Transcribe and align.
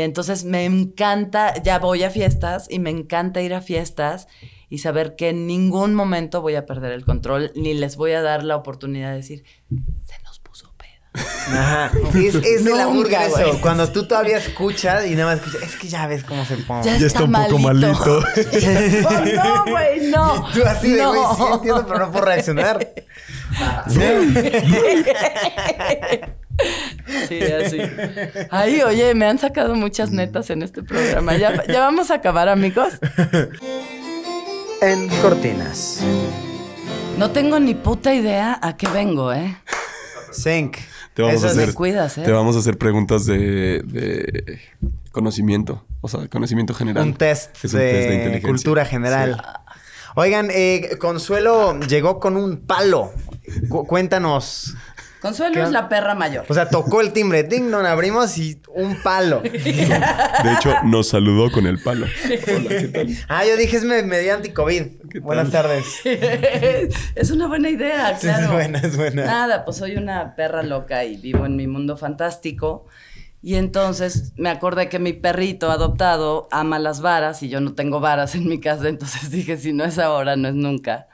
Entonces 0.00 0.44
me 0.44 0.64
encanta, 0.64 1.54
ya 1.62 1.78
voy 1.78 2.02
a 2.02 2.10
fiestas 2.10 2.66
y 2.70 2.78
me 2.78 2.90
encanta 2.90 3.40
ir 3.42 3.52
a 3.54 3.60
fiestas 3.60 4.26
y 4.70 4.78
saber 4.78 5.16
que 5.16 5.28
en 5.28 5.46
ningún 5.46 5.94
momento 5.94 6.40
voy 6.40 6.54
a 6.54 6.64
perder 6.64 6.92
el 6.92 7.04
control 7.04 7.52
ni 7.54 7.74
les 7.74 7.96
voy 7.96 8.12
a 8.12 8.22
dar 8.22 8.42
la 8.42 8.56
oportunidad 8.56 9.10
de 9.10 9.16
decir, 9.16 9.44
se 9.68 10.22
nos 10.24 10.38
puso 10.38 10.72
peda. 10.78 11.22
Ajá. 11.46 11.92
Sí, 12.12 12.28
es, 12.28 12.34
es 12.36 12.64
de 12.64 12.70
la 12.70 12.84
Nunca, 12.84 12.96
burga 12.96 13.26
eso. 13.26 13.36
güey. 13.48 13.60
Cuando 13.60 13.86
tú 13.92 14.06
todavía 14.08 14.38
escuchas 14.38 15.06
y 15.06 15.10
nada 15.14 15.34
más 15.34 15.44
escuchas, 15.44 15.68
es 15.68 15.76
que 15.76 15.88
ya 15.88 16.06
ves 16.06 16.24
cómo 16.24 16.42
se 16.46 16.56
pone. 16.56 16.84
Ya, 16.84 16.96
Ya 16.96 17.06
está 17.06 17.24
un 17.24 17.32
poco 17.32 17.58
malito. 17.58 17.92
Oh, 18.18 18.20
no, 19.44 19.64
güey, 19.70 20.06
no. 20.10 20.48
Tú 20.54 20.62
así 20.66 20.92
de, 20.92 21.04
güey, 21.04 21.20
no. 21.20 21.36
sí 21.36 21.42
entiendo, 21.52 21.86
pero 21.86 21.98
no 22.06 22.10
puedo 22.12 22.24
reaccionar. 22.24 22.94
Sí, 27.28 27.40
así. 27.42 27.78
Ay, 28.50 28.82
oye, 28.82 29.14
me 29.14 29.26
han 29.26 29.38
sacado 29.38 29.74
muchas 29.74 30.10
netas 30.10 30.50
en 30.50 30.62
este 30.62 30.82
programa. 30.82 31.36
Ya, 31.36 31.64
ya 31.66 31.80
vamos 31.80 32.10
a 32.10 32.14
acabar, 32.14 32.48
amigos. 32.48 32.94
En 34.80 35.08
cortinas. 35.20 36.00
No 37.18 37.30
tengo 37.30 37.58
ni 37.60 37.74
puta 37.74 38.14
idea 38.14 38.58
a 38.62 38.76
qué 38.76 38.88
vengo, 38.88 39.32
¿eh? 39.32 39.56
Sync. 40.32 40.76
Te 41.14 41.20
vamos 41.22 41.36
Eso 41.38 41.48
a 41.48 41.50
hacer, 41.50 41.74
cuidas, 41.74 42.16
¿eh? 42.16 42.22
te 42.24 42.32
vamos 42.32 42.56
a 42.56 42.60
hacer 42.60 42.78
preguntas 42.78 43.26
de, 43.26 43.82
de 43.84 44.58
conocimiento, 45.10 45.84
o 46.00 46.08
sea, 46.08 46.26
conocimiento 46.28 46.72
general. 46.72 47.04
Un 47.06 47.12
test, 47.14 47.54
Es 47.62 47.74
un 47.74 47.80
de, 47.80 47.90
test 47.92 48.08
de 48.08 48.14
inteligencia. 48.14 48.48
cultura 48.48 48.84
general. 48.86 49.42
Oigan, 50.14 50.48
eh, 50.50 50.96
Consuelo 50.98 51.78
llegó 51.80 52.20
con 52.20 52.36
un 52.36 52.58
palo. 52.66 53.12
Cu- 53.68 53.86
cuéntanos. 53.86 54.74
Consuelo 55.20 55.54
¿Qué? 55.54 55.62
es 55.62 55.70
la 55.70 55.88
perra 55.88 56.14
mayor. 56.16 56.44
O 56.48 56.54
sea, 56.54 56.68
tocó 56.68 57.00
el 57.00 57.12
timbre, 57.12 57.44
ding, 57.44 57.70
no 57.70 57.78
abrimos 57.78 58.36
y 58.38 58.60
un 58.74 59.00
palo. 59.02 59.40
De 59.42 60.52
hecho, 60.58 60.74
nos 60.84 61.08
saludó 61.08 61.50
con 61.52 61.66
el 61.66 61.78
palo. 61.80 62.06
Hola, 62.26 62.68
¿qué 62.68 62.88
tal? 62.92 63.08
Ah, 63.28 63.44
yo 63.46 63.56
dije 63.56 63.76
es 63.76 63.84
me- 63.84 64.02
medio 64.02 64.34
anti-COVID. 64.34 64.82
¿Qué 65.10 65.20
Buenas 65.20 65.50
tardes. 65.50 65.84
es 67.14 67.30
una 67.30 67.46
buena 67.46 67.70
idea, 67.70 68.16
Sí, 68.18 68.26
claro. 68.26 68.46
es 68.46 68.50
buena, 68.52 68.78
es 68.80 68.96
buena. 68.96 69.24
Nada, 69.24 69.64
pues 69.64 69.76
soy 69.76 69.94
una 69.96 70.34
perra 70.34 70.62
loca 70.64 71.04
y 71.04 71.16
vivo 71.16 71.46
en 71.46 71.54
mi 71.56 71.68
mundo 71.68 71.96
fantástico. 71.96 72.86
Y 73.42 73.56
entonces 73.56 74.32
me 74.36 74.48
acordé 74.50 74.88
que 74.88 74.98
mi 75.00 75.12
perrito 75.12 75.70
adoptado 75.70 76.46
ama 76.52 76.78
las 76.78 77.00
varas 77.00 77.42
y 77.42 77.48
yo 77.48 77.60
no 77.60 77.74
tengo 77.74 77.98
varas 77.98 78.34
en 78.36 78.48
mi 78.48 78.60
casa, 78.60 78.88
entonces 78.88 79.30
dije, 79.32 79.56
si 79.56 79.72
no 79.72 79.84
es 79.84 79.98
ahora, 79.98 80.36
no 80.36 80.48
es 80.48 80.54
nunca. 80.54 81.08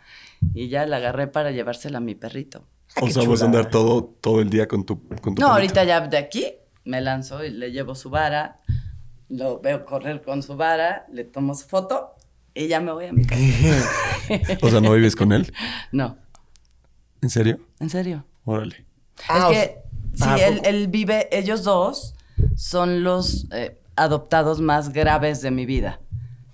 Y 0.55 0.69
ya 0.69 0.87
la 0.87 0.99
agarré 0.99 1.27
para 1.27 1.51
llevársela 1.51 1.99
a 1.99 2.01
mi 2.01 2.15
perrito. 2.15 2.65
O 3.01 3.07
Qué 3.07 3.13
sea, 3.13 3.23
vas 3.25 3.43
a 3.43 3.47
andar 3.47 3.71
todo, 3.71 4.05
todo 4.21 4.41
el 4.41 4.51
día 4.51 4.69
con 4.69 4.85
tu, 4.85 5.01
con 5.21 5.35
tu 5.35 5.41
No, 5.41 5.49
perrito. 5.49 5.53
ahorita 5.53 5.85
ya 5.85 6.01
de 6.07 6.19
aquí 6.19 6.47
me 6.85 7.01
lanzo 7.01 7.45
y 7.45 7.51
le 7.51 7.73
llevo 7.73 7.95
su 7.95 8.11
vara, 8.11 8.61
lo 9.29 9.61
veo 9.61 9.85
correr 9.85 10.23
con 10.23 10.43
su 10.43 10.57
vara, 10.57 11.07
le 11.13 11.25
tomo 11.25 11.55
su 11.55 11.67
foto 11.67 12.15
y 12.55 12.67
ya 12.69 12.81
me 12.81 12.93
voy 12.93 13.07
a 13.07 13.13
mi 13.13 13.25
casa. 13.25 13.41
O 14.63 14.69
sea, 14.69 14.81
¿no 14.83 14.93
vives 14.93 15.17
con 15.17 15.33
él? 15.33 15.53
No, 15.93 16.17
¿En 17.23 17.31
serio? 17.31 17.59
en 17.81 17.89
serio. 17.91 18.25
Órale. 18.45 18.85
Ah, 19.29 19.39
es 19.39 19.45
o 19.45 19.51
que 19.51 19.77
sí, 20.15 20.25
ah, 20.25 20.37
él 20.65 20.89
vive, 20.89 21.29
ellos 21.37 21.65
dos 21.65 22.15
son 22.55 23.05
los 23.05 23.47
eh, 23.53 23.79
adoptados 23.97 24.61
más 24.61 24.93
graves 24.93 25.43
de 25.43 25.51
mi 25.51 25.67
vida. 25.67 26.01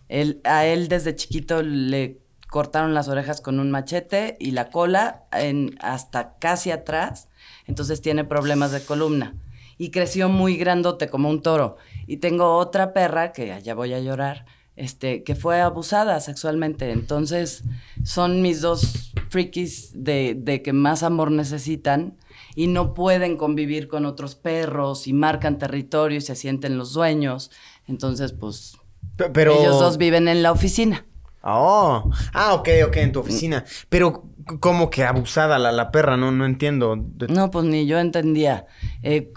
Él, 0.09 0.41
a 0.45 0.67
él 0.67 0.89
desde 0.89 1.15
chiquito 1.15 1.63
le 1.63 2.21
cortaron 2.49 2.95
las 2.95 3.09
orejas 3.09 3.41
con 3.41 3.59
un 3.59 3.71
machete 3.71 4.37
y 4.39 4.53
la 4.53 4.71
cola 4.71 5.25
en, 5.33 5.77
hasta 5.81 6.37
casi 6.39 6.71
atrás, 6.71 7.29
entonces 7.67 8.01
tiene 8.01 8.25
problemas 8.25 8.71
de 8.71 8.81
columna. 8.81 9.35
Y 9.77 9.91
creció 9.91 10.29
muy 10.29 10.57
grandote 10.57 11.09
como 11.09 11.29
un 11.29 11.43
toro. 11.43 11.79
Y 12.07 12.19
tengo 12.19 12.59
otra 12.59 12.93
perra, 12.93 13.33
que 13.33 13.61
ya 13.61 13.75
voy 13.75 13.93
a 13.93 13.99
llorar, 13.99 14.47
este, 14.77 15.25
que 15.25 15.35
fue 15.35 15.61
abusada 15.61 16.21
sexualmente. 16.21 16.93
Entonces, 16.93 17.65
son 18.05 18.41
mis 18.41 18.61
dos 18.61 19.13
frikis 19.31 19.91
de, 19.93 20.37
de 20.39 20.63
que 20.63 20.73
más 20.73 21.03
amor 21.03 21.33
necesitan 21.33 22.17
y 22.55 22.67
no 22.69 22.95
pueden 22.95 23.37
convivir 23.37 23.89
con 23.89 24.07
otros 24.07 24.35
perros 24.35 25.07
y 25.07 25.13
marcan 25.13 25.59
territorio 25.59 26.19
y 26.19 26.21
se 26.21 26.37
sienten 26.37 26.79
los 26.79 26.93
dueños. 26.93 27.51
Entonces, 27.87 28.33
pues, 28.33 28.77
Pe- 29.17 29.31
Pero. 29.31 29.53
ellos 29.61 29.79
dos 29.79 29.97
viven 29.99 30.29
en 30.29 30.43
la 30.43 30.53
oficina. 30.53 31.05
Oh. 31.43 32.11
Ah, 32.33 32.55
ok, 32.55 32.69
ok, 32.87 32.97
en 32.97 33.13
tu 33.13 33.21
oficina. 33.21 33.65
Pero, 33.91 34.25
como 34.61 34.89
que 34.89 35.05
abusada 35.05 35.59
la, 35.59 35.73
la 35.73 35.91
perra, 35.93 36.17
no, 36.17 36.33
no 36.33 36.47
entiendo. 36.47 36.97
De- 36.99 37.29
No, 37.29 37.51
pues 37.51 37.65
ni 37.67 37.87
yo 37.87 37.99
entendía. 37.99 38.67
Eh, 39.03 39.31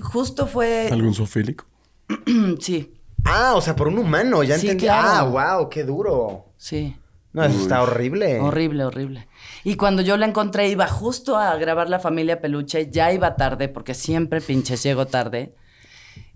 justo 0.00 0.46
fue... 0.46 0.88
¿Algún 0.90 1.14
zoofílico? 1.14 1.66
sí, 2.60 2.94
Ah, 3.24 3.52
o 3.54 3.60
sea, 3.60 3.76
por 3.76 3.86
un 3.88 3.98
humano, 3.98 4.42
ya 4.42 4.58
Sí, 4.58 4.66
entendí. 4.66 4.86
claro. 4.86 5.08
Ah, 5.38 5.56
wow, 5.58 5.68
qué 5.68 5.84
duro. 5.84 6.46
sí. 6.56 6.96
No, 7.32 7.44
eso 7.44 7.60
está 7.60 7.82
horrible. 7.82 8.40
Horrible, 8.40 8.84
horrible. 8.84 9.26
Y 9.64 9.76
cuando 9.76 10.02
yo 10.02 10.16
la 10.18 10.26
encontré, 10.26 10.68
iba 10.68 10.86
justo 10.86 11.36
a 11.36 11.56
grabar 11.56 11.88
La 11.88 11.98
Familia 11.98 12.40
Peluche, 12.42 12.90
ya 12.90 13.10
iba 13.12 13.36
tarde, 13.36 13.68
porque 13.68 13.94
siempre 13.94 14.42
pinches 14.42 14.82
llego 14.82 15.06
tarde. 15.06 15.54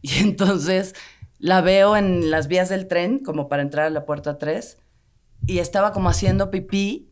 Y 0.00 0.18
entonces 0.20 0.94
la 1.38 1.60
veo 1.60 1.96
en 1.96 2.30
las 2.30 2.48
vías 2.48 2.70
del 2.70 2.88
tren, 2.88 3.18
como 3.18 3.48
para 3.48 3.62
entrar 3.62 3.86
a 3.86 3.90
la 3.90 4.06
puerta 4.06 4.38
3, 4.38 4.78
y 5.46 5.58
estaba 5.58 5.92
como 5.92 6.08
haciendo 6.08 6.50
pipí, 6.50 7.10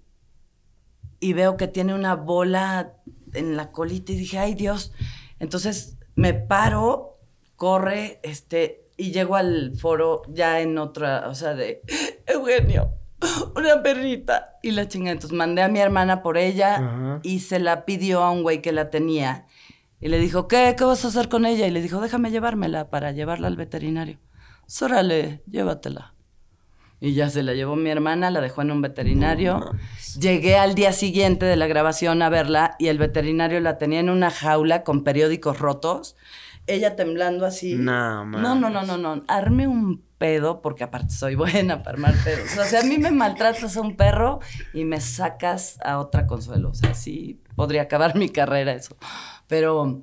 y 1.21 1.33
veo 1.35 1.57
que 1.57 1.69
tiene 1.69 1.95
una 1.95 2.17
bola 2.17 2.95
en 3.35 3.57
la 3.57 3.71
colita, 3.71 4.13
y 4.13 4.17
dije, 4.17 4.39
ay 4.39 4.55
Dios. 4.55 4.93
Entonces 5.41 5.99
me 6.15 6.33
paro, 6.33 7.19
corre, 7.57 8.21
este, 8.23 8.89
y 8.97 9.13
llego 9.13 9.37
al 9.37 9.75
foro 9.77 10.23
ya 10.29 10.61
en 10.61 10.79
otra, 10.79 11.29
o 11.29 11.35
sea, 11.35 11.55
de 11.55 11.83
Eugenio, 12.27 12.95
una 13.57 13.83
perrita. 13.83 14.59
Y 14.63 14.71
la 14.73 14.89
chingada. 14.89 15.13
Entonces 15.13 15.37
mandé 15.37 15.63
a 15.63 15.69
mi 15.69 15.79
hermana 15.81 16.23
por 16.23 16.39
ella 16.39 16.75
Ajá. 16.77 17.21
y 17.23 17.41
se 17.41 17.59
la 17.59 17.85
pidió 17.85 18.23
a 18.23 18.31
un 18.31 18.43
güey 18.43 18.63
que 18.63 18.73
la 18.73 18.91
tenía. 18.91 19.47
Y 20.01 20.09
le 20.09 20.19
dijo, 20.19 20.49
¿qué? 20.49 20.75
¿Qué 20.77 20.85
vas 20.85 21.05
a 21.05 21.09
hacer 21.09 21.29
con 21.29 21.47
ella? 21.47 21.67
Y 21.67 21.71
le 21.71 21.81
dijo, 21.81 22.01
déjame 22.01 22.31
llevármela 22.31 22.91
para 22.91 23.13
llevarla 23.13 23.47
al 23.47 23.57
veterinario. 23.57 24.19
"Pues, 24.63 24.83
Órale, 24.83 25.43
llévatela. 25.51 26.15
Y 27.01 27.13
ya 27.15 27.29
se 27.29 27.43
la 27.43 27.53
llevó 27.55 27.77
mi 27.77 27.91
hermana, 27.91 28.31
la 28.31 28.41
dejó 28.41 28.63
en 28.63 28.71
un 28.71 28.81
veterinario. 28.81 29.59
No. 29.61 29.73
Llegué 30.21 30.57
al 30.57 30.75
día 30.75 30.93
siguiente 30.93 31.45
de 31.45 31.57
la 31.57 31.67
grabación 31.67 32.23
a 32.23 32.29
verla 32.31 32.77
y 32.79 32.89
el 32.89 32.99
veterinario 32.99 33.61
la 33.61 33.77
tenía 33.79 34.01
en 34.01 34.09
una 34.11 34.31
jaula 34.31 34.85
con 34.85 35.05
periódicos 35.05 35.59
rotos. 35.59 36.17
Ella 36.67 36.97
temblando 36.97 37.45
así. 37.45 37.75
No, 37.75 38.25
no, 38.25 38.55
no, 38.55 38.71
no, 38.71 38.83
no, 38.85 38.97
no. 38.97 39.23
Arme 39.29 39.67
un 39.67 40.03
pedo 40.25 40.63
porque 40.63 40.85
aparte 40.85 41.13
soy 41.13 41.35
buena 41.35 41.83
para 41.83 41.97
armar 41.97 42.15
pedos. 42.25 42.57
O 42.57 42.65
sea, 42.65 42.81
a 42.81 42.83
mí 42.83 42.97
me 42.97 43.11
maltratas 43.11 43.77
a 43.77 43.83
un 43.83 43.95
perro 43.95 44.41
y 44.73 44.87
me 44.87 44.99
sacas 44.99 45.79
a 45.85 45.99
otra 45.99 46.27
consuelo. 46.27 46.71
O 46.71 46.75
sea, 46.75 46.95
sí 46.95 47.43
podría 47.55 47.83
acabar 47.83 48.17
mi 48.17 48.31
carrera 48.31 48.73
eso. 48.73 48.97
Pero 49.49 50.01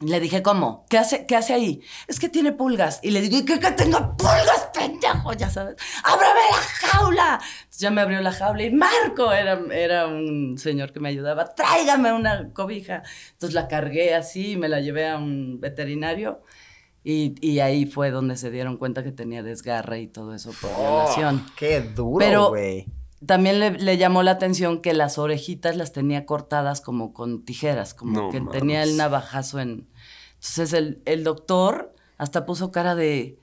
le 0.00 0.20
dije, 0.20 0.42
¿cómo? 0.42 0.84
¿Qué 0.90 0.98
hace, 0.98 1.24
¿Qué 1.24 1.34
hace 1.34 1.54
ahí? 1.54 1.80
Es 2.08 2.20
que 2.20 2.28
tiene 2.28 2.52
pulgas. 2.52 3.00
Y 3.02 3.10
le 3.10 3.22
digo, 3.22 3.38
¿y 3.38 3.46
qué 3.46 3.58
que 3.58 3.70
pulgas, 3.70 4.68
pendejo? 4.74 5.32
Ya 5.32 5.48
sabes. 5.48 5.76
¡Ábrame 6.04 6.40
la 6.50 6.88
jaula! 6.88 7.40
Entonces 7.42 7.80
ya 7.80 7.90
me 7.90 8.02
abrió 8.02 8.20
la 8.20 8.32
jaula 8.32 8.64
y 8.64 8.70
Marco 8.70 9.32
era, 9.32 9.62
era 9.72 10.08
un 10.08 10.58
señor 10.58 10.92
que 10.92 11.00
me 11.00 11.08
ayudaba. 11.08 11.54
Tráigame 11.54 12.12
una 12.12 12.52
cobija. 12.52 13.02
Entonces 13.32 13.54
la 13.54 13.66
cargué 13.66 14.14
así 14.14 14.52
y 14.52 14.56
me 14.58 14.68
la 14.68 14.80
llevé 14.80 15.08
a 15.08 15.16
un 15.16 15.58
veterinario. 15.58 16.42
Y, 17.04 17.34
y 17.40 17.60
ahí 17.60 17.86
fue 17.86 18.10
donde 18.10 18.36
se 18.36 18.50
dieron 18.50 18.76
cuenta 18.76 19.02
que 19.02 19.12
tenía 19.12 19.42
desgarre 19.42 20.00
y 20.02 20.06
todo 20.08 20.34
eso 20.34 20.50
por 20.60 20.70
violación. 20.76 21.44
Oh, 21.46 21.52
qué 21.56 21.80
duro, 21.80 22.48
güey. 22.50 22.86
También 23.24 23.58
le, 23.60 23.70
le 23.72 23.96
llamó 23.98 24.22
la 24.22 24.32
atención 24.32 24.80
que 24.80 24.92
las 24.92 25.18
orejitas 25.18 25.76
las 25.76 25.92
tenía 25.92 26.26
cortadas 26.26 26.80
como 26.80 27.12
con 27.12 27.44
tijeras, 27.44 27.94
como 27.94 28.12
No 28.12 28.30
que 28.30 28.40
mames. 28.40 28.58
tenía 28.60 28.82
el 28.82 28.96
navajazo 28.96 29.58
en... 29.58 29.88
Entonces 30.34 30.72
el, 30.72 31.02
el 31.04 31.24
doctor 31.24 31.94
hasta 32.16 32.46
puso 32.46 32.70
cara 32.70 32.94
de... 32.94 33.38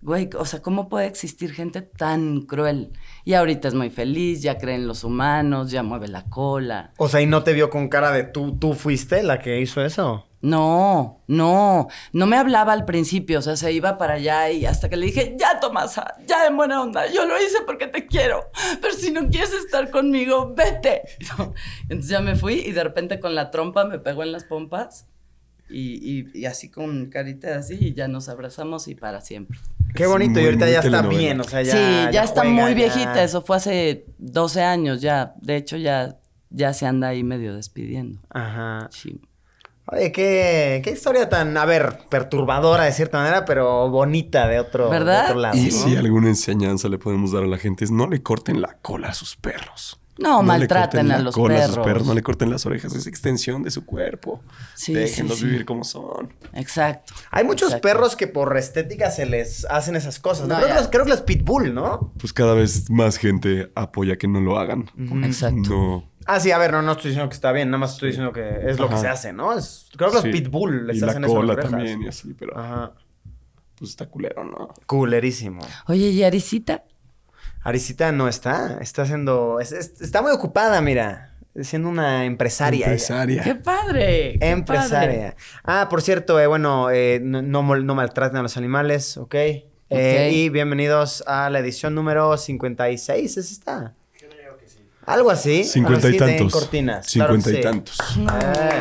Güey, 0.00 0.30
o 0.36 0.44
sea, 0.46 0.60
¿cómo 0.62 0.88
puede 0.88 1.06
existir 1.06 1.52
gente 1.52 1.80
tan 1.80 2.40
cruel? 2.42 2.92
Y 3.24 3.34
ahorita 3.34 3.68
es 3.68 3.74
muy 3.74 3.88
feliz, 3.90 4.42
ya 4.42 4.58
cree 4.58 4.74
en 4.74 4.88
los 4.88 5.04
humanos, 5.04 5.70
ya 5.70 5.82
mueve 5.84 6.08
la 6.08 6.24
cola. 6.24 6.92
O 6.96 7.08
sea, 7.08 7.20
¿y 7.20 7.26
no 7.26 7.44
te 7.44 7.52
vio 7.52 7.70
con 7.70 7.88
cara 7.88 8.10
de 8.10 8.24
tú, 8.24 8.56
tú 8.58 8.74
fuiste 8.74 9.22
la 9.22 9.38
que 9.38 9.60
hizo 9.60 9.84
eso? 9.84 10.26
No, 10.42 11.22
no, 11.28 11.86
no 12.12 12.26
me 12.26 12.36
hablaba 12.36 12.72
al 12.72 12.84
principio, 12.84 13.38
o 13.38 13.42
sea, 13.42 13.56
se 13.56 13.72
iba 13.72 13.96
para 13.96 14.14
allá 14.14 14.50
y 14.50 14.66
hasta 14.66 14.88
que 14.88 14.96
le 14.96 15.06
dije, 15.06 15.36
ya 15.38 15.60
Tomasa, 15.60 16.14
ya 16.26 16.46
en 16.48 16.56
buena 16.56 16.82
onda, 16.82 17.06
yo 17.10 17.24
lo 17.26 17.36
hice 17.40 17.58
porque 17.64 17.86
te 17.86 18.06
quiero, 18.06 18.50
pero 18.80 18.92
si 18.92 19.12
no 19.12 19.28
quieres 19.28 19.52
estar 19.52 19.90
conmigo, 19.90 20.52
vete. 20.54 21.02
Entonces 21.88 22.08
ya 22.10 22.20
me 22.20 22.34
fui 22.34 22.54
y 22.54 22.72
de 22.72 22.82
repente 22.82 23.20
con 23.20 23.34
la 23.36 23.50
trompa 23.52 23.84
me 23.84 24.00
pegó 24.00 24.24
en 24.24 24.32
las 24.32 24.42
pompas 24.44 25.06
y, 25.70 26.20
y- 26.20 26.30
y 26.40 26.44
así 26.46 26.70
con 26.70 27.06
carita 27.08 27.56
así 27.56 27.78
y 27.80 27.94
ya 27.94 28.08
nos 28.08 28.28
abrazamos 28.28 28.88
y 28.88 28.94
para 28.96 29.20
siempre. 29.20 29.58
Qué 29.94 30.04
Es 30.04 30.08
bonito, 30.08 30.40
y 30.40 30.44
ahorita 30.44 30.68
ya 30.68 30.80
está 30.80 31.02
bien, 31.02 31.40
o 31.40 31.44
sea, 31.44 31.62
ya. 31.62 31.72
sí, 31.72 31.78
ya, 32.12 32.24
está 32.24 32.40
juega, 32.42 32.62
muy 32.62 32.70
ya- 32.70 32.74
viejita, 32.74 33.22
eso 33.22 33.42
fue 33.42 33.56
hace 33.58 34.06
12 34.18 34.62
años 34.62 35.00
ya, 35.02 35.34
de 35.40 35.56
hecho 35.56 35.76
ya, 35.76 36.18
ya 36.50 36.72
se 36.72 36.86
anda 36.86 37.08
ahí 37.08 37.22
medio 37.22 37.54
despidiendo. 37.54 38.20
Ajá. 38.30 38.88
Sí. 38.90 39.20
Oye, 39.92 40.10
qué, 40.10 40.80
qué 40.82 40.90
historia 40.90 41.28
tan, 41.28 41.54
a 41.56 41.66
ver, 41.66 41.98
perturbadora 42.08 42.84
de 42.84 42.92
cierta 42.92 43.18
manera, 43.18 43.44
pero 43.44 43.90
bonita 43.90 44.48
de 44.48 44.58
otro, 44.58 44.86
de 44.86 44.90
¿Verdad? 44.90 45.26
otro 45.26 45.40
lado. 45.40 45.56
Y 45.58 45.66
¿no? 45.66 45.70
si 45.70 45.96
alguna 45.96 46.28
enseñanza 46.28 46.88
le 46.88 46.96
podemos 46.98 47.32
dar 47.32 47.42
a 47.42 47.46
la 47.46 47.58
gente 47.58 47.84
es 47.84 47.90
no 47.90 48.08
le 48.08 48.22
corten 48.22 48.62
la 48.62 48.78
cola 48.80 49.08
a 49.08 49.14
sus 49.14 49.36
perros. 49.36 49.98
No, 50.18 50.42
maltraten 50.42 51.10
a 51.10 51.16
la 51.16 51.24
los 51.24 51.34
cola 51.34 51.64
a 51.64 51.66
sus 51.66 51.78
perros. 51.78 52.06
no 52.06 52.14
le 52.14 52.22
corten 52.22 52.50
las 52.50 52.64
orejas, 52.64 52.94
es 52.94 53.06
extensión 53.06 53.62
de 53.62 53.70
su 53.70 53.84
cuerpo. 53.84 54.40
Sí, 54.74 54.92
Déjenlos 54.94 55.36
sí, 55.38 55.40
sí. 55.40 55.46
vivir 55.46 55.64
como 55.64 55.84
son. 55.84 56.32
Exacto. 56.52 57.14
Hay 57.30 57.44
muchos 57.44 57.68
Exacto. 57.68 57.88
perros 57.88 58.14
que 58.14 58.26
por 58.28 58.56
estética 58.56 59.10
se 59.10 59.26
les 59.26 59.64
hacen 59.66 59.96
esas 59.96 60.20
cosas. 60.20 60.46
¿no? 60.46 60.54
No, 60.54 60.60
creo, 60.60 60.68
ya. 60.68 60.74
que 60.74 60.80
los, 60.80 60.90
creo 60.90 61.04
que 61.04 61.10
los 61.10 61.22
pitbull, 61.22 61.74
¿no? 61.74 62.12
Pues 62.18 62.32
cada 62.32 62.54
vez 62.54 62.88
más 62.90 63.16
gente 63.16 63.72
apoya 63.74 64.16
que 64.16 64.28
no 64.28 64.40
lo 64.40 64.58
hagan. 64.58 64.90
Exacto. 65.24 65.70
No. 65.70 66.11
Ah, 66.26 66.40
sí, 66.40 66.50
a 66.50 66.58
ver, 66.58 66.72
no, 66.72 66.82
no 66.82 66.92
estoy 66.92 67.10
diciendo 67.10 67.28
que 67.28 67.34
está 67.34 67.52
bien, 67.52 67.68
nada 67.70 67.78
más 67.78 67.92
estoy 67.94 68.10
diciendo 68.10 68.32
que 68.32 68.70
es 68.70 68.78
lo 68.78 68.88
que 68.88 68.96
se 68.96 69.08
hace, 69.08 69.32
¿no? 69.32 69.56
Es- 69.56 69.88
creo 69.96 70.10
que 70.10 70.14
los 70.16 70.22
Sí. 70.24 70.30
pitbull 70.32 70.86
les 70.86 70.96
y 70.98 71.00
la 71.00 71.08
hacen 71.08 71.24
eso. 71.24 71.32
en 71.32 71.46
cola 71.46 71.56
también 71.62 72.02
y 72.02 72.08
así, 72.08 72.34
pero 72.34 72.56
Ajá. 72.58 72.92
pues 73.76 73.90
está 73.90 74.06
culero, 74.06 74.44
¿no? 74.44 74.68
Culerísimo. 74.86 75.60
Oye, 75.88 76.08
¿y 76.10 76.22
Arisita? 76.24 76.84
Arisita 77.64 78.12
no 78.12 78.28
está, 78.28 78.78
está 78.80 79.02
haciendo, 79.02 79.60
es- 79.60 79.72
es- 79.72 80.00
está 80.00 80.20
muy 80.22 80.32
ocupada, 80.32 80.80
mira, 80.80 81.34
siendo 81.60 81.88
una 81.88 82.24
empresaria. 82.24 82.86
ella. 82.86 82.92
Empresaria. 82.92 83.42
¡Qué 83.42 83.54
padre! 83.56 84.38
qué 84.40 84.50
Empresaria. 84.50 85.36
Ah, 85.64 85.88
por 85.90 86.02
cierto, 86.02 86.40
eh, 86.40 86.46
bueno, 86.46 86.90
eh, 86.90 87.20
no, 87.22 87.42
no, 87.42 87.62
mol- 87.62 87.84
no 87.84 87.94
maltraten 87.94 88.38
a 88.38 88.42
los 88.42 88.56
animales, 88.56 89.16
¿ok? 89.16 89.34
Eh, 89.34 89.64
Ok. 89.90 90.32
y 90.34 90.48
bienvenidos 90.48 91.22
a 91.26 91.50
la 91.50 91.58
edición 91.58 91.94
número 91.94 92.36
56, 92.38 93.36
¿es 93.36 93.50
esta? 93.52 93.94
Algo 95.06 95.30
así. 95.30 95.64
Cincuenta 95.64 96.08
y 96.08 96.16
tantos. 96.16 96.52
cortinas. 96.52 97.06
claro 97.12 97.34
que 97.34 97.42
Cincuenta 97.42 97.58
y 97.58 97.62
sí. 97.62 97.62
tantos. 97.62 97.98
Eh, 98.18 98.78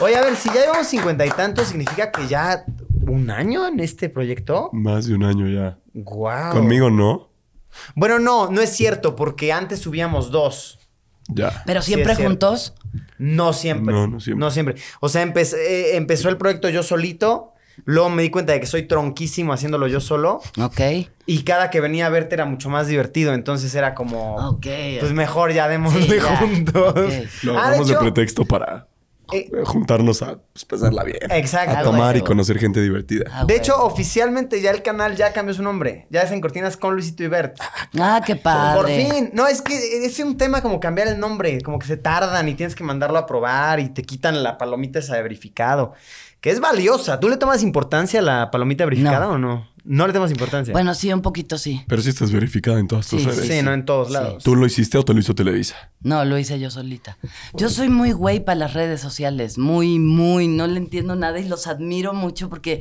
Oye, 0.00 0.16
a 0.16 0.22
ver, 0.22 0.34
si 0.34 0.48
ya 0.48 0.62
llevamos 0.62 0.88
cincuenta 0.88 1.24
y 1.24 1.30
tantos, 1.30 1.68
¿significa 1.68 2.10
que 2.10 2.26
ya 2.26 2.64
un 3.06 3.30
año 3.30 3.68
en 3.68 3.78
este 3.78 4.08
proyecto? 4.08 4.68
Más 4.72 5.06
de 5.06 5.14
un 5.14 5.22
año 5.22 5.48
ya. 5.48 5.78
Wow. 5.94 6.52
Conmigo 6.52 6.90
no. 6.90 7.30
Bueno, 7.94 8.18
no, 8.18 8.50
no 8.50 8.60
es 8.60 8.70
cierto, 8.70 9.14
porque 9.14 9.52
antes 9.52 9.78
subíamos 9.78 10.32
dos. 10.32 10.80
Ya. 11.28 11.62
¿Pero 11.66 11.82
siempre 11.82 12.16
juntos? 12.16 12.74
No 13.18 13.52
siempre. 13.52 13.94
No, 13.94 14.08
no 14.08 14.18
siempre. 14.18 14.40
No 14.40 14.50
siempre. 14.50 14.74
O 15.00 15.08
sea, 15.08 15.22
eh, 15.22 15.90
empezó 15.96 16.28
el 16.28 16.36
proyecto 16.36 16.68
yo 16.68 16.82
solito. 16.82 17.51
Luego 17.84 18.10
me 18.10 18.22
di 18.22 18.30
cuenta 18.30 18.52
de 18.52 18.60
que 18.60 18.66
soy 18.66 18.84
tronquísimo 18.84 19.52
haciéndolo 19.52 19.88
yo 19.88 20.00
solo. 20.00 20.40
Ok. 20.60 20.80
Y 21.26 21.42
cada 21.44 21.70
que 21.70 21.80
venía 21.80 22.06
a 22.06 22.10
verte 22.10 22.34
era 22.34 22.44
mucho 22.44 22.68
más 22.68 22.86
divertido. 22.86 23.34
Entonces 23.34 23.74
era 23.74 23.94
como. 23.94 24.36
Ok. 24.36 24.66
Pues 25.00 25.12
mejor 25.12 25.52
ya 25.52 25.68
démosle 25.68 26.02
Sí, 26.02 26.14
ya. 26.22 26.36
juntos. 26.38 26.94
Ok. 26.96 27.42
Lo 27.42 27.58
Ah, 27.58 27.68
hagamos 27.68 27.88
de, 27.88 27.94
hecho, 27.94 28.00
pretexto 28.02 28.44
para 28.44 28.86
eh, 29.32 29.48
eh, 29.52 29.64
juntarnos 29.64 30.20
a 30.22 30.38
pues, 30.52 30.64
pasarla 30.64 31.02
bien. 31.04 31.18
Exacto. 31.30 31.74
A 31.76 31.80
Ah, 31.80 31.82
tomar 31.82 32.16
y 32.16 32.20
conocer 32.20 32.58
gente 32.58 32.80
divertida. 32.80 33.24
Ah, 33.32 33.44
De 33.46 33.56
hecho, 33.56 33.76
oficialmente 33.82 34.60
ya 34.60 34.70
el 34.70 34.82
canal 34.82 35.16
ya 35.16 35.32
cambió 35.32 35.54
su 35.54 35.62
nombre. 35.62 36.06
Ya 36.10 36.22
es 36.22 36.30
en 36.30 36.40
Cortinas 36.40 36.76
con 36.76 36.94
Luisito 36.94 37.24
y 37.24 37.28
Bert. 37.28 37.56
Ah, 37.98 38.20
qué 38.24 38.36
padre. 38.36 38.80
Por 38.80 38.86
fin. 39.14 39.30
No, 39.32 39.48
es 39.48 39.60
que 39.62 40.04
es 40.04 40.18
un 40.20 40.36
tema 40.36 40.60
como 40.62 40.78
cambiar 40.80 41.08
el 41.08 41.18
nombre. 41.18 41.60
Como 41.62 41.78
que 41.80 41.86
se 41.86 41.96
tardan 41.96 42.48
y 42.48 42.54
tienes 42.54 42.74
que 42.76 42.84
mandarlo 42.84 43.18
a 43.18 43.26
probar 43.26 43.80
y 43.80 43.88
te 43.88 44.02
quitan 44.02 44.42
la 44.44 44.56
palomita 44.58 44.98
esa 45.00 45.16
de 45.16 45.22
verificado. 45.22 45.94
Que 46.42 46.50
es 46.50 46.60
valiosa. 46.60 47.18
¿Tú 47.20 47.30
le 47.30 47.38
tomas 47.38 47.62
importancia 47.62 48.20
a 48.20 48.22
la 48.22 48.50
palomita 48.50 48.84
verificada 48.84 49.26
No. 49.26 49.32
o 49.32 49.38
no? 49.38 49.72
No 49.84 50.06
le 50.06 50.12
tomas 50.12 50.30
importancia. 50.30 50.72
Bueno, 50.72 50.94
sí, 50.94 51.12
un 51.12 51.22
poquito 51.22 51.56
sí. 51.56 51.82
Pero 51.88 52.02
sí 52.02 52.08
estás 52.10 52.30
verificada 52.30 52.78
en 52.78 52.86
todas 52.88 53.06
tus 53.08 53.22
Sí, 53.22 53.28
redes. 53.28 53.46
sí, 53.48 53.62
no 53.62 53.72
en 53.72 53.84
todos 53.84 54.08
Sí. 54.08 54.12
lados. 54.14 54.42
¿Tú 54.44 54.54
lo 54.54 54.66
hiciste 54.66 54.98
o 54.98 55.04
te 55.04 55.14
lo 55.14 55.20
hizo 55.20 55.34
Televisa? 55.34 55.76
No, 56.02 56.24
lo 56.24 56.36
hice 56.38 56.60
yo 56.60 56.70
solita. 56.70 57.16
Yo 57.54 57.68
soy 57.70 57.88
muy 57.88 58.12
güey 58.12 58.44
para 58.44 58.56
las 58.56 58.74
redes 58.74 59.00
sociales. 59.00 59.56
Muy, 59.58 59.98
muy. 59.98 60.46
No 60.48 60.66
le 60.66 60.78
entiendo 60.78 61.14
nada 61.16 61.38
y 61.40 61.48
los 61.48 61.66
admiro 61.66 62.12
mucho 62.12 62.48
porque. 62.50 62.80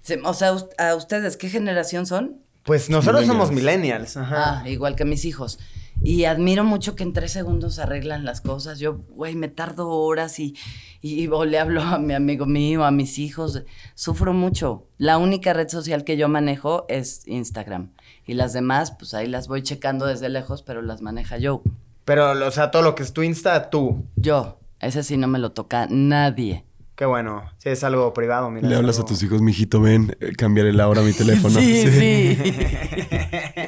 se- 0.00 0.20
o 0.24 0.32
sea, 0.32 0.54
a 0.78 0.94
ustedes, 0.94 1.36
¿qué 1.36 1.50
generación 1.50 2.06
son? 2.06 2.36
Pues 2.62 2.88
nosotros 2.88 3.26
somos 3.26 3.50
Millennials. 3.50 4.14
millennials. 4.14 4.16
Ajá. 4.16 4.60
Ah, 4.62 4.68
igual 4.68 4.96
que 4.96 5.04
mis 5.04 5.24
hijos. 5.26 5.58
Y 6.00 6.24
admiro 6.24 6.64
mucho 6.64 6.94
que 6.94 7.02
en 7.02 7.12
tres 7.12 7.32
segundos 7.32 7.78
arreglan 7.78 8.24
las 8.24 8.40
cosas. 8.40 8.78
Yo, 8.78 8.98
güey, 9.10 9.34
me 9.34 9.48
tardo 9.48 9.88
horas 9.88 10.38
y, 10.38 10.54
y, 11.00 11.26
le 11.26 11.58
hablo 11.58 11.82
a 11.82 11.98
mi 11.98 12.14
amigo 12.14 12.46
mío, 12.46 12.84
a 12.84 12.90
mis 12.90 13.18
hijos. 13.18 13.62
Sufro 13.94 14.32
mucho. 14.32 14.86
La 14.96 15.18
única 15.18 15.52
red 15.52 15.68
social 15.68 16.04
que 16.04 16.16
yo 16.16 16.28
manejo 16.28 16.86
es 16.88 17.26
Instagram. 17.26 17.92
Y 18.26 18.34
las 18.34 18.52
demás, 18.52 18.92
pues 18.92 19.14
ahí 19.14 19.26
las 19.26 19.48
voy 19.48 19.62
checando 19.62 20.06
desde 20.06 20.28
lejos, 20.28 20.62
pero 20.62 20.82
las 20.82 21.02
maneja 21.02 21.38
yo. 21.38 21.62
Pero, 22.04 22.46
o 22.46 22.50
sea, 22.50 22.70
todo 22.70 22.82
lo 22.82 22.94
que 22.94 23.02
es 23.02 23.12
tu 23.12 23.22
Insta, 23.22 23.68
tú. 23.70 24.04
Yo. 24.16 24.58
Ese 24.80 25.02
sí 25.02 25.16
no 25.16 25.26
me 25.26 25.38
lo 25.38 25.50
toca 25.50 25.88
nadie. 25.90 26.64
Qué 26.94 27.04
bueno. 27.04 27.42
Si 27.58 27.68
es 27.68 27.84
algo 27.84 28.12
privado, 28.12 28.50
mira. 28.50 28.68
Le 28.68 28.76
hablas 28.76 28.98
a 28.98 29.04
tus 29.04 29.22
hijos, 29.22 29.40
mijito, 29.40 29.80
ven, 29.80 30.16
eh, 30.20 30.32
cambiaré 30.36 30.72
la 30.72 30.88
hora 30.88 31.00
a 31.00 31.04
mi 31.04 31.12
teléfono. 31.12 31.60
Sí, 31.60 31.86
sí. 31.86 32.38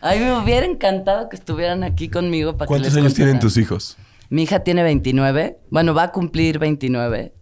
A 0.00 0.12
mí 0.14 0.20
me 0.20 0.38
hubiera 0.38 0.66
encantado 0.66 1.28
que 1.28 1.36
estuvieran 1.36 1.82
aquí 1.82 2.08
conmigo 2.08 2.56
para 2.56 2.66
que 2.66 2.68
¿Cuántos 2.68 2.94
les 2.94 3.02
años 3.02 3.14
tienen 3.14 3.38
tus 3.40 3.56
hijos? 3.56 3.96
Mi 4.30 4.42
hija 4.42 4.60
tiene 4.60 4.82
29. 4.82 5.58
Bueno, 5.70 5.94
va 5.94 6.04
a 6.04 6.12
cumplir 6.12 6.58
29. 6.58 7.34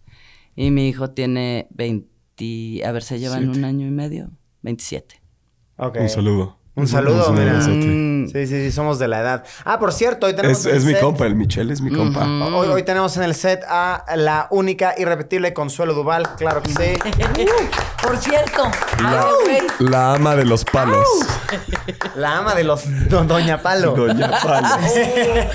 Y 0.55 0.71
mi 0.71 0.89
hijo 0.89 1.11
tiene 1.11 1.67
20. 1.71 2.85
A 2.87 2.93
ver, 2.93 3.03
se 3.03 3.19
llevan 3.19 3.43
Siete. 3.43 3.59
un 3.59 3.65
año 3.65 3.87
y 3.87 3.91
medio. 3.91 4.31
27. 4.63 5.21
Ok. 5.77 5.99
Un 6.01 6.09
saludo. 6.09 6.56
Un 6.77 6.87
saludo, 6.87 7.31
Un 7.31 7.39
mira. 7.39 7.53
abrazote. 7.53 7.87
Mm. 7.87 8.27
Sí, 8.29 8.47
sí, 8.47 8.65
sí, 8.67 8.71
somos 8.73 8.99
de 8.99 9.09
la 9.09 9.21
edad. 9.21 9.45
Ah, 9.65 9.79
por 9.79 9.93
cierto, 9.95 10.27
hoy 10.27 10.37
tenemos. 10.37 10.59
Es, 10.59 10.67
en 10.67 10.73
el 10.73 10.77
es 10.77 10.85
mi 10.85 10.95
compa, 10.95 11.25
el 11.27 11.35
Michelle 11.35 11.73
es 11.73 11.81
mi 11.81 11.91
compa. 11.91 12.27
Hoy, 12.27 12.69
hoy 12.69 12.83
tenemos 12.83 13.17
en 13.17 13.23
el 13.23 13.35
set 13.35 13.63
a 13.67 14.05
la 14.15 14.47
única 14.51 14.95
irrepetible 14.99 15.55
Consuelo 15.55 15.95
Duval, 15.95 16.35
claro 16.37 16.63
que 16.63 16.71
sí. 16.71 16.99
Por 18.03 18.19
cierto. 18.19 18.71
La, 19.81 20.13
ama 20.15 20.37
de 20.37 20.45
los 20.45 20.65
palos. 20.67 21.07
La 22.15 22.39
ama 22.39 22.55
de 22.55 22.65
los 22.65 22.83
do- 23.09 23.25
Doña 23.25 23.63
Palo. 23.63 23.93
Doña 23.93 24.31
Palos. 24.43 24.93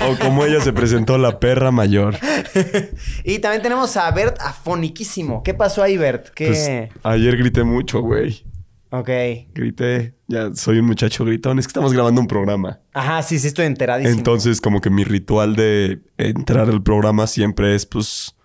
o 0.00 0.18
como 0.18 0.44
ella 0.44 0.60
se 0.60 0.72
presentó, 0.72 1.18
la 1.18 1.38
perra 1.38 1.70
mayor. 1.70 2.16
Y 3.24 3.38
también 3.38 3.62
tenemos 3.62 3.96
a 3.96 4.10
Bert 4.10 4.38
afoniquísimo. 4.40 5.42
¿Qué 5.44 5.54
pasó 5.54 5.82
ahí, 5.82 5.96
Bert? 5.96 6.28
¿Qué? 6.34 6.46
Pues, 6.46 7.02
ayer 7.04 7.36
grité 7.36 7.62
mucho, 7.62 8.00
güey. 8.00 8.44
Ok. 8.94 9.08
Grité. 9.54 10.14
Ya 10.28 10.54
soy 10.54 10.78
un 10.78 10.84
muchacho 10.84 11.24
gritón. 11.24 11.58
Es 11.58 11.66
que 11.66 11.70
estamos 11.70 11.94
grabando 11.94 12.20
un 12.20 12.26
programa. 12.28 12.80
Ajá, 12.92 13.22
sí, 13.22 13.38
sí, 13.38 13.48
estoy 13.48 13.64
enteradísimo. 13.64 14.18
Entonces, 14.18 14.60
como 14.60 14.82
que 14.82 14.90
mi 14.90 15.02
ritual 15.02 15.56
de 15.56 16.02
entrar 16.18 16.68
al 16.68 16.82
programa 16.82 17.26
siempre 17.26 17.74
es, 17.74 17.86
pues, 17.86 18.36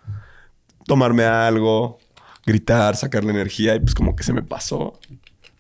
tomarme 0.86 1.26
algo, 1.26 2.00
gritar, 2.46 2.96
sacar 2.96 3.26
la 3.26 3.32
energía 3.32 3.76
y 3.76 3.82
pues 3.82 3.94
como 3.94 4.16
que 4.16 4.24
se 4.24 4.32
me 4.32 4.42
pasó 4.42 4.98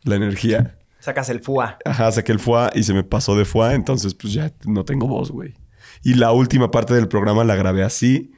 la 0.03 0.15
energía. 0.15 0.77
Sacas 0.99 1.29
el 1.29 1.41
FUA. 1.41 1.79
Ajá, 1.83 2.11
saqué 2.13 2.31
el 2.31 2.39
foie 2.39 2.69
y 2.73 2.83
se 2.83 2.93
me 2.93 3.03
pasó 3.03 3.37
de 3.37 3.43
foie, 3.43 3.73
entonces 3.73 4.13
pues 4.13 4.31
ya 4.31 4.53
no 4.65 4.85
tengo 4.85 5.05
voz, 5.05 5.31
güey. 5.31 5.53
Y 6.01 6.13
la 6.13 6.31
última 6.31 6.71
parte 6.71 6.93
del 6.93 7.09
programa 7.09 7.43
la 7.43 7.55
grabé 7.55 7.83
así, 7.83 8.31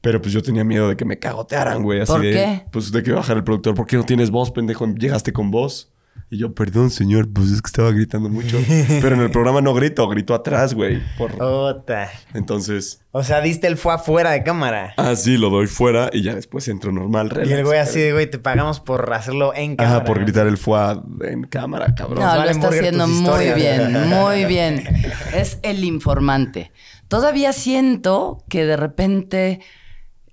pero 0.00 0.20
pues 0.20 0.32
yo 0.32 0.42
tenía 0.42 0.64
miedo 0.64 0.88
de 0.88 0.96
que 0.96 1.04
me 1.04 1.18
cagotearan, 1.18 1.82
güey. 1.82 2.00
Así 2.00 2.12
¿Por 2.12 2.22
de, 2.22 2.30
qué? 2.32 2.62
Pues 2.70 2.90
de 2.92 3.02
que 3.02 3.12
bajara 3.12 3.38
el 3.38 3.44
productor. 3.44 3.74
¿Por 3.74 3.86
qué 3.86 3.96
no 3.96 4.04
tienes 4.04 4.30
voz, 4.30 4.50
pendejo? 4.50 4.86
Llegaste 4.94 5.32
con 5.32 5.50
voz. 5.50 5.92
Y 6.32 6.38
yo, 6.38 6.54
perdón, 6.54 6.90
señor, 6.90 7.28
pues 7.32 7.50
es 7.50 7.60
que 7.60 7.66
estaba 7.66 7.90
gritando 7.90 8.28
mucho. 8.28 8.58
Pero 8.88 9.16
en 9.16 9.22
el 9.22 9.30
programa 9.30 9.60
no 9.60 9.74
grito, 9.74 10.06
grito 10.08 10.32
atrás, 10.32 10.74
güey. 10.74 11.02
Por... 11.18 11.42
Ota. 11.42 12.08
Entonces, 12.34 13.02
O 13.10 13.24
sea, 13.24 13.40
diste 13.40 13.66
el 13.66 13.76
FUA 13.76 13.98
fuera 13.98 14.30
de 14.30 14.44
cámara. 14.44 14.94
así 14.96 15.36
lo 15.36 15.50
doy 15.50 15.66
fuera 15.66 16.08
y 16.12 16.22
ya 16.22 16.34
después 16.36 16.68
entro 16.68 16.92
normal, 16.92 17.26
y 17.26 17.34
relax. 17.34 17.50
el 17.58 17.64
güey 17.64 17.78
así 17.80 17.98
de, 17.98 18.12
güey, 18.12 18.30
te 18.30 18.38
pagamos 18.38 18.78
por 18.78 19.12
hacerlo 19.12 19.52
en 19.54 19.74
cámara. 19.76 19.96
Ajá, 19.96 20.04
por 20.04 20.20
gritar 20.20 20.46
el 20.46 20.56
foie 20.56 21.00
en 21.22 21.44
cámara, 21.44 21.94
cabrón. 21.96 22.24
No, 22.24 22.36
lo 22.36 22.48
está 22.48 22.68
haciendo 22.68 23.08
muy 23.08 23.52
bien, 23.54 24.08
muy 24.08 24.44
bien. 24.44 24.84
Es 25.34 25.58
el 25.62 25.82
informante. 25.84 26.70
Todavía 27.08 27.52
siento 27.52 28.44
que 28.48 28.64
de 28.66 28.76
repente 28.76 29.60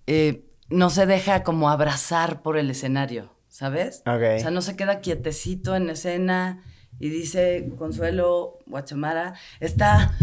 eh, 0.08 0.46
no 0.70 0.90
se 0.90 1.06
deja 1.06 1.44
como 1.44 1.70
abrazar 1.70 2.42
por 2.42 2.58
el 2.58 2.70
escenario, 2.70 3.34
¿sabes? 3.48 4.02
O 4.06 4.20
sea, 4.20 4.52
no 4.52 4.62
se 4.62 4.76
queda 4.76 5.02
quietecito 5.02 5.76
en 5.76 5.90
escena 5.90 6.64
y 7.00 7.10
dice 7.10 7.70
Consuelo 7.78 8.60
Guachamara, 8.66 9.36
está 9.60 10.18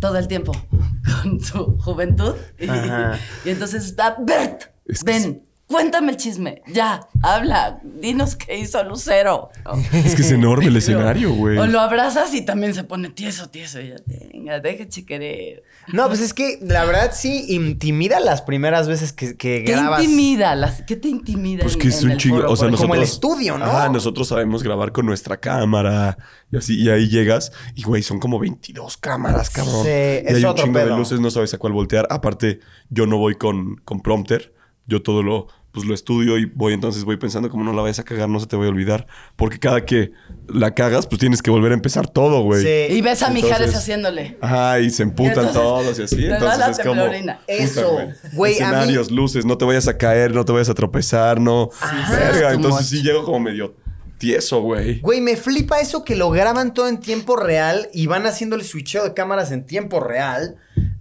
todo 0.00 0.18
el 0.18 0.28
tiempo 0.28 0.52
con 1.22 1.40
su 1.40 1.78
juventud. 1.78 2.34
Y, 2.58 3.48
entonces 3.48 3.84
está, 3.84 4.16
Bert, 4.18 4.64
Es 4.86 5.02
que 5.02 5.12
ven. 5.12 5.49
Cuéntame 5.70 6.10
el 6.10 6.16
chisme. 6.16 6.62
Ya, 6.66 7.06
habla. 7.22 7.78
Dinos 7.84 8.34
qué 8.34 8.58
hizo 8.58 8.82
Lucero. 8.82 9.50
Es 9.92 10.16
que 10.16 10.22
es 10.22 10.32
enorme 10.32 10.66
el 10.66 10.76
escenario, 10.76 11.32
güey. 11.32 11.58
O 11.58 11.66
lo 11.66 11.78
abrazas 11.80 12.34
y 12.34 12.42
también 12.44 12.74
se 12.74 12.82
pone 12.82 13.08
tieso, 13.10 13.48
tieso. 13.50 13.80
Ya, 13.80 13.94
venga, 14.06 14.58
déjese 14.58 15.06
querer. 15.06 15.62
No, 15.92 16.08
pues 16.08 16.20
es 16.20 16.34
que 16.34 16.58
la 16.62 16.84
verdad 16.84 17.12
sí 17.14 17.46
intimida 17.48 18.18
las 18.18 18.42
primeras 18.42 18.88
veces 18.88 19.12
que, 19.12 19.36
que 19.36 19.62
¿Qué 19.64 19.72
grabas. 19.72 20.02
intimida? 20.02 20.54
Las- 20.56 20.82
¿Qué 20.82 20.96
te 20.96 21.08
intimida? 21.08 21.62
Pues 21.62 21.74
en- 21.74 21.80
que 21.80 21.88
es 21.88 22.02
en 22.02 22.10
un 22.10 22.16
chingo. 22.16 22.38
O 22.48 22.56
sea, 22.56 22.66
Como 22.68 22.70
nosotros. 22.72 22.96
el 22.96 23.02
estudio, 23.04 23.58
¿no? 23.58 23.64
Ajá, 23.66 23.88
nosotros 23.90 24.26
sabemos 24.26 24.64
grabar 24.64 24.90
con 24.90 25.06
nuestra 25.06 25.36
cámara 25.38 26.18
y 26.50 26.56
así. 26.56 26.80
Y 26.82 26.90
ahí 26.90 27.08
llegas 27.08 27.52
y, 27.76 27.84
güey, 27.84 28.02
son 28.02 28.18
como 28.18 28.40
22 28.40 28.96
cámaras, 28.96 29.50
cabrón. 29.50 29.84
Sí, 29.84 29.88
y 29.88 30.26
es 30.26 30.34
hay 30.34 30.44
un 30.44 30.54
chingo 30.56 30.78
de 30.80 30.86
luces, 30.86 31.20
no 31.20 31.30
sabes 31.30 31.54
a 31.54 31.58
cuál 31.58 31.72
voltear. 31.74 32.08
Aparte, 32.10 32.58
yo 32.88 33.06
no 33.06 33.18
voy 33.18 33.36
con, 33.36 33.76
con 33.84 34.00
prompter. 34.00 34.52
Yo 34.86 35.02
todo 35.02 35.22
lo, 35.22 35.46
pues 35.72 35.86
lo 35.86 35.94
estudio 35.94 36.36
y 36.38 36.46
voy 36.46 36.72
entonces 36.72 37.04
voy 37.04 37.16
pensando 37.16 37.48
como 37.48 37.62
no 37.64 37.72
la 37.72 37.82
vayas 37.82 37.98
a 38.00 38.02
cagar, 38.02 38.28
no 38.28 38.40
se 38.40 38.46
te 38.46 38.56
voy 38.56 38.66
a 38.66 38.70
olvidar. 38.70 39.06
Porque 39.36 39.58
cada 39.58 39.84
que 39.84 40.10
la 40.48 40.74
cagas, 40.74 41.06
pues 41.06 41.20
tienes 41.20 41.42
que 41.42 41.50
volver 41.50 41.70
a 41.72 41.74
empezar 41.74 42.08
todo, 42.08 42.42
güey. 42.42 42.62
Sí. 42.62 42.94
Y 42.94 43.00
ves 43.02 43.22
a 43.22 43.30
Mijares 43.30 43.74
haciéndole. 43.74 44.36
Ajá, 44.40 44.80
y 44.80 44.90
se 44.90 45.04
emputan 45.04 45.30
entonces, 45.46 45.54
todos 45.54 45.98
y 45.98 46.02
así. 46.02 46.24
Entonces 46.26 46.58
la 46.58 46.70
es 46.70 46.78
como. 46.80 47.04
puta, 47.06 47.40
Eso, 47.46 47.92
güey. 47.92 48.08
güey, 48.32 48.52
a 48.54 48.56
mí- 48.56 48.74
Escenarios, 48.74 49.10
luces, 49.10 49.44
no 49.44 49.56
te 49.56 49.64
vayas 49.64 49.86
a 49.86 49.96
caer, 49.96 50.34
no 50.34 50.44
te 50.44 50.52
vayas 50.52 50.68
a 50.70 50.74
tropezar, 50.74 51.40
no. 51.40 51.70
Ajá. 51.80 52.16
Verga, 52.18 52.52
entonces 52.52 52.86
sí 52.88 53.02
llego 53.02 53.24
como 53.24 53.38
medio 53.40 53.76
tieso, 54.18 54.60
güey. 54.60 55.00
Güey, 55.00 55.20
me 55.20 55.34
flipa 55.36 55.80
eso 55.80 56.04
que 56.04 56.14
lo 56.14 56.30
graban 56.30 56.74
todo 56.74 56.88
en 56.88 57.00
tiempo 57.00 57.36
real 57.36 57.88
y 57.94 58.06
van 58.06 58.26
haciendo 58.26 58.54
el 58.54 58.64
switcheo 58.64 59.02
de 59.02 59.14
cámaras 59.14 59.50
en 59.50 59.64
tiempo 59.64 59.98
real. 59.98 60.56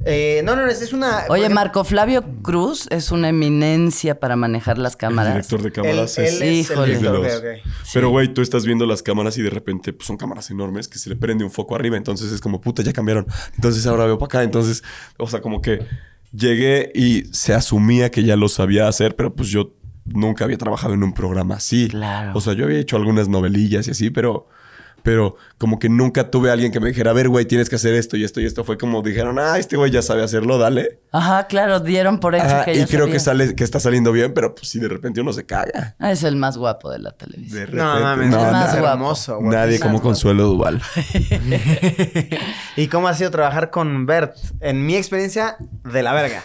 Eh, 0.06 0.42
no, 0.46 0.56
no, 0.56 0.66
es, 0.66 0.82
es 0.82 0.94
una. 0.94 1.26
Oye, 1.28 1.42
ejemplo, 1.42 1.56
Marco 1.56 1.84
Flavio 1.84 2.24
Cruz 2.42 2.88
es 2.90 3.12
una 3.12 3.30
eminencia 3.30 4.18
para 4.20 4.38
manejar 4.38 4.78
las 4.78 4.94
El 4.94 4.98
cámaras. 5.00 5.34
director 5.34 5.62
de 5.62 5.68
Él, 5.68 5.74
cámaras 5.74 6.18
él 6.18 6.26
es. 6.26 6.34
es 6.34 6.42
el 6.42 6.54
Híjole. 6.54 6.88
director, 6.98 7.12
de 7.12 7.18
ok, 7.18 7.24
los- 7.26 7.36
ok. 7.66 7.74
Pero, 7.94 8.10
güey, 8.10 8.34
tú 8.34 8.42
estás 8.42 8.66
viendo 8.66 8.86
las 8.86 9.04
cámaras 9.04 9.38
y 9.38 9.42
de 9.42 9.50
repente 9.50 9.92
pues, 9.92 10.08
son 10.08 10.16
cámaras 10.16 10.50
enormes 10.52 10.88
que 10.88 10.98
se 11.00 11.10
le 11.10 11.16
prende 11.18 11.44
un 11.44 11.52
foco 11.52 11.76
arriba. 11.76 11.98
Entonces 11.98 12.32
es 12.32 12.40
como, 12.40 12.62
puta, 12.62 12.82
ya 12.82 12.94
cambiaron. 12.94 13.26
Entonces 13.56 13.86
ahora 13.88 14.06
veo 14.06 14.18
para 14.18 14.28
acá. 14.40 14.44
Entonces, 14.44 14.84
o 15.18 15.28
sea, 15.28 15.42
como 15.42 15.62
que 15.62 15.86
llegué 16.32 16.92
y 16.96 17.24
se 17.34 17.54
asumía 17.54 18.10
que 18.10 18.24
ya 18.24 18.36
lo 18.38 18.48
sabía 18.48 18.88
hacer, 18.88 19.16
pero 19.18 19.36
pues 19.36 19.50
yo 19.50 19.74
nunca 20.06 20.46
había 20.46 20.58
trabajado 20.58 20.94
en 20.94 21.04
un 21.04 21.14
programa 21.14 21.56
así. 21.56 21.90
Claro. 21.90 22.32
O 22.36 22.42
sea, 22.42 22.54
yo 22.54 22.64
había 22.66 22.80
hecho 22.80 22.96
algunas 22.96 23.28
novelillas 23.28 23.88
y 23.88 23.92
así, 23.92 24.10
pero... 24.10 24.48
Pero 25.10 25.38
como 25.58 25.80
que 25.80 25.90
nunca 25.90 26.30
tuve 26.30 26.52
a 26.52 26.54
alguien 26.54 26.72
que 26.72 26.80
me 26.80 26.90
dijera, 26.90 27.10
a 27.10 27.14
ver, 27.16 27.30
güey, 27.30 27.44
tienes 27.46 27.68
que 27.68 27.78
hacer 27.78 27.96
esto 27.96 28.16
y 28.16 28.24
esto 28.24 28.42
y 28.42 28.46
esto. 28.46 28.64
Fue 28.64 28.78
como 28.78 29.02
dijeron, 29.02 29.40
ah, 29.40 29.58
este 29.58 29.76
güey 29.76 29.90
ya 29.90 30.04
sabe 30.04 30.22
hacerlo, 30.24 30.60
dale. 30.60 31.00
Ajá, 31.12 31.48
claro, 31.48 31.80
dieron 31.80 32.20
por 32.20 32.36
hecho 32.36 32.46
Ajá, 32.46 32.64
que 32.66 32.76
y 32.76 32.78
ya 32.78 32.86
creo 32.86 33.00
sabía. 33.06 33.14
que 33.14 33.20
sale, 33.20 33.56
que 33.56 33.64
está 33.64 33.80
saliendo 33.80 34.12
bien, 34.12 34.36
pero 34.36 34.54
pues 34.54 34.68
si 34.70 34.78
de 34.78 34.88
repente 34.88 35.20
uno 35.20 35.34
se 35.34 35.48
caga. 35.48 35.96
Ah, 35.98 36.12
es 36.12 36.22
el 36.22 36.36
más 36.36 36.58
guapo 36.58 36.92
de 36.92 37.00
la 37.00 37.10
televisión. 37.10 37.56
De 37.60 37.66
repente. 37.66 37.84
No 37.84 38.00
mames, 38.00 38.26
El 38.26 38.32
no, 38.32 38.38
más 38.38 38.52
nada 38.52 38.80
guapo. 38.80 38.94
hermoso. 38.94 39.38
güey. 39.40 39.50
Nadie 39.50 39.80
como 39.80 40.00
Consuelo 40.00 40.44
Duval. 40.44 40.80
¿Y 42.76 42.88
cómo 42.88 43.08
ha 43.08 43.16
sido 43.16 43.32
trabajar 43.32 43.72
con 43.72 44.06
Bert? 44.06 44.36
En 44.60 44.86
mi 44.86 44.96
experiencia, 44.96 45.58
de 45.92 46.04
la 46.04 46.14
verga. 46.14 46.44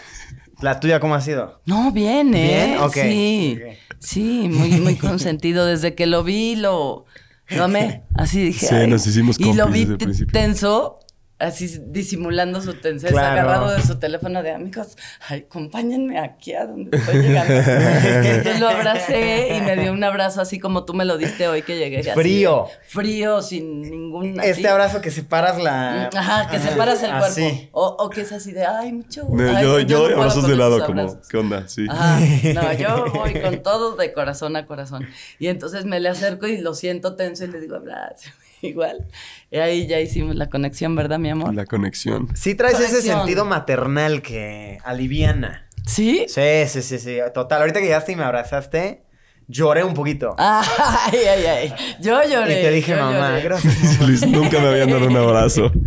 ¿La 0.61 0.79
tuya 0.79 0.99
cómo 0.99 1.13
ha 1.13 1.21
sido? 1.21 1.61
No, 1.67 1.91
bien, 1.91 2.33
¿eh? 2.33 2.65
Bien, 2.69 2.77
ok. 2.81 2.93
Sí, 2.95 3.59
sí, 3.99 4.49
muy, 4.49 4.71
muy 4.81 4.95
consentido. 4.95 5.67
Desde 5.67 5.93
que 5.93 6.07
lo 6.07 6.23
vi, 6.23 6.55
lo, 6.55 7.05
lo 7.49 7.63
amé. 7.65 8.03
Así 8.15 8.45
dije. 8.45 8.67
Sí, 8.67 8.75
ay. 8.75 8.87
nos 8.87 9.05
hicimos 9.05 9.39
Y 9.39 9.53
lo 9.53 9.67
vi 9.67 9.85
tenso, 10.31 10.99
así 11.37 11.79
disimulando 11.87 12.61
su 12.61 12.73
tensez, 12.75 13.11
Claro. 13.11 13.41
agarrado 13.41 13.71
de 13.75 13.81
su 13.81 13.99
teléfono 13.99 14.41
de 14.41 14.51
amigos. 14.51 14.95
Ay, 15.27 15.45
acompáñenme 15.47 16.17
aquí 16.17 16.53
a 16.53 16.65
donde 16.65 16.95
estoy 16.97 17.21
llegando. 17.21 17.53
Entonces 17.53 18.59
lo 18.61 18.69
abracé 18.69 19.55
y 19.55 19.61
me 19.61 19.75
dio 19.75 19.91
un 19.91 20.03
abrazo 20.03 20.39
así 20.41 20.59
como 20.59 20.85
tú 20.85 20.93
me 20.93 21.03
lo 21.03 21.17
diste 21.17 21.47
hoy 21.47 21.61
que 21.61 21.77
llegué. 21.77 21.99
así 21.99 22.09
de 22.09 22.15
Frío. 22.15 22.67
Frío, 22.87 23.41
sin 23.41 23.81
ningún. 23.81 24.39
así. 24.39 24.49
Este 24.51 24.67
abrazo 24.69 25.01
que 25.01 25.11
separas 25.11 25.61
la... 25.61 26.09
Ajá, 26.15 26.49
que 26.49 26.59
separas 26.59 27.03
el 27.03 27.09
cuerpo. 27.09 27.25
Así. 27.25 27.69
O, 27.73 27.85
o 27.99 28.09
que 28.09 28.21
es 28.21 28.31
así 28.31 28.51
de, 28.53 28.65
ay, 28.65 28.93
mucho. 28.93 29.27
No, 29.29 29.57
ay, 29.57 29.63
yo, 29.63 29.73
no 29.73 29.79
yo 29.81 30.05
abrazos 30.15 30.47
de 30.47 30.55
lado, 30.55 30.85
como. 30.85 31.21
¿qué 31.29 31.37
onda? 31.37 31.67
Sí. 31.67 31.85
Ajá, 31.89 32.19
no, 32.53 32.73
yo 32.73 33.05
voy 33.13 33.33
con 33.41 33.61
todo 33.61 33.95
de 33.95 34.13
corazón 34.13 34.55
a 34.55 34.65
corazón. 34.65 35.05
Y 35.39 35.47
entonces 35.47 35.85
me 35.85 35.99
le 35.99 36.09
acerco 36.09 36.47
y 36.47 36.59
lo 36.59 36.73
siento 36.73 37.15
tenso 37.15 37.43
y 37.43 37.47
le 37.47 37.59
digo, 37.59 37.75
abrazo. 37.75 38.29
Igual. 38.65 39.07
Y 39.51 39.57
ahí 39.57 39.87
ya 39.87 39.99
hicimos 39.99 40.35
la 40.35 40.49
conexión, 40.49 40.95
¿verdad, 40.95 41.19
mi 41.19 41.29
amor? 41.29 41.53
La 41.53 41.65
conexión. 41.65 42.29
Sí 42.35 42.55
traes 42.55 42.79
ese 42.79 43.01
sentido 43.01 43.45
maternal 43.45 44.21
que 44.21 44.79
aliviana. 44.83 45.67
¿Sí? 45.85 46.25
Sí, 46.27 46.65
sí, 46.67 46.81
sí, 46.81 46.99
sí. 46.99 47.17
Total, 47.33 47.61
ahorita 47.61 47.79
que 47.79 47.85
llegaste 47.85 48.11
y 48.11 48.15
me 48.15 48.23
abrazaste, 48.23 49.03
lloré 49.47 49.83
un 49.83 49.93
poquito. 49.93 50.33
Ay, 50.37 51.19
ay, 51.29 51.45
ay. 51.45 51.75
Yo 52.01 52.21
lloré. 52.23 52.59
y 52.59 52.63
te 52.63 52.71
dije, 52.71 52.95
mamá, 52.95 53.29
lloré. 53.29 53.41
gracias. 53.43 53.99
Luis, 54.01 54.27
nunca 54.27 54.59
me 54.59 54.67
habían 54.69 54.89
dado 54.89 55.07
un 55.07 55.17
abrazo. 55.17 55.71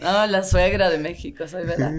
No, 0.00 0.26
la 0.26 0.42
suegra 0.42 0.90
de 0.90 0.98
México, 0.98 1.46
soy 1.46 1.64
verdad. 1.64 1.92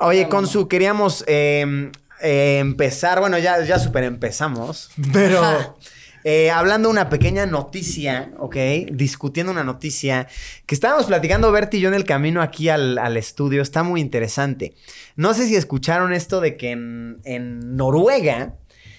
Oye, 0.00 0.28
Consu, 0.28 0.68
queríamos 0.68 1.24
eh, 1.26 1.90
eh, 2.22 2.58
empezar, 2.60 3.20
bueno, 3.20 3.38
ya, 3.38 3.62
ya 3.64 3.78
super 3.78 4.04
empezamos, 4.04 4.90
pero 5.12 5.44
Ajá. 5.44 5.74
Eh, 6.24 6.50
hablando 6.50 6.88
una 6.88 7.08
pequeña 7.08 7.46
noticia, 7.46 8.32
¿ok? 8.38 8.56
Discutiendo 8.92 9.50
una 9.50 9.64
noticia 9.64 10.28
que 10.66 10.74
estábamos 10.74 11.06
platicando 11.06 11.50
Berti 11.50 11.78
y 11.78 11.80
yo 11.80 11.88
en 11.88 11.94
el 11.94 12.04
camino 12.04 12.42
aquí 12.42 12.68
al, 12.68 12.98
al 12.98 13.16
estudio, 13.16 13.62
está 13.62 13.82
muy 13.82 14.00
interesante. 14.00 14.74
No 15.16 15.34
sé 15.34 15.46
si 15.46 15.56
escucharon 15.56 16.12
esto 16.12 16.40
de 16.40 16.56
que 16.56 16.70
en, 16.70 17.20
en 17.24 17.76
Noruega 17.76 18.54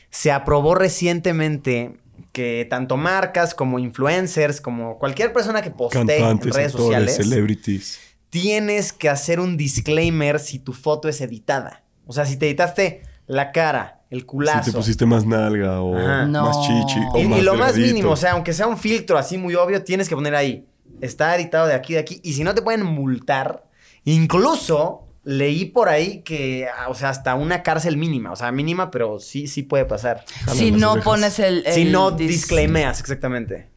se 0.10 0.32
aprobó 0.32 0.76
recientemente 0.76 1.98
que 2.34 2.68
tanto 2.70 2.98
marcas 2.98 3.54
como 3.54 3.80
influencers, 3.80 4.60
como 4.60 4.98
cualquier 4.98 5.32
persona 5.32 5.62
que 5.62 5.72
postee 5.72 6.02
en 6.02 6.08
Cantantes, 6.08 6.54
redes 6.54 6.74
actores, 6.74 6.86
sociales, 6.86 7.16
celebrities. 7.16 8.00
tienes 8.30 8.92
que 8.92 9.08
hacer 9.08 9.40
un 9.40 9.56
disclaimer 9.56 10.40
si 10.40 10.60
tu 10.60 10.74
foto 10.74 11.08
es 11.08 11.22
editada. 11.22 11.84
O 12.06 12.12
sea, 12.12 12.26
si 12.26 12.38
te 12.38 12.48
editaste 12.48 13.04
la 13.28 13.52
cara, 13.52 14.03
el 14.14 14.26
culazo. 14.26 14.64
Si 14.66 14.72
te 14.72 14.78
pusiste 14.78 15.06
más 15.06 15.26
nalga 15.26 15.82
o 15.82 15.98
Ajá. 15.98 16.26
más 16.26 16.30
No. 16.30 16.52
chichi 16.62 17.00
o 17.14 17.18
y, 17.20 17.22
y 17.24 17.28
más 17.28 17.44
lo 17.44 17.56
más 17.56 17.76
mínimo, 17.78 18.12
o 18.12 18.16
sea, 18.16 18.32
aunque 18.34 18.54
sea 18.54 18.68
un 18.68 18.78
filtro 18.78 19.18
así 19.18 19.38
muy 19.38 19.56
obvio, 19.56 19.84
tienes 19.84 20.08
que 20.08 20.16
poner 20.16 20.36
ahí. 20.36 20.68
Está 21.02 21.36
editado 21.36 21.68
de 21.68 21.74
aquí, 21.74 21.94
de 21.94 22.00
aquí. 22.00 22.22
Y 22.24 22.34
si 22.34 22.44
no 22.44 22.54
te 22.56 22.62
pueden 22.62 22.86
multar, 22.86 23.66
incluso 24.06 25.08
leí 25.26 25.66
por 25.66 25.90
ahí 25.90 26.22
que, 26.24 26.68
ah, 26.68 26.90
o 26.90 26.96
sea, 26.96 27.10
hasta 27.10 27.36
una 27.36 27.64
cárcel 27.64 27.98
mínima. 27.98 28.32
O 28.32 28.36
sea, 28.36 28.52
mínima, 28.52 28.92
pero 28.92 29.20
sí, 29.20 29.48
sí 29.48 29.64
puede 29.64 29.86
pasar. 29.86 30.24
Jalan 30.46 30.58
Si 30.58 30.72
no 30.72 30.92
orejas. 30.92 31.06
pones 31.06 31.40
el. 31.40 31.64
si 31.74 31.86
no 31.86 32.12
dis- 32.12 32.28
disclaimeas, 32.28 33.00
exactamente. 33.00 33.70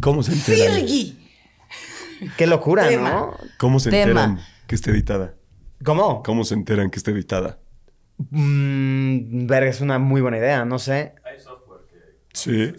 ¿Cómo 0.00 0.22
se 0.22 0.32
enteran? 0.32 0.76
Filgi. 0.76 1.16
Qué 2.36 2.46
locura, 2.46 2.88
Tema. 2.88 3.10
¿no? 3.10 3.34
¿Cómo 3.58 3.78
se 3.80 3.90
Tema. 3.90 4.02
enteran 4.24 4.40
que 4.66 4.74
esté 4.74 4.90
editada? 4.90 5.34
¿Cómo? 5.84 6.22
¿Cómo 6.22 6.44
se 6.44 6.54
enteran 6.54 6.90
que 6.90 6.98
esté 6.98 7.10
editada? 7.12 7.58
Mm, 8.30 9.46
verga, 9.46 9.70
es 9.70 9.80
una 9.80 9.98
muy 9.98 10.20
buena 10.20 10.38
idea, 10.38 10.64
no 10.64 10.78
sé. 10.78 11.14
Sí. 12.32 12.72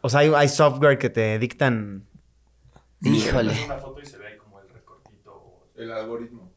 O 0.00 0.08
sea, 0.08 0.20
hay, 0.20 0.32
hay 0.34 0.48
software 0.48 0.98
que 0.98 1.10
te 1.10 1.38
dictan. 1.38 2.06
Híjole. 3.02 3.54
El 5.76 5.92
algoritmo. 5.92 6.52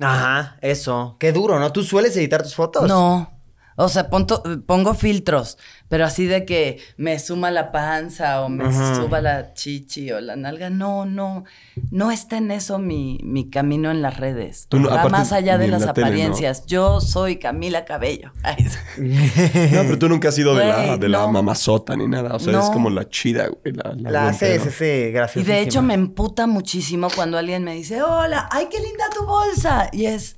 Ajá, 0.00 0.58
eso. 0.60 1.16
Qué 1.18 1.32
duro, 1.32 1.58
¿no? 1.58 1.72
¿Tú 1.72 1.82
sueles 1.82 2.16
editar 2.16 2.42
tus 2.42 2.54
fotos? 2.54 2.86
No. 2.86 3.32
O 3.76 3.88
sea, 3.88 4.08
ponto- 4.08 4.42
pongo 4.66 4.94
filtros, 4.94 5.58
pero 5.88 6.04
así 6.04 6.26
de 6.26 6.44
que 6.44 6.78
me 6.96 7.18
suma 7.18 7.50
la 7.50 7.70
panza 7.72 8.42
o 8.42 8.48
me 8.48 8.64
Ajá. 8.64 8.96
suba 8.96 9.20
la 9.20 9.54
chichi 9.54 10.10
o 10.12 10.20
la 10.20 10.34
nalga. 10.36 10.68
No, 10.70 11.04
no. 11.06 11.44
No 11.90 12.10
está 12.10 12.38
en 12.38 12.50
eso 12.50 12.78
mi, 12.78 13.18
mi 13.22 13.50
camino 13.50 13.90
en 13.90 14.02
las 14.02 14.16
redes. 14.16 14.66
Tú 14.68 14.78
no- 14.80 14.88
Va 14.88 14.94
aparte, 14.96 15.10
más 15.12 15.32
allá 15.32 15.58
de 15.58 15.68
las 15.68 15.82
la 15.84 15.92
tele, 15.92 16.06
¿no? 16.06 16.12
apariencias. 16.12 16.66
Yo 16.66 17.00
soy 17.00 17.36
Camila 17.36 17.84
Cabello. 17.84 18.32
Ay, 18.42 18.56
No, 18.98 19.82
pero 19.82 19.98
tú 19.98 20.08
nunca 20.08 20.28
has 20.30 20.34
sido 20.34 20.54
de 20.54 20.64
la, 20.66 20.96
de 20.96 21.08
la 21.08 21.18
no. 21.18 21.32
mamazota 21.32 21.96
ni 21.96 22.08
nada. 22.08 22.34
O 22.34 22.38
sea, 22.38 22.52
No. 22.52 22.60
es 22.64 22.70
como 22.70 22.90
la 22.90 23.08
chida, 23.08 23.48
güey. 23.48 23.74
La, 23.74 23.94
la 23.96 24.10
La, 24.10 24.24
golpe, 24.30 24.52
sí, 24.52 24.58
¿no? 24.58 24.64
sí, 24.64 24.70
sí, 24.76 24.84
Y 24.84 25.10
gracias. 25.12 25.46
de 25.46 25.60
hecho 25.60 25.82
me 25.82 25.94
emputa 25.94 26.46
muchísimo 26.46 27.08
cuando 27.14 27.38
alguien 27.38 27.62
me 27.64 27.74
dice, 27.74 28.02
hola, 28.02 28.48
ay, 28.50 28.66
qué 28.70 28.78
linda 28.80 29.04
tu 29.14 29.24
bolsa. 29.24 29.88
Y 29.92 30.06
es, 30.06 30.36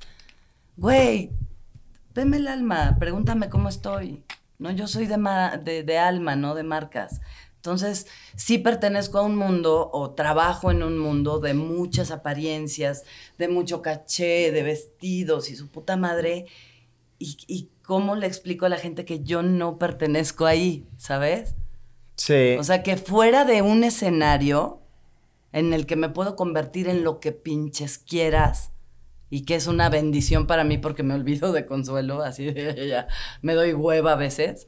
güey, 0.77 1.31
veme 2.13 2.37
el 2.37 2.47
alma, 2.47 2.97
pregúntame 2.99 3.49
cómo 3.49 3.69
estoy. 3.69 4.23
No, 4.59 4.71
yo 4.71 4.87
soy 4.87 5.07
de, 5.07 5.83
de 5.83 5.97
alma, 5.97 6.35
no 6.35 6.53
de 6.53 6.63
marcas. 6.63 7.21
Entonces, 7.55 8.07
sí 8.35 8.57
pertenezco 8.57 9.17
a 9.17 9.23
un 9.23 9.35
mundo 9.35 9.89
o 9.91 10.11
trabajo 10.11 10.69
en 10.71 10.83
un 10.83 10.97
mundo 10.97 11.39
de 11.39 11.53
muchas 11.53 12.11
apariencias, 12.11 13.03
de 13.37 13.47
mucho 13.47 13.81
caché, 13.81 14.51
de 14.51 14.63
vestidos 14.63 15.49
y 15.49 15.55
su 15.55 15.69
puta 15.69 15.97
madre. 15.97 16.45
Y, 17.17 17.37
y 17.47 17.69
cómo 17.83 18.15
le 18.15 18.27
explico 18.27 18.65
a 18.65 18.69
la 18.69 18.77
gente 18.77 19.03
que 19.03 19.23
yo 19.23 19.43
no 19.43 19.77
pertenezco 19.77 20.45
ahí, 20.45 20.85
¿sabes? 20.97 21.55
Sí. 22.15 22.55
O 22.59 22.63
sea, 22.63 22.83
que 22.83 22.97
fuera 22.97 23.45
de 23.45 23.61
un 23.61 23.83
escenario 23.83 24.79
en 25.51 25.73
el 25.73 25.85
que 25.85 25.95
me 25.95 26.09
puedo 26.09 26.35
convertir 26.35 26.87
en 26.87 27.03
lo 27.03 27.19
que 27.19 27.31
pinches 27.31 27.97
quieras, 27.97 28.71
y 29.29 29.45
que 29.45 29.55
es 29.55 29.67
una 29.67 29.89
bendición 29.89 30.47
para 30.47 30.63
mí 30.63 30.77
porque 30.77 31.03
me 31.03 31.13
olvido 31.13 31.51
de 31.51 31.65
consuelo, 31.65 32.21
así 32.23 32.45
de 32.51 32.87
ya 32.87 33.07
me 33.41 33.53
doy 33.53 33.73
hueva 33.73 34.13
a 34.13 34.15
veces. 34.15 34.67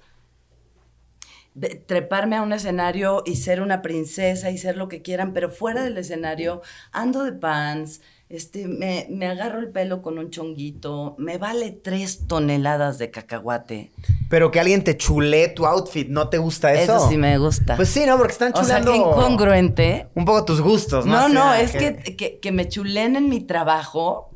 De- 1.53 1.75
treparme 1.75 2.37
a 2.37 2.43
un 2.43 2.53
escenario 2.53 3.23
y 3.25 3.35
ser 3.35 3.61
una 3.61 3.81
princesa 3.81 4.51
y 4.51 4.57
ser 4.57 4.77
lo 4.77 4.87
que 4.87 5.01
quieran, 5.01 5.33
pero 5.33 5.49
fuera 5.49 5.83
del 5.83 5.97
escenario 5.97 6.61
ando 6.93 7.25
de 7.25 7.33
pants, 7.33 8.01
este, 8.29 8.69
me, 8.69 9.07
me 9.09 9.27
agarro 9.27 9.59
el 9.59 9.67
pelo 9.69 10.01
con 10.01 10.17
un 10.17 10.29
chonguito, 10.29 11.15
me 11.17 11.37
vale 11.37 11.71
tres 11.71 12.25
toneladas 12.27 12.97
de 12.99 13.11
cacahuate. 13.11 13.91
Pero 14.29 14.49
que 14.49 14.61
alguien 14.61 14.85
te 14.85 14.95
chule 14.95 15.49
tu 15.49 15.65
outfit, 15.65 16.07
¿no 16.07 16.29
te 16.29 16.37
gusta 16.37 16.71
eso? 16.71 16.95
Eso 16.95 17.09
sí 17.09 17.17
me 17.17 17.37
gusta. 17.37 17.75
Pues 17.75 17.89
sí, 17.89 18.05
¿no? 18.05 18.17
Porque 18.17 18.31
están 18.31 18.53
o 18.55 18.63
sea, 18.63 18.79
chulando... 18.79 18.91
qué 18.93 18.97
incongruente. 18.97 20.07
Un 20.15 20.23
poco 20.23 20.45
tus 20.45 20.61
gustos, 20.61 21.05
¿no? 21.05 21.27
No, 21.27 21.27
no, 21.27 21.53
es 21.53 21.73
que, 21.73 21.97
que, 22.15 22.39
que 22.39 22.51
me 22.53 22.69
chulen 22.69 23.17
en 23.17 23.27
mi 23.27 23.41
trabajo 23.41 24.30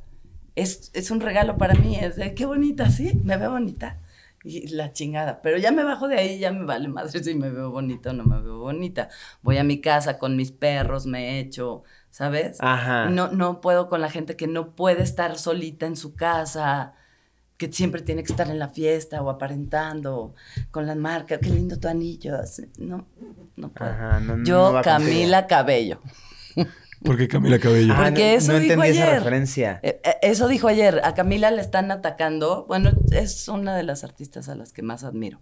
es, 0.55 0.91
es 0.93 1.11
un 1.11 1.19
regalo 1.21 1.57
para 1.57 1.73
mí. 1.75 1.95
Es 1.99 2.15
de 2.15 2.33
qué 2.33 2.45
bonita, 2.45 2.89
sí, 2.89 3.19
me 3.23 3.37
veo 3.37 3.51
bonita. 3.51 3.99
Y 4.43 4.67
la 4.67 4.91
chingada. 4.93 5.41
Pero 5.41 5.57
ya 5.57 5.71
me 5.71 5.83
bajo 5.83 6.07
de 6.07 6.17
ahí, 6.19 6.37
ya 6.37 6.51
me 6.51 6.65
vale 6.65 6.87
madre 6.87 7.23
si 7.23 7.33
me 7.33 7.49
veo 7.49 7.71
bonita 7.71 8.11
o 8.11 8.13
no 8.13 8.23
me 8.25 8.39
veo 8.41 8.59
bonita. 8.59 9.09
Voy 9.41 9.57
a 9.57 9.63
mi 9.63 9.81
casa 9.81 10.19
con 10.19 10.35
mis 10.37 10.51
perros, 10.51 11.07
me 11.07 11.39
echo, 11.39 11.83
¿sabes? 12.11 12.57
Ajá. 12.59 13.09
No, 13.09 13.31
no 13.31 13.59
puedo 13.59 13.89
con 13.89 14.01
la 14.01 14.11
gente 14.11 14.35
que 14.35 14.45
no 14.47 14.75
puede 14.75 15.01
estar 15.01 15.39
solita 15.39 15.87
en 15.87 15.95
su 15.95 16.13
casa, 16.13 16.93
que 17.57 17.71
siempre 17.73 18.03
tiene 18.03 18.21
que 18.23 18.31
estar 18.33 18.47
en 18.51 18.59
la 18.59 18.67
fiesta 18.67 19.19
o 19.23 19.31
aparentando 19.31 20.35
con 20.69 20.85
las 20.85 20.95
marcas. 20.97 21.39
Qué 21.41 21.49
lindo 21.49 21.79
tu 21.79 21.87
anillo. 21.87 22.37
No, 22.77 23.07
no 23.55 23.69
puedo. 23.69 23.89
Ajá, 23.91 24.19
no- 24.19 24.37
no 24.37 24.45
Yo, 24.45 24.61
contigo. 24.73 24.81
Camila 24.83 25.47
Cabello. 25.47 26.01
¿Por 27.05 27.17
qué 27.17 27.27
Camila 27.27 27.59
Cabello? 27.59 27.93
Ah, 27.95 28.03
Porque 28.05 28.31
no- 28.31 28.37
eso 28.37 28.51
no 28.53 28.59
dijo 28.59 28.73
entendí 28.73 28.97
esa 28.97 29.03
ayer. 29.07 29.17
referencia. 29.19 29.79
Eh, 29.83 30.01
eh, 30.03 30.15
Eso 30.23 30.47
dijo 30.47 30.67
ayer. 30.67 31.01
A 31.03 31.13
Camila 31.13 31.51
le 31.51 31.61
están 31.61 31.91
atacando. 31.91 32.65
Bueno, 32.67 32.91
es 33.11 33.47
una 33.47 33.75
de 33.75 33.83
las 33.83 34.03
artistas 34.03 34.49
a 34.49 34.55
las 34.55 34.73
que 34.73 34.81
más 34.81 35.03
admiro. 35.03 35.39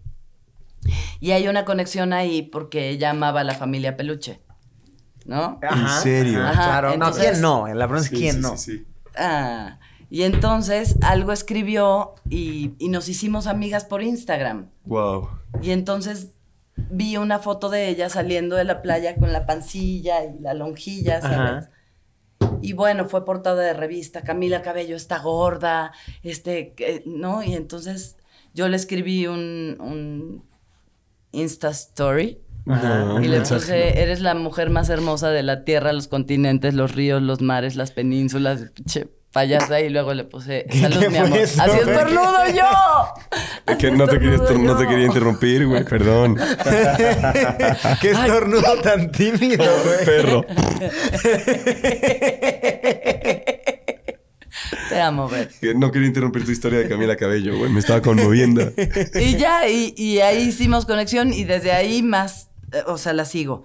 Y 1.20 1.32
hay 1.32 1.48
una 1.48 1.64
conexión 1.66 2.12
ahí 2.14 2.42
porque 2.42 2.90
ella 2.90 3.12
amaba 3.12 3.42
a 3.42 3.44
la 3.44 3.54
familia 3.56 3.96
Peluche. 3.96 4.42
¿No? 5.26 5.58
Ajá, 5.64 6.02
serio? 6.02 6.42
ajá, 6.44 6.54
claro. 6.54 6.94
entonces- 6.94 7.40
no, 7.40 7.64
¿quién 7.64 7.74
no? 7.74 7.80
La 7.80 7.88
pregunta 7.88 8.02
es 8.04 8.10
Sí, 8.10 8.16
quién 8.18 8.36
sí, 8.36 8.42
no. 8.42 8.58
sí, 8.58 8.78
sí. 8.80 8.86
Ah, 9.18 9.80
y 10.10 10.24
entonces 10.24 10.98
algo 11.02 11.32
escribió 11.32 12.16
y, 12.30 12.74
y 12.78 12.90
nos 12.90 13.08
hicimos 13.08 13.48
amigas 13.48 13.86
por 13.86 14.04
Instagram. 14.04 14.70
Wow. 14.84 15.30
Y 15.62 15.72
entonces 15.72 16.32
vi 16.76 17.18
una 17.18 17.40
foto 17.40 17.70
de 17.70 17.90
ella 17.90 18.10
saliendo 18.10 18.56
de 18.56 18.64
la 18.64 18.82
playa 18.82 19.16
con 19.16 19.32
la 19.32 19.46
pancilla 19.46 20.24
y 20.26 20.40
la 20.40 20.54
lonjilla, 20.54 21.22
¿sabes? 21.22 21.38
Ajá. 21.40 21.70
Y 22.62 22.74
bueno, 22.74 23.06
fue 23.10 23.26
portada 23.26 23.62
de 23.62 23.74
revista, 23.74 24.22
Camila 24.22 24.62
Cabello 24.62 24.96
está 24.96 25.20
gorda, 25.20 25.92
este, 26.24 26.74
que- 26.74 27.04
¿no? 27.06 27.44
Y 27.44 27.54
entonces 27.56 28.16
yo 28.54 28.68
le 28.70 28.76
escribí 28.78 29.28
un, 29.28 29.78
un 29.80 30.44
Insta 31.32 31.70
Story 31.70 32.40
Ajá. 32.68 33.18
y 33.22 33.28
le 33.28 33.42
puse, 33.42 34.02
eres 34.02 34.22
la 34.22 34.34
mujer 34.36 34.70
más 34.70 34.90
hermosa 34.90 35.30
de 35.32 35.44
la 35.44 35.64
tierra, 35.66 35.92
los 35.94 36.08
continentes, 36.08 36.74
los 36.74 36.94
ríos, 36.96 37.22
los 37.22 37.42
mares, 37.42 37.76
las 37.76 37.92
penínsulas, 37.92 38.72
che, 38.86 39.08
payasa, 39.34 39.82
y 39.82 39.90
luego 39.90 40.14
le 40.14 40.24
puse, 40.24 40.66
salud, 40.80 41.08
mi 41.10 41.18
amor. 41.18 41.38
eso, 41.40 41.62
Así 41.62 41.72
güey? 41.72 41.90
estornudo 41.90 42.48
yo. 42.56 42.70
Es 43.68 43.78
que 43.78 43.92
no 43.92 44.08
te, 44.08 44.20
quería, 44.20 44.38
no 44.38 44.78
te 44.78 44.88
quería 44.88 45.06
interrumpir, 45.08 45.66
güey, 45.68 45.84
perdón. 45.84 46.38
Qué 48.02 48.12
estornudo 48.12 48.80
tan 48.82 49.12
tímido, 49.12 49.66
güey. 49.84 50.06
Perro. 50.06 50.46
Te 54.90 55.02
amo. 55.02 55.30
Que 55.60 55.74
No 55.74 55.92
quería 55.92 56.08
interrumpir 56.08 56.46
tu 56.46 56.52
historia 56.52 56.80
de 56.80 56.88
Camila 56.88 57.16
Cabello, 57.16 57.58
güey. 57.58 57.72
Me 57.72 57.80
estaba 57.80 58.02
conmoviendo. 58.02 58.72
Y 59.16 59.38
ya, 59.38 59.68
y, 59.68 59.94
y 59.98 60.20
ahí 60.20 60.44
hicimos 60.44 60.86
conexión 60.86 61.34
y 61.34 61.44
desde 61.44 61.72
ahí 61.72 62.04
más, 62.04 62.50
eh, 62.72 62.84
o 62.86 62.98
sea, 62.98 63.14
la 63.14 63.26
sigo. 63.26 63.64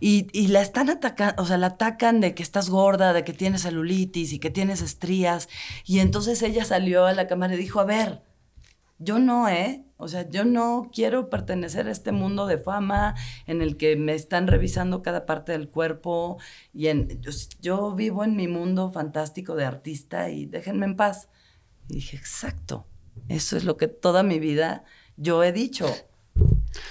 Y, 0.00 0.28
y 0.32 0.48
la 0.48 0.62
están 0.62 0.90
atacando, 0.90 1.42
o 1.42 1.46
sea, 1.46 1.58
la 1.58 1.68
atacan 1.68 2.20
de 2.20 2.34
que 2.34 2.42
estás 2.42 2.70
gorda, 2.70 3.12
de 3.12 3.22
que 3.22 3.32
tienes 3.32 3.62
celulitis 3.62 4.32
y 4.32 4.38
que 4.38 4.50
tienes 4.50 4.80
estrías. 4.82 5.48
Y 5.84 6.00
entonces 6.00 6.42
ella 6.42 6.64
salió 6.64 7.04
a 7.06 7.12
la 7.12 7.26
cámara 7.26 7.54
y 7.54 7.58
dijo, 7.58 7.80
a 7.80 7.84
ver, 7.84 8.22
yo 8.98 9.18
no, 9.18 9.48
¿eh? 9.48 9.84
O 9.96 10.08
sea, 10.08 10.28
yo 10.28 10.44
no 10.44 10.90
quiero 10.92 11.28
pertenecer 11.30 11.88
a 11.88 11.90
este 11.90 12.12
mundo 12.12 12.46
de 12.46 12.58
fama 12.58 13.14
en 13.46 13.60
el 13.62 13.76
que 13.76 13.96
me 13.96 14.14
están 14.14 14.46
revisando 14.46 15.02
cada 15.02 15.26
parte 15.26 15.52
del 15.52 15.68
cuerpo 15.68 16.38
y 16.72 16.88
en, 16.88 17.20
yo, 17.20 17.30
yo 17.60 17.94
vivo 17.94 18.24
en 18.24 18.36
mi 18.36 18.48
mundo 18.48 18.90
fantástico 18.90 19.56
de 19.56 19.64
artista 19.64 20.30
y 20.30 20.46
déjenme 20.46 20.86
en 20.86 20.96
paz. 20.96 21.28
Y 21.88 21.94
dije, 21.94 22.16
exacto, 22.16 22.86
eso 23.28 23.56
es 23.56 23.64
lo 23.64 23.76
que 23.76 23.88
toda 23.88 24.22
mi 24.22 24.38
vida 24.38 24.84
yo 25.16 25.44
he 25.44 25.52
dicho. 25.52 25.86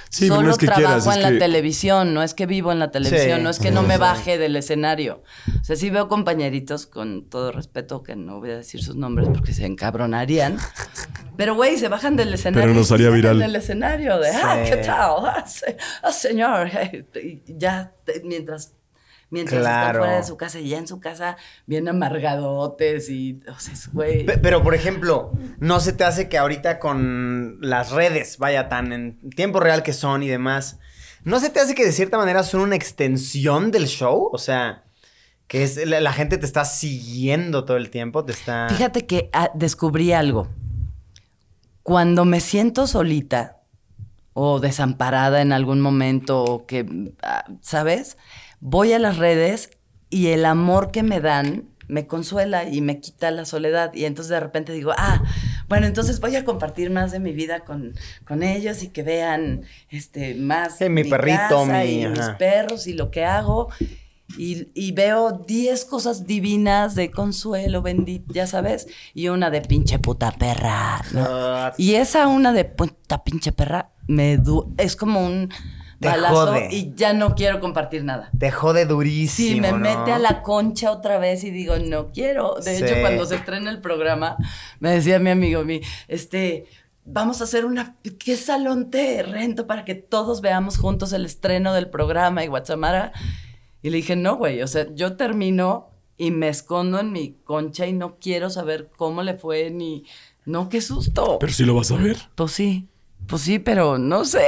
Sí, 0.10 0.28
Solo 0.28 0.44
no 0.44 0.52
es 0.52 0.58
que 0.58 0.66
trabajo 0.66 0.86
quieras, 1.04 1.16
en 1.18 1.22
la 1.24 1.30
que- 1.32 1.38
televisión, 1.40 2.14
no 2.14 2.22
es 2.24 2.34
que 2.34 2.46
vivo 2.46 2.72
en 2.72 2.80
la 2.80 2.92
televisión, 2.92 3.38
Sí, 3.38 3.44
no 3.44 3.50
es 3.50 3.60
que 3.60 3.72
no 3.72 3.84
me 3.84 3.98
baje 3.98 4.38
del 4.38 4.56
escenario. 4.56 5.24
O 5.62 5.64
sea, 5.64 5.76
sí 5.76 5.90
veo 5.90 6.08
compañeritos, 6.08 6.86
con 6.88 7.30
todo 7.30 7.52
respeto, 7.52 8.04
que 8.04 8.16
no 8.16 8.40
voy 8.40 8.52
a 8.52 8.58
decir 8.58 8.84
sus 8.84 8.96
nombres 8.96 9.30
porque 9.30 9.54
se 9.54 9.66
encabronarían. 9.66 10.58
Pero, 11.38 11.56
güey, 11.56 11.78
se 11.78 11.88
bajan 11.88 12.16
del 12.18 12.34
escenario. 12.34 12.68
Pero 12.68 12.74
nos 12.78 12.92
haría 12.92 13.10
viral. 13.10 13.38
En 13.38 13.44
el 13.50 13.56
escenario 13.56 14.20
de, 14.20 14.30
ah, 14.30 14.62
Sí. 14.66 14.70
¿qué 14.72 14.78
tal? 14.78 15.26
Ah, 15.26 15.46
ah, 16.04 16.12
señor. 16.12 16.70
Y 17.24 17.42
ya, 17.58 17.94
mientras, 18.24 18.74
mientras 19.32 19.62
Claro. 19.62 19.88
están 19.88 20.02
fuera 20.02 20.18
de 20.18 20.24
su 20.28 20.38
casa 20.38 20.60
y 20.60 20.70
ya 20.70 20.78
en 20.78 20.88
su 20.88 21.00
casa, 21.00 21.38
bien 21.66 21.88
amargadotes 21.88 23.10
y, 23.10 23.40
o 23.54 23.60
sea, 23.60 23.74
güey. 23.94 24.26
Pe- 24.26 24.38
Pero, 24.38 24.64
por 24.64 24.76
ejemplo, 24.76 25.32
¿no 25.60 25.80
se 25.80 25.94
te 25.94 26.04
hace 26.04 26.30
que 26.30 26.38
ahorita 26.38 26.80
con 26.80 27.58
las 27.62 27.92
redes, 27.92 28.38
vaya 28.38 28.70
tan 28.70 28.92
en 28.94 29.30
tiempo 29.32 29.60
real 29.60 29.84
que 29.84 29.94
son 29.94 30.24
y 30.24 30.28
demás, 30.28 30.80
¿no 31.24 31.40
se 31.40 31.50
te 31.50 31.60
hace 31.60 31.76
que 31.76 31.86
de 31.86 31.92
cierta 31.92 32.18
manera 32.18 32.44
son 32.44 32.62
una 32.62 32.76
extensión 32.76 33.72
del 33.72 33.88
show? 33.88 34.30
O 34.32 34.38
sea, 34.38 34.84
que 35.48 35.64
es 35.64 35.78
la, 35.88 36.00
la 36.00 36.14
gente 36.14 36.38
te 36.38 36.46
está 36.46 36.64
siguiendo 36.66 37.66
todo 37.66 37.78
el 37.78 37.90
tiempo, 37.90 38.24
te 38.24 38.32
está... 38.32 38.68
Fíjate 38.70 39.06
que 39.06 39.30
ah, 39.34 39.50
descubrí 39.56 40.12
algo. 40.14 40.48
Cuando 41.84 42.26
me 42.26 42.40
siento 42.40 42.86
solita 42.88 43.58
o 44.34 44.60
desamparada 44.60 45.42
en 45.42 45.52
algún 45.52 45.82
momento, 45.82 46.44
o 46.44 46.66
que, 46.66 47.12
ah, 47.24 47.46
¿sabes? 47.62 48.18
Voy 48.62 48.94
a 48.94 49.00
las 49.00 49.18
redes 49.18 49.72
y 50.10 50.28
el 50.28 50.46
amor 50.46 50.92
que 50.92 51.04
me 51.04 51.20
dan 51.22 51.70
me 51.88 52.06
consuela 52.06 52.70
y 52.70 52.82
me 52.82 53.00
quita 53.00 53.32
la 53.32 53.46
soledad. 53.46 53.92
Y 53.96 54.06
entonces 54.06 54.30
de 54.30 54.40
repente 54.40 54.74
digo, 54.74 54.92
ah, 54.96 55.24
bueno, 55.68 55.88
entonces 55.88 56.20
voy 56.20 56.36
a 56.36 56.46
compartir 56.46 56.92
más 56.92 57.12
de 57.12 57.20
mi 57.20 57.32
vida 57.34 57.62
con, 57.62 57.94
con 58.28 58.44
ellos 58.44 58.84
y 58.84 58.90
que 58.90 59.02
vean 59.02 59.64
este, 59.90 60.36
más 60.36 60.78
Sí, 60.78 60.88
mi 60.90 61.04
perrito, 61.04 61.38
casa 61.50 61.84
mi- 61.84 62.04
y 62.04 62.08
mis 62.08 62.30
perros 62.38 62.86
y 62.86 62.94
lo 62.94 63.10
que 63.10 63.26
hago. 63.26 63.70
Y, 64.38 64.68
y 64.76 64.92
veo 64.92 65.32
10 65.48 65.86
cosas 65.86 66.28
divinas 66.28 66.94
de 66.94 67.10
consuelo, 67.10 67.82
bendito, 67.82 68.32
ya 68.32 68.46
sabes. 68.46 68.86
Y 69.16 69.30
una 69.30 69.50
de 69.50 69.62
pinche 69.62 69.98
puta 69.98 70.32
perra. 70.32 71.02
¿no? 71.14 71.26
Ah, 71.28 71.74
Y 71.78 71.96
esa 71.96 72.28
una 72.28 72.54
de 72.54 72.66
puta 72.66 73.24
pinche 73.24 73.52
perra 73.52 73.90
me 74.08 74.38
du 74.38 74.72
es 74.78 74.96
como 74.96 75.26
un 75.26 75.50
Te 76.00 76.08
balazo 76.08 76.48
jode. 76.48 76.70
y 76.72 76.94
ya 76.96 77.14
no 77.14 77.36
quiero 77.36 77.60
compartir 77.60 78.04
nada. 78.04 78.30
Te 78.38 78.52
jode 78.52 78.86
durísimo, 78.86 79.50
Sí, 79.56 79.62
me 79.62 79.72
¿no? 79.72 79.78
mete 79.80 80.12
a 80.14 80.20
la 80.20 80.42
concha 80.42 80.92
otra 80.92 81.18
vez 81.20 81.44
y 81.44 81.52
digo, 81.52 81.78
no 81.78 82.08
quiero. 82.12 82.56
De 82.64 82.76
Sí. 82.78 82.84
hecho, 82.84 82.96
cuando 83.02 83.26
se 83.26 83.36
estrena 83.36 83.70
el 83.70 83.82
programa, 83.82 84.38
me 84.80 84.92
decía 84.92 85.20
mi 85.20 85.30
amigo, 85.30 85.64
mi, 85.66 85.82
este, 86.08 86.66
vamos 87.06 87.42
a 87.42 87.44
hacer 87.46 87.66
una, 87.66 87.98
¿qué 88.18 88.38
salón 88.38 88.90
te 88.92 89.24
rento 89.24 89.68
para 89.68 89.84
que 89.84 89.96
todos 89.96 90.42
veamos 90.42 90.78
juntos 90.78 91.12
el 91.14 91.26
estreno 91.26 91.74
del 91.74 91.90
programa 91.90 92.44
y 92.44 92.48
Guachamara? 92.48 93.12
Y 93.82 93.90
le 93.90 93.98
dije, 93.98 94.16
no, 94.16 94.36
güey, 94.38 94.62
o 94.62 94.68
sea, 94.68 94.88
yo 94.94 95.16
termino 95.18 95.90
y 96.18 96.32
me 96.32 96.50
escondo 96.50 97.00
en 97.00 97.12
mi 97.12 97.34
concha 97.46 97.88
y 97.88 97.94
no 97.94 98.18
quiero 98.20 98.50
saber 98.50 98.90
cómo 98.98 99.24
le 99.24 99.36
fue 99.36 99.70
ni, 99.70 100.04
no, 100.46 100.70
qué 100.70 100.82
susto. 100.82 101.38
Pero 101.40 101.52
sí 101.54 101.64
lo 101.66 101.76
vas 101.76 101.92
a 101.92 101.96
ver. 101.96 102.18
Pues 102.36 102.52
sí. 102.52 102.88
Pues 103.30 103.44
sí, 103.44 103.60
pero 103.60 103.98
no 104.00 104.26
sé. 104.26 104.48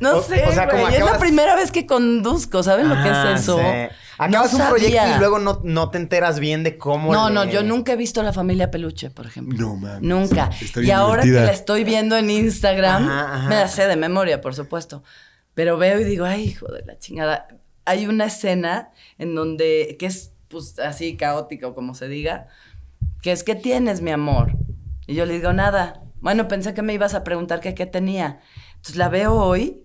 No 0.00 0.16
O- 0.16 0.22
sé. 0.22 0.42
o 0.46 0.52
sea, 0.52 0.68
como 0.68 0.82
güey. 0.84 0.94
Es 0.96 1.04
la 1.04 1.18
primera 1.18 1.54
vez 1.54 1.70
que 1.70 1.84
conduzco. 1.86 2.62
¿Saben 2.62 2.88
lo 2.88 2.94
que 2.94 3.08
Ah, 3.10 3.32
es 3.34 3.40
eso? 3.42 3.58
sí. 3.58 3.64
Acabas 4.18 4.54
No 4.54 4.58
un 4.64 4.68
proyecto 4.70 4.96
sabía. 4.96 5.16
y 5.16 5.18
luego 5.18 5.38
no, 5.38 5.60
no 5.62 5.90
te 5.90 5.98
enteras 5.98 6.40
bien 6.40 6.62
de 6.64 6.78
cómo... 6.78 7.12
No, 7.12 7.28
le- 7.28 7.34
no, 7.34 7.44
yo 7.44 7.62
nunca 7.62 7.92
he 7.92 7.96
visto 7.96 8.22
la 8.22 8.32
familia 8.32 8.70
Peluche, 8.70 9.10
por 9.10 9.26
ejemplo. 9.26 9.58
No, 9.58 9.76
mames. 9.76 10.00
Nunca. 10.00 10.50
Está 10.58 10.80
Y 10.80 10.90
ahora 10.90 11.22
divertida. 11.22 11.40
que 11.42 11.46
la 11.48 11.52
estoy 11.52 11.84
viendo 11.84 12.16
en 12.16 12.30
Instagram, 12.30 13.04
Ajá, 13.06 13.34
ajá. 13.34 13.48
me 13.50 13.54
la 13.56 13.68
sé 13.68 13.86
de 13.86 13.96
memoria, 13.96 14.40
por 14.40 14.54
supuesto. 14.54 15.02
Pero 15.52 15.76
veo 15.76 16.00
y 16.00 16.04
digo, 16.04 16.24
ay, 16.24 16.44
hijo 16.44 16.66
de 16.72 16.82
la 16.86 16.98
chingada. 16.98 17.48
Hay 17.84 18.06
una 18.06 18.24
escena 18.24 18.88
en 19.18 19.34
donde, 19.34 19.96
que 19.98 20.06
es 20.06 20.32
pues 20.48 20.78
así 20.78 21.16
caótica 21.18 21.66
o 21.68 21.74
como 21.74 21.94
se 21.94 22.08
diga, 22.08 22.46
que 23.20 23.32
es, 23.32 23.44
¿qué 23.44 23.54
tienes, 23.54 24.00
mi 24.00 24.12
amor? 24.12 24.52
Y 25.06 25.14
yo 25.14 25.26
le 25.26 25.34
digo, 25.34 25.52
nada. 25.52 26.00
Bueno, 26.20 26.48
pensé 26.48 26.74
que 26.74 26.82
me 26.82 26.94
ibas 26.94 27.14
a 27.14 27.24
preguntar 27.24 27.60
que 27.60 27.74
qué 27.74 27.86
tenía. 27.86 28.40
Entonces 28.76 28.96
la 28.96 29.08
veo 29.08 29.34
hoy, 29.34 29.82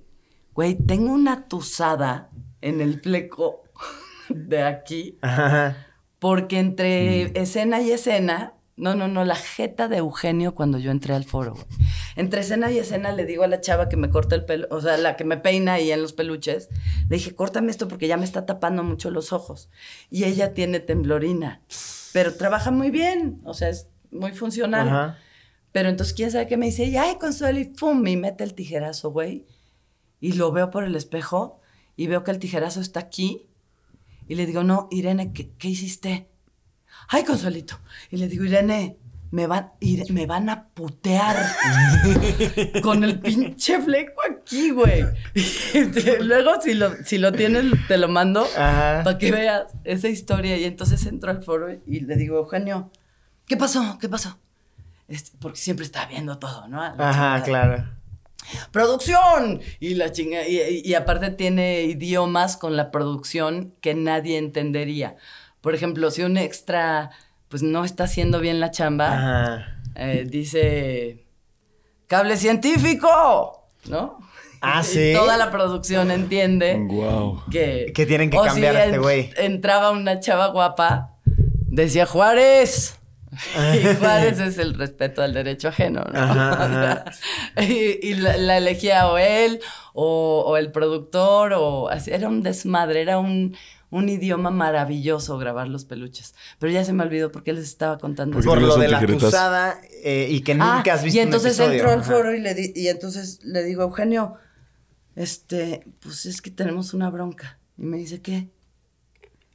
güey, 0.54 0.76
tengo 0.76 1.12
una 1.14 1.48
tusada 1.48 2.30
en 2.62 2.82
el 2.82 3.00
fleco 3.02 3.64
de 4.30 4.64
aquí. 4.64 5.18
Ajá. 5.22 5.88
Porque 6.20 6.60
entre 6.60 7.26
Mm. 7.26 7.38
escena 7.38 7.82
y 7.82 7.92
escena 7.92 8.54
No, 8.78 8.96
no, 8.96 9.08
no, 9.08 9.26
la 9.26 9.36
jeta 9.36 9.88
de 9.88 9.98
Eugenio 9.98 10.56
cuando 10.56 10.80
yo 10.80 10.90
entré 10.90 11.14
al 11.14 11.24
foro, 11.26 11.54
güey. 11.54 11.66
Entre 12.16 12.42
escena 12.42 12.72
y 12.72 12.80
escena 12.80 13.12
le 13.12 13.26
digo 13.26 13.44
a 13.44 13.48
la 13.48 13.62
chava 13.62 13.90
que 13.90 13.98
me 13.98 14.10
corta 14.10 14.34
el 14.34 14.44
pelo, 14.46 14.66
o 14.72 14.82
sea, 14.82 14.98
la 14.98 15.16
que 15.18 15.24
me 15.24 15.38
peina 15.38 15.74
ahí 15.74 15.92
en 15.92 16.02
los 16.02 16.14
peluches, 16.14 16.70
le 17.08 17.18
dije, 17.18 17.36
córtame 17.36 17.70
esto 17.70 17.88
porque 17.88 18.08
ya 18.08 18.18
me 18.18 18.24
está 18.26 18.46
tapando 18.48 18.84
mucho 18.84 19.12
los 19.12 19.34
ojos. 19.34 19.70
Y 20.10 20.24
ella 20.24 20.54
tiene 20.54 20.80
temblorina, 20.80 21.62
pero 22.12 22.34
trabaja 22.34 22.72
muy 22.72 22.90
bien, 22.90 23.40
o 23.44 23.54
sea, 23.54 23.70
es 23.70 23.88
muy 24.10 24.32
funcional. 24.32 24.88
Ajá. 24.88 25.18
Pero 25.72 25.90
entonces, 25.90 26.14
¿quién 26.14 26.32
sabe 26.32 26.48
qué 26.48 26.58
me 26.58 26.66
dice? 26.68 26.86
Y, 26.86 26.98
ay, 26.98 27.18
Consuelo, 27.20 27.60
y 27.60 27.66
¡fum! 27.66 28.06
Y 28.06 28.18
mete 28.18 28.44
el 28.44 28.54
tijerazo, 28.54 29.12
güey. 29.12 29.46
Y 30.20 30.34
lo 30.34 30.52
veo 30.52 30.70
por 30.70 30.84
el 30.84 30.96
espejo 30.96 31.60
y 31.96 32.08
veo 32.08 32.24
que 32.24 32.32
el 32.32 32.40
tijerazo 32.40 32.82
está 32.82 33.00
aquí. 33.00 33.48
Y 34.28 34.36
le 34.36 34.46
digo, 34.46 34.64
no, 34.64 34.88
Irene, 34.92 35.34
¿qué, 35.34 35.52
qué 35.58 35.70
hiciste? 35.70 36.28
Ay, 37.08 37.24
Consuelito. 37.24 37.80
Y 38.10 38.18
le 38.18 38.28
digo, 38.28 38.44
Irene, 38.44 38.98
me 39.32 39.48
van, 39.48 39.72
me 40.10 40.26
van 40.26 40.50
a 40.50 40.68
putear 40.70 41.38
con 42.84 43.04
el 43.04 43.20
pinche 43.20 43.82
fleco 43.82 44.22
aquí, 44.30 44.72
güey. 44.72 45.06
Luego, 46.22 46.62
si 46.62 46.74
lo, 46.74 46.92
si 47.04 47.18
lo 47.18 47.32
tienes, 47.32 47.66
te 47.88 47.98
lo 47.98 48.10
mando 48.10 48.46
Ajá. 48.58 49.04
para 49.04 49.18
que 49.18 49.32
veas 49.32 49.72
esa 49.86 50.10
historia. 50.10 50.58
Y 50.58 50.66
entonces 50.66 51.06
entro 51.06 51.32
al 51.32 51.44
foro 51.44 51.72
y 51.86 52.02
le 52.02 52.16
digo, 52.18 52.38
Eugenio, 52.38 52.92
¿qué 53.46 53.56
pasó? 53.56 53.98
¿Qué 54.00 54.10
pasó? 54.10 54.38
Porque 55.40 55.58
siempre 55.60 55.86
está 55.86 56.06
viendo 56.06 56.38
todo, 56.40 56.68
¿no? 56.68 56.78
La 56.82 57.10
Ajá, 57.10 57.44
chingada. 57.44 57.44
claro. 57.44 57.90
¡Producción! 58.72 59.62
Y 59.80 59.94
la 59.96 60.12
chinga, 60.12 60.48
y, 60.48 60.58
y- 60.60 60.82
y 60.84 60.94
aparte 60.96 61.30
tiene 61.30 61.84
idiomas 61.84 62.58
con 62.58 62.76
la 62.76 62.92
producción 62.92 63.74
que 63.82 63.94
nadie 63.94 64.38
entendería. 64.38 65.16
Por 65.62 65.76
ejemplo, 65.76 66.10
si 66.12 66.24
un 66.24 66.38
extra 66.38 67.12
pues 67.50 67.62
no 67.64 67.84
está 67.86 68.06
haciendo 68.06 68.40
bien 68.40 68.60
la 68.60 68.72
chamba, 68.72 69.14
Ajá. 69.14 69.82
eh, 69.96 70.26
dice 70.28 71.26
cable 72.08 72.36
científico, 72.38 73.70
¿no? 73.88 74.18
Ah, 74.62 74.82
Y 74.84 74.86
¿sí? 74.86 75.14
Toda 75.16 75.38
la 75.38 75.52
producción 75.52 76.12
entiende 76.12 76.78
Wow. 76.80 77.44
que... 77.52 77.92
Que 77.94 78.06
tienen 78.06 78.30
que 78.30 78.38
cambiar 78.38 78.76
a 78.76 78.84
este 78.86 78.96
en- 78.96 79.02
güey. 79.02 79.30
Entraba 79.38 79.92
una 79.92 80.20
chava 80.20 80.48
guapa, 80.48 81.16
decía 81.68 82.06
Juárez. 82.06 82.98
Y 83.82 83.96
Juárez 83.96 84.40
es 84.40 84.58
el 84.58 84.74
respeto 84.74 85.22
al 85.22 85.34
derecho 85.34 85.70
ajeno, 85.70 86.02
¿no? 86.12 86.20
Ajá, 86.22 87.06
y 87.58 87.98
y 88.10 88.14
la, 88.16 88.36
la 88.38 88.58
elegía 88.58 89.08
o 89.10 89.18
él 89.18 89.60
o, 89.94 90.44
o 90.46 90.58
el 90.58 90.72
productor 90.72 91.54
o 91.54 91.90
así. 91.90 92.12
Era 92.12 92.28
un 92.28 92.44
desmadre, 92.44 93.02
era 93.02 93.20
un, 93.20 93.56
un 93.90 94.10
idioma 94.10 94.52
maravilloso 94.52 95.38
grabar 95.38 95.68
los 95.70 95.86
peluches. 95.86 96.36
Pero 96.60 96.74
ya 96.74 96.84
se 96.84 96.92
me 96.94 97.04
olvidó 97.04 97.32
porque 97.32 97.54
les 97.54 97.64
estaba 97.64 97.98
contando. 97.98 98.40
Por 98.42 98.62
lo 98.62 98.76
de 98.78 98.88
la 98.90 99.00
acusada 99.24 99.80
eh, 100.04 100.28
y 100.30 100.42
que 100.42 100.54
nunca 100.56 100.84
Ah, 100.88 100.94
has 100.96 101.04
visto 101.04 101.18
y 101.18 101.22
entonces 101.22 101.58
un 101.60 101.72
entro 101.72 101.90
al 101.92 102.04
foro 102.04 102.34
y, 102.36 102.40
le 102.42 102.54
di- 102.54 102.74
y 102.76 102.88
entonces 102.90 103.40
le 103.44 103.64
digo, 103.64 103.84
Eugenio, 103.84 104.36
este, 105.16 105.86
pues 106.02 106.26
es 106.26 106.42
que 106.42 106.52
tenemos 106.52 106.94
una 106.94 107.10
bronca. 107.10 107.60
Y 107.78 107.84
me 107.84 107.98
dice, 107.98 108.22
¿qué? 108.22 108.50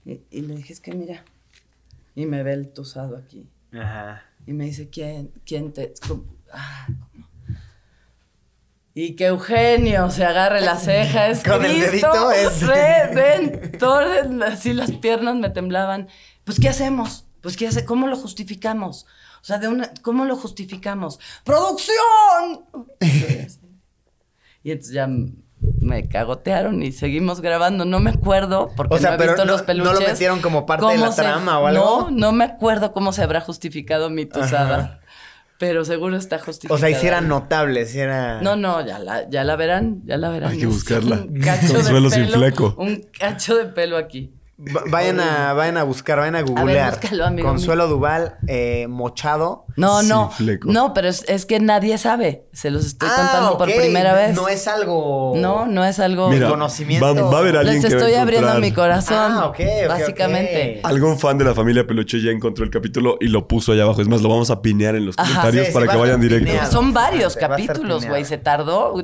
Y, 0.05 0.21
y 0.31 0.41
le 0.43 0.55
dije, 0.57 0.73
es 0.73 0.81
que 0.81 0.93
mira. 0.95 1.25
Y 2.15 2.25
me 2.27 2.43
ve 2.43 2.55
el 2.55 2.69
tusado 2.69 3.17
aquí. 3.17 3.49
Ajá. 3.73 4.23
Y 4.47 4.53
me 4.53 4.65
dice, 4.65 4.89
¿quién, 4.91 5.33
quién 5.45 5.73
te...? 5.73 5.93
cómo? 6.07 6.25
Ah, 6.53 6.87
¿cómo? 7.13 7.27
Y 8.95 9.15
que 9.15 9.27
Eugenio 9.27 10.11
se 10.11 10.25
agarre 10.25 10.63
la 10.63 10.77
ceja, 10.77 11.29
es 11.29 11.43
Con 11.45 11.63
el 11.65 11.79
dedito 11.81 12.31
es- 12.33 12.63
Re, 12.67 13.11
ven, 13.15 13.73
todas 13.79 14.27
así 14.51 14.73
las 14.73 14.91
piernas 14.93 15.37
me 15.37 15.51
temblaban. 15.51 16.09
Pues, 16.45 16.59
¿qué 16.59 16.71
hacemos? 16.71 17.27
Pues, 17.43 17.59
¿qué 17.59 17.67
hace? 17.67 17.85
¿Cómo 17.85 18.07
lo 18.07 18.17
justificamos? 18.17 19.05
O 19.43 19.45
sea, 19.45 19.59
de 19.59 19.69
una, 19.69 19.93
¿cómo 20.03 20.25
lo 20.25 20.35
justificamos? 20.37 21.21
¡Producción! 21.45 22.65
y 24.63 24.71
entonces 24.71 24.95
ya 24.95 25.07
me 25.81 26.09
cagotearon 26.09 26.83
y 26.83 26.93
seguimos 26.93 27.41
grabando. 27.41 27.85
No 27.85 28.01
me 28.01 28.11
acuerdo, 28.11 28.71
porque 28.77 28.95
O 28.95 28.99
sea, 28.99 29.11
no 29.11 29.15
he 29.17 29.19
pero 29.19 29.33
visto 29.33 29.45
no- 29.45 29.53
los 29.53 29.61
no 29.63 29.67
peluches. 29.67 29.93
lo 30.01 30.01
metieron 30.01 30.41
como 30.41 30.67
parte 30.67 30.87
de 30.87 30.99
la 30.99 31.15
trama 31.15 31.59
o 31.61 31.67
algo. 31.67 32.07
No, 32.09 32.11
no 32.11 32.33
me 32.33 32.45
acuerdo 32.45 32.93
cómo 32.93 33.13
se 33.13 33.23
habrá 33.23 33.41
justificado 33.41 34.11
mi 34.11 34.27
tusada. 34.27 34.77
Ajá. 34.77 35.01
Pero 35.59 35.87
seguro 35.87 36.17
está 36.19 36.39
justificado. 36.39 36.75
O 36.75 36.79
sea, 36.79 36.91
y 36.91 36.95
si 36.95 37.07
era 37.07 37.23
notable, 37.23 37.87
si 37.87 37.99
era... 37.99 38.43
No, 38.43 38.57
no, 38.57 38.85
ya 38.87 38.99
la, 38.99 39.27
ya 39.31 39.43
la 39.43 39.57
verán, 39.57 40.03
ya 40.05 40.19
la 40.19 40.29
verán. 40.29 40.53
Hay 40.53 40.59
que 40.59 40.67
buscarla. 40.67 41.17
Un 41.17 41.41
cacho 41.41 41.73
de 41.79 41.83
sin 42.11 42.27
pelo, 42.27 42.39
fleco. 42.39 42.75
Un 42.79 43.07
cacho 43.19 43.57
de 43.57 43.65
pelo 43.65 43.97
aquí. 43.97 44.35
Va- 44.59 44.85
Vayan 44.89 45.21
a, 45.21 45.53
vayan 45.53 45.77
a 45.77 45.83
buscar, 45.83 46.17
vayan 46.19 46.35
a 46.35 46.41
googlear. 46.41 46.99
búscalo, 46.99 47.27
amigo 47.27 47.47
Consuelo 47.47 47.89
Duval, 47.89 48.39
eh, 48.47 48.87
mochado. 48.89 49.67
No, 49.77 50.03
no. 50.03 50.31
No, 50.65 50.95
pero 50.95 51.09
es, 51.09 51.25
es 51.29 51.45
que 51.45 51.61
nadie 51.61 51.99
sabe. 51.99 52.47
Se 52.55 52.71
los 52.71 52.87
estoy 52.87 53.07
contando 53.07 53.59
por 53.59 53.69
Ah, 53.71 53.73
primera 53.77 54.15
vez. 54.15 54.35
No 54.35 54.49
es 54.49 54.67
algo... 54.67 55.35
No, 55.37 55.67
no 55.67 55.85
es 55.85 56.01
algo. 56.01 56.31
Mira, 56.31 56.49
conocimiento. 56.49 57.05
Va, 57.05 57.13
va 57.21 57.37
a 57.37 57.41
haber 57.41 57.57
alguien 57.59 57.83
Les 57.83 57.85
que 57.85 57.95
va 57.97 58.01
a 58.01 58.07
estoy 58.07 58.19
abriendo 58.19 58.55
mi 58.59 58.73
corazón. 58.73 59.33
Ah, 59.33 59.47
ok, 59.49 59.59
Básicamente. 59.89 60.81
Algún 60.85 61.19
fan 61.19 61.37
de 61.37 61.45
la 61.45 61.55
familia 61.55 61.87
Peluche 61.87 62.23
ya 62.23 62.31
encontró 62.31 62.65
el 62.65 62.71
capítulo 62.71 63.19
y 63.21 63.29
lo 63.29 63.47
puso 63.49 63.73
allá 63.73 63.83
abajo. 63.83 64.01
Es 64.01 64.09
más, 64.09 64.23
lo 64.23 64.31
vamos 64.31 64.51
a 64.51 64.63
pinear 64.63 64.97
en 64.97 65.05
los 65.05 65.19
Ajá. 65.19 65.29
comentarios 65.29 65.67
Sí, 65.67 65.73
para 65.75 65.87
que 65.89 65.97
vayan 65.99 66.19
directo. 66.21 66.47
pineado. 66.47 66.73
Son 66.73 66.95
varios 66.95 67.37
capítulos, 67.37 68.07
güey. 68.07 68.25
Se 68.25 68.39
tardó. 68.39 68.95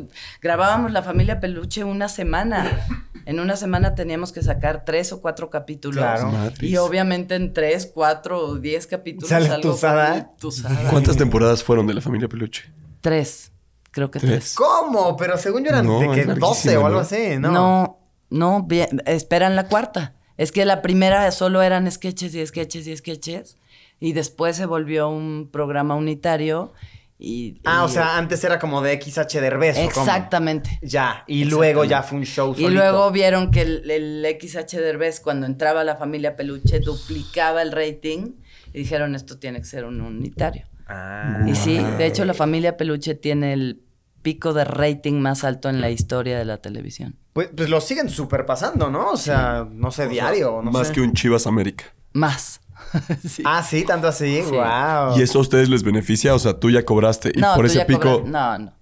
Grabábamos 0.41 0.93
la 0.93 1.03
familia 1.03 1.41
Peluche 1.41 1.85
una 1.85 2.09
semana. 2.09 2.87
En 3.25 3.39
una 3.39 3.55
semana 3.55 3.95
teníamos 3.95 4.33
que 4.33 4.43
sacar 4.43 4.85
tres 4.85 5.13
o 5.13 5.21
cuatro 5.21 5.42
capítulos. 5.51 5.99
Claro. 5.99 6.31
Matrix. 6.31 6.71
Y 6.73 6.77
obviamente 6.77 7.35
en 7.35 7.53
tres, 7.53 7.91
cuatro 7.93 8.39
o 8.41 8.55
diez 8.59 8.87
capítulos 8.87 9.29
¿Sale 9.29 9.49
algo 9.49 9.73
Tusada? 9.73 10.13
fue 10.15 10.27
Tusada. 10.39 10.91
¿Cuántas 10.91 11.17
temporadas 11.17 11.63
fueron 11.65 11.87
de 11.87 11.95
la 11.95 12.01
familia 12.01 12.29
Peluche? 12.29 12.65
Tres. 13.01 13.53
Creo 13.91 14.11
que 14.11 14.21
Tres. 14.21 14.31
tres. 14.31 14.55
¿Cómo? 14.55 15.17
Pero 15.17 15.37
según 15.39 15.65
yo 15.65 15.71
eran 15.71 15.87
No, 15.87 16.01
de 16.01 16.09
que 16.11 16.21
es 16.23 16.27
12 16.27 16.39
larguísima, 16.41 16.81
o 16.81 16.87
algo 16.87 16.99
¿no? 16.99 17.05
así, 17.05 17.39
¿no? 17.39 17.51
No, 17.51 17.99
no, 18.31 18.63
bien, 18.63 19.03
esperan 19.07 19.55
la 19.57 19.67
cuarta. 19.69 20.15
Es 20.39 20.51
que 20.51 20.65
la 20.65 20.81
primera 20.83 21.31
solo 21.31 21.61
eran 21.63 21.91
sketches 21.91 22.35
y 22.35 22.47
sketches 22.47 22.87
y 22.87 22.97
sketches. 22.97 23.59
Y 24.01 24.15
después 24.15 24.57
se 24.57 24.67
volvió 24.67 25.09
un 25.09 25.49
programa 25.53 25.95
unitario. 25.95 26.73
Y, 27.19 27.61
Ah, 27.65 27.81
y- 27.83 27.85
o 27.85 27.89
sea, 27.89 28.17
antes 28.19 28.43
era 28.43 28.59
como 28.59 28.83
de 28.83 28.93
XH 29.01 29.41
Derbez. 29.41 29.77
Exactamente. 29.79 30.79
Ya, 30.83 31.25
y 31.27 31.45
luego 31.45 31.85
ya 31.85 32.03
fue 32.03 32.19
un 32.19 32.25
show 32.25 32.53
Y 32.53 32.63
solito. 32.63 32.71
luego 32.71 33.11
vieron 33.13 33.51
que 33.51 33.63
el, 33.63 33.91
el 33.91 34.27
XH 34.41 34.81
Derbez, 34.81 35.21
cuando 35.21 35.47
entraba 35.47 35.85
la 35.85 35.97
familia 35.97 36.35
Peluche, 36.37 36.81
duplicaba 36.81 37.63
el 37.63 37.73
rating. 37.73 38.33
Y 38.75 38.79
dijeron, 38.79 39.15
esto 39.15 39.39
tiene 39.39 39.59
que 39.59 39.67
ser 39.67 39.85
un 39.85 40.01
unitario. 40.01 40.65
Ah. 40.89 41.45
Y 41.47 41.55
sí, 41.55 41.79
de 41.79 42.07
hecho, 42.07 42.25
la 42.25 42.35
familia 42.35 42.77
Peluche 42.77 43.15
tiene 43.15 43.53
el 43.53 43.83
pico 44.23 44.53
de 44.53 44.65
rating 44.65 45.15
más 45.21 45.45
alto 45.45 45.69
en 45.69 45.81
la 45.81 45.91
historia 45.91 46.39
de 46.39 46.45
la 46.45 46.59
televisión. 46.59 47.17
Pues, 47.33 47.51
pues 47.57 47.69
lo 47.69 47.81
siguen 47.81 48.09
super 48.09 48.47
pasando, 48.47 48.91
¿no? 48.91 49.11
O 49.11 49.17
sea, 49.17 49.67
no 49.71 49.91
sé, 49.91 50.09
diario, 50.09 50.61
no 50.63 50.71
Más 50.71 50.89
sé. 50.89 50.95
que 50.95 51.01
un 51.01 51.13
Chivas 51.13 51.47
América. 51.47 51.85
Más. 52.13 52.61
Sí. 53.29 53.43
Ah, 53.47 53.63
sí, 53.63 53.85
tanto 53.85 54.09
así. 54.09 54.43
Sí. 54.43 54.51
Wow. 54.51 55.19
¿Y 55.19 55.23
eso 55.23 55.39
a 55.39 55.43
ustedes 55.43 55.69
les 55.69 55.83
beneficia? 55.83 56.35
O 56.35 56.39
sea, 56.39 56.59
tú 56.59 56.71
ya 56.71 56.85
cobraste 56.85 57.33
y 57.35 57.41
no, 57.41 57.55
por 57.55 57.65
tú 57.65 57.71
ese 57.71 57.79
ya 57.79 57.87
pico... 57.87 58.01
cobras- 58.23 58.25
No, 58.31 58.59
no. 58.59 58.73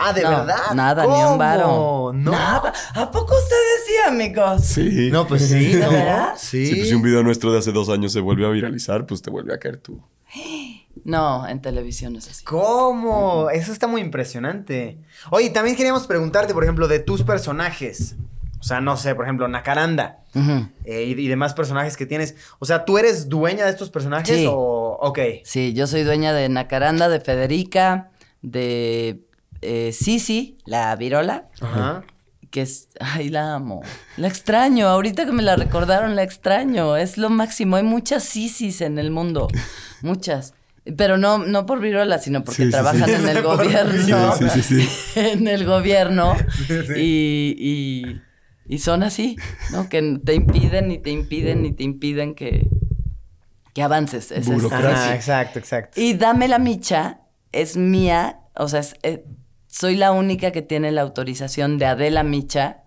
Ah, 0.00 0.12
¿de 0.12 0.22
no, 0.22 0.30
verdad? 0.30 0.56
Nada, 0.74 1.02
ni 1.02 1.08
¿Cómo? 1.10 1.32
un 1.32 1.38
varo. 1.38 2.12
No. 2.14 2.30
Nada. 2.30 2.72
¿A 2.94 3.10
poco 3.10 3.34
ustedes 3.36 3.84
sí, 3.86 3.92
amigos? 4.06 4.64
Sí. 4.64 5.08
No, 5.10 5.26
pues 5.26 5.48
sí, 5.48 5.72
¿De 5.74 5.78
verdad? 5.88 6.34
Sí. 6.36 6.66
Sí, 6.66 6.74
pues 6.76 6.88
si 6.88 6.94
un 6.94 7.02
video 7.02 7.22
nuestro 7.24 7.50
de 7.52 7.58
hace 7.58 7.72
dos 7.72 7.88
años 7.88 8.12
se 8.12 8.20
vuelve 8.20 8.46
a 8.46 8.50
viralizar, 8.50 9.06
pues 9.06 9.22
te 9.22 9.30
vuelve 9.30 9.52
a 9.52 9.58
caer 9.58 9.78
tú. 9.78 10.00
No, 11.04 11.46
en 11.48 11.60
televisión 11.60 12.14
es 12.16 12.28
así. 12.28 12.44
¿Cómo? 12.44 13.50
Eso 13.50 13.72
está 13.72 13.86
muy 13.86 14.00
impresionante. 14.00 14.98
Oye, 15.30 15.50
también 15.50 15.74
queríamos 15.76 16.06
preguntarte, 16.06 16.54
por 16.54 16.62
ejemplo, 16.64 16.86
de 16.86 16.98
tus 17.00 17.22
personajes. 17.22 18.14
O 18.60 18.62
sea, 18.62 18.80
no 18.80 18.96
sé, 18.96 19.14
por 19.14 19.24
ejemplo, 19.24 19.46
Nacaranda 19.48 20.18
eh, 20.84 21.04
y, 21.06 21.12
y 21.20 21.28
demás 21.28 21.54
personajes 21.54 21.96
que 21.96 22.06
tienes. 22.06 22.34
O 22.58 22.64
sea, 22.66 22.84
¿tú 22.84 22.98
eres 22.98 23.28
dueña 23.28 23.64
de 23.64 23.70
estos 23.70 23.90
personajes 23.90 24.36
Sí. 24.36 24.46
o...? 24.48 24.98
Ok. 25.00 25.18
Sí, 25.44 25.72
yo 25.74 25.86
soy 25.86 26.02
dueña 26.02 26.32
de 26.32 26.48
Nacaranda, 26.48 27.08
de 27.08 27.20
Federica, 27.20 28.10
de 28.42 29.20
eh, 29.62 29.92
Sisi, 29.92 30.58
la 30.64 30.94
virola, 30.96 31.48
Ajá. 31.60 32.02
que 32.50 32.62
es... 32.62 32.88
Ay, 32.98 33.28
la 33.28 33.54
amo. 33.54 33.80
La 34.16 34.26
extraño. 34.26 34.88
Ahorita 34.88 35.24
que 35.24 35.32
me 35.32 35.42
la 35.44 35.54
recordaron, 35.56 36.16
la 36.16 36.24
extraño. 36.24 36.96
Es 36.96 37.16
lo 37.16 37.30
máximo. 37.30 37.76
Hay 37.76 37.84
muchas 37.84 38.24
Sisis 38.24 38.80
en 38.80 38.98
el 38.98 39.10
mundo. 39.12 39.46
Muchas. 40.02 40.54
Pero 40.96 41.16
no, 41.18 41.38
no 41.38 41.66
por 41.66 41.80
virola, 41.80 42.18
sino 42.18 42.42
porque 42.44 42.64
Sí, 42.64 42.70
trabajan 42.70 43.08
sí. 43.08 43.14
en 43.20 43.28
el 43.28 43.42
gobierno. 43.42 44.32
Sí, 44.36 44.48
sí, 44.48 44.62
sí, 44.62 44.82
sí. 44.82 44.88
en 45.20 45.46
el 45.46 45.64
gobierno. 45.64 46.34
Y, 46.96 47.54
y, 47.58 48.22
y 48.68 48.78
son 48.78 49.02
así, 49.02 49.36
¿no? 49.72 49.88
Que 49.88 50.18
te 50.24 50.34
impiden 50.34 50.90
y 50.92 50.98
te 50.98 51.10
impiden 51.10 51.64
y 51.66 51.72
te 51.72 51.82
impiden 51.84 52.34
que, 52.34 52.68
que 53.74 53.82
avances. 53.82 54.30
Esa 54.30 54.38
es- 54.40 54.62
Burocracia. 54.62 54.90
Ajá, 54.90 55.14
exacto, 55.14 55.58
exacto. 55.58 56.00
y 56.00 56.14
Dame 56.14 56.48
la 56.48 56.58
Micha 56.58 57.20
es 57.52 57.76
mía, 57.76 58.40
o 58.54 58.68
sea, 58.68 58.80
es- 58.80 58.96
eh, 59.02 59.24
soy 59.66 59.96
la 59.96 60.12
única 60.12 60.50
que 60.50 60.62
tiene 60.62 60.92
la 60.92 61.02
autorización 61.02 61.78
de 61.78 61.86
Adela 61.86 62.22
Micha 62.22 62.82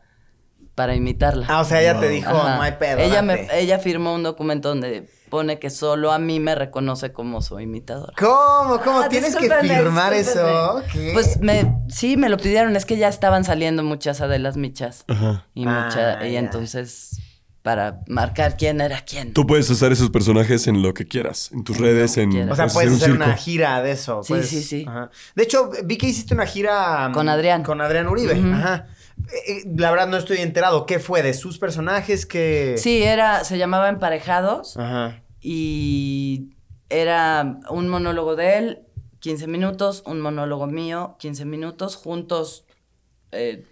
para 0.75 0.95
imitarla. 0.95 1.45
Ah, 1.49 1.61
o 1.61 1.65
sea, 1.65 1.81
ella 1.81 1.99
te 1.99 2.09
dijo, 2.09 2.29
Ajá. 2.29 2.55
no 2.55 2.61
hay 2.61 2.71
pedo, 2.73 2.99
Ella, 2.99 3.21
me, 3.21 3.37
date". 3.37 3.59
ella 3.59 3.77
firmó 3.79 4.13
un 4.15 4.23
documento 4.23 4.69
donde 4.69 5.09
supone 5.31 5.59
que 5.59 5.69
solo 5.69 6.11
a 6.11 6.19
mí 6.19 6.41
me 6.41 6.55
reconoce 6.55 7.13
como 7.13 7.41
su 7.41 7.57
imitadora. 7.61 8.11
¿Cómo? 8.19 8.81
¿Cómo? 8.83 8.99
Ah, 8.99 9.07
¿Tienes 9.07 9.33
que 9.37 9.49
firmar 9.49 10.13
eso? 10.13 10.83
¿Qué? 10.91 11.11
Pues 11.13 11.39
me, 11.39 11.73
sí, 11.87 12.17
me 12.17 12.27
lo 12.27 12.35
pidieron. 12.35 12.75
Es 12.75 12.85
que 12.85 12.97
ya 12.97 13.07
estaban 13.07 13.45
saliendo 13.45 13.81
muchas 13.81 14.19
Adelas 14.19 14.57
Michas. 14.57 15.05
Ajá. 15.07 15.45
Y, 15.53 15.63
Ah, 15.65 15.85
mucha, 15.85 16.27
y 16.27 16.33
ya. 16.33 16.39
entonces, 16.39 17.17
para 17.61 18.01
marcar 18.07 18.57
quién 18.57 18.81
era 18.81 19.05
quién. 19.05 19.31
Tú 19.31 19.47
puedes 19.47 19.69
usar 19.69 19.93
esos 19.93 20.09
personajes 20.09 20.67
en 20.67 20.81
lo 20.81 20.93
que 20.93 21.07
quieras. 21.07 21.49
En 21.53 21.63
tus 21.63 21.77
En 21.77 21.83
redes, 21.83 22.17
en... 22.17 22.31
quieras. 22.31 22.51
O 22.51 22.55
sea, 22.57 22.65
hacer 22.65 22.73
puedes 22.75 22.89
un 22.91 22.97
hacer 22.97 23.11
una 23.11 23.33
gira 23.37 23.81
de 23.81 23.91
eso. 23.91 24.23
Sí, 24.23 24.33
puedes- 24.33 24.49
sí, 24.49 24.61
sí. 24.61 24.85
ajá. 24.85 25.11
De 25.33 25.43
hecho, 25.43 25.71
vi 25.85 25.97
que 25.97 26.07
hiciste 26.07 26.33
una 26.33 26.45
gira... 26.45 27.07
mm, 27.07 27.13
Con 27.13 27.29
Adrián. 27.29 27.63
Con 27.63 27.79
Adrián 27.79 28.09
Uribe. 28.09 28.33
Ajá. 28.53 28.87
Eh, 29.31 29.51
eh, 29.51 29.63
La 29.77 29.91
verdad 29.91 30.07
no 30.07 30.17
estoy 30.17 30.37
enterado. 30.39 30.87
¿Qué 30.87 30.97
fue? 30.97 31.21
¿De 31.21 31.35
sus 31.35 31.59
personajes? 31.59 32.25
que 32.25 32.75
Sí, 32.79 33.03
era, 33.03 33.43
se 33.43 33.59
llamaba 33.59 33.87
Emparejados 33.89 34.75
Ajá. 34.77 35.20
Y 35.41 36.51
era 36.89 37.59
un 37.69 37.87
monólogo 37.89 38.35
de 38.35 38.57
él, 38.57 38.79
15 39.19 39.47
minutos, 39.47 40.03
un 40.05 40.19
monólogo 40.21 40.67
mío, 40.67 41.15
15 41.19 41.45
minutos, 41.45 41.95
juntos, 41.95 42.65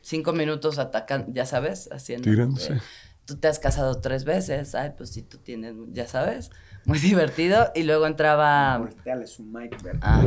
5 0.01 0.34
minutos 0.34 0.79
atacan, 0.79 1.34
ya 1.34 1.45
sabes, 1.45 1.89
haciendo. 1.91 2.23
Tirándose. 2.29 2.73
eh, 2.73 2.82
Tú 3.25 3.38
te 3.38 3.47
has 3.47 3.60
casado 3.60 4.01
tres 4.01 4.23
veces, 4.23 4.73
ay, 4.73 4.93
pues 4.97 5.12
sí, 5.12 5.21
tú 5.21 5.38
tienes, 5.38 5.75
ya 5.91 6.08
sabes, 6.08 6.49
muy 6.86 6.97
divertido. 6.97 7.71
Y 7.75 7.84
luego 7.84 8.08
entraba. 8.08 8.77
Volteale 8.79 9.27
su 9.27 9.43
mic, 9.43 9.79
¿verdad? 9.84 9.99
Ah, 10.01 10.23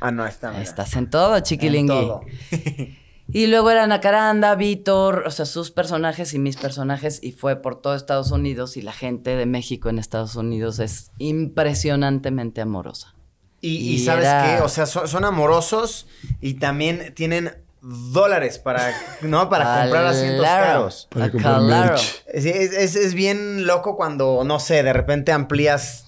Ah, 0.00 0.10
no, 0.10 0.24
está. 0.26 0.58
estás 0.62 0.96
en 0.96 1.10
todo, 1.10 1.36
En 1.36 1.42
chiquilingui. 1.42 1.88
todo. 1.88 2.20
Y 3.30 3.46
luego 3.46 3.70
eran 3.70 3.90
Nacaranda, 3.90 4.54
Víctor, 4.54 5.24
o 5.26 5.30
sea, 5.30 5.44
sus 5.44 5.70
personajes 5.70 6.32
y 6.32 6.38
mis 6.38 6.56
personajes, 6.56 7.20
y 7.22 7.32
fue 7.32 7.56
por 7.56 7.80
todo 7.82 7.94
Estados 7.94 8.30
Unidos, 8.30 8.76
y 8.78 8.82
la 8.82 8.92
gente 8.94 9.36
de 9.36 9.44
México 9.44 9.90
en 9.90 9.98
Estados 9.98 10.34
Unidos 10.34 10.78
es 10.78 11.10
impresionantemente 11.18 12.60
amorosa. 12.62 13.14
Y, 13.60 13.76
y 13.76 13.94
Y 13.96 14.04
¿sabes 14.04 14.24
era- 14.24 14.56
qué? 14.58 14.62
O 14.62 14.68
sea, 14.68 14.86
son, 14.86 15.08
son 15.08 15.24
amorosos 15.24 16.06
y 16.40 16.54
también 16.54 17.12
tienen 17.14 17.52
dólares 17.82 18.58
para, 18.58 18.92
¿no? 19.22 19.48
Para 19.50 19.64
comprar 19.82 20.06
asientos 20.06 20.40
Claro. 20.40 20.64
caros. 20.66 21.08
Para 21.10 21.30
comprar 21.30 21.60
Claro. 21.60 21.86
merch. 21.92 22.24
Sí, 22.40 22.48
es, 22.48 22.72
es- 22.72 22.96
es 22.96 23.14
bien 23.14 23.66
loco 23.66 23.96
cuando, 23.96 24.42
no 24.44 24.58
sé, 24.60 24.82
de 24.82 24.92
repente 24.92 25.32
amplías. 25.32 26.04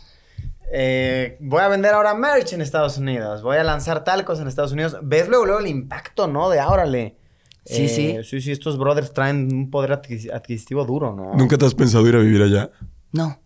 Eh, 0.73 1.37
voy 1.41 1.61
a 1.63 1.69
vender 1.69 1.93
ahora 1.95 2.15
merch 2.15 2.53
en 2.53 2.61
Estados 2.61 2.99
Unidos. 2.99 3.43
Voy 3.43 3.57
a 3.57 3.65
lanzar 3.65 4.05
tal 4.05 4.25
cosa 4.25 4.43
en 4.43 4.49
Estados 4.49 4.73
Unidos. 4.73 4.97
Ves 5.03 5.29
luego, 5.29 5.45
luego 5.47 5.61
el 5.61 5.67
impacto, 5.67 6.27
¿no? 6.27 6.49
De 6.51 6.61
órale. 6.61 7.17
Sí, 7.65 7.89
sí. 7.89 8.17
Sí, 8.25 8.41
sí, 8.41 8.53
estos 8.53 8.79
brothers 8.79 9.13
traen 9.13 9.53
un 9.53 9.71
poder 9.71 9.91
adquis- 9.93 10.33
adquisitivo 10.33 10.85
duro, 10.85 11.15
¿no? 11.15 11.35
¿Nunca 11.37 11.57
te 11.59 11.67
has 11.67 11.75
pensado 11.75 12.07
ir 12.09 12.17
a 12.17 12.19
vivir 12.21 12.43
allá? 12.43 12.71
No. 13.13 13.39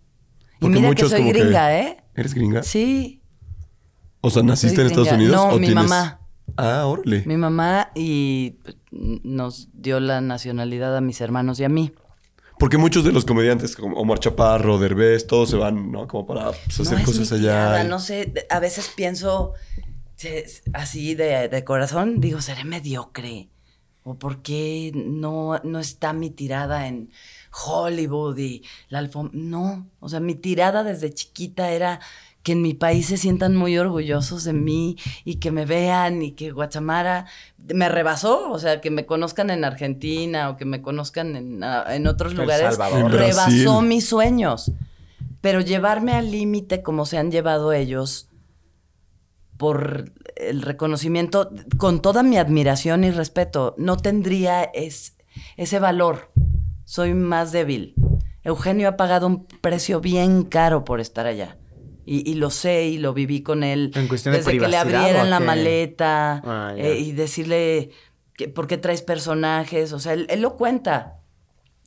Y 0.60 0.68
mira 0.68 0.94
que 0.94 1.04
soy 1.06 1.24
que- 1.24 1.32
gringa, 1.32 1.78
¿eh? 1.78 1.96
¿Eres 2.14 2.32
gringa? 2.32 2.62
Sí. 2.62 3.22
O 4.20 4.30
sea, 4.30 4.42
¿naciste 4.42 4.80
en 4.80 4.86
Estados. 4.86 5.12
Unidos? 5.12 5.34
No, 5.34 5.48
o 5.48 5.58
mi 5.58 5.66
tienes- 5.66 5.74
mamá. 5.88 6.20
Ah, 6.56 6.86
órale. 6.86 7.24
Mi 7.26 7.36
mamá 7.36 7.90
y 7.94 8.58
pues, 8.62 8.76
nos 8.92 9.68
dio 9.72 9.98
la 9.98 10.20
nacionalidad 10.20 10.96
a 10.96 11.00
mis 11.00 11.20
hermanos 11.20 11.58
y 11.60 11.64
a 11.64 11.68
mí. 11.68 11.92
Porque 12.64 12.78
muchos 12.78 13.04
de 13.04 13.12
los 13.12 13.26
comediantes, 13.26 13.76
como 13.76 13.94
Omar 14.00 14.20
Chaparro, 14.20 14.78
Derbez, 14.78 15.26
todos 15.26 15.50
se 15.50 15.56
van, 15.56 15.92
¿no? 15.92 16.08
Como 16.08 16.24
para 16.26 16.50
pues, 16.52 16.80
hacer 16.80 16.98
no 16.98 17.04
cosas 17.04 17.30
allá. 17.30 17.84
y- 17.84 17.88
No 17.88 17.98
sé, 17.98 18.32
a 18.48 18.58
veces 18.58 18.90
pienso 18.96 19.52
así 20.72 21.14
de, 21.14 21.50
de 21.50 21.62
corazón, 21.64 22.22
digo, 22.22 22.40
seré 22.40 22.64
mediocre. 22.64 23.50
¿O 24.02 24.18
por 24.18 24.40
qué 24.40 24.92
no, 24.94 25.60
no 25.62 25.78
está 25.78 26.14
mi 26.14 26.30
tirada 26.30 26.88
en 26.88 27.10
Hollywood 27.66 28.38
y 28.38 28.62
la 28.88 29.00
alfombra? 29.00 29.32
No, 29.38 29.86
o 30.00 30.08
sea, 30.08 30.20
mi 30.20 30.34
tirada 30.34 30.84
desde 30.84 31.12
chiquita 31.12 31.70
era 31.70 32.00
que 32.44 32.52
en 32.52 32.62
mi 32.62 32.74
país 32.74 33.06
se 33.06 33.16
sientan 33.16 33.56
muy 33.56 33.76
orgullosos 33.78 34.44
de 34.44 34.52
mí 34.52 34.96
y 35.24 35.36
que 35.36 35.50
me 35.50 35.64
vean 35.66 36.22
y 36.22 36.32
que 36.32 36.52
Guatemala 36.52 37.26
me 37.58 37.88
rebasó, 37.88 38.50
o 38.52 38.58
sea, 38.60 38.80
que 38.80 38.90
me 38.90 39.06
conozcan 39.06 39.50
en 39.50 39.64
Argentina 39.64 40.50
o 40.50 40.56
que 40.56 40.64
me 40.66 40.80
conozcan 40.82 41.34
en, 41.34 41.64
ah, 41.64 41.84
en 41.88 42.06
otros 42.06 42.32
El 42.32 42.38
lugares, 42.38 42.76
Salvador. 42.76 43.10
Rebasó 43.10 43.50
Brasil. 43.72 43.88
mis 43.88 44.06
sueños. 44.08 44.70
Pero 45.40 45.60
llevarme 45.60 46.12
al 46.12 46.30
límite 46.30 46.82
como 46.82 47.04
se 47.06 47.18
han 47.18 47.30
llevado 47.32 47.72
ellos 47.72 48.28
por 49.56 50.12
el 50.36 50.62
reconocimiento, 50.62 51.50
con 51.78 52.02
toda 52.02 52.22
mi 52.22 52.36
admiración 52.38 53.04
y 53.04 53.10
respeto, 53.10 53.74
no 53.78 53.96
tendría 53.96 54.62
es- 54.64 55.16
ese 55.56 55.78
valor. 55.78 56.30
Soy 56.84 57.14
más 57.14 57.52
débil. 57.52 57.94
Eugenio 58.42 58.88
ha 58.88 58.96
pagado 58.96 59.26
un 59.26 59.46
precio 59.46 60.00
bien 60.00 60.42
caro 60.44 60.84
por 60.84 61.00
estar 61.00 61.26
allá. 61.26 61.56
Y, 62.06 62.30
y 62.30 62.34
lo 62.34 62.50
sé 62.50 62.86
y 62.86 62.98
lo 62.98 63.14
viví 63.14 63.42
con 63.42 63.62
él. 63.64 63.92
¿En 63.94 64.08
cuestión 64.08 64.32
de 64.32 64.38
Desde 64.38 64.58
que 64.58 64.68
le 64.68 64.76
abrieran 64.76 65.30
la 65.30 65.40
maleta 65.40 66.42
Ah, 66.44 66.74
eh, 66.76 66.98
y 66.98 67.12
decirle 67.12 67.90
que, 68.36 68.48
por 68.48 68.66
qué 68.66 68.76
traes 68.76 69.02
personajes. 69.02 69.92
O 69.92 69.98
sea, 69.98 70.12
él, 70.12 70.26
él 70.28 70.42
lo 70.42 70.56
cuenta. 70.56 71.20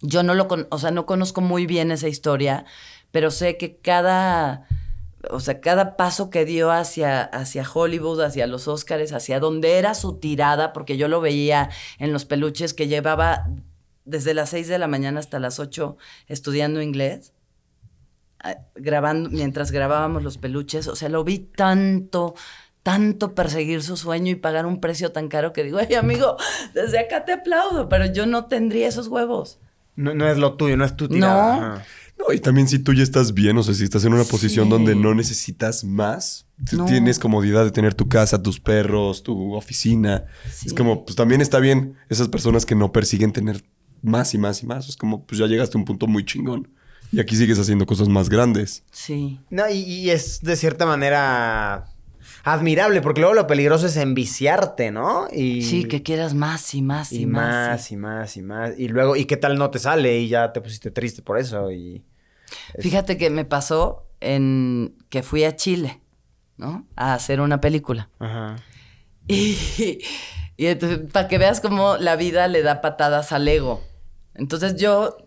Yo 0.01 0.23
no 0.23 0.33
lo 0.33 0.47
con, 0.47 0.67
o 0.69 0.79
sea, 0.79 0.91
no 0.91 1.05
conozco 1.05 1.41
muy 1.41 1.65
bien 1.65 1.91
esa 1.91 2.07
historia, 2.07 2.65
pero 3.11 3.31
sé 3.31 3.57
que 3.57 3.77
cada, 3.77 4.67
o 5.31 5.39
sea, 5.39 5.59
cada 5.59 5.97
paso 5.97 6.29
que 6.29 6.45
dio 6.45 6.71
hacia, 6.71 7.23
hacia 7.23 7.65
Hollywood, 7.71 8.21
hacia 8.21 8.45
los 8.47 8.67
Oscars, 8.67 9.11
hacia 9.11 9.39
donde 9.39 9.77
era 9.77 9.95
su 9.95 10.19
tirada, 10.19 10.71
porque 10.73 10.97
yo 10.97 11.07
lo 11.07 11.19
veía 11.19 11.69
en 11.97 12.13
los 12.13 12.25
peluches 12.25 12.73
que 12.73 12.87
llevaba 12.87 13.47
desde 14.05 14.33
las 14.33 14.49
6 14.51 14.67
de 14.67 14.79
la 14.79 14.87
mañana 14.87 15.19
hasta 15.19 15.39
las 15.39 15.59
8 15.59 15.97
estudiando 16.27 16.81
inglés, 16.81 17.33
grabando, 18.75 19.29
mientras 19.29 19.71
grabábamos 19.71 20.23
los 20.23 20.37
peluches, 20.37 20.87
o 20.87 20.95
sea, 20.95 21.09
lo 21.09 21.23
vi 21.23 21.39
tanto, 21.39 22.35
tanto 22.83 23.35
perseguir 23.35 23.83
su 23.83 23.97
sueño 23.97 24.31
y 24.31 24.35
pagar 24.35 24.65
un 24.65 24.79
precio 24.79 25.11
tan 25.11 25.27
caro 25.27 25.53
que 25.53 25.63
digo, 25.63 25.77
ay 25.79 25.95
amigo, 25.95 26.37
desde 26.73 26.99
acá 26.99 27.25
te 27.25 27.33
aplaudo, 27.33 27.89
pero 27.89 28.05
yo 28.05 28.25
no 28.25 28.45
tendría 28.45 28.87
esos 28.87 29.07
huevos. 29.07 29.59
No, 29.95 30.13
no 30.13 30.27
es 30.29 30.37
lo 30.37 30.53
tuyo, 30.55 30.77
no 30.77 30.85
es 30.85 30.95
tu 30.95 31.07
tirada. 31.07 31.59
No. 31.59 31.81
No, 32.19 32.33
y 32.33 32.39
también 32.39 32.67
si 32.67 32.79
tú 32.79 32.93
ya 32.93 33.03
estás 33.03 33.33
bien, 33.35 33.57
o 33.59 33.63
sea, 33.63 33.75
si 33.75 33.83
estás 33.83 34.03
en 34.05 34.13
una 34.13 34.23
posición 34.23 34.65
Sí. 34.65 34.69
donde 34.71 34.95
no 34.95 35.13
necesitas 35.13 35.83
más, 35.83 36.47
No. 36.71 36.85
tienes 36.85 37.19
comodidad 37.19 37.63
de 37.63 37.69
tener 37.71 37.93
tu 37.93 38.09
casa, 38.09 38.41
tus 38.41 38.59
perros, 38.59 39.21
tu 39.21 39.53
oficina. 39.53 40.25
Sí. 40.51 40.67
Es 40.67 40.73
como, 40.73 41.05
pues 41.05 41.15
también 41.15 41.41
está 41.41 41.59
bien 41.59 41.95
esas 42.09 42.27
personas 42.27 42.65
que 42.65 42.73
no 42.73 42.91
persiguen 42.91 43.33
tener 43.33 43.63
más 44.01 44.33
y 44.33 44.39
más 44.39 44.63
y 44.63 44.65
más. 44.65 44.89
Es 44.89 44.97
como, 44.97 45.25
pues 45.27 45.37
ya 45.39 45.45
llegaste 45.45 45.77
a 45.77 45.79
un 45.79 45.85
punto 45.85 46.07
muy 46.07 46.25
chingón. 46.25 46.67
Y 47.11 47.19
aquí 47.19 47.35
sigues 47.35 47.57
haciendo 47.59 47.85
cosas 47.85 48.09
más 48.09 48.29
grandes. 48.29 48.83
Sí. 48.91 49.39
No, 49.49 49.69
y, 49.69 49.77
y 49.79 50.09
es 50.09 50.41
de 50.41 50.55
cierta 50.55 50.85
manera 50.85 51.85
admirable, 52.43 53.01
porque 53.01 53.21
luego 53.21 53.33
lo 53.35 53.47
peligroso 53.47 53.87
es 53.87 53.97
enviciarte, 53.97 54.91
¿no? 54.91 55.27
Y, 55.31 55.61
Sí, 55.63 55.85
que 55.85 56.03
quieras 56.03 56.33
más 56.33 56.73
y 56.73 56.81
más 56.81 57.11
y, 57.11 57.21
y 57.21 57.25
más. 57.25 57.69
más, 57.69 57.91
y 57.91 57.97
más, 57.97 58.37
y 58.37 58.41
más. 58.41 58.71
Y 58.77 58.87
luego, 58.87 59.15
¿y 59.15 59.25
qué 59.25 59.37
tal 59.37 59.57
no 59.57 59.69
te 59.69 59.79
sale? 59.79 60.19
Y 60.19 60.27
ya 60.29 60.51
te 60.53 60.61
pusiste 60.61 60.91
triste 60.91 61.21
por 61.21 61.37
eso. 61.37 61.71
Y. 61.71 62.03
Fíjate 62.79 63.17
que 63.17 63.29
me 63.29 63.43
pasó 63.45 64.05
en 64.19 64.95
que 65.09 65.23
fui 65.23 65.43
a 65.43 65.55
Chile, 65.55 66.01
¿no? 66.57 66.87
A 66.95 67.13
hacer 67.13 67.41
una 67.41 67.59
película. 67.61 68.09
Ajá. 68.19 68.55
Y, 69.29 69.57
y 70.55 70.67
entonces, 70.67 70.99
para 71.11 71.27
que 71.27 71.37
veas 71.37 71.59
cómo 71.59 71.97
la 71.97 72.15
vida 72.15 72.47
le 72.47 72.61
da 72.61 72.79
patadas 72.79 73.33
al 73.33 73.45
ego. 73.45 73.83
Entonces 74.35 74.77
yo, 74.77 75.17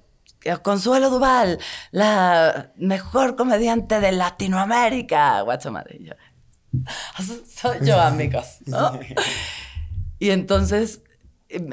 Consuelo 0.62 1.10
Duval, 1.10 1.58
la 1.90 2.72
mejor 2.76 3.36
comediante 3.36 4.00
de 4.00 4.12
Latinoamérica, 4.12 5.44
yo, 6.00 6.14
Soy 7.46 7.78
yo, 7.86 8.00
amigos, 8.00 8.58
¿no? 8.66 8.98
Y 10.18 10.30
entonces 10.30 11.00
eh, 11.06 11.09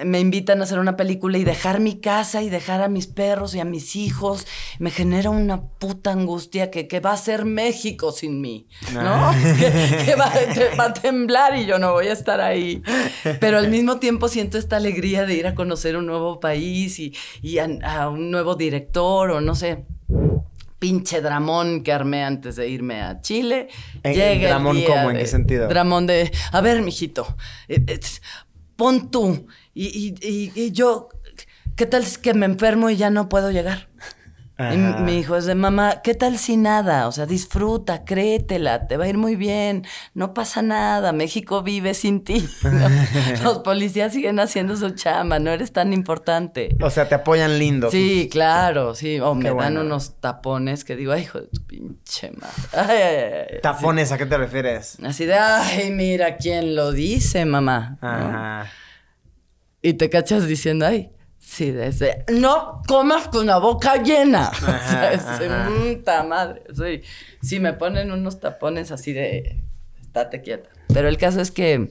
me 0.06 0.20
invitan 0.20 0.60
a 0.60 0.64
hacer 0.64 0.80
una 0.80 0.96
película 0.98 1.38
y 1.38 1.44
dejar 1.44 1.80
mi 1.80 2.00
casa 2.00 2.42
y 2.42 2.50
dejar 2.50 2.82
a 2.82 2.88
mis 2.90 3.08
perros 3.08 3.54
y 3.56 3.60
a 3.60 3.66
mis 3.66 3.96
hijos. 3.96 4.48
Me 4.80 4.90
genera 4.92 5.30
una 5.30 5.62
puta 5.62 6.12
angustia 6.12 6.72
que, 6.72 6.88
que 6.88 7.00
va 7.00 7.14
a 7.14 7.18
ser 7.18 7.46
México 7.46 8.12
sin 8.12 8.42
mí, 8.42 8.68
¿no? 8.94 9.32
que 9.60 10.04
que 10.06 10.16
va, 10.16 10.32
que 10.54 10.76
va 10.76 10.86
a 10.86 10.94
temblar 10.94 11.56
y 11.58 11.66
yo 11.66 11.78
no 11.80 11.94
voy 11.94 12.08
a 12.08 12.14
estar 12.14 12.42
ahí. 12.42 12.82
Pero 13.40 13.58
al 13.60 13.70
mismo 13.70 13.98
tiempo 13.98 14.28
siento 14.30 14.58
esta 14.58 14.78
alegría 14.78 15.26
de 15.26 15.36
ir 15.36 15.46
a 15.48 15.54
conocer 15.56 15.96
un 15.98 16.08
nuevo 16.08 16.40
país 16.40 16.98
y, 17.00 17.14
y 17.42 17.60
a, 17.60 17.68
a 17.84 18.10
un 18.10 18.32
nuevo 18.32 18.56
director 18.56 19.32
o 19.32 19.42
no 19.42 19.54
sé. 19.56 19.86
Pinche 20.80 21.22
dramón 21.22 21.82
que 21.82 21.92
armé 21.92 22.24
antes 22.24 22.56
de 22.56 22.70
irme 22.70 23.02
a 23.02 23.20
Chile. 23.22 23.68
¿En- 24.04 24.14
Llega 24.14 24.34
el 24.34 24.42
dramón 24.42 24.76
día 24.76 24.88
cómo? 24.88 25.10
¿En 25.10 25.16
de- 25.16 25.22
qué 25.22 25.28
sentido? 25.28 25.68
Dramón 25.68 26.06
de, 26.06 26.32
a 26.52 26.62
ver, 26.62 26.84
mijito, 26.84 27.36
eh, 27.68 27.84
eh, 27.88 28.00
pon 28.76 29.10
tú. 29.10 29.48
Y, 29.80 30.16
y- 30.22 30.28
y- 30.28 30.52
y 30.60 30.72
yo, 30.72 31.10
¿qué 31.76 31.86
tal 31.86 32.04
si 32.04 32.20
que 32.20 32.34
me 32.34 32.48
enfermo 32.48 32.90
y 32.90 32.98
ya 32.98 33.12
no 33.12 33.30
puedo 33.30 33.52
llegar? 33.52 33.90
Y 34.60 34.76
mi 35.04 35.20
hijo 35.20 35.36
es 35.36 35.46
de 35.46 35.54
mamá, 35.54 36.02
¿qué 36.04 36.16
tal 36.16 36.40
si 36.40 36.58
nada? 36.58 37.08
O 37.08 37.12
sea, 37.12 37.28
disfruta, 37.28 38.04
créetela, 38.06 38.88
te 38.88 38.98
va 38.98 39.06
a 39.06 39.08
ir 39.08 39.16
muy 39.20 39.36
bien, 39.36 39.86
no 40.16 40.34
pasa 40.34 40.64
nada, 40.64 41.12
México 41.12 41.62
vive 41.62 41.94
sin 41.94 42.24
ti. 42.24 42.44
¿no? 42.64 42.90
Los 43.44 43.60
policías 43.60 44.14
siguen 44.14 44.40
haciendo 44.40 44.76
su 44.76 44.90
chamba, 44.90 45.38
no 45.38 45.52
eres 45.52 45.74
tan 45.74 45.94
importante. 45.94 46.76
O 46.82 46.90
sea, 46.90 47.08
te 47.08 47.14
apoyan 47.14 47.60
lindo. 47.60 47.92
Sí, 47.92 48.30
claro, 48.32 48.96
sí. 48.96 49.20
O 49.20 49.36
me 49.36 49.54
dan 49.54 49.78
unos 49.78 50.20
tapones 50.20 50.84
que 50.84 50.96
digo, 50.96 51.12
ay, 51.12 51.22
hijo 51.22 51.40
de 51.40 51.48
tu 51.50 51.64
pinche 51.64 52.32
madre. 52.32 52.56
Ay, 52.74 52.98
ay, 52.98 53.46
ay. 53.54 53.60
Tapones, 53.62 54.12
¿a 54.12 54.18
qué 54.18 54.26
te 54.26 54.38
refieres? 54.40 54.98
Así, 55.04 55.26
de, 55.26 55.36
ay, 55.36 55.92
mira 55.92 56.38
quién 56.38 56.76
lo 56.76 56.94
dice, 56.94 57.46
mamá. 57.46 58.00
¿no? 58.02 58.87
Ajá. 59.78 59.82
Y 59.82 59.94
te 59.94 60.10
cachas 60.10 60.48
diciendo, 60.48 60.86
ay, 60.86 61.12
sí, 61.38 61.72
desde, 61.72 62.26
no 62.32 62.82
comas 62.88 63.28
con 63.28 63.46
la 63.46 63.58
boca 63.58 64.02
llena. 64.02 64.50
o 64.56 64.60
sea, 64.60 65.14
es 65.14 65.22
ajá. 65.22 65.70
puta 65.70 66.24
madre. 66.24 66.64
Sí, 66.76 67.02
sí, 67.42 67.60
me 67.60 67.74
ponen 67.74 68.12
unos 68.12 68.40
tapones 68.40 68.92
así 68.92 69.14
de, 69.14 69.62
estate 70.02 70.42
quieta. 70.42 70.70
Pero 70.94 71.08
el 71.08 71.18
caso 71.18 71.42
es 71.42 71.52
que, 71.52 71.90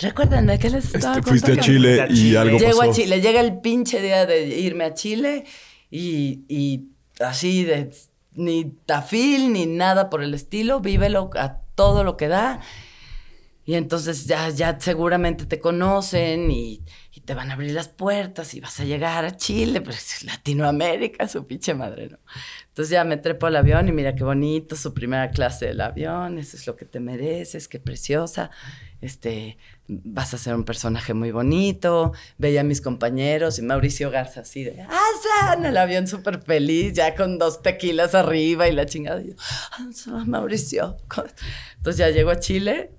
recuerden 0.00 0.46
de 0.46 0.58
qué 0.58 0.70
les 0.70 0.94
estaba 0.94 1.18
Este, 1.18 1.28
fuiste 1.30 1.52
a? 1.52 1.56
Chile 1.56 2.00
a 2.02 2.06
y 2.06 2.14
Chile. 2.14 2.38
algo 2.38 2.58
Llego 2.58 2.78
pasó. 2.78 2.90
a 2.90 2.94
Chile, 2.94 3.20
llega 3.20 3.40
el 3.40 3.60
pinche 3.60 4.00
día 4.00 4.26
de 4.26 4.46
irme 4.46 4.84
a 4.84 4.94
Chile 4.94 5.44
y, 5.90 6.44
y 6.48 6.88
así 7.20 7.64
de 7.64 7.90
ni 8.32 8.64
tafil 8.64 9.52
ni 9.52 9.66
nada 9.66 10.10
por 10.10 10.22
el 10.22 10.34
estilo, 10.34 10.80
vívelo 10.80 11.30
a 11.36 11.60
todo 11.74 12.04
lo 12.04 12.16
que 12.16 12.28
da. 12.28 12.60
Y 13.66 13.74
entonces 13.74 14.26
ya, 14.26 14.50
ya 14.50 14.78
seguramente 14.78 15.46
te 15.46 15.58
conocen 15.58 16.50
y, 16.50 16.82
y 17.12 17.20
te 17.22 17.32
van 17.32 17.50
a 17.50 17.54
abrir 17.54 17.72
las 17.72 17.88
puertas 17.88 18.52
y 18.54 18.60
vas 18.60 18.78
a 18.80 18.84
llegar 18.84 19.24
a 19.24 19.36
Chile, 19.36 19.80
pero 19.80 19.96
es 19.96 20.22
Latinoamérica, 20.24 21.26
su 21.28 21.46
pinche 21.46 21.72
madre, 21.72 22.08
¿no? 22.10 22.18
Entonces 22.68 22.90
ya 22.90 23.04
me 23.04 23.16
trepo 23.16 23.46
al 23.46 23.56
avión 23.56 23.88
y 23.88 23.92
mira 23.92 24.14
qué 24.14 24.22
bonito, 24.22 24.76
su 24.76 24.92
primera 24.92 25.30
clase 25.30 25.66
del 25.66 25.80
avión, 25.80 26.38
eso 26.38 26.56
es 26.58 26.66
lo 26.66 26.76
que 26.76 26.84
te 26.84 27.00
mereces, 27.00 27.68
qué 27.68 27.78
preciosa. 27.78 28.50
Este, 29.00 29.56
vas 29.86 30.34
a 30.34 30.38
ser 30.38 30.54
un 30.54 30.64
personaje 30.64 31.14
muy 31.14 31.30
bonito. 31.30 32.12
Veía 32.36 32.62
a 32.62 32.64
mis 32.64 32.80
compañeros 32.80 33.58
y 33.58 33.62
Mauricio 33.62 34.10
Garza 34.10 34.40
así 34.40 34.64
de, 34.64 34.82
¡ah, 34.82 35.54
en 35.56 35.64
el 35.64 35.76
avión 35.76 36.06
súper 36.06 36.42
feliz, 36.42 36.92
ya 36.94 37.14
con 37.14 37.38
dos 37.38 37.62
tequilas 37.62 38.14
arriba 38.14 38.68
y 38.68 38.72
la 38.72 38.86
chingada. 38.86 39.22
Y 39.22 39.28
yo, 39.28 39.34
"Ah, 39.38 40.24
Mauricio. 40.26 40.96
Entonces 41.76 41.96
ya 41.98 42.10
llego 42.10 42.30
a 42.30 42.40
Chile 42.40 42.90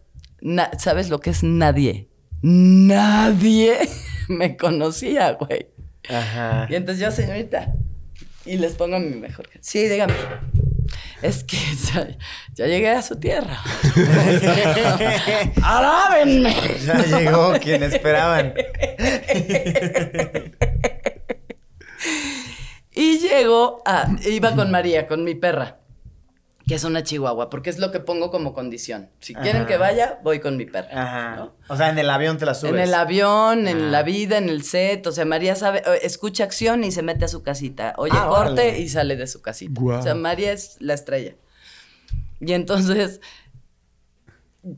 Na- 0.45 0.69
¿Sabes 0.77 1.09
lo 1.09 1.19
que 1.19 1.31
es 1.31 1.41
nadie? 1.41 2.07
Nadie 2.43 3.77
me 4.27 4.55
conocía, 4.57 5.31
güey. 5.31 5.69
Ajá. 6.07 6.67
Y 6.69 6.75
entonces 6.75 7.03
yo, 7.03 7.09
señorita, 7.11 7.73
y 8.45 8.57
les 8.57 8.73
pongo 8.75 8.99
mi 8.99 9.15
mejor. 9.15 9.49
Sí, 9.59 9.87
dígame. 9.87 10.13
Es 11.23 11.43
que 11.43 11.57
ya, 11.93 12.07
ya 12.53 12.67
llegué 12.67 12.91
a 12.91 13.01
su 13.01 13.15
tierra. 13.15 13.59
¡Alábenme! 15.63 16.55
Ya 16.85 17.03
llegó 17.17 17.53
quien 17.59 17.81
esperaban. 17.81 18.53
Y 22.93 23.17
llego 23.17 23.81
a. 23.83 24.07
Iba 24.29 24.55
con 24.55 24.69
María, 24.69 25.07
con 25.07 25.23
mi 25.23 25.33
perra, 25.33 25.79
que 26.67 26.73
es 26.75 26.83
una 26.83 27.03
chihuahua, 27.03 27.49
porque 27.51 27.69
es 27.69 27.77
lo 27.77 27.91
que 27.91 27.99
pongo 27.99 28.31
como 28.31 28.53
condición. 28.53 29.09
Si 29.19 29.35
quieren 29.35 29.67
que 29.67 29.77
vaya, 29.77 30.19
voy 30.23 30.39
con 30.39 30.57
mi 30.57 30.65
perra. 30.65 30.89
Ajá. 30.91 31.35
¿no? 31.35 31.53
O 31.67 31.77
sea, 31.77 31.89
en 31.89 31.99
el 31.99 32.09
avión 32.09 32.37
te 32.39 32.45
la 32.47 32.55
subes. 32.55 32.73
En 32.73 32.79
el 32.79 32.93
avión, 32.95 33.67
en 33.67 33.77
Ah. 33.83 33.89
la 33.91 34.01
vida, 34.03 34.37
en 34.39 34.49
el 34.49 34.63
set. 34.63 35.05
O 35.05 35.11
sea, 35.11 35.25
María 35.25 35.55
sabe, 35.55 35.79
eh, 35.85 35.99
escucha 36.01 36.43
acción 36.43 36.83
y 36.83 36.91
se 36.91 37.03
mete 37.03 37.25
a 37.25 37.27
su 37.27 37.43
casita. 37.43 37.93
Oye, 37.97 38.13
Ah, 38.15 38.27
corte 38.29 38.51
órale. 38.51 38.79
y 38.79 38.89
sale 38.89 39.15
de 39.15 39.27
su 39.27 39.41
casita. 39.43 39.79
Guau. 39.79 39.99
O 39.99 40.01
sea, 40.01 40.15
María 40.15 40.51
es 40.53 40.77
la 40.79 40.95
estrella. 40.95 41.35
Y 42.39 42.53
entonces 42.53 43.21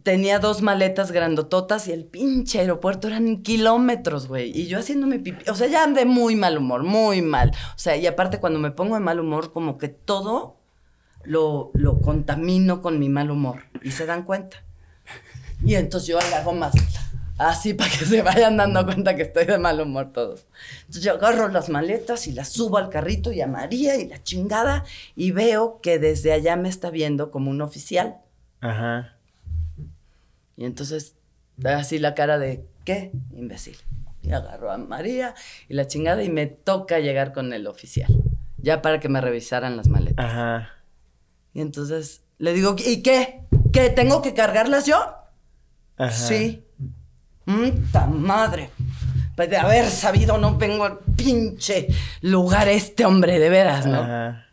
tenía 0.04 0.40
dos 0.40 0.62
maletas 0.62 1.14
grandototas 1.14 1.88
y 1.88 1.94
el 1.94 2.04
pinche 2.04 2.60
aeropuerto 2.60 3.08
eran 3.08 3.42
kilómetros, 3.42 4.28
güey. 4.28 4.52
Y 4.54 4.68
yo 4.68 4.80
haciéndome 4.80 5.20
pipí. 5.20 5.50
O 5.50 5.56
sea, 5.56 5.68
ya 5.68 5.88
de 5.88 6.04
muy 6.06 6.36
mal 6.36 6.58
humor, 6.58 6.84
muy 6.84 7.22
mal. 7.22 7.52
O 7.52 7.80
sea, 7.80 7.96
y 7.96 8.06
aparte 8.06 8.40
cuando 8.42 8.60
me 8.60 8.72
pongo 8.72 8.96
de 8.96 9.00
mal 9.02 9.20
humor, 9.22 9.54
como 9.54 9.78
que 9.78 9.88
todo 9.88 10.57
lo, 11.28 11.72
lo 11.74 12.00
contamino 12.00 12.82
con 12.82 13.00
mi 13.00 13.10
mal 13.10 13.30
humor. 13.30 13.64
Y 13.84 13.92
se 13.92 14.06
dan 14.06 14.24
cuenta. 14.24 14.64
Y 15.64 15.76
entonces 15.76 16.08
yo 16.08 16.20
le 16.20 16.36
hago 16.36 16.54
más 16.54 16.74
así 17.38 17.74
para 17.74 17.90
que 17.90 18.06
se 18.06 18.22
vayan 18.22 18.58
dando 18.58 18.84
cuenta 18.86 19.16
que 19.16 19.24
estoy 19.24 19.46
de 19.46 19.58
mal 19.58 19.80
humor 19.80 20.12
todos. 20.12 20.46
Entonces 20.82 21.04
yo 21.04 21.14
agarro 21.14 21.48
las 21.50 21.70
maletas 21.70 22.28
y 22.28 22.32
las 22.32 22.50
subo 22.50 22.78
al 22.78 22.90
carrito 22.90 23.32
y 23.32 23.42
a 23.42 23.48
María 23.48 23.96
y 23.96 24.08
la 24.08 24.22
chingada 24.24 24.86
y 25.16 25.32
veo 25.32 25.80
que 25.82 26.00
desde 26.00 26.32
allá 26.32 26.56
me 26.56 26.70
está 26.70 26.90
viendo 26.90 27.32
como 27.32 27.52
un 27.52 27.62
oficial. 27.62 28.18
Ajá. 28.62 29.16
Y 30.56 30.66
entonces 30.66 31.16
da 31.58 31.78
así 31.78 32.00
la 32.00 32.16
cara 32.16 32.40
de, 32.40 32.66
¿qué? 32.84 33.12
Imbécil. 33.36 33.78
Y 34.24 34.32
agarro 34.32 34.72
a 34.72 34.78
María 34.78 35.36
y 35.70 35.76
la 35.76 35.88
chingada 35.88 36.24
y 36.24 36.30
me 36.30 36.48
toca 36.48 37.00
llegar 37.00 37.34
con 37.34 37.54
el 37.54 37.68
oficial. 37.68 38.12
Ya 38.58 38.82
para 38.82 39.00
que 39.00 39.10
me 39.10 39.22
revisaran 39.22 39.78
las 39.78 39.88
maletas. 39.88 40.26
Ajá. 40.26 40.77
Y 41.58 41.62
entonces 41.62 42.22
le 42.38 42.54
digo, 42.54 42.76
¿y 42.78 43.02
qué? 43.02 43.42
¿Qué? 43.74 43.90
¿Tengo 43.90 44.22
que 44.22 44.36
cargarlas 44.36 44.86
yo? 44.86 45.04
Ajá. 45.98 46.12
Sí. 46.12 46.64
¡Muta 47.46 48.06
madre! 48.06 48.70
Pues 49.36 49.50
de 49.50 49.58
haber 49.58 49.88
sabido 49.88 50.38
no 50.38 50.56
vengo 50.56 50.84
al 50.84 51.00
pinche 51.00 51.88
lugar 52.22 52.68
este 52.68 53.06
hombre, 53.06 53.40
de 53.40 53.50
veras, 53.50 53.88
¿no? 53.88 54.02
Ajá. 54.02 54.46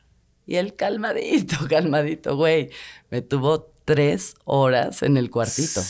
Y 0.46 0.56
él 0.56 0.72
calmadito, 0.72 1.56
calmadito, 1.68 2.38
güey. 2.38 2.70
Me 3.10 3.20
tuvo 3.20 3.70
tres 3.84 4.36
horas 4.44 5.02
en 5.02 5.18
el 5.18 5.28
cuartito. 5.30 5.82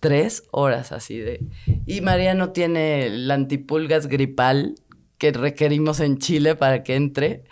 Tres 0.00 0.42
horas 0.50 0.90
así 0.90 1.18
de... 1.18 1.40
Y 1.86 2.00
María 2.00 2.34
no 2.34 2.50
tiene 2.50 3.06
el 3.06 3.30
antipulgas 3.30 4.08
gripal 4.08 4.74
que 5.18 5.30
requerimos 5.30 6.00
en 6.00 6.18
Chile 6.18 6.56
para 6.56 6.82
que 6.82 6.96
entre. 6.96 7.44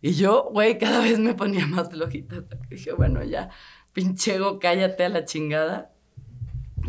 Y 0.00 0.14
yo, 0.14 0.50
güey, 0.52 0.78
cada 0.78 1.00
vez 1.00 1.18
me 1.18 1.34
ponía 1.34 1.66
más 1.66 1.90
flojita. 1.90 2.44
dije, 2.70 2.92
bueno, 2.92 3.24
ya, 3.24 3.50
pinchego, 3.92 4.58
cállate 4.58 5.04
a 5.04 5.08
la 5.08 5.24
chingada. 5.24 5.92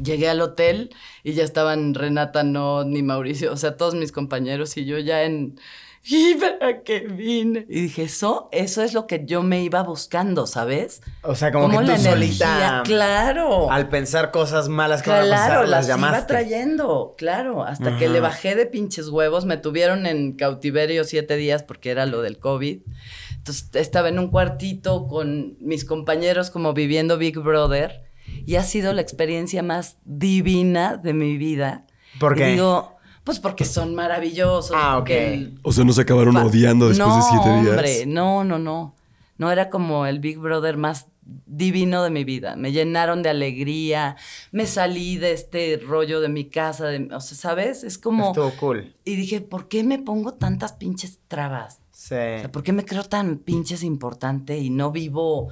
Llegué 0.04 0.30
al 0.30 0.42
hotel 0.42 0.92
y 1.24 1.34
ya 1.34 1.44
estaban 1.44 1.94
Renata, 1.94 2.44
no, 2.44 2.84
ni 2.86 3.04
Mauricio, 3.04 3.52
o 3.52 3.58
sea, 3.58 3.76
todos 3.76 3.96
mis 3.96 4.12
compañeros 4.12 4.78
y 4.78 4.86
yo 4.86 4.98
ya 5.00 5.24
en... 5.24 5.60
¿Y 6.10 6.36
para 6.36 6.82
qué 6.84 7.00
vine? 7.02 7.66
Y 7.70 7.82
dije, 7.82 8.04
eso, 8.04 8.50
eso 8.52 8.82
es 8.82 8.94
lo 8.94 9.06
que 9.06 9.24
yo 9.26 9.44
me 9.44 9.62
iba 9.64 9.84
buscando, 9.84 10.48
¿sabes? 10.48 11.02
O 11.24 11.36
sea, 11.36 11.52
como 11.52 11.70
que 11.70 11.78
tú 11.78 11.82
la 11.84 11.98
solita. 11.98 12.46
energía, 12.46 12.82
claro. 12.86 13.70
Al 13.72 13.90
pensar 13.90 14.32
cosas 14.32 14.70
malas 14.70 15.02
que 15.04 15.10
van 15.10 15.20
a 15.20 15.26
Claro, 15.26 15.42
pasar, 15.54 15.62
las 15.62 15.70
las 15.70 15.88
llamaste. 15.88 16.18
iba 16.18 16.28
trayendo, 16.28 17.16
claro. 17.18 17.64
Hasta 17.64 17.98
que 17.98 18.08
le 18.10 18.20
bajé 18.22 18.56
de 18.56 18.66
pinches 18.66 19.10
huevos. 19.10 19.46
Me 19.46 19.58
tuvieron 19.58 20.06
en 20.06 20.34
cautiverio 20.34 21.04
siete 21.04 21.36
días 21.36 21.64
porque 21.64 21.92
era 21.92 22.06
lo 22.06 22.22
del 22.22 22.40
COVID. 22.40 22.82
Entonces 23.38 23.70
estaba 23.74 24.10
en 24.10 24.20
un 24.20 24.30
cuartito 24.30 25.08
con 25.08 25.58
mis 25.60 25.86
compañeros 25.86 26.50
como 26.50 26.74
viviendo 26.74 27.18
Big 27.18 27.38
Brother. 27.40 28.04
Y 28.46 28.56
ha 28.56 28.64
sido 28.64 28.94
la 28.94 29.02
experiencia 29.02 29.64
más 29.64 29.98
divina 30.06 30.98
de 30.98 31.14
mi 31.14 31.38
vida. 31.38 31.86
¿Por 32.20 32.34
Y 32.36 32.40
qué? 32.40 32.46
digo, 32.52 32.98
pues 33.30 33.40
porque 33.40 33.64
son 33.64 33.94
maravillosos. 33.94 34.72
Ah, 34.76 34.98
ok. 34.98 35.10
el- 35.12 35.60
O 35.62 35.72
sea, 35.72 35.84
no 35.86 35.94
se 35.94 36.02
acabaron 36.02 36.36
odiando 36.38 36.90
después 36.90 37.16
de 37.16 37.22
siete 37.22 37.50
días. 37.62 37.70
hombre, 37.70 38.06
no, 38.08 38.44
no, 38.44 38.58
no. 38.58 38.96
No 39.38 39.52
era 39.52 39.70
como 39.70 40.08
el 40.08 40.20
Big 40.20 40.40
Brother 40.40 40.78
más 40.78 41.06
divino 41.46 42.02
de 42.04 42.10
mi 42.10 42.24
vida. 42.24 42.56
Me 42.56 42.72
llenaron 42.72 43.22
de 43.22 43.30
alegría. 43.30 44.16
Me 44.52 44.66
salí 44.66 45.18
de 45.18 45.34
este 45.34 45.80
rollo 45.86 46.22
de 46.22 46.30
mi 46.30 46.46
casa. 46.50 46.88
de- 46.88 47.08
o 47.14 47.20
sea, 47.22 47.38
¿sabes? 47.38 47.84
Es 47.84 48.00
como... 48.00 48.30
Estuvo 48.30 48.50
cool. 48.60 48.96
Y 49.06 49.16
dije, 49.16 49.42
¿por 49.42 49.68
qué 49.68 49.84
me 49.84 50.00
pongo 50.00 50.34
tantas 50.34 50.74
pinches 50.74 51.20
trabas? 51.28 51.82
Sí. 51.92 52.16
O 52.16 52.40
sea, 52.40 52.52
¿por 52.52 52.64
qué 52.64 52.74
me 52.74 52.84
creo 52.84 53.04
tan 53.04 53.38
pinches 53.38 53.84
importante 53.84 54.58
y 54.58 54.72
no 54.72 54.92
vivo... 54.92 55.50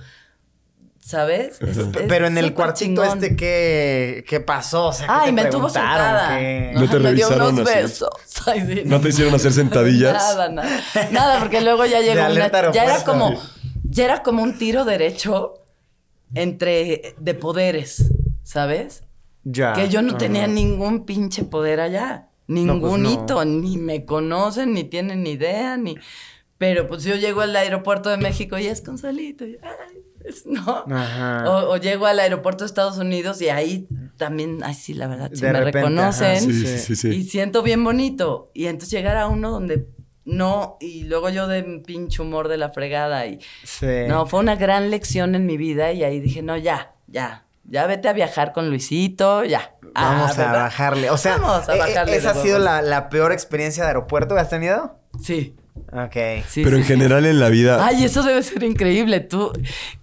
¿Sabes? 1.08 1.62
Es- 1.62 1.78
P- 1.78 2.00
es 2.02 2.06
Pero 2.10 2.28
en 2.28 2.38
el 2.38 2.54
cuartito 2.54 3.02
chingón. 3.02 3.24
este, 3.24 3.38
¿qué, 3.38 4.26
¿qué 4.28 4.42
pasó? 4.42 4.88
O 4.88 4.92
sea, 4.94 5.08
¿qué 5.08 5.14
Ay, 5.14 5.26
te 5.28 5.32
me 5.32 5.46
tuvo 5.46 5.68
preguntaron? 5.72 6.06
sentada. 6.06 6.38
¿Qué? 6.38 6.72
No 6.74 6.82
te 6.90 7.00
me 7.00 7.14
dio 7.14 7.30
revisaron 7.30 7.54
unos 7.54 7.70
así. 7.70 7.80
besos. 7.82 8.10
Ay, 8.46 8.62
sí, 8.68 8.82
¿No 8.84 9.00
te 9.00 9.08
hicieron 9.10 9.34
hacer 9.34 9.54
sentadillas? 9.54 10.14
Nada, 10.14 10.50
nada. 10.50 10.82
Nada, 11.12 11.40
porque 11.40 11.62
luego 11.62 11.86
ya 11.86 12.02
llegó 12.02 12.26
una. 12.30 12.72
Ya 12.74 12.84
era 12.84 13.04
como. 13.06 13.34
Ya 13.86 14.04
era 14.04 14.22
como 14.22 14.44
un 14.44 14.58
tiro 14.58 14.84
derecho 14.84 15.54
entre. 16.36 17.16
de 17.18 17.34
poderes, 17.36 18.12
¿sabes? 18.44 19.04
Ya. 19.46 19.72
Que 19.74 19.88
yo 19.88 20.02
no 20.02 20.18
tenía 20.18 20.46
ningún 20.48 21.06
pinche 21.06 21.44
poder 21.46 21.80
allá. 21.80 22.28
pues 22.48 22.60
Ningunito. 22.60 23.46
no. 23.46 23.46
Ni 23.46 23.78
me 23.78 24.04
conocen, 24.04 24.74
ni 24.74 24.84
tienen 24.84 25.24
ni 25.24 25.32
idea, 25.32 25.78
ni. 25.78 25.96
Pero 26.58 26.86
pues 26.88 27.04
yo 27.04 27.16
llego 27.16 27.42
al 27.42 27.56
aeropuerto 27.56 28.10
de 28.10 28.18
México 28.18 28.58
y 28.58 28.68
es 28.68 28.84
Gonzalito. 28.84 29.46
y, 29.46 29.58
ay, 29.64 30.02
no. 30.46 30.86
Ajá. 30.90 31.44
O, 31.50 31.72
o 31.74 31.78
llego 31.78 32.06
al 32.06 32.20
aeropuerto 32.20 32.64
de 32.64 32.68
Estados 32.68 32.98
Unidos 32.98 33.42
y 33.42 33.50
ahí 33.50 33.88
también, 34.18 34.60
ay, 34.64 34.74
sí, 34.74 34.94
la 34.94 35.08
verdad, 35.08 35.30
sí 35.34 35.42
De 35.42 35.48
me 35.54 35.60
repente, 35.60 35.80
reconocen. 35.80 36.40
Sí, 36.42 36.54
sí, 36.66 36.78
sí, 36.80 36.96
sí. 36.96 37.08
Y 37.10 37.24
siento 37.24 37.62
bien 37.64 37.84
bonito. 37.84 38.52
Y 38.54 38.66
entonces 38.68 38.90
llegar 38.92 39.18
a 39.18 39.28
uno 39.28 39.52
donde 39.52 39.88
no, 40.26 40.76
y 40.82 41.06
luego 41.06 41.30
yo 41.30 41.48
de 41.48 41.64
pinche 41.86 42.22
humor 42.22 42.50
de 42.50 42.58
la 42.58 42.70
fregada 42.70 43.26
y... 43.28 43.40
No, 44.10 44.26
fue 44.26 44.42
una 44.42 44.58
gran 44.58 44.92
lección 44.92 45.36
en 45.36 45.46
mi 45.46 45.56
vida 45.56 45.94
y 45.94 46.04
ahí 46.04 46.20
dije, 46.20 46.42
no, 46.42 46.58
ya, 46.58 46.96
ya, 47.08 47.46
ya 47.64 47.88
vete 47.88 48.10
a 48.10 48.14
viajar 48.14 48.52
con 48.52 48.70
Luisito, 48.70 49.46
ya. 49.46 49.76
Vamos 49.94 50.32
Ah, 50.32 50.34
a 50.34 50.38
¿verdad? 50.48 50.64
bajarle. 50.64 51.10
O 51.12 51.18
sea, 51.18 51.38
Vamos 51.38 51.70
a 51.70 51.76
bajarle 51.78 52.12
de 52.12 52.18
¿esa 52.18 52.32
ha 52.32 52.34
sido 52.34 52.60
la, 52.60 52.82
la 52.82 53.08
peor 53.08 53.32
experiencia 53.32 53.84
de 53.84 53.88
aeropuerto 53.88 54.36
que 54.36 54.42
has 54.42 54.50
tenido? 54.50 55.00
Sí, 55.24 55.56
Ok. 55.92 56.44
sí. 56.48 56.64
Pero 56.64 56.72
sí, 56.72 56.76
en 56.78 56.84
sí. 56.84 56.88
general 56.88 57.26
en 57.26 57.40
la 57.40 57.50
vida. 57.50 57.86
Ay, 57.86 58.04
eso 58.04 58.24
debe 58.24 58.44
ser 58.44 58.64
increíble. 58.64 59.20
Tú, 59.22 59.52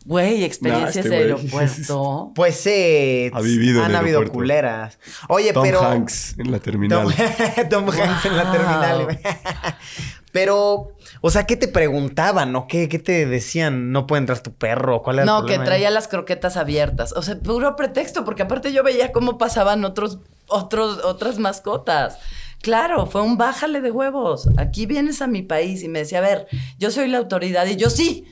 güey, 0.04 0.44
experiencias 0.44 0.96
este 1.04 1.08
de 1.08 1.16
aeropuerto. 1.16 2.32
Pues 2.34 2.66
eh, 2.66 3.30
Ha 3.34 3.40
vivido 3.40 3.78
en 3.80 3.84
han 3.86 3.90
el 3.90 3.96
habido 3.96 4.18
aeropuerto. 4.18 4.32
culeras. 4.32 4.98
Oye, 5.28 5.52
Tom 5.52 5.62
pero 5.62 5.82
Hanks 5.82 6.38
en 6.38 6.50
la 6.50 6.58
Tom, 6.58 6.64
terminal. 6.64 7.06
Tom 7.70 7.88
Hanks 7.90 8.24
en 8.24 8.36
la 8.36 8.52
terminal. 8.52 9.20
pero, 10.32 10.88
o 11.20 11.30
sea, 11.30 11.44
¿qué 11.46 11.56
te 11.56 11.68
preguntaban 11.68 12.54
o 12.56 12.66
qué, 12.66 12.88
qué 12.88 12.98
te 12.98 13.26
decían? 13.26 13.92
No 13.92 14.06
puede 14.06 14.20
entrar 14.20 14.40
tu 14.40 14.52
perro. 14.52 15.02
¿Cuál 15.02 15.16
era 15.16 15.22
el 15.22 15.26
No, 15.26 15.46
que 15.46 15.58
traía 15.58 15.90
las 15.90 16.08
croquetas 16.08 16.56
abiertas. 16.56 17.12
O 17.12 17.22
sea, 17.22 17.38
puro 17.38 17.76
pretexto, 17.76 18.24
porque 18.24 18.42
aparte 18.42 18.72
yo 18.72 18.82
veía 18.82 19.12
cómo 19.12 19.38
pasaban 19.38 19.84
otros, 19.84 20.18
otros, 20.48 20.98
otras 21.04 21.38
mascotas. 21.38 22.18
Claro, 22.64 23.04
fue 23.04 23.20
un 23.20 23.36
bájale 23.36 23.82
de 23.82 23.90
huevos. 23.90 24.48
Aquí 24.56 24.86
vienes 24.86 25.20
a 25.20 25.26
mi 25.26 25.42
país 25.42 25.82
y 25.82 25.88
me 25.88 25.98
decía, 25.98 26.18
a 26.18 26.22
ver, 26.22 26.46
yo 26.78 26.90
soy 26.90 27.08
la 27.08 27.18
autoridad 27.18 27.66
y 27.66 27.76
yo 27.76 27.90
sí. 27.90 28.24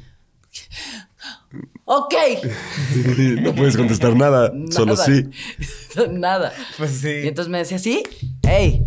Ok. 1.85 2.15
no 3.43 3.55
puedes 3.55 3.77
contestar 3.77 4.17
nada, 4.17 4.51
solo 4.71 4.97
sí. 4.97 5.29
Nada. 6.11 6.51
Pues 6.79 6.93
sí. 6.93 7.11
Y 7.25 7.29
entonces 7.29 7.51
me 7.51 7.59
decía, 7.59 7.79
¿sí? 7.79 8.03
¡Ey! 8.49 8.83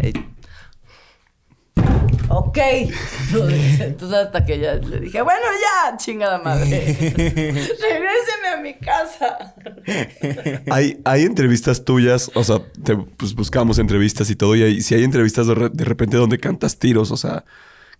Ey. 0.00 0.14
Ok. 2.30 2.58
Entonces 3.80 4.18
hasta 4.18 4.44
que 4.44 4.58
ya 4.60 4.74
le 4.74 5.00
dije, 5.00 5.20
bueno, 5.22 5.40
ya, 5.60 5.96
chingada 5.96 6.38
madre. 6.42 6.68
Regréseme 6.96 8.48
a 8.56 8.60
mi 8.62 8.74
casa. 8.78 9.54
Hay, 10.70 11.00
hay 11.04 11.22
entrevistas 11.24 11.84
tuyas, 11.84 12.30
o 12.34 12.44
sea, 12.44 12.60
te, 12.84 12.96
pues 12.96 13.34
buscamos 13.34 13.78
entrevistas 13.78 14.30
y 14.30 14.36
todo, 14.36 14.54
y 14.56 14.62
hay- 14.62 14.80
si 14.82 14.94
hay 14.94 15.04
entrevistas 15.04 15.46
de, 15.46 15.54
re- 15.54 15.70
de 15.70 15.84
repente 15.84 16.16
donde 16.16 16.38
cantas 16.38 16.78
tiros, 16.78 17.10
o 17.10 17.16
sea, 17.16 17.44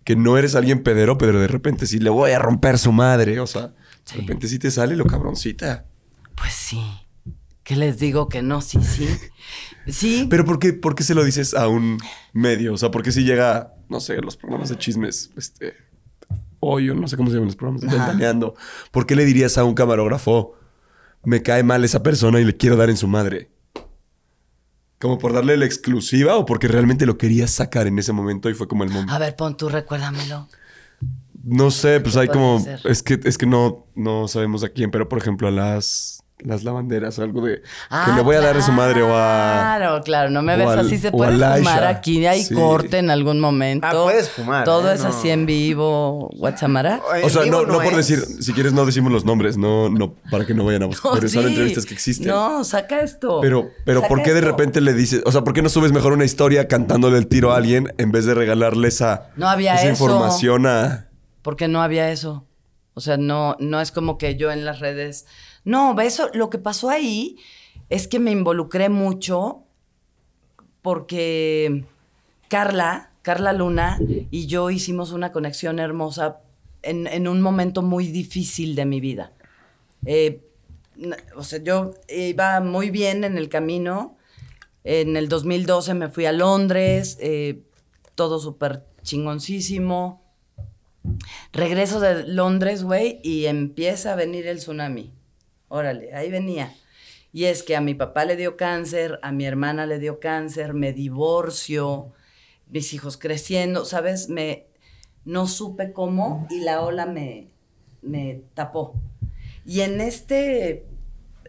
que 0.03 0.15
no 0.15 0.37
eres 0.37 0.55
alguien 0.55 0.81
pedero, 0.83 1.17
pero 1.17 1.39
de 1.39 1.47
repente 1.47 1.85
sí 1.85 1.99
le 1.99 2.09
voy 2.09 2.31
a 2.31 2.39
romper 2.39 2.77
su 2.79 2.91
madre, 2.91 3.39
o 3.39 3.47
sea, 3.47 3.67
de 4.13 4.17
repente 4.21 4.47
sí 4.47 4.59
te 4.59 4.71
sale 4.71 4.95
lo 4.95 5.05
cabroncita. 5.05 5.85
Pues 6.35 6.53
sí. 6.53 6.81
¿Qué 7.63 7.75
les 7.75 7.99
digo 7.99 8.27
que 8.27 8.41
no? 8.41 8.61
Sí, 8.61 8.79
sí. 8.81 9.07
Sí. 9.87 10.27
Pero 10.29 10.45
¿por 10.45 10.57
qué, 10.59 10.73
por 10.73 10.95
qué 10.95 11.03
se 11.03 11.13
lo 11.15 11.23
dices 11.23 11.53
a 11.53 11.67
un 11.67 11.99
medio? 12.33 12.73
O 12.73 12.77
sea, 12.77 12.89
¿por 12.91 13.03
qué 13.03 13.11
si 13.11 13.23
llega, 13.23 13.73
no 13.91 13.99
sé, 13.99 14.15
los 14.21 14.37
programas 14.37 14.69
de 14.69 14.77
chismes, 14.77 15.29
este, 15.35 15.75
hoy 16.61 16.89
o 16.89 16.95
no 16.95 17.07
sé 17.07 17.17
cómo 17.17 17.29
se 17.29 17.35
llaman 17.35 17.47
los 17.47 17.57
programas, 17.57 17.81
ventaneando? 17.81 18.55
¿Por 18.89 19.05
qué 19.05 19.15
le 19.15 19.25
dirías 19.25 19.57
a 19.57 19.65
un 19.65 19.73
camarógrafo, 19.73 20.55
me 21.23 21.43
cae 21.43 21.61
mal 21.61 21.83
esa 21.83 22.01
persona 22.01 22.39
y 22.39 22.45
le 22.45 22.55
quiero 22.55 22.77
dar 22.77 22.89
en 22.89 22.95
su 22.97 23.07
madre? 23.07 23.51
¿Como 24.97 25.17
por 25.17 25.33
darle 25.33 25.57
la 25.57 25.65
exclusiva 25.65 26.37
o 26.37 26.45
porque 26.45 26.67
realmente 26.67 27.05
lo 27.05 27.17
querías 27.17 27.51
sacar 27.51 27.85
en 27.85 27.99
ese 27.99 28.13
momento 28.13 28.49
y 28.49 28.53
fue 28.53 28.67
como 28.67 28.85
el 28.85 28.91
momento? 28.91 29.13
A 29.13 29.19
ver, 29.19 29.35
pon 29.35 29.57
tú, 29.57 29.67
recuérdamelo. 29.67 30.47
No 31.43 31.71
sé, 31.71 31.99
pues 31.99 32.15
hay 32.15 32.27
como. 32.27 32.59
ser? 32.59 32.79
Es 32.85 33.03
que, 33.03 33.19
es 33.23 33.37
que 33.37 33.47
no, 33.47 33.87
no 33.95 34.27
sabemos 34.27 34.63
a 34.63 34.69
quién, 34.69 34.91
pero 34.91 35.09
por 35.09 35.17
ejemplo 35.17 35.47
a 35.47 35.51
las, 35.51 36.20
las 36.43 36.63
lavanderas 36.63 37.17
o 37.19 37.23
algo 37.23 37.41
de. 37.45 37.57
que 37.61 37.67
Ah, 37.89 38.13
le 38.15 38.21
voy 38.23 38.35
a 38.35 38.41
dar 38.41 38.57
a 38.57 38.61
su 38.61 38.71
madre 38.71 39.01
o 39.01 39.15
a. 39.15 39.75
Claro, 39.77 40.01
claro, 40.03 40.29
no 40.29 40.41
me 40.41 40.57
ves 40.57 40.67
al- 40.67 40.79
así. 40.79 40.97
Se 40.97 41.11
puede 41.11 41.33
fumar 41.57 41.83
aquí, 41.85 42.25
hay 42.25 42.43
Sí. 42.43 42.53
corte 42.53 42.97
en 42.97 43.09
algún 43.09 43.39
momento. 43.39 43.87
Ah, 43.87 43.91
puedes 44.03 44.29
fumar, 44.29 44.63
Todo 44.65 44.91
¿eh? 44.91 44.95
es 44.95 45.03
No. 45.03 45.09
así 45.09 45.29
en 45.29 45.45
vivo, 45.45 46.29
Guachamara. 46.37 47.01
O 47.23 47.29
sea, 47.29 47.45
no, 47.45 47.65
no, 47.65 47.79
por 47.79 47.95
decir, 47.95 48.19
si 48.19 48.53
quieres 48.53 48.73
no 48.73 48.85
decimos 48.85 49.11
los 49.11 49.25
nombres, 49.25 49.57
no, 49.57 49.89
no, 49.89 50.13
para 50.29 50.45
que 50.45 50.53
no 50.53 50.65
vayan 50.65 50.83
a 50.83 50.85
buscar. 50.87 51.11
pero 51.15 51.27
son 51.29 51.43
Sí. 51.43 51.49
entrevistas 51.49 51.85
que 51.85 51.93
existen. 51.93 52.27
No, 52.27 52.63
saca 52.63 53.01
esto. 53.01 53.39
Pero, 53.41 53.69
pero 53.85 53.99
Saca 54.01 54.07
¿por 54.09 54.23
qué 54.23 54.33
de 54.33 54.41
repente 54.41 54.81
le 54.81 54.93
dices, 54.93 55.21
o 55.25 55.31
sea, 55.31 55.43
¿por 55.43 55.53
qué 55.53 55.61
no 55.61 55.69
subes 55.69 55.91
mejor 55.91 56.13
una 56.13 56.25
historia 56.25 56.67
cantándole 56.67 57.17
el 57.17 57.27
tiro 57.27 57.51
a 57.53 57.57
alguien 57.57 57.93
en 57.97 58.11
vez 58.11 58.25
de 58.25 58.33
regalarle 58.33 58.87
esa, 58.87 59.29
No 59.35 59.47
había 59.49 59.75
esa 59.75 59.89
eso. 59.89 60.03
información 60.05 60.65
a. 60.67 61.07
Porque 61.41 61.67
no 61.67 61.81
había 61.81 62.11
eso. 62.11 62.45
O 62.93 62.99
sea, 63.01 63.17
no, 63.17 63.55
no 63.59 63.79
es 63.81 63.91
como 63.91 64.17
que 64.17 64.35
yo 64.35 64.51
en 64.51 64.65
las 64.65 64.79
redes. 64.79 65.25
No, 65.63 65.99
eso, 65.99 66.29
lo 66.33 66.49
que 66.49 66.57
pasó 66.57 66.89
ahí 66.89 67.37
es 67.89 68.07
que 68.07 68.19
me 68.19 68.31
involucré 68.31 68.89
mucho 68.89 69.63
porque 70.81 71.85
Carla, 72.47 73.11
Carla 73.21 73.53
Luna 73.53 73.99
y 74.31 74.47
yo 74.47 74.69
hicimos 74.69 75.11
una 75.11 75.31
conexión 75.31 75.79
hermosa 75.79 76.39
en, 76.81 77.07
en 77.07 77.27
un 77.27 77.41
momento 77.41 77.81
muy 77.81 78.07
difícil 78.07 78.75
de 78.75 78.85
mi 78.85 78.99
vida. 78.99 79.33
Eh, 80.05 80.41
o 81.35 81.43
sea, 81.43 81.61
yo 81.63 81.93
iba 82.09 82.59
muy 82.59 82.89
bien 82.89 83.23
en 83.23 83.37
el 83.37 83.49
camino. 83.49 84.17
En 84.83 85.15
el 85.15 85.29
2012 85.29 85.93
me 85.93 86.09
fui 86.09 86.25
a 86.25 86.31
Londres, 86.31 87.17
eh, 87.21 87.63
todo 88.15 88.39
súper 88.39 88.83
chingoncísimo. 89.03 90.23
Regreso 91.51 91.99
de 91.99 92.27
Londres, 92.27 92.83
güey, 92.83 93.19
y 93.23 93.45
empieza 93.45 94.13
a 94.13 94.15
venir 94.15 94.47
el 94.47 94.57
tsunami. 94.57 95.11
Órale, 95.71 96.13
ahí 96.13 96.29
venía. 96.29 96.75
Y 97.31 97.45
es 97.45 97.63
que 97.63 97.77
a 97.77 97.81
mi 97.81 97.93
papá 97.93 98.25
le 98.25 98.35
dio 98.35 98.57
cáncer, 98.57 99.19
a 99.21 99.31
mi 99.31 99.45
hermana 99.45 99.85
le 99.85 99.99
dio 99.99 100.19
cáncer, 100.19 100.73
me 100.73 100.91
divorcio, 100.91 102.11
mis 102.67 102.93
hijos 102.93 103.15
creciendo, 103.15 103.85
¿sabes? 103.85 104.27
Me, 104.27 104.67
no 105.23 105.47
supe 105.47 105.93
cómo 105.93 106.45
y 106.49 106.59
la 106.59 106.81
ola 106.81 107.05
me, 107.05 107.47
me 108.01 108.41
tapó. 108.53 108.95
Y 109.65 109.79
en 109.79 110.01
este 110.01 110.87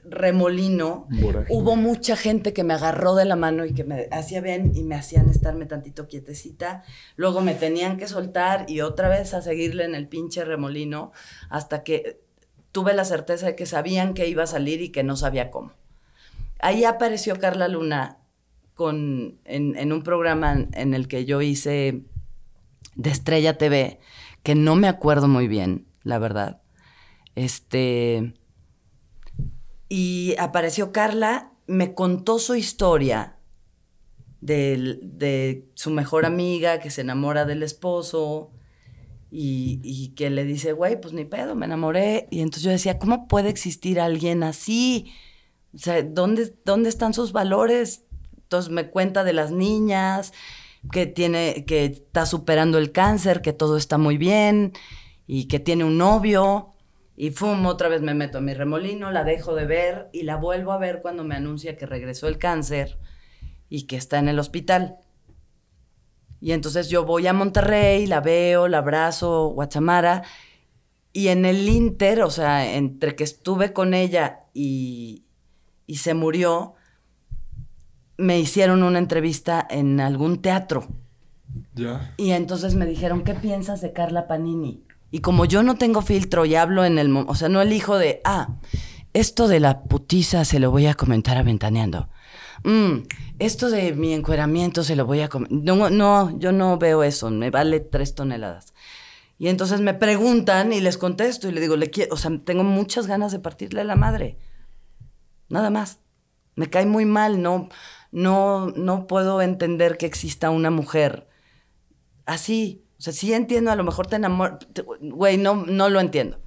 remolino 0.05 1.09
Vorágine. 1.11 1.59
hubo 1.59 1.75
mucha 1.75 2.15
gente 2.15 2.53
que 2.53 2.63
me 2.63 2.75
agarró 2.75 3.17
de 3.17 3.25
la 3.25 3.35
mano 3.35 3.65
y 3.65 3.75
que 3.75 3.83
me 3.83 4.09
hacía 4.13 4.41
bien 4.41 4.71
y 4.75 4.85
me 4.85 4.95
hacían 4.95 5.29
estarme 5.31 5.67
tantito 5.67 6.07
quietecita. 6.07 6.85
Luego 7.17 7.41
me 7.41 7.55
tenían 7.55 7.97
que 7.97 8.07
soltar 8.07 8.67
y 8.69 8.83
otra 8.83 9.09
vez 9.09 9.35
a 9.35 9.43
seguirle 9.43 9.85
en 9.85 9.97
el 9.97 10.07
pinche 10.07 10.45
remolino 10.45 11.11
hasta 11.51 11.83
que 11.83 12.21
tuve 12.73 12.95
la 12.95 13.05
certeza 13.05 13.47
de 13.47 13.57
que 13.57 13.67
sabían 13.67 14.15
que 14.15 14.27
iba 14.29 14.43
a 14.43 14.47
salir 14.49 14.81
y 14.81 14.89
que 14.91 15.03
no 15.03 15.17
sabía 15.17 15.51
cómo. 15.51 15.73
Ahí 16.59 16.85
apareció 16.85 17.39
Carla 17.39 17.69
Luna 17.69 18.19
con, 18.75 19.39
en, 19.45 19.93
un 19.93 20.03
programa 20.03 20.53
en, 20.53 20.71
en 20.73 20.95
el 20.95 21.07
que 21.09 21.25
yo 21.25 21.43
hice 21.43 22.03
de 22.95 23.11
Estrella 23.11 23.59
TV, 23.59 24.01
que 24.43 24.55
no 24.55 24.75
me 24.77 24.89
acuerdo 24.89 25.29
muy 25.29 25.49
bien, 25.49 25.87
la 26.03 26.19
verdad. 26.19 26.63
Este. 27.35 28.35
Y 29.89 30.35
apareció 30.39 30.93
Carla, 30.93 31.53
me 31.67 31.95
contó 31.95 32.39
su 32.39 32.55
historia 32.55 33.37
del- 34.41 35.01
de, 35.03 35.69
su 35.75 35.91
mejor 35.91 36.25
amiga 36.25 36.79
que 36.81 36.91
se 36.91 37.03
enamora 37.03 37.45
del 37.45 37.63
esposo 37.63 38.51
y, 39.35 39.81
y 39.83 40.09
que 40.09 40.29
le 40.29 40.45
dice, 40.45 40.75
güey, 40.75 41.01
pues 41.01 41.15
ni 41.15 41.25
pedo, 41.25 41.55
me 41.55 41.65
enamoré. 41.65 42.29
Y 42.31 42.41
entonces 42.41 42.65
yo 42.65 42.71
decía, 42.71 42.99
¿cómo 42.99 43.29
puede 43.29 43.49
existir 43.49 43.99
alguien 43.99 44.43
así? 44.43 45.11
O 45.75 45.79
sea, 45.79 46.03
¿dónde, 46.03 46.55
dónde 46.67 46.91
están 46.91 47.15
sus 47.15 47.33
valores? 47.33 48.05
Entonces 48.37 48.71
me 48.71 48.91
cuenta 48.91 49.25
de 49.25 49.33
las 49.33 49.51
niñas, 49.51 50.35
que 50.91 51.07
tiene, 51.07 51.65
que 51.67 51.87
está 51.87 52.27
superando 52.27 52.77
el 52.77 52.93
cáncer, 52.93 53.41
que 53.41 53.55
todo 53.55 53.79
está 53.79 53.97
muy 53.97 54.19
bien, 54.19 54.75
y 55.27 55.49
que 55.49 55.61
tiene 55.61 55.85
un 55.85 55.97
novio. 55.97 56.75
Y 57.17 57.31
fum, 57.31 57.65
otra 57.65 57.89
vez 57.89 58.03
me 58.03 58.13
meto 58.13 58.37
a 58.37 58.43
mi 58.43 58.53
remolino, 58.53 59.11
la 59.11 59.25
dejo 59.25 59.55
de 59.55 59.65
ver 59.65 60.11
y 60.13 60.25
la 60.25 60.37
vuelvo 60.37 60.73
a 60.73 60.79
ver 60.79 61.01
cuando 61.01 61.25
me 61.25 61.37
anuncia 61.37 61.79
que 61.79 61.87
regresó 61.87 62.29
el 62.29 62.37
cáncer 62.37 62.99
y 63.71 63.87
que 63.87 63.97
está 63.97 64.19
en 64.19 64.29
el 64.29 64.39
hospital. 64.39 64.97
Y 66.43 66.51
entonces 66.51 66.89
yo 66.89 67.05
voy 67.05 67.29
a 67.29 67.33
Monterrey, 67.33 68.05
la 68.09 68.21
veo, 68.21 68.67
la 68.67 68.79
abrazo, 68.79 69.53
Guachamara. 69.55 70.25
Y 71.13 71.29
en 71.29 71.45
el 71.45 71.69
Inter, 71.69 72.23
o 72.23 72.31
sea, 72.31 72.75
entre 72.75 73.15
que 73.15 73.23
estuve 73.23 73.73
con 73.73 73.95
ella 73.95 74.41
y, 74.53 75.25
y 75.87 75.99
se 75.99 76.15
murió, 76.15 76.75
me 78.17 78.41
hicieron 78.41 78.83
una 78.83 78.99
entrevista 78.99 79.65
en 79.71 80.01
algún 80.01 80.43
teatro. 80.43 80.89
Ya. 81.75 82.13
Y 82.17 82.33
entonces 82.33 82.75
me 82.75 82.87
dijeron, 82.87 83.23
¿qué 83.23 83.35
piensas 83.35 83.81
de 83.81 83.93
Carla 83.93 84.27
Panini? 84.27 84.83
Y 85.13 85.21
como 85.21 85.45
yo 85.45 85.63
no 85.63 85.77
tengo 85.77 86.03
filtro 86.03 86.45
y 86.45 86.57
hablo 86.57 86.85
en 86.85 86.99
el... 86.99 87.15
O 87.29 87.37
sea, 87.37 87.51
no 87.51 87.63
elijo 87.63 87.99
de, 87.99 88.21
ah, 88.25 88.57
esto 89.13 89.47
de 89.47 89.61
la 89.61 89.85
putiza 89.85 90.45
se 90.45 90.59
lo 90.59 90.73
voy 90.73 90.87
a 90.87 90.95
comentar 90.95 91.37
aventaneando. 91.37 92.09
Mm, 92.65 93.03
esto 93.39 93.71
de 93.71 93.93
mi 93.93 94.13
encueramiento 94.13 94.85
se 94.85 94.97
lo 94.97 95.07
voy 95.07 95.21
a 95.21 95.29
comentar... 95.29 95.59
No, 95.63 95.91
no, 95.91 96.39
yo 96.39 96.53
no 96.53 96.79
veo 96.79 97.03
eso, 97.03 97.31
me 97.31 97.51
vale 97.51 97.81
tres 97.81 98.15
toneladas. 98.15 98.73
Y 99.39 99.49
entonces 99.49 99.81
me 99.81 99.95
preguntan 99.95 100.73
y 100.73 100.81
les 100.81 100.99
contesto 100.99 101.49
y 101.49 101.53
le 101.53 101.61
digo, 101.61 101.77
le 101.77 101.91
quiero, 101.91 102.15
o 102.15 102.17
sea, 102.17 102.31
tengo 102.45 102.63
muchas 102.63 103.07
ganas 103.07 103.33
de 103.33 103.41
partirle 103.41 103.83
la 103.85 103.97
madre. 103.97 104.39
Nada 105.49 105.71
más. 105.71 105.99
Me 106.55 106.69
cae 106.69 106.85
muy 106.85 107.07
mal, 107.07 107.41
no, 107.41 107.71
no, 108.11 108.69
no 108.77 109.07
puedo 109.07 109.41
entender 109.41 109.97
que 109.97 110.05
exista 110.07 110.51
una 110.51 110.71
mujer 110.71 111.29
así. 112.27 112.85
O 112.99 113.03
sea, 113.03 113.13
sí 113.13 113.33
entiendo, 113.33 113.71
a 113.71 113.77
lo 113.77 113.85
mejor 113.85 114.07
te 114.07 114.17
enamoras. 114.17 114.59
Güey, 115.01 115.39
no, 115.39 115.57
no 115.67 115.89
lo 115.89 115.99
entiendo. 115.99 116.42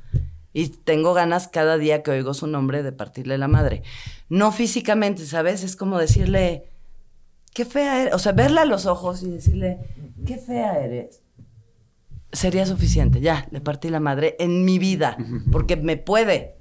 Y 0.57 0.69
tengo 0.69 1.13
ganas 1.13 1.49
cada 1.49 1.77
día 1.77 2.01
que 2.01 2.11
oigo 2.11 2.33
su 2.33 2.47
nombre 2.47 2.81
de 2.81 2.93
partirle 2.93 3.37
la 3.37 3.49
madre. 3.49 3.83
No 4.29 4.53
físicamente, 4.53 5.25
¿sabes? 5.25 5.63
Es 5.63 5.75
como 5.75 5.97
decirle, 5.99 6.69
qué 7.53 7.65
fea 7.65 8.03
eres. 8.03 8.13
O 8.13 8.19
sea, 8.19 8.31
verla 8.31 8.61
a 8.61 8.65
los 8.65 8.85
ojos 8.85 9.21
y 9.21 9.29
decirle, 9.31 9.79
qué 10.25 10.37
fea 10.37 10.79
eres. 10.79 11.21
Sería 12.31 12.65
suficiente. 12.65 13.19
Ya, 13.19 13.47
le 13.51 13.59
partí 13.59 13.89
la 13.89 13.99
madre 13.99 14.37
en 14.39 14.63
mi 14.63 14.79
vida. 14.79 15.17
Porque 15.51 15.75
me 15.75 15.97
puede. 15.97 16.55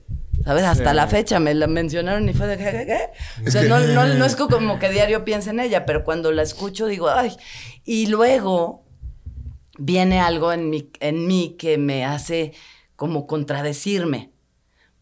¿Sabes? 0.45 0.65
Hasta 0.65 0.91
Sí. 0.91 0.97
la 0.97 1.07
fecha 1.07 1.39
me 1.39 1.55
la 1.55 1.69
mencionaron 1.69 2.29
y 2.29 2.35
fue 2.35 2.49
de, 2.49 2.57
¿qué? 2.57 2.99
O 3.47 3.51
sea, 3.53 3.63
no, 3.63 3.79
no, 3.79 4.07
no 4.13 4.25
es 4.25 4.35
como 4.37 4.81
que 4.81 4.91
diario 4.91 5.25
piense 5.25 5.51
en 5.51 5.61
ella, 5.61 5.87
pero 5.87 6.03
cuando 6.03 6.33
la 6.33 6.43
escucho 6.43 6.87
digo, 6.87 7.09
ay. 7.11 7.31
Y 7.85 8.09
luego 8.09 8.83
viene 9.79 10.19
algo 10.19 10.53
en 10.53 10.69
mí, 10.69 10.91
en 10.99 11.29
mí 11.29 11.55
que 11.59 11.79
me 11.79 12.05
hace 12.05 12.53
como 12.97 13.27
contradecirme. 13.27 14.31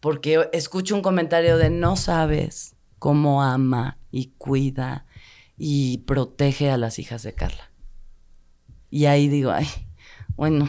Porque 0.01 0.49
escucho 0.53 0.95
un 0.97 1.03
comentario 1.03 1.57
de 1.59 1.71
no 1.71 1.97
sabes 1.97 2.75
cómo 2.99 3.43
ama 3.43 3.99
y 4.11 4.33
cuida 4.39 5.07
y 5.57 5.99
protege 5.99 6.71
a 6.71 6.77
las 6.77 6.99
hijas 6.99 7.23
de 7.23 7.35
Carla. 7.35 7.71
Y 8.91 9.07
ahí 9.07 9.29
digo, 9.29 9.51
ay, 9.53 9.67
bueno, 10.37 10.69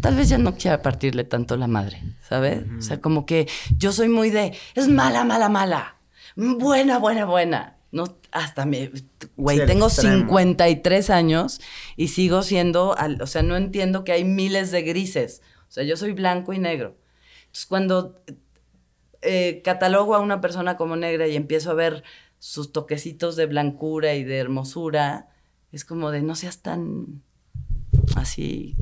tal 0.00 0.16
vez 0.16 0.28
ya 0.28 0.38
no 0.38 0.54
quiera 0.56 0.82
partirle 0.82 1.24
tanto 1.24 1.56
la 1.56 1.66
madre, 1.66 2.02
¿sabes? 2.26 2.64
O 2.78 2.82
sea, 2.82 3.00
como 3.00 3.26
que 3.26 3.48
yo 3.76 3.92
soy 3.92 4.08
muy 4.08 4.30
de, 4.30 4.56
es 4.74 4.88
mala, 4.88 5.24
mala, 5.24 5.48
mala, 5.48 5.96
buena, 6.36 6.98
buena, 6.98 7.24
buena. 7.26 7.76
No, 7.92 8.04
hasta 8.30 8.64
me, 8.66 8.90
güey, 9.36 9.58
Sí, 9.58 9.66
tengo 9.66 9.86
extremo. 9.88 10.20
53 10.20 11.10
años 11.10 11.60
y 11.96 12.08
sigo 12.08 12.42
siendo, 12.42 12.96
al- 12.96 13.20
o 13.20 13.26
sea, 13.26 13.42
no 13.42 13.56
entiendo 13.56 14.04
que 14.04 14.12
hay 14.12 14.24
miles 14.24 14.70
de 14.70 14.82
grises. 14.82 15.42
O 15.70 15.72
sea, 15.72 15.84
yo 15.84 15.96
soy 15.96 16.12
blanco 16.12 16.52
y 16.52 16.58
negro. 16.58 16.96
Entonces, 17.42 17.66
cuando 17.66 18.20
eh, 19.22 19.62
catalogo 19.62 20.16
a 20.16 20.18
una 20.18 20.40
persona 20.40 20.76
como 20.76 20.96
negra 20.96 21.28
y 21.28 21.36
empiezo 21.36 21.70
a 21.70 21.74
ver 21.74 22.02
sus 22.40 22.72
toquecitos 22.72 23.36
de 23.36 23.46
blancura 23.46 24.14
y 24.16 24.24
de 24.24 24.38
hermosura, 24.38 25.28
es 25.70 25.84
como 25.84 26.10
de 26.10 26.22
no 26.22 26.34
seas 26.34 26.62
tan 26.62 27.22
así. 28.16 28.76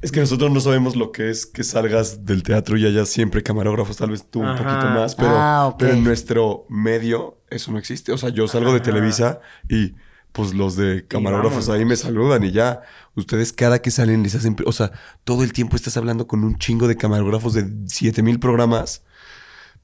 Es 0.00 0.10
que 0.10 0.18
nosotros 0.18 0.50
no 0.50 0.58
sabemos 0.58 0.96
lo 0.96 1.12
que 1.12 1.30
es 1.30 1.46
que 1.46 1.62
salgas 1.62 2.24
del 2.24 2.42
teatro 2.42 2.76
y 2.76 2.86
haya 2.86 3.04
siempre 3.06 3.44
camarógrafos, 3.44 3.96
tal 3.96 4.10
vez 4.10 4.28
tú 4.28 4.40
un 4.40 4.56
poquito 4.56 4.86
más, 4.86 5.14
pero, 5.14 5.30
Ah, 5.32 5.76
pero 5.78 5.92
en 5.92 6.02
nuestro 6.02 6.66
medio 6.68 7.38
eso 7.50 7.70
no 7.70 7.78
existe. 7.78 8.10
O 8.10 8.18
sea, 8.18 8.30
yo 8.30 8.48
salgo 8.48 8.72
de. 8.72 8.80
Televisa 8.80 9.40
y 9.68 9.94
pues 10.32 10.54
los 10.54 10.74
de 10.74 11.06
camarógrafos 11.06 11.68
ahí 11.68 11.84
me 11.84 11.94
saludan 11.94 12.42
y 12.42 12.50
ya. 12.50 12.82
Ustedes 13.14 13.52
cada 13.52 13.80
que 13.82 13.90
salen 13.90 14.22
les 14.22 14.34
hacen... 14.34 14.56
O 14.64 14.72
sea, 14.72 14.90
todo 15.24 15.42
el 15.44 15.52
tiempo 15.52 15.76
estás 15.76 15.96
hablando 15.96 16.26
con 16.26 16.44
un 16.44 16.56
chingo 16.58 16.88
de 16.88 16.96
camarógrafos 16.96 17.52
de 17.54 17.66
7000 17.86 18.38
programas. 18.40 19.02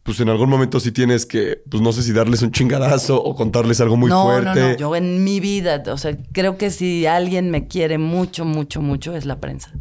Pues 0.03 0.21
en 0.21 0.31
algún 0.31 0.49
momento 0.49 0.81
sí 0.81 0.91
tienes 0.93 1.27
que, 1.27 1.63
pues 1.71 1.83
no 1.83 1.93
sé 1.93 2.03
si 2.03 2.13
darles 2.13 2.41
un 2.41 2.51
chingadazo 2.53 3.23
o 3.23 3.35
contarles 3.37 3.81
algo 3.83 3.99
muy 3.99 4.09
no, 4.09 4.23
fuerte. 4.25 4.59
no, 4.61 4.69
no. 4.71 4.77
Yo 4.77 4.97
en 4.97 5.23
mi 5.25 5.41
vida, 5.41 5.83
o 5.89 5.99
sea, 5.99 6.17
creo 6.33 6.57
que 6.57 6.71
si 6.71 7.05
alguien 7.05 7.51
me 7.51 7.67
quiere 7.69 7.99
mucho, 7.99 8.47
mucho, 8.47 8.81
mucho 8.81 9.15
es 9.15 9.27
la 9.27 9.39
prensa. 9.41 9.73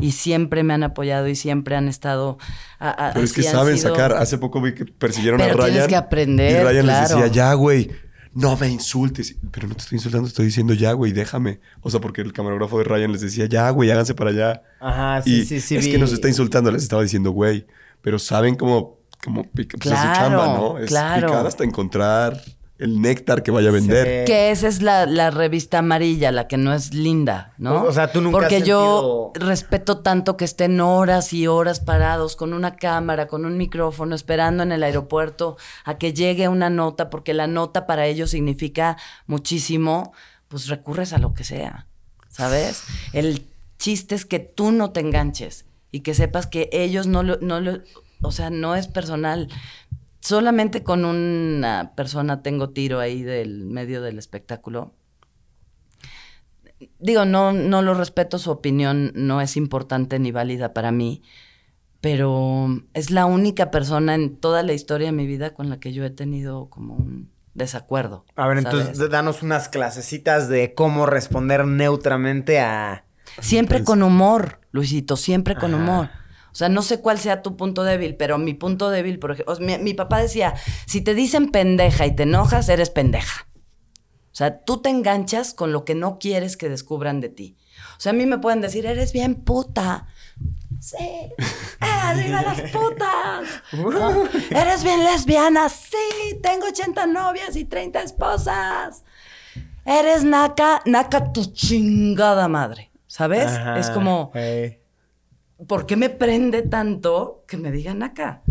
Y 0.00 0.10
siempre 0.12 0.64
me 0.64 0.74
han 0.74 0.82
apoyado 0.82 1.28
y 1.28 1.36
siempre 1.36 1.76
han 1.76 1.86
estado. 1.86 2.38
a- 2.80 2.90
a- 2.90 3.12
Pero 3.12 3.24
es 3.24 3.32
que 3.32 3.44
saben 3.44 3.78
sido- 3.78 3.90
sacar. 3.94 4.14
Hace 4.14 4.36
poco 4.38 4.60
vi 4.60 4.74
que 4.74 4.84
persiguieron 4.86 5.38
Pero 5.38 5.52
a 5.52 5.56
Ryan. 5.58 5.70
tienes 5.70 5.88
que 5.88 5.96
aprender, 5.96 6.60
Y 6.60 6.64
Ryan 6.68 6.86
les 6.86 7.00
decía, 7.08 7.26
ya, 7.28 7.54
güey, 7.54 7.88
no 8.34 8.56
me 8.56 8.68
insultes. 8.68 9.36
Pero 9.50 9.68
no 9.68 9.74
te 9.74 9.82
estoy 9.82 9.96
insultando, 9.96 10.28
estoy 10.28 10.46
diciendo 10.46 10.74
ya, 10.74 10.92
güey, 10.92 11.12
déjame. 11.12 11.60
O 11.80 11.90
sea, 11.90 12.00
porque 12.00 12.20
el 12.20 12.32
camarógrafo 12.32 12.78
de 12.78 12.84
Ryan 12.84 13.12
les 13.12 13.20
decía, 13.20 13.46
ya, 13.46 13.70
güey, 13.70 13.90
háganse 13.90 14.14
para 14.14 14.30
allá. 14.30 14.62
Ajá, 14.80 15.22
sí, 15.22 15.40
y 15.40 15.44
sí, 15.44 15.60
sí. 15.60 15.76
es 15.76 15.86
vi. 15.86 15.92
que 15.92 15.98
nos 15.98 16.12
está 16.12 16.28
insultando, 16.28 16.70
les 16.70 16.82
estaba 16.82 17.02
diciendo, 17.02 17.30
güey. 17.30 17.66
Pero 18.00 18.18
saben 18.18 18.56
cómo, 18.56 18.98
cómo 19.24 19.44
pues 19.52 19.68
es 19.68 19.80
su 19.82 19.88
chamba, 19.90 20.46
¿no? 20.58 20.78
Es 20.78 20.88
claro. 20.88 21.28
picar 21.28 21.46
hasta 21.46 21.64
encontrar 21.64 22.42
el 22.82 23.00
néctar 23.00 23.42
que 23.42 23.50
vaya 23.50 23.68
a 23.68 23.72
vender. 23.72 24.26
Sí. 24.26 24.32
Que 24.32 24.50
esa 24.50 24.68
es 24.68 24.82
la, 24.82 25.06
la 25.06 25.30
revista 25.30 25.78
amarilla, 25.78 26.32
la 26.32 26.48
que 26.48 26.56
no 26.56 26.74
es 26.74 26.92
linda, 26.94 27.54
¿no? 27.58 27.84
O 27.84 27.92
sea, 27.92 28.10
tú 28.12 28.20
nunca 28.20 28.38
has 28.38 28.42
Porque 28.44 28.62
yo 28.62 29.32
sentido- 29.32 29.48
respeto 29.48 29.98
tanto 30.00 30.36
que 30.36 30.44
estén 30.44 30.80
horas 30.80 31.32
y 31.32 31.46
horas 31.46 31.80
parados 31.80 32.36
con 32.36 32.52
una 32.52 32.76
cámara, 32.76 33.26
con 33.28 33.44
un 33.44 33.56
micrófono, 33.56 34.14
esperando 34.14 34.62
en 34.62 34.72
el 34.72 34.82
aeropuerto 34.82 35.56
a 35.84 35.96
que 35.98 36.12
llegue 36.12 36.48
una 36.48 36.70
nota, 36.70 37.08
porque 37.10 37.34
la 37.34 37.46
nota 37.46 37.86
para 37.86 38.06
ellos 38.06 38.30
significa 38.30 38.96
muchísimo, 39.26 40.12
pues 40.48 40.68
recurres 40.68 41.12
a 41.12 41.18
lo 41.18 41.32
que 41.34 41.44
sea, 41.44 41.86
¿sabes? 42.28 42.82
El 43.12 43.46
chiste 43.78 44.14
es 44.14 44.24
que 44.26 44.38
tú 44.38 44.70
no 44.70 44.90
te 44.92 45.00
enganches 45.00 45.64
y 45.90 46.00
que 46.00 46.14
sepas 46.14 46.46
que 46.46 46.68
ellos 46.72 47.06
no 47.06 47.22
lo, 47.22 47.38
no 47.40 47.60
lo, 47.60 47.78
o 48.22 48.30
sea, 48.32 48.50
no 48.50 48.76
es 48.76 48.86
personal. 48.86 49.48
Solamente 50.22 50.84
con 50.84 51.04
una 51.04 51.94
persona 51.96 52.42
tengo 52.42 52.70
tiro 52.70 53.00
ahí 53.00 53.24
del 53.24 53.66
medio 53.66 54.00
del 54.00 54.20
espectáculo. 54.20 54.94
Digo, 57.00 57.24
no, 57.24 57.52
no 57.52 57.82
lo 57.82 57.94
respeto, 57.94 58.38
su 58.38 58.52
opinión 58.52 59.10
no 59.16 59.40
es 59.40 59.56
importante 59.56 60.20
ni 60.20 60.30
válida 60.30 60.72
para 60.72 60.92
mí, 60.92 61.22
pero 62.00 62.68
es 62.94 63.10
la 63.10 63.26
única 63.26 63.72
persona 63.72 64.14
en 64.14 64.36
toda 64.36 64.62
la 64.62 64.74
historia 64.74 65.08
de 65.08 65.12
mi 65.12 65.26
vida 65.26 65.54
con 65.54 65.68
la 65.68 65.80
que 65.80 65.92
yo 65.92 66.04
he 66.04 66.10
tenido 66.10 66.70
como 66.70 66.94
un 66.94 67.32
desacuerdo. 67.54 68.24
A 68.36 68.46
ver, 68.46 68.62
¿sabes? 68.62 68.86
entonces 68.86 69.10
danos 69.10 69.42
unas 69.42 69.68
clasecitas 69.68 70.48
de 70.48 70.72
cómo 70.72 71.04
responder 71.04 71.66
neutramente 71.66 72.60
a. 72.60 73.06
Siempre 73.40 73.82
con 73.82 74.04
humor, 74.04 74.60
Luisito, 74.70 75.16
siempre 75.16 75.56
con 75.56 75.74
Ajá. 75.74 75.82
humor. 75.82 76.21
O 76.52 76.54
sea, 76.54 76.68
no 76.68 76.82
sé 76.82 77.00
cuál 77.00 77.18
sea 77.18 77.40
tu 77.40 77.56
punto 77.56 77.82
débil, 77.82 78.14
pero 78.14 78.36
mi 78.36 78.52
punto 78.52 78.90
débil, 78.90 79.18
por 79.18 79.32
ejemplo, 79.32 79.56
mi, 79.60 79.78
mi 79.78 79.94
papá 79.94 80.18
decía, 80.20 80.54
si 80.86 81.00
te 81.00 81.14
dicen 81.14 81.50
pendeja 81.50 82.04
y 82.06 82.14
te 82.14 82.24
enojas, 82.24 82.68
eres 82.68 82.90
pendeja. 82.90 83.46
O 84.32 84.34
sea, 84.34 84.60
tú 84.60 84.80
te 84.80 84.88
enganchas 84.90 85.54
con 85.54 85.72
lo 85.72 85.84
que 85.84 85.94
no 85.94 86.18
quieres 86.18 86.56
que 86.56 86.68
descubran 86.68 87.20
de 87.20 87.28
ti. 87.28 87.56
O 87.96 88.00
sea, 88.00 88.10
a 88.10 88.14
mí 88.14 88.26
me 88.26 88.38
pueden 88.38 88.60
decir, 88.60 88.86
eres 88.86 89.12
bien 89.12 89.34
puta. 89.36 90.06
Sí. 90.80 90.96
¡Ah, 91.80 92.10
¡Arriba 92.10 92.42
las 92.42 92.60
putas! 92.70 93.48
¿No? 93.72 94.24
Eres 94.50 94.84
bien 94.84 95.04
lesbiana. 95.04 95.68
Sí, 95.68 96.38
tengo 96.42 96.66
80 96.66 97.06
novias 97.06 97.56
y 97.56 97.64
30 97.64 98.02
esposas. 98.02 99.04
Eres 99.84 100.24
naca, 100.24 100.82
naca 100.84 101.32
tu 101.32 101.44
chingada 101.52 102.48
madre. 102.48 102.90
¿Sabes? 103.06 103.46
Ajá, 103.48 103.78
Es 103.78 103.90
como, 103.90 104.32
¿por 105.66 105.86
qué 105.86 105.96
me 105.96 106.10
prende 106.10 106.62
tanto 106.62 107.44
que 107.46 107.56
me 107.56 107.70
digan 107.70 108.00
naca? 108.00 108.42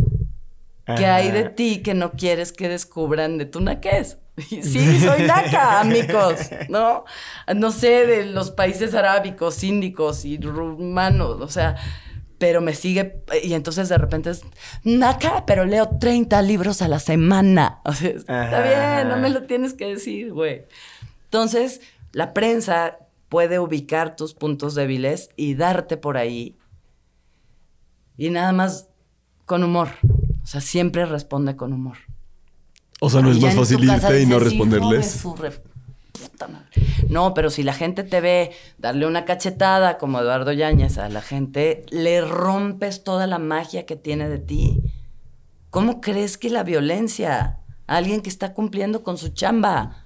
¿Qué 0.97 1.05
hay 1.05 1.31
de 1.31 1.45
ti 1.45 1.81
que 1.81 1.93
no 1.93 2.11
quieres 2.11 2.51
que 2.51 2.67
descubran 2.67 3.37
de 3.37 3.45
tu 3.45 3.61
naquez? 3.61 4.17
Sí, 4.37 4.99
soy 4.99 5.23
naca, 5.23 5.81
amigos, 5.81 6.49
¿no? 6.69 7.05
No 7.53 7.71
sé, 7.71 8.07
de 8.07 8.25
los 8.25 8.49
países 8.49 8.95
arábicos, 8.95 9.63
índicos 9.63 10.25
y 10.25 10.37
rumanos, 10.39 11.41
o 11.41 11.47
sea, 11.47 11.75
pero 12.37 12.59
me 12.59 12.73
sigue, 12.73 13.21
y 13.43 13.53
entonces 13.53 13.87
de 13.89 13.99
repente 13.99 14.31
es 14.31 14.41
naca, 14.83 15.45
pero 15.45 15.65
leo 15.65 15.89
30 15.99 16.41
libros 16.41 16.81
a 16.81 16.87
la 16.87 16.99
semana. 16.99 17.81
O 17.85 17.93
sea, 17.93 18.09
está 18.09 18.63
bien, 18.63 19.09
no 19.09 19.17
me 19.17 19.29
lo 19.29 19.43
tienes 19.43 19.73
que 19.73 19.85
decir, 19.85 20.33
güey. 20.33 20.63
Entonces, 21.25 21.81
la 22.13 22.33
prensa 22.33 22.97
puede 23.29 23.59
ubicar 23.59 24.15
tus 24.15 24.33
puntos 24.33 24.73
débiles 24.73 25.29
y 25.35 25.53
darte 25.53 25.97
por 25.97 26.17
ahí. 26.17 26.57
Y 28.21 28.29
nada 28.29 28.51
más 28.51 28.87
con 29.45 29.63
humor. 29.63 29.89
O 30.43 30.45
sea, 30.45 30.61
siempre 30.61 31.07
responde 31.07 31.55
con 31.55 31.73
humor. 31.73 31.97
O 32.99 33.09
sea, 33.09 33.21
no 33.21 33.31
es 33.31 33.41
más 33.41 33.55
fácil 33.55 33.83
irte 33.83 34.21
y 34.21 34.27
no 34.27 34.35
dices, 34.39 34.53
"Hijo 34.53 34.65
de 34.65 34.69
responderles. 34.69 35.11
su 35.11 35.35
re- 35.35 35.51
puta 36.11 36.47
madre". 36.47 36.67
No, 37.09 37.33
pero 37.33 37.49
si 37.49 37.63
la 37.63 37.73
gente 37.73 38.03
te 38.03 38.21
ve 38.21 38.51
darle 38.77 39.07
una 39.07 39.25
cachetada 39.25 39.97
como 39.97 40.19
Eduardo 40.19 40.51
Yáñez 40.51 40.99
a 40.99 41.09
la 41.09 41.21
gente, 41.23 41.83
le 41.89 42.21
rompes 42.21 43.03
toda 43.03 43.25
la 43.25 43.39
magia 43.39 43.87
que 43.87 43.95
tiene 43.95 44.29
de 44.29 44.37
ti. 44.37 44.83
¿Cómo 45.71 45.99
crees 45.99 46.37
que 46.37 46.51
la 46.51 46.61
violencia? 46.61 47.57
a 47.87 47.97
Alguien 47.97 48.21
que 48.21 48.29
está 48.29 48.53
cumpliendo 48.53 49.01
con 49.01 49.17
su 49.17 49.29
chamba. 49.29 50.05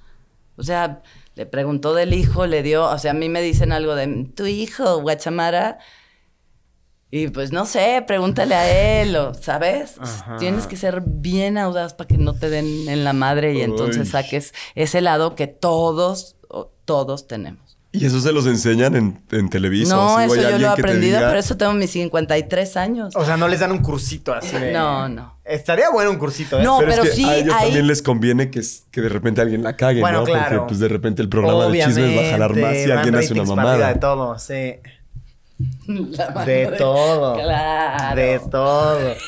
O 0.55 0.63
sea, 0.63 1.01
le 1.35 1.45
preguntó 1.45 1.93
del 1.93 2.13
hijo, 2.13 2.47
le 2.47 2.63
dio, 2.63 2.89
o 2.89 2.97
sea, 2.97 3.11
a 3.11 3.13
mí 3.13 3.27
me 3.27 3.41
dicen 3.41 3.73
algo 3.73 3.93
de 3.93 4.07
tu 4.33 4.45
hijo, 4.45 5.01
Guachamara. 5.01 5.79
Y 7.11 7.27
pues 7.29 7.51
no 7.51 7.65
sé, 7.65 8.03
pregúntale 8.05 8.55
a 8.55 9.01
él, 9.01 9.15
o, 9.15 9.33
¿sabes? 9.35 9.95
Ajá. 9.99 10.37
Tienes 10.37 10.67
que 10.67 10.75
ser 10.75 11.01
bien 11.05 11.57
audaz 11.57 11.93
para 11.93 12.07
que 12.07 12.17
no 12.17 12.33
te 12.33 12.49
den 12.49 12.89
en 12.89 13.03
la 13.03 13.13
madre 13.13 13.53
y 13.53 13.61
entonces 13.61 14.13
Ay. 14.13 14.23
saques 14.23 14.53
ese 14.73 15.01
lado 15.01 15.35
que 15.35 15.47
todos, 15.47 16.35
todos 16.83 17.27
tenemos. 17.27 17.63
¿Y 17.91 18.05
eso 18.05 18.19
se 18.19 18.33
los 18.33 18.45
enseñan 18.45 18.93
en, 18.97 19.23
en 19.31 19.49
Televisa? 19.49 19.95
No, 19.95 20.15
¿O 20.15 20.19
si 20.19 20.25
eso 20.39 20.49
yo 20.49 20.57
lo 20.59 20.67
he 20.67 20.69
aprendido, 20.69 21.17
diga- 21.19 21.29
por 21.29 21.37
eso 21.37 21.55
tengo 21.55 21.71
mis 21.71 21.91
53 21.91 22.75
años. 22.75 23.15
O 23.15 23.23
sea, 23.23 23.37
no 23.37 23.47
les 23.47 23.61
dan 23.61 23.71
un 23.71 23.77
cursito 23.77 24.33
así 24.33 24.57
de... 24.57 24.73
No, 24.73 25.07
no. 25.07 25.39
Estaría 25.45 25.89
bueno 25.91 26.11
un 26.11 26.17
cursito, 26.17 26.59
¿eh? 26.59 26.63
No, 26.63 26.79
Pero, 26.79 26.91
pero 26.91 27.03
es 27.03 27.09
que 27.11 27.15
sí 27.15 27.23
a 27.23 27.37
ellos 27.37 27.53
hay- 27.57 27.65
también 27.67 27.87
les 27.87 28.01
conviene 28.01 28.49
que, 28.51 28.61
que 28.91 28.99
de 28.99 29.07
repente 29.07 29.39
alguien 29.39 29.63
la 29.63 29.77
cague, 29.77 30.01
Bueno, 30.01 30.19
¿no? 30.19 30.23
claro. 30.25 30.57
Porque 30.57 30.67
pues 30.69 30.79
de 30.81 30.87
repente 30.89 31.21
el 31.21 31.29
programa 31.29 31.67
de 31.67 31.79
chismes 31.85 32.17
va 32.17 32.21
a 32.27 32.31
jalar 32.31 32.55
más 32.57 32.75
si 32.75 32.87
van 32.89 32.97
alguien 32.97 33.15
hace 33.15 33.33
una 33.33 33.43
mamada. 33.45 33.87
De 33.93 33.99
todo, 33.99 34.39
sí. 34.39 34.73
De 36.45 36.75
todo. 36.77 37.35
Claro. 37.35 38.15
De 38.15 38.39
todo. 38.51 39.15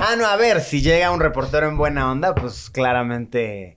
Ah, 0.00 0.14
no, 0.16 0.26
a 0.26 0.36
ver, 0.36 0.60
si 0.60 0.80
llega 0.80 1.10
un 1.10 1.18
reportero 1.18 1.68
en 1.68 1.76
buena 1.76 2.08
onda, 2.12 2.36
pues 2.36 2.70
claramente 2.70 3.76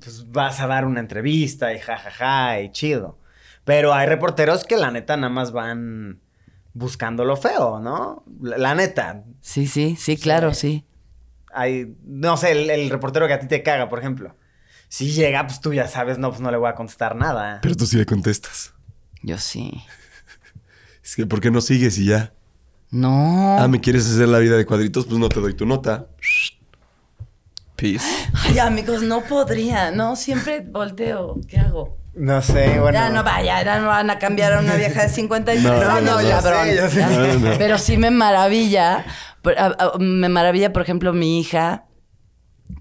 pues 0.00 0.32
vas 0.32 0.60
a 0.60 0.66
dar 0.66 0.84
una 0.84 0.98
entrevista 0.98 1.72
y 1.72 1.78
jajaja 1.78 2.60
y 2.60 2.72
chido. 2.72 3.18
Pero 3.64 3.94
hay 3.94 4.06
reporteros 4.06 4.64
que 4.64 4.76
la 4.76 4.90
neta 4.90 5.16
nada 5.16 5.32
más 5.32 5.52
van 5.52 6.20
buscando 6.72 7.24
lo 7.24 7.36
feo, 7.36 7.80
¿no? 7.80 8.24
La, 8.40 8.58
la 8.58 8.74
neta. 8.74 9.24
Sí, 9.40 9.66
sí, 9.66 9.96
sí, 9.96 10.16
claro, 10.16 10.54
sí. 10.54 10.84
Hay, 11.52 11.96
no 12.04 12.36
sé, 12.36 12.52
el, 12.52 12.70
el 12.70 12.90
reportero 12.90 13.26
que 13.26 13.34
a 13.34 13.40
ti 13.40 13.46
te 13.46 13.62
caga, 13.62 13.88
por 13.88 13.98
ejemplo. 13.98 14.34
Si 14.88 15.12
llega, 15.12 15.46
pues 15.46 15.60
tú 15.60 15.72
ya 15.72 15.88
sabes, 15.88 16.18
no, 16.18 16.30
pues 16.30 16.40
no 16.40 16.50
le 16.50 16.56
voy 16.56 16.68
a 16.68 16.74
contestar 16.74 17.16
nada. 17.16 17.60
Pero 17.62 17.74
tú 17.76 17.86
sí 17.86 17.96
le 17.96 18.06
contestas. 18.06 18.72
Yo 19.22 19.38
sí. 19.38 19.82
Es 21.06 21.14
que, 21.14 21.24
¿por 21.24 21.40
qué 21.40 21.52
no 21.52 21.60
sigues 21.60 21.98
y 21.98 22.06
ya? 22.06 22.32
No. 22.90 23.58
Ah, 23.60 23.68
¿me 23.68 23.80
quieres 23.80 24.10
hacer 24.10 24.26
la 24.26 24.40
vida 24.40 24.56
de 24.56 24.66
cuadritos? 24.66 25.06
Pues 25.06 25.20
no 25.20 25.28
te 25.28 25.38
doy 25.38 25.54
tu 25.54 25.64
nota. 25.64 26.08
Peace. 27.76 28.04
Ay, 28.44 28.58
amigos, 28.58 29.02
no 29.04 29.20
podría, 29.22 29.92
¿no? 29.92 30.16
Siempre 30.16 30.66
volteo. 30.68 31.38
¿Qué 31.46 31.58
hago? 31.60 31.96
No 32.16 32.42
sé, 32.42 32.80
bueno. 32.80 32.98
Ya 32.98 33.08
no 33.10 33.22
vaya, 33.22 33.62
ya 33.62 33.78
no 33.78 33.86
van 33.86 34.10
a 34.10 34.18
cambiar 34.18 34.54
a 34.54 34.58
una 34.58 34.74
vieja 34.74 35.02
de 35.02 35.08
53 35.08 35.62
No, 35.62 35.74
años, 35.74 36.02
no, 36.10 36.22
ya 36.22 36.42
cabrón. 36.42 36.64
sé, 36.66 36.74
ya 36.74 36.88
sé. 36.90 36.98
Ya. 36.98 37.08
No, 37.08 37.34
no. 37.50 37.58
Pero 37.58 37.78
sí 37.78 37.98
me 37.98 38.10
maravilla. 38.10 39.04
Me 40.00 40.28
maravilla, 40.28 40.72
por 40.72 40.82
ejemplo, 40.82 41.12
mi 41.12 41.38
hija, 41.38 41.84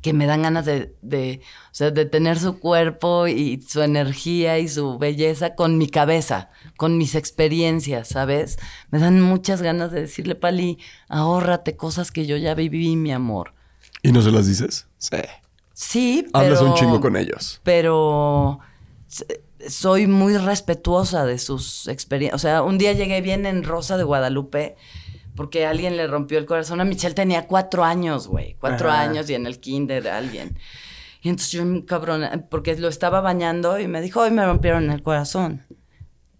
que 0.02 0.14
me 0.14 0.26
dan 0.26 0.44
ganas 0.44 0.66
de, 0.66 0.96
de, 1.02 1.42
o 1.72 1.76
sea, 1.76 1.92
de 1.92 2.06
tener 2.06 2.40
su 2.40 2.60
cuerpo 2.60 3.28
y 3.28 3.62
su 3.62 3.82
energía 3.82 4.60
y 4.60 4.68
su 4.68 4.98
belleza 4.98 5.56
con 5.56 5.78
mi 5.78 5.88
cabeza, 5.88 6.50
con 6.78 6.98
mis 6.98 7.16
experiencias, 7.16 8.10
¿sabes? 8.10 8.58
Me 8.92 9.00
dan 9.00 9.22
muchas 9.22 9.62
ganas 9.62 9.92
de 9.92 10.02
decirle, 10.02 10.36
Pali, 10.36 10.78
ahórrate 11.08 11.76
cosas 11.76 12.12
que 12.12 12.26
yo 12.26 12.38
ya 12.38 12.54
viví, 12.56 12.96
mi 12.96 13.12
amor. 13.12 13.54
¿Y 14.02 14.12
no 14.12 14.22
se 14.22 14.32
las 14.32 14.48
dices? 14.48 14.88
Sí. 14.98 15.18
Sí, 15.74 16.28
pero... 16.32 16.46
Hablas 16.46 16.62
un 16.62 16.74
chingo 16.76 17.02
con 17.02 17.18
ellos. 17.18 17.60
pero 17.64 18.60
soy 19.68 20.08
muy 20.08 20.38
respetuosa 20.38 21.26
de 21.26 21.40
sus 21.40 21.88
experiencias. 21.88 22.36
O 22.36 22.42
sea, 22.42 22.62
un 22.62 22.78
día 22.78 22.94
llegué 22.94 23.22
bien 23.22 23.46
en 23.46 23.64
Rosa 23.64 23.98
de 23.98 24.04
Guadalupe 24.04 24.76
porque 25.36 25.66
alguien 25.66 25.98
le 25.98 26.08
rompió 26.08 26.38
el 26.38 26.46
corazón 26.46 26.82
a 26.82 26.86
Michelle. 26.86 27.14
Tenía 27.16 27.48
cuatro 27.48 27.84
años, 27.84 28.28
güey. 28.28 28.56
Cuatro 28.60 28.90
Ajá. 28.90 29.02
años 29.02 29.30
y 29.30 29.34
en 29.36 29.46
el 29.46 29.60
kinder 29.60 30.08
alguien. 30.08 30.58
Y 31.22 31.30
entonces 31.30 31.52
yo, 31.52 31.64
cabrón, 31.86 32.46
porque 32.50 32.76
lo 32.78 32.88
estaba 32.88 33.20
bañando 33.22 33.80
y 33.80 33.88
me 33.88 34.02
dijo, 34.02 34.22
hoy 34.22 34.32
me 34.32 34.46
rompieron 34.46 34.92
el 34.92 35.02
corazón. 35.02 35.64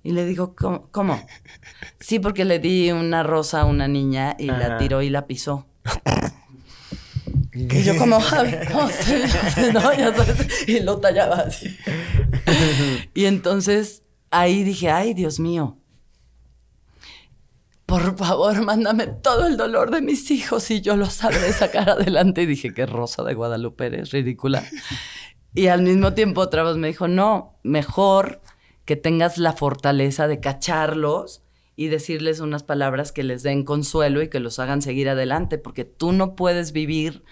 Y 0.04 0.12
le 0.12 0.26
digo, 0.26 0.56
¿cómo? 0.56 0.90
cómo? 0.92 1.20
Sí, 2.00 2.20
porque 2.20 2.46
le 2.46 2.60
di 2.60 2.92
una 2.92 3.24
rosa 3.24 3.62
a 3.62 3.66
una 3.66 3.88
niña 3.88 4.36
y 4.38 4.46
la 4.46 4.78
tiró 4.78 5.02
y 5.02 5.10
la 5.10 5.26
pisó. 5.26 5.66
Y 7.54 7.84
yo 7.84 7.98
como, 7.98 8.18
"Ay, 8.34 8.60
no 8.70 8.90
sé", 8.90 9.72
no, 9.74 9.94
ya 9.94 10.14
sabes, 10.14 10.68
y 10.68 10.82
lo 10.82 11.00
tallaba 11.00 11.38
así. 11.38 11.76
Y 13.14 13.26
entonces 13.26 14.04
ahí 14.30 14.64
dije, 14.64 14.92
ay, 14.92 15.14
Dios 15.14 15.40
mío, 15.40 15.78
por 17.86 18.18
favor, 18.18 18.64
mándame 18.64 19.08
todo 19.08 19.48
el 19.48 19.58
dolor 19.58 19.92
de 19.92 20.02
mis 20.02 20.32
hijos 20.32 20.72
y 20.72 20.82
yo 20.82 20.96
los 20.96 21.14
sabré 21.14 21.54
sacar 21.54 21.90
adelante. 21.90 22.42
Y 22.42 22.46
dije, 22.46 22.74
qué 22.74 22.86
rosa 22.86 23.24
de 23.24 23.34
Guadalupe 23.34 23.86
eres, 23.86 24.12
ridícula. 24.12 24.64
Y 25.54 25.68
al 25.68 25.84
mismo 25.84 26.14
tiempo 26.14 26.42
otra 26.42 26.64
vez 26.64 26.78
me 26.78 26.88
dijo, 26.88 27.08
no, 27.08 27.58
mejor 27.64 28.42
que 28.86 28.96
tengas 28.96 29.38
la 29.38 29.54
fortaleza 29.54 30.28
de 30.28 30.40
cacharlos 30.40 31.44
y 31.76 31.88
decirles 31.88 32.40
unas 32.40 32.64
palabras 32.64 33.12
que 33.12 33.24
les 33.24 33.44
den 33.44 33.64
consuelo 33.64 34.22
y 34.22 34.30
que 34.30 34.40
los 34.40 34.60
hagan 34.60 34.82
seguir 34.82 35.10
adelante, 35.10 35.58
porque 35.58 35.86
tú 35.86 36.12
no 36.12 36.36
puedes 36.36 36.72
vivir 36.72 37.24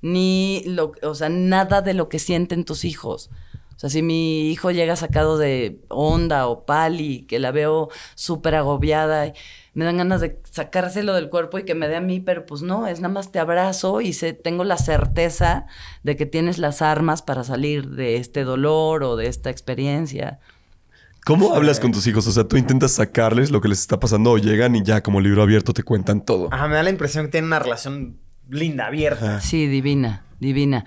ni 0.00 0.62
lo, 0.66 0.92
o 1.02 1.14
sea, 1.14 1.28
nada 1.28 1.82
de 1.82 1.94
lo 1.94 2.08
que 2.08 2.18
sienten 2.18 2.64
tus 2.64 2.84
hijos. 2.84 3.30
O 3.78 3.80
sea, 3.80 3.90
si 3.90 4.02
mi 4.02 4.50
hijo 4.50 4.72
llega 4.72 4.96
sacado 4.96 5.38
de 5.38 5.78
onda 5.86 6.48
o 6.48 6.66
pali, 6.66 7.22
que 7.28 7.38
la 7.38 7.52
veo 7.52 7.90
súper 8.16 8.56
agobiada, 8.56 9.32
me 9.72 9.84
dan 9.84 9.98
ganas 9.98 10.20
de 10.20 10.40
sacárselo 10.50 11.14
del 11.14 11.28
cuerpo 11.28 11.60
y 11.60 11.62
que 11.62 11.76
me 11.76 11.86
dé 11.86 11.94
a 11.94 12.00
mí, 12.00 12.18
pero 12.18 12.44
pues 12.44 12.62
no, 12.62 12.88
es 12.88 12.98
nada 12.98 13.14
más 13.14 13.30
te 13.30 13.38
abrazo 13.38 14.00
y 14.00 14.14
sé, 14.14 14.32
tengo 14.32 14.64
la 14.64 14.78
certeza 14.78 15.66
de 16.02 16.16
que 16.16 16.26
tienes 16.26 16.58
las 16.58 16.82
armas 16.82 17.22
para 17.22 17.44
salir 17.44 17.90
de 17.90 18.16
este 18.16 18.42
dolor 18.42 19.04
o 19.04 19.14
de 19.14 19.28
esta 19.28 19.48
experiencia. 19.48 20.40
¿Cómo 21.24 21.54
hablas 21.54 21.78
con 21.78 21.92
tus 21.92 22.04
hijos? 22.08 22.26
O 22.26 22.32
sea, 22.32 22.42
tú 22.42 22.56
intentas 22.56 22.90
sacarles 22.90 23.52
lo 23.52 23.60
que 23.60 23.68
les 23.68 23.78
está 23.78 24.00
pasando 24.00 24.32
o 24.32 24.38
llegan 24.38 24.74
y 24.74 24.82
ya 24.82 25.04
como 25.04 25.20
libro 25.20 25.40
abierto 25.40 25.72
te 25.72 25.84
cuentan 25.84 26.24
todo. 26.24 26.48
Ajá, 26.50 26.66
me 26.66 26.74
da 26.74 26.82
la 26.82 26.90
impresión 26.90 27.26
que 27.26 27.30
tienen 27.30 27.46
una 27.46 27.60
relación 27.60 28.18
linda, 28.50 28.88
abierta. 28.88 29.40
Sí, 29.40 29.68
divina, 29.68 30.24
divina. 30.40 30.84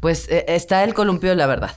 Pues 0.00 0.26
eh, 0.30 0.46
está 0.48 0.82
el 0.84 0.94
columpio, 0.94 1.34
la 1.34 1.46
verdad. 1.46 1.72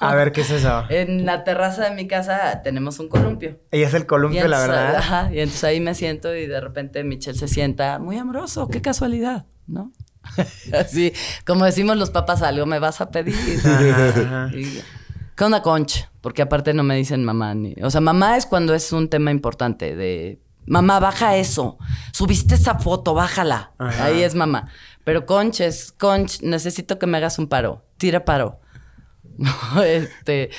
A 0.00 0.14
ver, 0.14 0.32
¿qué 0.32 0.42
es 0.42 0.50
eso? 0.50 0.84
En 0.90 1.26
la 1.26 1.44
terraza 1.44 1.88
de 1.88 1.94
mi 1.94 2.06
casa 2.06 2.62
tenemos 2.62 2.98
un 2.98 3.08
columpio. 3.08 3.60
Y 3.72 3.82
es 3.82 3.94
el 3.94 4.06
columpio, 4.06 4.46
la 4.48 4.60
verdad. 4.60 4.96
Ajá, 4.96 5.30
y 5.32 5.40
entonces 5.40 5.64
ahí 5.64 5.80
me 5.80 5.94
siento 5.94 6.34
y 6.34 6.46
de 6.46 6.60
repente 6.60 7.04
Michelle 7.04 7.38
se 7.38 7.48
sienta 7.48 7.98
muy 7.98 8.18
amoroso, 8.18 8.68
qué 8.68 8.82
casualidad, 8.82 9.46
¿no? 9.66 9.92
Así, 10.72 11.12
como 11.46 11.64
decimos 11.64 11.96
los 11.96 12.10
papás, 12.10 12.42
algo 12.42 12.66
me 12.66 12.78
vas 12.78 13.00
a 13.00 13.10
pedir. 13.10 13.34
Ajá, 13.64 14.08
ajá. 14.08 14.50
Y, 14.56 14.82
¿Qué 15.36 15.44
onda, 15.44 15.60
Conch? 15.60 16.08
Porque 16.22 16.40
aparte 16.40 16.72
no 16.72 16.82
me 16.82 16.96
dicen 16.96 17.22
mamá 17.22 17.54
ni. 17.54 17.74
O 17.82 17.90
sea, 17.90 18.00
mamá 18.00 18.38
es 18.38 18.46
cuando 18.46 18.74
es 18.74 18.90
un 18.92 19.08
tema 19.08 19.30
importante 19.30 19.94
de. 19.94 20.40
Mamá, 20.64 20.98
baja 20.98 21.36
eso. 21.36 21.78
Subiste 22.12 22.54
esa 22.54 22.78
foto, 22.78 23.14
bájala. 23.14 23.72
Ajá. 23.78 24.06
Ahí 24.06 24.22
es 24.22 24.34
mamá. 24.34 24.68
Pero 25.04 25.26
Conch 25.26 25.60
es, 25.60 25.92
Conch, 25.92 26.40
necesito 26.40 26.98
que 26.98 27.06
me 27.06 27.18
hagas 27.18 27.38
un 27.38 27.48
paro. 27.48 27.84
Tira 27.98 28.24
paro. 28.24 28.60
este. 29.84 30.50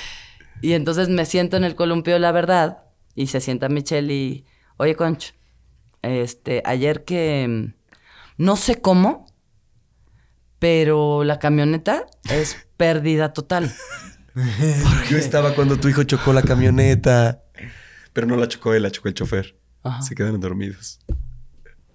Y 0.60 0.72
entonces 0.72 1.08
me 1.08 1.24
siento 1.24 1.56
en 1.56 1.64
el 1.64 1.74
columpio, 1.74 2.18
la 2.18 2.32
verdad. 2.32 2.84
Y 3.14 3.28
se 3.28 3.40
sienta 3.40 3.68
Michelle 3.68 4.12
y. 4.12 4.44
Oye, 4.76 4.94
Conch. 4.96 5.34
Este, 6.02 6.62
ayer 6.64 7.04
que. 7.04 7.72
No 8.36 8.56
sé 8.56 8.80
cómo. 8.80 9.26
Pero 10.58 11.22
la 11.24 11.38
camioneta 11.38 12.06
es 12.28 12.66
pérdida 12.76 13.32
total. 13.32 13.72
Yo 15.10 15.16
estaba 15.16 15.54
cuando 15.54 15.78
tu 15.78 15.88
hijo 15.88 16.02
chocó 16.02 16.32
la 16.32 16.42
camioneta. 16.42 17.42
Pero 18.12 18.26
no 18.26 18.36
la 18.36 18.48
chocó 18.48 18.74
él, 18.74 18.82
la 18.82 18.90
chocó 18.90 19.08
el 19.08 19.14
chofer. 19.14 19.56
Ajá. 19.84 20.02
Se 20.02 20.14
quedaron 20.16 20.40
dormidos. 20.40 20.98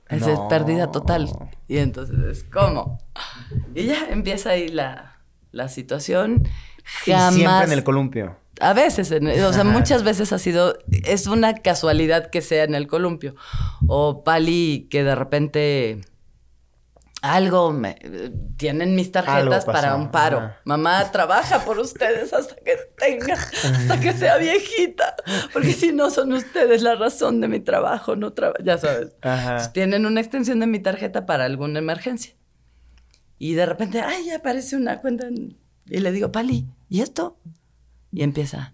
Esa 0.07 0.27
No. 0.27 0.33
es 0.33 0.39
pérdida 0.49 0.91
total. 0.91 1.29
Y 1.67 1.77
entonces 1.77 2.17
es 2.37 2.43
como. 2.45 2.99
Y 3.75 3.83
ya 3.87 4.07
empieza 4.09 4.51
ahí 4.51 4.69
la, 4.69 5.19
la 5.51 5.67
situación. 5.67 6.47
Y 7.05 7.11
Jamás. 7.11 7.33
siempre 7.35 7.65
en 7.65 7.71
el 7.73 7.83
columpio. 7.83 8.37
A 8.59 8.73
veces, 8.73 9.11
o 9.11 9.53
sea, 9.53 9.63
muchas 9.63 10.03
veces 10.03 10.31
ha 10.31 10.37
sido. 10.39 10.77
Es 11.05 11.27
una 11.27 11.55
casualidad 11.55 12.29
que 12.29 12.41
sea 12.41 12.63
en 12.63 12.75
el 12.75 12.87
columpio. 12.87 13.35
O 13.87 14.23
Pali 14.23 14.87
que 14.89 15.03
de 15.03 15.15
repente. 15.15 16.01
Algo 17.21 17.71
me, 17.71 17.95
tienen 18.57 18.95
mis 18.95 19.09
tarjetas 19.13 19.63
para 19.63 19.95
un 19.95 20.11
paro. 20.11 20.39
ajá. 20.39 20.57
Mamá 20.65 21.09
trabaja 21.13 21.63
por 21.63 21.79
ustedes 21.79 22.33
hasta 22.33 22.53
que 22.55 22.75
tenga, 22.97 23.35
hasta 23.35 23.97
que 24.01 24.11
sea 24.11 24.35
viejita, 24.37 25.15
porque 25.53 25.71
si 25.71 25.93
no 25.93 26.09
son 26.09 26.33
ustedes 26.33 26.81
la 26.81 26.95
razón 26.95 27.39
de 27.39 27.47
mi 27.47 27.61
trabajo, 27.61 28.17
no 28.17 28.33
traba- 28.33 28.57
ya 28.61 28.77
sabes. 28.77 29.15
Ajá. 29.21 29.71
Tienen 29.71 30.05
una 30.05 30.19
extensión 30.19 30.59
de 30.59 30.67
mi 30.67 30.79
tarjeta 30.79 31.25
para 31.25 31.45
alguna 31.45 31.79
emergencia. 31.79 32.33
Y 33.39 33.53
de 33.53 33.67
repente, 33.67 34.01
ay, 34.01 34.29
aparece 34.31 34.75
una 34.75 34.99
cuenta. 34.99 35.27
en- 35.27 35.57
Y 35.85 35.99
le 35.99 36.11
digo, 36.11 36.31
Pali, 36.31 36.67
¿y 36.89 37.01
esto? 37.01 37.37
Y 38.11 38.23
empieza. 38.23 38.73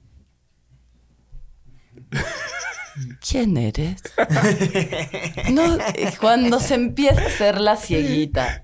¿Quién 3.27 3.57
eres? 3.57 4.01
No, 5.51 5.77
cuando 6.19 6.59
se 6.59 6.75
empieza 6.75 7.21
a 7.21 7.25
hacer 7.25 7.59
la 7.59 7.75
cieguita, 7.75 8.63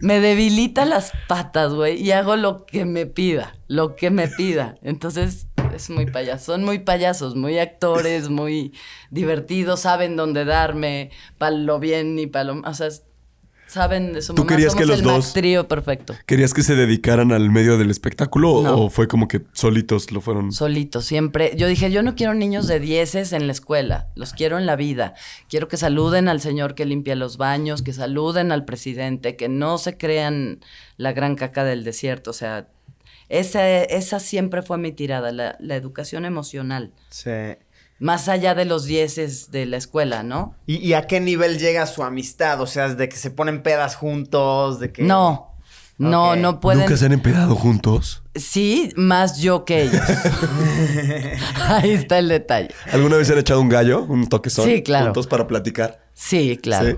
me 0.00 0.18
debilita 0.18 0.84
las 0.84 1.12
patas, 1.28 1.72
güey, 1.72 2.02
y 2.02 2.10
hago 2.10 2.36
lo 2.36 2.66
que 2.66 2.84
me 2.84 3.06
pida, 3.06 3.56
lo 3.68 3.94
que 3.94 4.10
me 4.10 4.26
pida. 4.26 4.76
Entonces, 4.82 5.46
es 5.74 5.90
muy 5.90 6.06
payaso. 6.06 6.52
Son 6.52 6.64
muy 6.64 6.80
payasos, 6.80 7.36
muy 7.36 7.58
actores, 7.58 8.28
muy 8.28 8.72
divertidos, 9.10 9.80
saben 9.80 10.16
dónde 10.16 10.44
darme, 10.44 11.10
para 11.38 11.54
lo 11.54 11.78
bien 11.78 12.18
y 12.18 12.26
para 12.26 12.44
lo... 12.52 12.60
O 12.62 12.74
sea, 12.74 12.88
saben 13.66 14.12
de 14.12 14.22
su 14.22 14.34
¿Tú 14.34 14.42
mamá. 14.44 14.54
querías 14.56 14.74
que 14.74 14.86
los 14.86 14.98
el 15.00 15.04
dos- 15.04 15.32
trío 15.32 15.68
perfecto. 15.68 16.14
¿Querías 16.26 16.54
que 16.54 16.62
se 16.62 16.74
dedicaran 16.74 17.32
al 17.32 17.50
medio 17.50 17.78
del 17.78 17.90
espectáculo 17.90 18.62
No. 18.62 18.78
o 18.78 18.90
fue 18.90 19.08
como 19.08 19.28
que 19.28 19.42
solitos 19.52 20.12
lo 20.12 20.20
fueron? 20.20 20.52
Solito, 20.52 21.02
siempre. 21.02 21.52
Yo 21.56 21.66
dije, 21.66 21.90
yo 21.90 22.02
no 22.02 22.14
quiero 22.14 22.34
niños 22.34 22.66
de 22.68 22.80
dieces 22.80 23.32
en 23.32 23.46
la 23.46 23.52
escuela, 23.52 24.08
los 24.14 24.32
quiero 24.32 24.58
en 24.58 24.66
la 24.66 24.76
vida. 24.76 25.14
Quiero 25.48 25.68
que 25.68 25.76
saluden 25.76 26.28
al 26.28 26.40
señor 26.40 26.74
que 26.74 26.84
limpia 26.86 27.16
los 27.16 27.36
baños, 27.36 27.82
que 27.82 27.92
saluden 27.92 28.52
al 28.52 28.64
presidente, 28.64 29.36
que 29.36 29.48
no 29.48 29.78
se 29.78 29.96
crean 29.96 30.60
la 30.96 31.12
gran 31.12 31.34
caca 31.36 31.64
del 31.64 31.84
desierto. 31.84 32.30
O 32.30 32.34
sea, 32.34 32.68
esa, 33.28 33.82
esa 33.82 34.20
siempre 34.20 34.62
fue 34.62 34.78
mi 34.78 34.92
tirada, 34.92 35.32
la, 35.32 35.56
la 35.58 35.74
educación 35.76 36.24
emocional. 36.24 36.92
Sí. 37.10 37.30
Más 37.98 38.28
allá 38.28 38.54
de 38.54 38.66
los 38.66 38.84
dieces 38.84 39.50
de 39.50 39.66
la 39.66 39.78
escuela, 39.78 40.22
¿no? 40.22 40.54
¿Y, 40.66 40.76
y 40.76 40.92
a 40.92 41.06
qué 41.06 41.20
nivel 41.20 41.58
llega 41.58 41.86
su 41.86 42.02
amistad? 42.02 42.60
O 42.60 42.66
sea, 42.66 42.88
de 42.94 43.08
que 43.08 43.16
se 43.16 43.30
ponen 43.30 43.62
pedas 43.62 43.96
juntos, 43.96 44.80
de 44.80 44.92
que... 44.92 45.02
No, 45.02 45.56
no, 45.98 46.36
no 46.36 46.60
pueden. 46.60 46.80
¿Nunca 46.80 46.96
se 46.96 47.06
han 47.06 47.12
empedado 47.12 47.54
juntos? 47.54 48.22
Sí, 48.34 48.92
más 48.96 49.38
yo 49.38 49.64
que 49.64 49.84
ellos. 49.84 50.02
Ahí 51.68 51.92
está 51.92 52.18
el 52.18 52.28
detalle. 52.28 52.68
¿Alguna 52.92 53.16
vez 53.16 53.28
se 53.28 53.32
han 53.32 53.38
echado 53.38 53.60
un 53.62 53.70
gallo? 53.70 54.02
¿Un 54.04 54.26
toquezón? 54.28 54.66
Sí, 54.66 54.82
claro. 54.82 55.06
Juntos 55.06 55.26
para 55.26 55.46
platicar. 55.46 56.04
Sí, 56.12 56.58
claro. 56.62 56.90
Sí. 56.90 56.96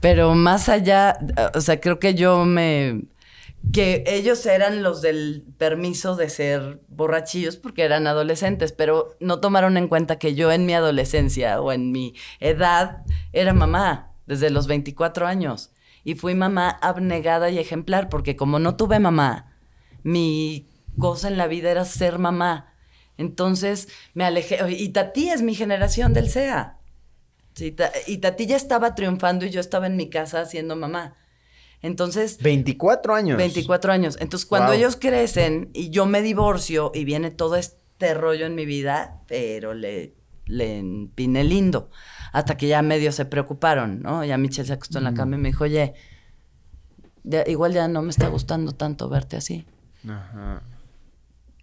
Pero 0.00 0.34
más 0.34 0.68
allá, 0.68 1.18
o 1.54 1.60
sea, 1.60 1.78
creo 1.80 1.98
que 1.98 2.14
yo 2.14 2.44
me... 2.44 3.02
Que 3.72 4.04
ellos 4.06 4.44
eran 4.46 4.82
los 4.82 5.00
del 5.00 5.44
permiso 5.56 6.16
de 6.16 6.28
ser 6.28 6.80
borrachillos 6.88 7.56
porque 7.56 7.82
eran 7.82 8.06
adolescentes, 8.06 8.72
pero 8.72 9.16
no 9.20 9.40
tomaron 9.40 9.76
en 9.76 9.86
cuenta 9.88 10.18
que 10.18 10.34
yo 10.34 10.50
en 10.50 10.66
mi 10.66 10.74
adolescencia 10.74 11.60
o 11.60 11.70
en 11.70 11.92
mi 11.92 12.14
edad 12.40 13.04
era 13.32 13.52
mamá 13.52 14.12
desde 14.26 14.50
los 14.50 14.66
24 14.66 15.26
años. 15.26 15.70
Y 16.02 16.14
fui 16.14 16.34
mamá 16.34 16.70
abnegada 16.70 17.50
y 17.50 17.58
ejemplar 17.58 18.08
porque 18.08 18.34
como 18.34 18.58
no 18.58 18.76
tuve 18.76 18.98
mamá, 18.98 19.56
mi 20.02 20.68
cosa 20.98 21.28
en 21.28 21.36
la 21.36 21.46
vida 21.46 21.70
era 21.70 21.84
ser 21.84 22.18
mamá. 22.18 22.74
Entonces 23.18 23.88
me 24.14 24.24
alejé. 24.24 24.58
Y 24.72 24.88
Tati 24.90 25.28
es 25.28 25.42
mi 25.42 25.54
generación 25.54 26.12
del 26.12 26.30
SEA. 26.30 26.78
Sí, 27.54 27.76
y 28.06 28.18
Tati 28.18 28.46
ya 28.46 28.56
estaba 28.56 28.94
triunfando 28.94 29.44
y 29.44 29.50
yo 29.50 29.60
estaba 29.60 29.86
en 29.86 29.96
mi 29.96 30.08
casa 30.08 30.46
siendo 30.46 30.76
mamá. 30.76 31.16
Entonces, 31.82 32.38
24 32.42 33.14
años. 33.14 33.36
24 33.38 33.92
años. 33.92 34.16
Entonces, 34.20 34.46
cuando 34.46 34.68
Wow. 34.68 34.76
ellos 34.76 34.96
crecen 34.96 35.70
y 35.72 35.90
yo 35.90 36.04
me 36.06 36.20
divorcio 36.22 36.92
y 36.94 37.04
viene 37.04 37.30
todo 37.30 37.56
este 37.56 38.12
rollo 38.14 38.46
en 38.46 38.54
mi 38.54 38.66
vida, 38.66 39.20
pero 39.26 39.72
le, 39.74 40.14
le 40.46 40.78
empiné 40.78 41.42
lindo. 41.44 41.90
Hasta 42.32 42.56
que 42.56 42.68
ya 42.68 42.82
medio 42.82 43.12
se 43.12 43.24
preocuparon, 43.24 44.02
¿no? 44.02 44.24
Ya 44.24 44.36
Michelle 44.38 44.66
se 44.66 44.74
acostó 44.74 44.98
en 44.98 45.04
la 45.04 45.14
cama 45.14 45.36
y 45.36 45.38
me 45.40 45.48
dijo, 45.48 45.64
oye, 45.64 45.94
ya- 47.24 47.44
igual 47.46 47.72
ya 47.72 47.88
no 47.88 48.02
me 48.02 48.10
está 48.10 48.28
gustando 48.28 48.72
tanto 48.72 49.08
verte 49.08 49.36
así. 49.36 49.64
Ajá, 50.08 50.62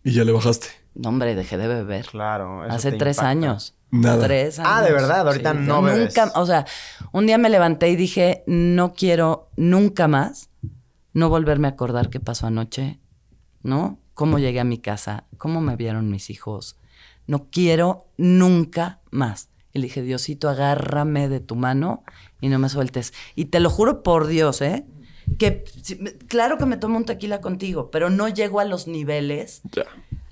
Y 0.03 0.11
ya 0.13 0.23
le 0.23 0.31
bajaste. 0.31 0.67
No, 0.97 1.09
hombre, 1.09 1.35
dejé 1.35 1.57
de 1.57 1.67
beber. 1.67 2.05
claro. 2.07 2.65
eso 2.65 2.75
Hace 2.75 2.91
te 2.91 2.97
tres 2.97 3.17
impacta. 3.17 3.29
años. 3.29 3.73
Nada. 3.91 4.25
Tres 4.25 4.59
años. 4.59 4.71
Ah, 4.73 4.81
¿de 4.81 4.91
verdad? 4.91 5.27
Ahorita 5.27 5.53
no 5.53 5.81
bebes. 5.81 6.15
Nunca, 6.15 6.31
o 6.39 6.45
sea, 6.45 6.65
un 7.11 7.25
día 7.27 7.37
me 7.37 7.49
levanté 7.49 7.89
y 7.89 7.95
dije, 7.95 8.43
no 8.47 8.93
quiero 8.93 9.49
nunca 9.55 10.07
más 10.07 10.49
no 11.13 11.29
volverme 11.29 11.67
a 11.67 11.71
acordar 11.71 12.09
qué 12.09 12.19
pasó 12.19 12.47
anoche, 12.47 12.99
¿no? 13.63 13.99
Cómo 14.13 14.39
llegué 14.39 14.59
a 14.59 14.63
mi 14.63 14.77
casa, 14.79 15.25
cómo 15.37 15.61
me 15.61 15.75
vieron 15.75 16.09
mis 16.11 16.29
hijos. 16.29 16.77
No 17.27 17.47
quiero 17.51 18.07
nunca 18.17 18.99
más. 19.11 19.49
Y 19.73 19.79
le 19.79 19.85
dije, 19.87 20.01
Diosito, 20.01 20.49
agárrame 20.49 21.27
de 21.29 21.39
tu 21.39 21.55
mano 21.55 22.03
y 22.41 22.49
no 22.49 22.57
me 22.59 22.69
sueltes. 22.69 23.13
Y 23.35 23.45
te 23.45 23.59
lo 23.59 23.69
juro 23.69 24.01
por 24.03 24.27
Dios, 24.27 24.61
¿eh? 24.61 24.85
Que 25.37 25.63
claro 26.27 26.57
que 26.57 26.65
me 26.65 26.77
tomo 26.77 26.97
un 26.97 27.05
tequila 27.05 27.41
contigo, 27.41 27.91
pero 27.91 28.09
no 28.09 28.27
llego 28.29 28.59
a 28.59 28.65
los 28.65 28.87
niveles 28.87 29.61
Ya. 29.71 29.83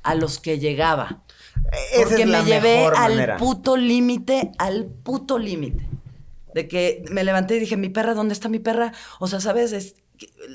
A 0.05 0.15
los 0.15 0.39
que 0.39 0.59
llegaba. 0.59 1.23
Esa 1.93 2.03
Porque 2.09 2.23
es 2.23 2.29
la 2.29 2.41
me 2.43 2.49
llevé 2.49 2.85
al 2.85 3.13
manera. 3.13 3.37
puto 3.37 3.75
límite, 3.75 4.51
al 4.57 4.85
puto 4.85 5.37
límite. 5.37 5.87
De 6.53 6.67
que 6.67 7.03
me 7.11 7.23
levanté 7.23 7.57
y 7.57 7.59
dije, 7.59 7.75
mi 7.75 7.89
perra, 7.89 8.13
¿dónde 8.13 8.33
está 8.33 8.47
mi 8.47 8.59
perra? 8.59 8.93
O 9.19 9.27
sea, 9.27 9.41
¿sabes? 9.41 9.73
Es, 9.73 9.95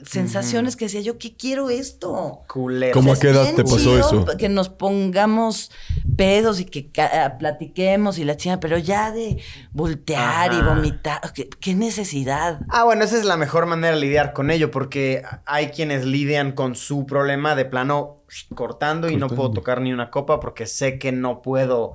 sensaciones 0.04 0.76
que 0.76 0.86
decía 0.86 1.00
yo, 1.00 1.18
¿qué 1.18 1.36
quiero 1.36 1.70
esto? 1.70 2.40
Culero. 2.48 2.92
¿Cómo 2.94 3.10
O 3.10 3.12
a 3.12 3.16
sea, 3.16 3.22
qué 3.30 3.36
edad 3.36 3.54
te 3.54 3.64
pasó 3.64 3.98
eso? 3.98 4.24
Que 4.38 4.48
nos 4.48 4.68
pongamos 4.68 5.70
pedos 6.16 6.60
y 6.60 6.64
que 6.64 6.90
ah, 7.00 7.36
platiquemos 7.38 8.18
y 8.18 8.24
la 8.24 8.36
china, 8.36 8.60
pero 8.60 8.78
ya 8.78 9.10
de 9.12 9.38
voltear 9.72 10.52
y 10.52 10.60
vomitar, 10.62 11.20
¿qué, 11.34 11.48
qué 11.48 11.74
necesidad? 11.74 12.60
Ah, 12.68 12.84
bueno, 12.84 13.04
esa 13.04 13.16
es 13.18 13.24
la 13.24 13.36
mejor 13.36 13.66
manera 13.66 13.94
de 13.94 14.00
lidiar 14.00 14.32
con 14.32 14.50
ello, 14.50 14.70
porque 14.70 15.22
hay 15.46 15.68
quienes 15.68 16.04
lidian 16.04 16.52
con 16.52 16.74
su 16.74 17.06
problema 17.06 17.54
de 17.54 17.64
plano 17.64 18.18
cortando 18.54 19.08
y 19.08 19.16
no 19.16 19.28
puedo 19.28 19.50
tocar 19.50 19.80
ni 19.80 19.92
una 19.92 20.10
copa 20.10 20.40
porque 20.40 20.66
sé 20.66 20.98
que 20.98 21.12
no 21.12 21.42
puedo. 21.42 21.94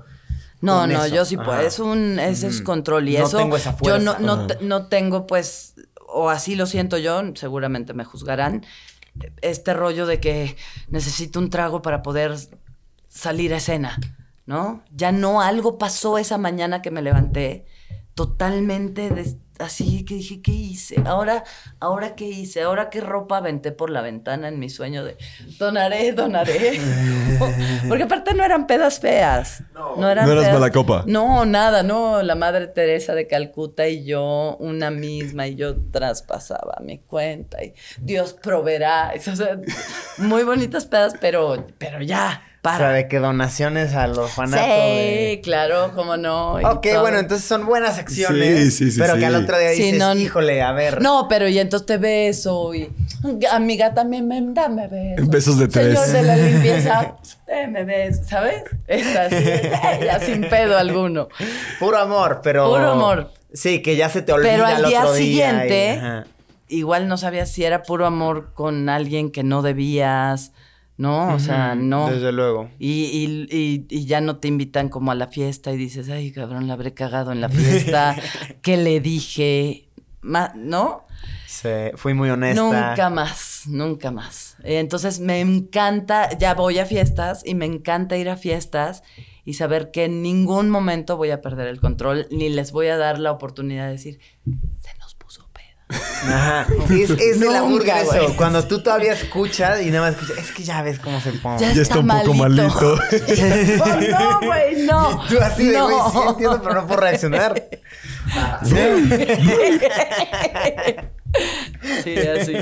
No, 0.61 0.88
no, 0.88 1.05
eso. 1.05 1.13
yo 1.13 1.26
sí 1.26 1.36
puedo. 1.38 1.51
Ajá. 1.51 1.63
Es 1.63 1.80
un, 1.80 2.18
ese 2.18 2.47
es 2.47 2.61
control. 2.61 3.07
Y 3.09 3.18
No 3.18 3.28
eso. 3.28 3.38
tengo 3.38 3.55
esa 3.55 3.72
Yo 3.74 3.78
fuerza. 3.78 3.99
no, 3.99 4.20
no, 4.20 4.47
te- 4.47 4.57
no 4.66 4.88
tengo, 4.88 5.28
pues, 5.28 5.76
o 6.08 6.30
así 6.30 6.56
lo 6.56 6.66
siento 6.66 6.97
yo, 6.97 7.22
seguramente 7.36 7.93
me 7.93 8.06
juzgarán. 8.06 8.66
Este 9.41 9.74
rollo 9.74 10.06
de 10.06 10.20
que 10.20 10.58
necesito 10.89 11.39
un 11.39 11.49
trago 11.49 11.82
para 11.82 12.01
poder 12.01 12.36
salir 13.08 13.53
a 13.53 13.58
escena, 13.58 13.99
¿no? 14.45 14.84
Ya 14.91 15.12
no, 15.12 15.41
algo 15.41 15.78
pasó 15.78 16.18
esa 16.18 16.38
mañana 16.38 16.82
que 16.82 16.91
me 16.91 17.01
levanté 17.01 17.66
totalmente 18.14 19.10
así 19.60 20.03
que 20.06 20.16
dije, 20.16 20.41
¿qué 20.41 20.51
hice? 20.51 20.95
Ahora, 21.06 21.43
ahora 21.80 22.16
qué 22.16 22.26
hice? 22.26 22.62
Ahora 22.64 22.89
qué 22.89 23.01
ropa 23.01 23.38
aventé 23.38 23.72
por 23.72 23.89
la 23.89 24.01
ventana 24.01 24.47
en 24.47 24.60
mi 24.60 24.70
sueño 24.70 25.03
de 25.03 25.18
donaré, 25.60 26.12
donaré. 26.14 26.80
Porque 27.88 28.03
aparte 28.03 28.34
no 28.34 28.43
eran 28.43 28.68
pedas 28.68 28.99
feas. 28.99 29.64
No, 29.74 30.10
eran 30.10 30.26
No 30.26 30.32
eras 30.34 30.45
pedas- 30.45 30.53
mala 30.60 30.72
copa. 30.72 31.03
No, 31.08 31.45
nada, 31.45 31.84
no. 31.84 32.22
La 32.24 32.36
madre 32.36 32.68
Teresa 32.68 33.14
de 33.14 33.28
Calcuta 33.28 33.88
y 33.88 34.06
yo, 34.06 34.58
una 34.60 34.91
misma, 34.91 35.47
y 35.47 35.56
yo 35.56 35.76
traspasaba 35.91 36.78
mi 36.82 36.99
cuenta 36.99 37.64
y 37.64 37.74
Dios 38.01 38.34
proveerá. 38.34 39.14
O 39.28 39.36
sea, 39.36 39.60
muy 40.18 40.43
bonitas 40.43 40.86
pedas, 40.86 41.16
pero, 41.20 41.66
pero 41.78 42.01
ya, 42.01 42.41
O 42.66 42.70
sea, 42.70 42.78
para. 42.80 42.91
de 42.93 43.07
que 43.07 43.20
donaciones 43.20 43.93
a 43.93 44.07
los 44.07 44.30
Sí, 44.32 44.36
fanatos. 44.36 44.68
de- 44.68 45.39
claro, 45.43 45.91
cómo 45.93 46.18
no. 46.18 46.59
y 46.59 46.66
Ok, 46.66 46.88
todo. 46.91 47.01
bueno, 47.01 47.20
entonces 47.20 47.47
son 47.47 47.66
buenas 47.66 47.97
acciones. 47.99 48.59
Sí, 48.59 48.72
sí, 48.72 48.91
sí, 48.91 48.99
Pero 48.99 49.13
sí. 49.13 49.20
que 49.20 49.26
al 49.28 49.36
otro 49.36 49.57
día 49.57 49.70
Sí, 49.74 49.84
dices, 49.84 49.99
no, 49.99 50.16
híjole, 50.16 50.61
a 50.61 50.72
ver. 50.72 51.01
No, 51.01 51.28
pero 51.30 51.47
y 51.47 51.59
entonces 51.59 51.86
te 51.86 51.97
beso 51.97 52.74
y 52.74 52.89
amiga 53.51 53.93
también 53.93 54.28
me 54.28 54.41
dame 54.41 54.88
besos. 54.88 55.28
Besos 55.30 55.59
de 55.59 55.68
tres. 55.68 55.99
Señor 55.99 56.13
de 56.13 56.24
la 56.24 56.36
limpieza, 56.38 57.16
deme 57.47 57.84
besos, 57.84 58.28
¿sabes? 58.28 58.63
Es 58.88 59.16
así, 59.16 59.43
ya 60.03 60.20
sin 60.20 60.41
pedo 60.49 60.78
alguno. 60.78 61.28
Puro 61.80 61.97
amor, 61.97 62.41
pero. 62.43 62.68
Puro 62.70 62.91
amor. 62.91 63.32
Sí, 63.53 63.82
que 63.82 63.95
ya 63.95 64.09
se 64.09 64.22
te 64.22 64.34
olvida 64.34 64.51
Pero 64.51 64.66
al 64.66 64.84
el 64.84 64.89
día 64.89 65.01
otro 65.03 65.13
siguiente, 65.16 66.01
igual 66.68 67.07
no 67.07 67.18
sabías 67.18 67.49
si 67.51 67.63
era 67.63 67.84
puro 67.84 68.05
amor 68.05 68.51
con 68.53 68.89
alguien 68.89 69.32
que 69.32 69.43
no 69.43 69.61
debías, 69.61 70.51
¿no? 70.97 71.33
O 71.33 71.39
sea, 71.39 71.75
no. 71.75 72.09
Desde 72.09 72.31
luego. 72.31 72.69
Y, 72.79 73.05
y- 73.05 73.47
y- 73.55 73.85
y 73.89 74.05
ya 74.05 74.21
no 74.21 74.37
te 74.37 74.47
invitan 74.47 74.89
como 74.89 75.11
a 75.11 75.15
la 75.15 75.27
fiesta 75.27 75.71
y 75.73 75.77
dices, 75.77 76.09
ay, 76.09 76.31
cabrón, 76.31 76.67
la 76.67 76.73
habré 76.73 76.93
cagado 76.93 77.31
en 77.31 77.41
la 77.41 77.49
fiesta. 77.49 78.15
¿Qué 78.61 78.77
le 78.77 78.99
dije? 79.01 79.89
¿No? 80.21 81.03
Sí, 81.47 81.69
fui 81.95 82.13
muy 82.13 82.29
honesta. 82.29 82.61
Nunca 82.61 83.09
más, 83.09 83.63
nunca 83.67 84.11
más. 84.11 84.57
Entonces 84.63 85.19
me 85.19 85.39
encanta, 85.39 86.29
ya 86.37 86.53
voy 86.53 86.79
a 86.79 86.85
fiestas 86.85 87.43
y 87.45 87.55
me 87.55 87.65
encanta 87.65 88.17
ir 88.17 88.29
a 88.29 88.35
fiestas 88.37 89.03
y 89.45 89.53
saber 89.53 89.91
que 89.91 90.05
en 90.05 90.21
ningún 90.23 90.69
momento 90.69 91.15
voy 91.17 91.29
a 91.31 91.41
perder 91.41 91.67
el 91.67 91.79
control 91.79 92.27
ni 92.31 92.49
les 92.49 92.71
voy 92.71 92.87
a 92.87 92.97
dar 92.97 93.19
la 93.19 93.31
oportunidad 93.31 93.85
de 93.85 93.91
decir, 93.93 94.19
se 94.45 94.97
nos 94.99 95.13
puso 95.15 95.47
peda. 95.53 95.84
Ajá. 96.27 96.67
Es, 96.89 97.09
es 97.09 97.39
de 97.39 97.49
la 97.49 97.61
burga 97.61 98.01
eso. 98.01 98.11
güey. 98.11 98.35
Cuando 98.35 98.65
tú 98.67 98.81
todavía 98.81 99.13
escuchas 99.13 99.81
y 99.81 99.91
nada 99.91 100.09
más 100.09 100.15
escuchas, 100.19 100.43
es 100.45 100.51
que 100.51 100.63
ya 100.63 100.81
ves 100.81 100.99
cómo 100.99 101.19
se 101.21 101.31
pone. 101.33 101.59
Ya, 101.59 101.71
Ya 101.73 101.81
está 101.81 101.99
un 101.99 102.07
poco 102.07 102.33
malito. 102.33 102.93
Oh, 102.95 102.99
no, 104.11 104.39
güey, 104.41 104.83
no. 104.85 105.25
Tú 105.27 105.37
así 105.41 105.67
de, 105.67 105.77
no. 105.77 105.87
güey, 105.87 106.11
sí 106.11 106.17
entiendo, 106.29 106.61
pero 106.61 106.75
no 106.75 106.87
puedo 106.87 107.01
reaccionar. 107.01 107.63
Sí, 112.03 112.15
así. 112.17 112.53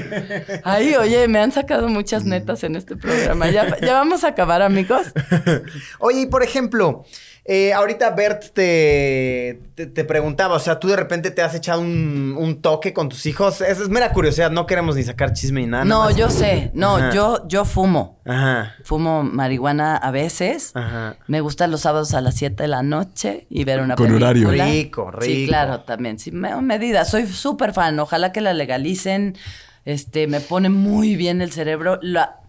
Ay, 0.64 0.96
oye, 0.96 1.28
me 1.28 1.40
han 1.40 1.52
sacado 1.52 1.88
muchas 1.90 2.26
netas 2.26 2.64
en 2.64 2.76
este 2.76 2.96
programa. 2.96 3.50
Ya, 3.50 3.78
ya 3.80 3.94
vamos 3.94 4.24
a 4.24 4.30
acabar, 4.30 4.62
amigos. 4.62 5.08
Oye, 6.00 6.22
y 6.22 6.26
por 6.26 6.44
ejemplo, 6.44 7.06
Eh, 7.46 7.74
ahorita 7.74 8.12
Bert 8.12 8.54
te, 8.54 9.60
te, 9.76 9.86
te 9.88 10.06
preguntaba, 10.06 10.56
o 10.56 10.60
sea, 10.60 10.80
tú 10.80 10.88
de 10.88 10.96
repente 10.96 11.30
te 11.30 11.42
has 11.42 11.54
echado 11.54 11.82
un, 11.82 12.36
un 12.40 12.62
toque 12.62 12.94
con 12.94 13.10
tus 13.10 13.26
hijos. 13.26 13.60
Es, 13.60 13.82
es 13.82 13.90
mera 13.90 14.14
curiosidad, 14.14 14.50
no 14.50 14.66
queremos 14.66 14.96
ni 14.96 15.04
sacar 15.04 15.34
chisme 15.34 15.60
ni 15.60 15.68
nada. 15.68 15.84
No, 15.84 16.10
yo 16.10 16.30
sé. 16.30 16.72
No, 16.74 16.96
Ajá. 16.96 17.12
yo, 17.12 17.46
yo 17.50 17.66
fumo. 17.66 18.22
Ajá, 18.26 18.76
Fumo 18.86 19.24
marihuana 19.24 19.98
a 19.98 20.10
veces. 20.12 20.72
ajá. 20.74 21.18
Me 21.28 21.42
gustan 21.42 21.70
los 21.70 21.82
sábados 21.82 22.14
a 22.14 22.22
las 22.22 22.36
7 22.36 22.64
de 22.64 22.68
la 22.70 22.82
noche 22.82 23.46
y 23.50 23.66
ver 23.66 23.82
una 23.82 23.96
Con 23.96 24.06
película. 24.08 24.28
horario. 24.30 24.50
Rico, 24.50 25.12
Sí, 25.20 25.28
rico. 25.28 25.50
claro, 25.50 25.82
también. 25.82 26.20
Sí, 26.20 26.32
me, 26.32 26.56
medida. 26.62 27.04
Soy 27.04 27.28
súper 27.28 27.74
fan. 27.74 28.00
Ojalá 28.00 28.32
que 28.32 28.40
la 28.40 28.54
legalicen. 28.54 29.36
Este, 29.84 30.28
me 30.28 30.40
pone 30.40 30.70
muy 30.70 31.18
bien 31.18 31.42
el 31.42 31.52
cerebro. 31.52 32.00
La... 32.02 32.40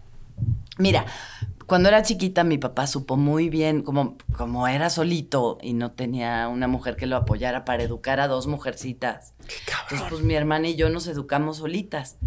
Mira, 0.77 1.05
cuando 1.65 1.89
era 1.89 2.03
chiquita, 2.03 2.43
mi 2.43 2.57
papá 2.57 2.87
supo 2.87 3.17
muy 3.17 3.49
bien, 3.49 3.81
como, 3.81 4.17
como 4.35 4.67
era 4.67 4.89
solito 4.89 5.57
y 5.61 5.73
no 5.73 5.91
tenía 5.91 6.47
una 6.47 6.67
mujer 6.67 6.95
que 6.95 7.05
lo 7.05 7.15
apoyara 7.15 7.65
para 7.65 7.83
educar 7.83 8.19
a 8.19 8.27
dos 8.27 8.47
mujercitas. 8.47 9.33
Entonces, 9.83 10.07
pues 10.09 10.21
mi 10.21 10.35
hermana 10.35 10.67
y 10.67 10.75
yo 10.75 10.89
nos 10.89 11.07
educamos 11.07 11.57
solitas. 11.57 12.17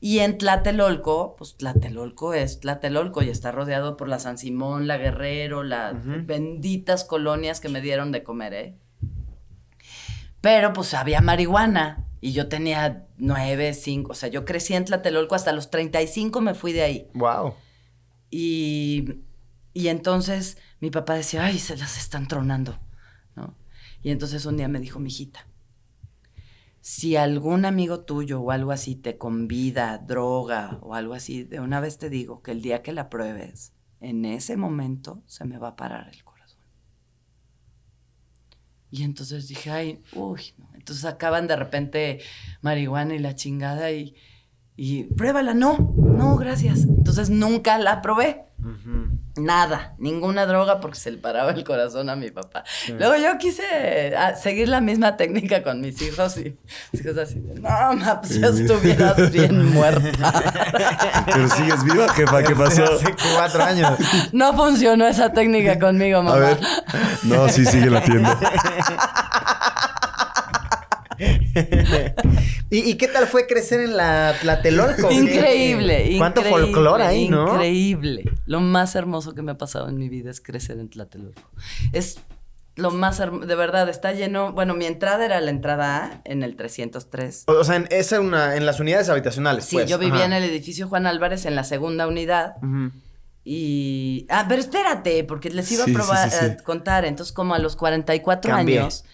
Y 0.00 0.18
en 0.18 0.36
Tlatelolco, 0.36 1.36
pues 1.36 1.56
Tlatelolco 1.56 2.34
es 2.34 2.60
Tlatelolco 2.60 3.22
y 3.22 3.28
está 3.28 3.52
rodeado 3.52 3.96
por 3.96 4.08
la 4.08 4.18
San 4.18 4.36
Simón, 4.36 4.88
la 4.88 4.98
Guerrero, 4.98 5.62
las 5.62 5.94
benditas 6.26 7.04
colonias 7.04 7.60
que 7.60 7.68
me 7.68 7.80
dieron 7.80 8.10
de 8.10 8.22
comer, 8.22 8.54
¿eh? 8.54 8.76
Pero 10.40 10.72
pues 10.72 10.92
había 10.92 11.20
marihuana 11.20 12.08
y 12.20 12.32
yo 12.32 12.48
tenía 12.48 13.06
nueve, 13.16 13.74
cinco, 13.74 14.12
o 14.12 14.14
sea, 14.16 14.28
yo 14.28 14.44
crecí 14.44 14.74
en 14.74 14.84
Tlatelolco 14.84 15.36
hasta 15.36 15.52
los 15.52 15.70
35 15.70 16.40
me 16.40 16.54
fui 16.54 16.72
de 16.72 16.82
ahí. 16.82 17.08
Wow. 17.14 17.54
Y, 18.34 19.20
y 19.74 19.88
entonces 19.88 20.56
mi 20.80 20.90
papá 20.90 21.14
decía, 21.14 21.44
ay, 21.44 21.58
se 21.58 21.76
las 21.76 21.98
están 21.98 22.26
tronando, 22.26 22.80
¿no? 23.36 23.54
Y 24.02 24.10
entonces 24.10 24.46
un 24.46 24.56
día 24.56 24.68
me 24.68 24.80
dijo, 24.80 24.98
mijita, 24.98 25.46
si 26.80 27.14
algún 27.16 27.66
amigo 27.66 28.00
tuyo 28.00 28.40
o 28.40 28.50
algo 28.50 28.72
así 28.72 28.96
te 28.96 29.18
convida, 29.18 29.98
droga 29.98 30.78
o 30.80 30.94
algo 30.94 31.12
así, 31.12 31.44
de 31.44 31.60
una 31.60 31.78
vez 31.78 31.98
te 31.98 32.08
digo 32.08 32.42
que 32.42 32.52
el 32.52 32.62
día 32.62 32.80
que 32.80 32.92
la 32.92 33.10
pruebes, 33.10 33.74
en 34.00 34.24
ese 34.24 34.56
momento 34.56 35.22
se 35.26 35.44
me 35.44 35.58
va 35.58 35.68
a 35.68 35.76
parar 35.76 36.08
el 36.10 36.24
corazón. 36.24 36.62
Y 38.90 39.02
entonces 39.02 39.46
dije, 39.46 39.70
ay, 39.70 40.02
uy, 40.14 40.54
no. 40.56 40.70
Entonces 40.72 41.04
acaban 41.04 41.46
de 41.46 41.56
repente 41.56 42.20
marihuana 42.62 43.14
y 43.14 43.18
la 43.18 43.34
chingada 43.34 43.92
y, 43.92 44.16
y 44.76 45.04
pruébala, 45.04 45.54
no, 45.54 45.94
no, 45.96 46.36
gracias. 46.36 46.82
Entonces 46.82 47.30
nunca 47.30 47.78
la 47.78 48.02
probé. 48.02 48.44
Nada, 49.34 49.94
ninguna 49.98 50.44
droga 50.44 50.78
porque 50.78 50.98
se 50.98 51.10
le 51.10 51.16
paraba 51.16 51.52
el 51.52 51.64
corazón 51.64 52.10
a 52.10 52.16
mi 52.16 52.30
papá. 52.30 52.64
Luego 52.98 53.16
yo 53.16 53.38
quise 53.38 54.14
ah, 54.14 54.36
seguir 54.36 54.68
la 54.68 54.82
misma 54.82 55.16
técnica 55.16 55.62
con 55.62 55.80
mis 55.80 56.02
hijos 56.02 56.36
y 56.36 56.58
hijos 56.92 57.16
así, 57.16 57.40
de, 57.40 57.54
no, 57.54 57.94
ma, 57.94 58.20
pues 58.20 58.38
ya 58.38 58.48
estuvieras 58.48 59.32
bien 59.32 59.66
muerta. 59.72 61.24
Pero 61.24 61.48
sigues 61.48 61.82
viva, 61.82 62.12
jefa, 62.12 62.42
¿qué 62.42 62.54
pasó? 62.56 62.84
Hace 62.84 63.14
cuatro 63.34 63.64
años. 63.64 63.98
No 64.32 64.52
funcionó 64.52 65.06
esa 65.06 65.32
técnica 65.32 65.78
conmigo, 65.78 66.22
mamá. 66.22 66.36
A 66.36 66.40
ver. 66.40 66.60
No, 67.22 67.48
sí, 67.48 67.64
sigue 67.64 67.88
latiendo. 67.88 68.28
¿Y, 72.70 72.78
y 72.90 72.94
qué 72.96 73.08
tal 73.08 73.26
fue 73.26 73.46
crecer 73.46 73.80
en 73.80 73.96
la 73.96 74.34
Tlatelolco? 74.40 75.08
¿Qué- 75.08 75.14
Increíble, 75.14 76.14
¿Cuánto 76.18 76.42
folclore 76.42 77.04
ahí, 77.04 77.28
no? 77.28 77.52
Increíble. 77.54 78.24
Lo 78.46 78.60
más 78.60 78.94
hermoso 78.94 79.34
que 79.34 79.42
me 79.42 79.52
ha 79.52 79.58
pasado 79.58 79.88
en 79.88 79.96
mi 79.98 80.08
vida 80.08 80.30
es 80.30 80.40
crecer 80.40 80.78
en 80.78 80.88
Tlatelolco. 80.88 81.42
Es 81.92 82.18
lo 82.76 82.90
más 82.90 83.20
hermoso, 83.20 83.46
de 83.46 83.54
verdad, 83.54 83.88
está 83.90 84.12
lleno. 84.12 84.52
Bueno, 84.52 84.74
mi 84.74 84.86
entrada 84.86 85.24
era 85.26 85.40
la 85.42 85.50
entrada 85.50 86.04
A 86.06 86.20
en 86.24 86.42
el 86.42 86.56
303. 86.56 87.44
O, 87.46 87.52
o 87.52 87.64
sea, 87.64 87.76
en, 87.76 87.86
es 87.90 88.12
en, 88.12 88.22
una, 88.22 88.56
en 88.56 88.64
las 88.64 88.80
unidades 88.80 89.08
habitacionales, 89.10 89.66
Sí, 89.66 89.76
pues. 89.76 89.90
yo 89.90 89.98
vivía 89.98 90.14
Ajá. 90.16 90.24
en 90.26 90.32
el 90.32 90.44
edificio 90.44 90.88
Juan 90.88 91.06
Álvarez 91.06 91.44
en 91.44 91.54
la 91.54 91.64
segunda 91.64 92.06
unidad. 92.08 92.54
Y. 93.44 94.26
Ah, 94.30 94.46
pero 94.48 94.60
espérate, 94.60 95.24
porque 95.24 95.50
les 95.50 95.70
iba 95.72 95.84
Sí, 95.84 95.90
a 95.90 95.94
probar, 95.94 96.30
sí, 96.30 96.36
sí. 96.38 96.44
a 96.46 96.56
contar. 96.58 97.04
Entonces, 97.04 97.32
como 97.34 97.54
a 97.54 97.58
los 97.58 97.74
44 97.76 98.50
Cambié. 98.50 98.80
años, 98.80 99.04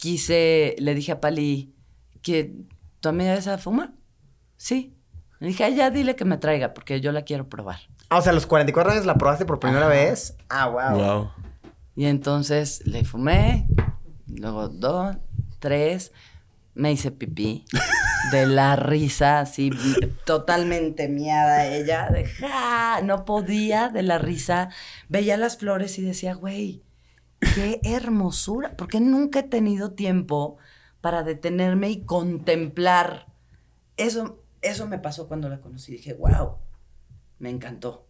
quise, 0.00 0.74
le 0.78 0.94
dije 0.94 1.12
a 1.12 1.20
Pali 1.20 1.74
que 2.22 2.54
tu 3.00 3.08
amiga 3.08 3.34
esa 3.34 3.58
fuma. 3.58 3.94
Sí. 4.56 4.96
Le 5.38 5.48
dije, 5.48 5.64
"Ay, 5.64 5.76
ya 5.76 5.90
dile 5.90 6.16
que 6.16 6.24
me 6.24 6.38
traiga, 6.38 6.74
porque 6.74 7.00
yo 7.00 7.12
la 7.12 7.22
quiero 7.22 7.48
probar. 7.48 7.78
Ah, 8.08 8.18
o 8.18 8.22
sea, 8.22 8.32
a 8.32 8.34
los 8.34 8.46
44 8.46 8.92
años 8.92 9.06
la 9.06 9.14
probaste 9.14 9.44
por 9.44 9.60
primera 9.60 9.86
vez. 9.86 10.36
Ah, 10.48 10.68
wow. 10.68 10.98
Wow. 10.98 11.30
Y 11.94 12.06
entonces 12.06 12.84
le 12.86 13.04
fumé, 13.04 13.68
luego 14.26 14.68
dos, 14.68 15.16
tres, 15.60 16.12
me 16.74 16.92
hice 16.92 17.10
pipí. 17.10 17.64
De 18.32 18.46
la 18.46 18.76
risa, 18.76 19.40
así, 19.40 19.70
totalmente 20.26 21.08
miada 21.08 21.66
ella, 21.66 22.10
de 22.10 22.26
ja, 22.26 23.00
no 23.02 23.24
podía 23.24 23.88
de 23.88 24.02
la 24.02 24.18
risa. 24.18 24.68
Veía 25.08 25.38
las 25.38 25.56
flores 25.56 25.98
y 25.98 26.02
decía, 26.02 26.34
güey, 26.34 26.82
qué 27.54 27.80
hermosura, 27.84 28.76
porque 28.76 29.00
nunca 29.00 29.40
he 29.40 29.42
tenido 29.44 29.92
tiempo 29.92 30.58
para 31.00 31.22
detenerme 31.22 31.90
y 31.90 32.04
contemplar. 32.04 33.26
Eso, 33.96 34.42
eso 34.62 34.86
me 34.86 34.98
pasó 34.98 35.28
cuando 35.28 35.48
la 35.48 35.60
conocí. 35.60 35.92
Dije, 35.92 36.14
wow, 36.14 36.56
me 37.38 37.50
encantó. 37.50 38.06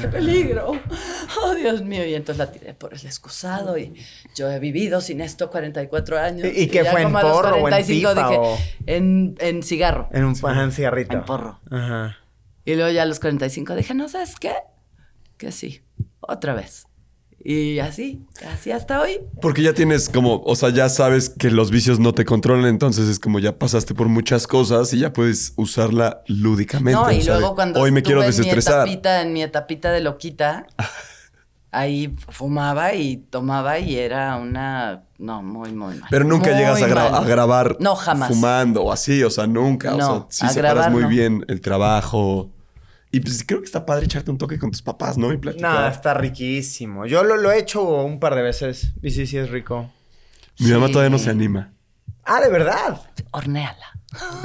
¡Qué 0.00 0.06
peligro! 0.06 0.70
¡Oh, 1.42 1.54
Dios 1.56 1.82
mío! 1.82 2.06
Y 2.06 2.14
entonces 2.14 2.38
la 2.38 2.52
tiré 2.52 2.74
por 2.74 2.94
el 2.94 3.00
excusado 3.04 3.76
y 3.76 3.92
yo 4.36 4.48
he 4.48 4.60
vivido 4.60 5.00
sin 5.00 5.20
esto 5.20 5.50
44 5.50 6.16
años. 6.18 6.46
¿Y- 6.46 6.60
y 6.62 6.66
qué 6.68 6.84
fue, 6.84 7.02
en 7.02 7.12
porro 7.12 7.54
o 7.54 7.54
en 7.56 7.60
45 7.62 8.08
pipa 8.10 8.28
dije, 8.28 8.38
o? 8.40 8.56
En, 8.86 9.34
en 9.40 9.62
cigarro. 9.64 10.08
En 10.12 10.24
un, 10.24 10.36
en 10.60 10.72
cigarrito. 10.72 11.14
En 11.16 11.24
porro. 11.24 11.58
Ajá. 11.70 12.16
Y 12.64 12.76
luego 12.76 12.90
ya 12.92 13.02
a 13.02 13.06
los 13.06 13.18
45 13.18 13.74
dije, 13.74 13.94
¿no 13.94 14.08
sabes 14.08 14.36
qué? 14.36 14.54
Que 15.38 15.50
sí, 15.50 15.82
otra 16.20 16.54
vez. 16.54 16.86
Y 17.42 17.78
así, 17.78 18.22
así 18.52 18.70
hasta 18.70 19.00
hoy. 19.00 19.20
Porque 19.40 19.62
ya 19.62 19.72
tienes 19.72 20.10
como, 20.10 20.42
o 20.44 20.54
sea, 20.56 20.68
ya 20.68 20.90
sabes 20.90 21.30
que 21.30 21.50
los 21.50 21.70
vicios 21.70 21.98
no 21.98 22.12
te 22.12 22.26
controlan, 22.26 22.66
entonces 22.66 23.08
es 23.08 23.18
como 23.18 23.38
ya 23.38 23.58
pasaste 23.58 23.94
por 23.94 24.08
muchas 24.08 24.46
cosas 24.46 24.92
y 24.92 24.98
ya 24.98 25.12
puedes 25.14 25.54
usarla 25.56 26.22
lúdicamente. 26.26 27.00
No, 27.00 27.10
y 27.10 27.18
de, 27.20 27.24
luego 27.24 27.54
cuando 27.54 27.80
hoy 27.80 27.92
me 27.92 28.02
en. 28.02 28.04
Mi 28.40 28.50
etapita, 28.50 29.22
en 29.22 29.32
mi 29.32 29.42
etapita 29.42 29.90
de 29.90 30.00
loquita, 30.00 30.66
ahí 31.70 32.14
fumaba 32.28 32.94
y 32.94 33.16
tomaba 33.16 33.78
y 33.78 33.96
era 33.96 34.36
una... 34.36 35.04
No, 35.18 35.42
muy, 35.42 35.72
muy 35.72 35.94
mal. 35.96 36.08
Pero 36.10 36.24
nunca 36.24 36.48
Muy 36.50 36.58
llegas 36.58 36.82
a, 36.82 36.88
gra- 36.88 37.10
mal. 37.10 37.24
a 37.24 37.26
grabar 37.26 37.76
No, 37.80 37.94
jamás. 37.94 38.28
fumando 38.28 38.82
o 38.82 38.92
así, 38.92 39.22
o 39.22 39.30
sea, 39.30 39.46
nunca. 39.46 39.92
No, 39.92 39.96
o 39.96 40.26
sea, 40.30 40.48
sí 40.48 40.54
separas 40.54 40.74
grabar 40.74 40.90
muy 40.92 41.02
no. 41.02 41.08
bien 41.08 41.44
el 41.48 41.60
trabajo. 41.60 42.50
Y 43.12 43.20
pues 43.20 43.44
creo 43.44 43.60
que 43.60 43.66
está 43.66 43.84
padre 43.84 44.04
echarte 44.04 44.30
un 44.30 44.38
toque 44.38 44.58
con 44.58 44.70
tus 44.70 44.82
papás, 44.82 45.18
¿no? 45.18 45.32
Y 45.32 45.36
platicar. 45.36 45.72
No, 45.72 45.88
está 45.88 46.14
riquísimo. 46.14 47.06
Yo 47.06 47.24
lo, 47.24 47.36
lo 47.36 47.50
he 47.50 47.58
hecho 47.58 47.82
un 47.82 48.20
par 48.20 48.34
de 48.36 48.42
veces. 48.42 48.92
Y 49.02 49.10
sí, 49.10 49.26
sí 49.26 49.36
es 49.36 49.50
rico. 49.50 49.90
Mi 50.58 50.70
mamá 50.70 50.88
todavía 50.88 51.10
no 51.10 51.18
se 51.18 51.30
anima. 51.30 51.72
Ah, 52.24 52.40
¿de 52.40 52.50
verdad? 52.50 53.00
Hornéala. 53.32 53.98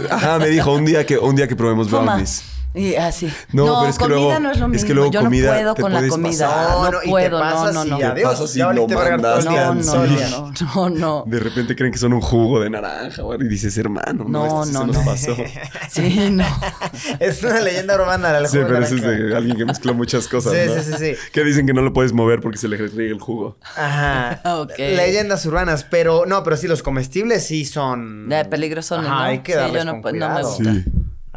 Ajá, 0.09 0.39
me 0.39 0.47
dijo 0.47 0.73
un 0.73 0.85
día 0.85 1.05
que, 1.05 1.17
un 1.17 1.35
día 1.35 1.47
que 1.47 1.55
probemos 1.55 1.89
brownies. 1.91 2.43
Y 2.75 2.95
así. 2.95 3.31
No, 3.53 3.65
No, 3.65 3.79
pero 3.79 3.89
es 3.89 3.97
que 3.97 4.03
comida 4.03 4.17
luego- 4.19 4.39
no 4.39 4.51
es 4.51 4.59
lo 4.59 4.67
mismo. 4.67 4.75
es 4.81 4.85
que 4.85 4.93
luego 4.93 5.11
Yo 5.11 5.21
comida 5.21 5.47
no 5.47 5.53
puedo 5.53 5.73
te 5.75 5.81
con 5.81 5.93
la 5.93 6.07
comida. 6.07 6.29
pasar. 6.47 6.69
No, 6.69 6.83
No, 6.83 6.91
no, 6.91 6.97
y 6.97 7.01
te 7.05 7.09
puedo, 7.09 7.39
pasas 7.39 7.73
no, 7.73 7.85
no, 7.85 7.97
no. 7.97 8.23
pasas 8.23 8.55
y. 8.55 8.59
No, 8.59 8.73
no, 8.73 8.87
Sí. 8.87 9.89
no, 10.29 10.51
no, 10.51 10.53
no, 10.75 10.89
no. 10.89 11.23
De 11.27 11.39
repente 11.39 11.75
creen 11.75 11.91
que 11.93 11.97
son 11.99 12.13
un 12.13 12.21
jugo 12.21 12.59
de 12.59 12.69
naranja, 12.69 13.21
güey, 13.21 13.39
y 13.41 13.47
dices, 13.47 13.77
hermano, 13.77 14.25
no, 14.27 14.29
No, 14.29 14.45
esto 14.45 14.65
sí 14.65 14.71
no, 14.73 14.79
se 14.81 14.85
nos 14.87 14.95
no. 14.97 15.05
pasó. 15.05 15.35
Sí, 15.89 16.29
no. 16.31 16.45
Es 17.19 17.43
una 17.43 17.61
leyenda 17.61 17.95
urbana 17.95 18.31
del 18.33 18.47
Sí, 18.47 18.57
pero 18.61 18.79
eso 18.83 18.95
es 18.95 19.01
de 19.01 19.35
alguien 19.35 19.57
que 19.57 19.65
mezcló 19.65 19.93
muchas 19.93 20.27
cosas, 20.27 20.53
Sí, 20.53 20.59
¿no? 20.67 20.73
sí, 20.75 20.81
sí, 20.83 20.93
sí. 20.97 21.31
Que 21.31 21.43
dicen 21.43 21.65
que 21.65 21.73
no 21.73 21.81
lo 21.81 21.93
puedes 21.93 22.11
mover 22.13 22.41
porque 22.41 22.57
se 22.57 22.67
le 22.67 22.77
riega 22.77 23.13
el 23.13 23.19
jugo. 23.21 23.57
Ajá. 23.75 24.41
Ok. 24.65 24.77
Leyendas 24.77 25.45
urbanas, 25.45 25.83
pero 25.89 26.25
no, 26.25 26.43
pero 26.43 26.57
sí, 26.57 26.67
los 26.67 26.81
comestibles 26.83 27.45
sí 27.45 27.65
son. 27.65 28.27
De 28.29 28.43
peligrosones, 28.45 29.07
Ajá, 29.07 29.15
¿no? 29.19 29.23
hay 29.23 29.39
que 29.39 29.53
Sí, 29.53 29.57
darles 29.57 29.83
yo 29.83 29.85
no 29.85 30.01
no 30.01 30.01
me 30.35 30.41
gusta. 30.43 30.73
Sí. 30.73 30.83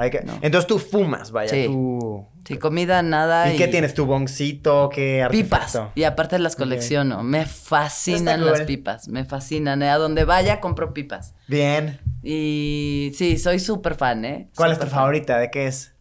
Hay 0.00 0.10
que- 0.10 0.24
Entonces 0.42 0.66
tú 0.66 0.78
fumas, 0.78 1.32
vaya, 1.32 1.50
Sí. 1.50 1.64
tú. 1.66 2.26
Sí, 2.46 2.56
comida, 2.56 3.02
nada. 3.02 3.52
¿Y, 3.52 3.56
qué 3.58 3.68
tienes? 3.68 3.92
¿Tu 3.94 4.06
boncito? 4.06 4.88
¿Qué 4.88 5.26
Pipas. 5.30 5.74
artefacto? 5.74 5.92
Y 6.00 6.04
aparte 6.04 6.38
las 6.38 6.56
colecciono. 6.56 7.22
Me 7.22 7.44
fascinan 7.44 8.46
las 8.46 8.62
pipas. 8.62 9.08
Me 9.08 9.24
fascinan. 9.24 9.82
A 9.82 9.96
donde 9.98 10.24
vaya, 10.24 10.60
compro 10.60 10.94
pipas. 10.94 11.34
Bien. 11.46 12.00
Y 12.22 13.12
sí, 13.16 13.36
soy 13.38 13.58
súper 13.58 13.96
fan, 13.96 14.24
¿eh? 14.24 14.48
¿Cuál 14.56 14.72
es 14.72 14.78
tu 14.78 14.86
fan. 14.86 14.94
favorita? 15.00 15.38
¿De 15.38 15.50
qué 15.50 15.66
es? 15.66 15.94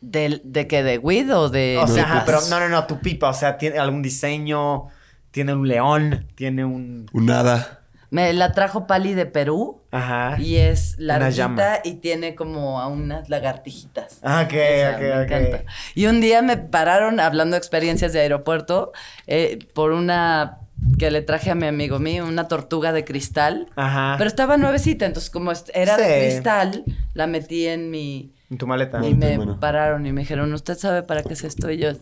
¿De, 0.00 0.42
¿De 0.44 0.66
qué? 0.66 0.82
¿De 0.82 0.98
weed 0.98 1.34
o 1.34 1.48
de.? 1.48 1.78
O 1.82 1.86
sea, 1.86 2.02
ajá, 2.04 2.22
pero 2.26 2.38
pipas. 2.38 2.50
no, 2.50 2.60
no, 2.60 2.68
no, 2.68 2.86
tu 2.86 3.00
pipa, 3.00 3.30
o 3.30 3.34
sea, 3.34 3.56
tiene 3.56 3.78
algún 3.78 4.02
diseño, 4.02 4.88
tiene 5.30 5.54
un 5.54 5.66
león, 5.66 6.26
tiene 6.34 6.64
un. 6.66 7.06
Un 7.12 7.26
nada. 7.26 7.83
Me 8.14 8.32
la 8.32 8.52
trajo 8.52 8.86
Pali 8.86 9.12
de 9.12 9.26
Perú. 9.26 9.82
Ajá. 9.90 10.36
Y 10.38 10.54
es 10.54 10.94
larguita 10.98 11.80
y 11.82 11.94
tiene 11.94 12.36
como 12.36 12.80
a 12.80 12.86
unas 12.86 13.28
lagartijitas. 13.28 14.20
Ah, 14.22 14.44
ok, 14.46 14.52
Esa, 14.52 14.90
ok, 14.92 15.00
me 15.00 15.22
encanta. 15.24 15.64
Y 15.96 16.06
un 16.06 16.20
día 16.20 16.40
me 16.40 16.56
pararon 16.56 17.18
hablando 17.18 17.54
de 17.54 17.58
experiencias 17.58 18.12
de 18.12 18.20
aeropuerto 18.20 18.92
eh, 19.26 19.58
por 19.74 19.90
una 19.90 20.58
que 20.96 21.10
le 21.10 21.22
traje 21.22 21.50
a 21.50 21.56
mi 21.56 21.66
amigo 21.66 21.98
mío, 21.98 22.24
una 22.24 22.46
tortuga 22.46 22.92
de 22.92 23.04
cristal. 23.04 23.66
Ajá. 23.74 24.14
Pero 24.16 24.28
estaba 24.28 24.56
nuevecita, 24.58 25.06
entonces 25.06 25.28
como 25.28 25.50
era 25.72 25.96
de 25.96 26.28
cristal, 26.28 26.84
la 27.14 27.26
metí 27.26 27.66
en 27.66 27.90
mi... 27.90 28.33
En 28.50 28.58
tu 28.58 28.66
maleta. 28.66 29.04
y 29.06 29.14
me 29.14 29.36
bueno. 29.36 29.58
pararon 29.58 30.06
y 30.06 30.12
me 30.12 30.20
dijeron, 30.22 30.52
¿usted 30.52 30.76
sabe 30.76 31.02
para 31.02 31.22
qué 31.22 31.32
es 31.32 31.44
esto? 31.44 31.70
Y 31.70 31.78
yo, 31.78 31.92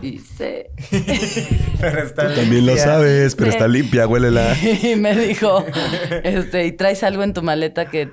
sí 0.00 0.18
sé. 0.18 0.70
Pero 1.80 2.02
está 2.02 2.34
También 2.34 2.64
lo 2.66 2.76
sabes, 2.76 3.34
pero 3.36 3.50
Sí. 3.50 3.56
está 3.56 3.68
limpia, 3.68 4.08
huélela. 4.08 4.54
y 4.82 4.96
me 4.96 5.14
dijo, 5.14 5.64
este, 6.24 6.66
¿y 6.66 6.72
traes 6.72 7.02
algo 7.02 7.22
en 7.22 7.34
tu 7.34 7.42
maleta 7.42 7.86
que, 7.90 8.10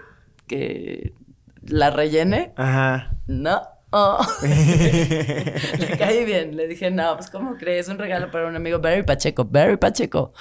que 0.47 1.13
la 1.65 1.89
rellene? 1.89 2.51
Ajá. 2.57 3.15
No. 3.27 3.61
Oh. 3.95 4.25
le 4.41 5.97
caí 5.97 6.25
bien. 6.25 6.57
Le 6.57 6.67
dije, 6.67 6.89
no, 6.91 7.15
pues, 7.15 7.29
¿cómo 7.29 7.55
crees? 7.57 7.87
Un 7.87 7.97
regalo 7.99 8.31
para 8.31 8.47
un 8.47 8.55
amigo. 8.55 8.79
Barry 8.79 9.03
Pacheco, 9.03 9.45
Barry 9.45 9.77
Pacheco. 9.77 10.33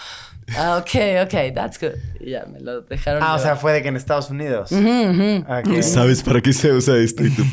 Ah, 0.56 0.78
ok, 0.78 1.24
ok, 1.24 1.54
that's 1.54 1.78
good. 1.80 1.92
Y 2.20 2.30
ya, 2.30 2.44
me 2.46 2.60
lo 2.60 2.82
dejaron. 2.82 3.22
Ah, 3.22 3.34
o 3.34 3.38
sea, 3.38 3.56
fue 3.56 3.72
de 3.72 3.82
que 3.82 3.88
en 3.88 3.96
Estados 3.96 4.30
Unidos. 4.30 4.70
¿Sabes 5.82 6.22
para 6.22 6.40
qué 6.40 6.52
se 6.52 6.72
usa 6.72 6.96
esto? 6.98 7.24
Y 7.24 7.30
tú, 7.30 7.44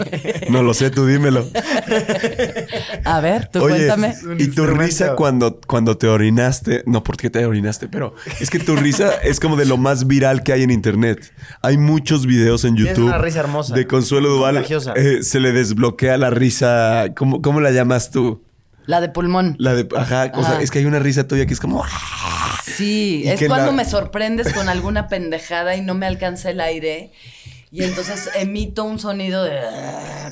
no 0.50 0.62
lo 0.62 0.74
sé, 0.74 0.90
tú 0.90 1.06
dímelo. 1.06 1.46
A 3.04 3.20
ver, 3.20 3.48
tú 3.48 3.62
Oye, 3.62 3.86
cuéntame. 3.86 4.14
Y 4.38 4.48
tu 4.48 4.66
risa 4.66 5.14
cuando, 5.14 5.60
cuando 5.66 5.96
te 5.96 6.06
orinaste, 6.06 6.84
no 6.86 7.02
porque 7.02 7.30
te 7.30 7.44
orinaste, 7.44 7.88
pero 7.88 8.14
es 8.40 8.50
que 8.50 8.58
tu 8.58 8.76
risa 8.76 9.14
es 9.22 9.40
como 9.40 9.56
de 9.56 9.66
lo 9.66 9.76
más 9.76 10.06
viral 10.06 10.42
que 10.42 10.52
hay 10.52 10.62
en 10.62 10.70
internet. 10.70 11.32
Hay 11.62 11.76
muchos 11.78 12.26
videos 12.26 12.64
en 12.64 12.76
YouTube 12.76 13.06
una 13.06 13.18
risa 13.18 13.40
hermosa. 13.40 13.74
de 13.74 13.86
Consuelo 13.86 14.28
Duval. 14.28 14.64
Eh, 14.96 15.22
se 15.22 15.40
le 15.40 15.52
desbloquea 15.52 16.16
la 16.18 16.30
risa. 16.30 17.06
¿Cómo, 17.16 17.42
cómo 17.42 17.60
la 17.60 17.70
llamas 17.70 18.10
tú? 18.10 18.42
La 18.86 19.00
de 19.00 19.08
pulmón. 19.08 19.56
La 19.58 19.74
de, 19.74 19.88
ajá, 19.96 20.30
o 20.34 20.42
sea, 20.42 20.52
Ajá. 20.54 20.62
es 20.62 20.70
que 20.70 20.78
hay 20.80 20.84
una 20.86 20.98
risa 20.98 21.26
tuya 21.26 21.46
que 21.46 21.54
es 21.54 21.60
como. 21.60 21.82
"Ah". 21.84 22.58
Sí, 22.64 23.22
Y 23.24 23.28
es 23.28 23.44
cuando 23.46 23.66
la- 23.66 23.72
me 23.72 23.84
sorprendes 23.84 24.52
con 24.52 24.68
alguna 24.68 25.08
pendejada 25.08 25.76
y 25.76 25.80
no 25.82 25.94
me 25.94 26.06
alcanza 26.06 26.50
el 26.50 26.60
aire. 26.60 27.12
Y 27.70 27.82
entonces 27.82 28.30
emito 28.36 28.84
un 28.84 28.98
sonido 28.98 29.42
de 29.44 29.60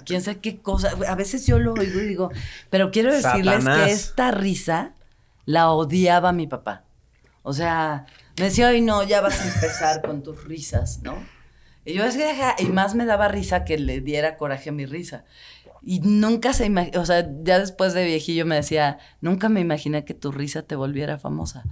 quién 0.06 0.22
sabe 0.22 0.38
qué 0.40 0.58
cosa. 0.60 0.92
A 1.08 1.14
veces 1.14 1.46
yo 1.46 1.58
lo 1.58 1.72
oigo 1.74 2.00
y 2.00 2.06
digo, 2.06 2.30
pero 2.70 2.90
quiero 2.90 3.12
decirles 3.12 3.64
Satanás. 3.64 3.86
que 3.86 3.92
esta 3.92 4.30
risa 4.30 4.92
la 5.44 5.70
odiaba 5.70 6.32
mi 6.32 6.46
papá. 6.46 6.84
O 7.42 7.52
sea, 7.52 8.06
me 8.38 8.44
decía, 8.46 8.68
ay 8.68 8.80
no, 8.80 9.02
ya 9.02 9.20
vas 9.20 9.40
a 9.40 9.44
empezar 9.54 10.02
con 10.02 10.22
tus 10.22 10.44
risas, 10.44 11.00
¿no? 11.02 11.16
Y 11.84 11.94
yo 11.94 12.04
es 12.04 12.16
que, 12.16 12.30
ajá", 12.30 12.54
y 12.60 12.66
más 12.66 12.94
me 12.94 13.06
daba 13.06 13.26
risa 13.26 13.64
que 13.64 13.76
le 13.76 14.00
diera 14.00 14.36
coraje 14.36 14.70
a 14.70 14.72
mi 14.72 14.86
risa. 14.86 15.24
Y 15.84 16.00
nunca 16.00 16.52
se 16.52 16.66
imaginó, 16.66 17.00
o 17.00 17.06
sea, 17.06 17.28
ya 17.42 17.58
después 17.58 17.92
de 17.92 18.04
viejillo 18.04 18.46
me 18.46 18.54
decía, 18.54 18.98
nunca 19.20 19.48
me 19.48 19.60
imaginé 19.60 20.04
que 20.04 20.14
tu 20.14 20.30
risa 20.30 20.62
te 20.62 20.76
volviera 20.76 21.18
famosa. 21.18 21.64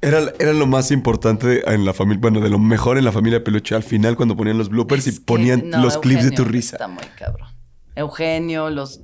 Era, 0.00 0.32
era 0.40 0.52
lo 0.52 0.66
más 0.66 0.90
importante 0.90 1.62
en 1.72 1.84
la 1.84 1.94
familia, 1.94 2.20
bueno, 2.20 2.40
de 2.40 2.50
lo 2.50 2.58
mejor 2.58 2.98
en 2.98 3.04
la 3.04 3.12
familia 3.12 3.44
Peluche. 3.44 3.76
Al 3.76 3.84
final, 3.84 4.16
cuando 4.16 4.36
ponían 4.36 4.58
los 4.58 4.68
bloopers 4.68 5.06
Es 5.06 5.16
y 5.18 5.20
ponían 5.20 5.70
no, 5.70 5.80
los 5.80 5.98
clips 5.98 6.24
de 6.24 6.30
tu 6.32 6.44
risa. 6.44 6.74
Está 6.74 6.88
muy 6.88 7.04
cabrón. 7.16 7.48
Eugenio, 7.94 8.70
los, 8.70 9.00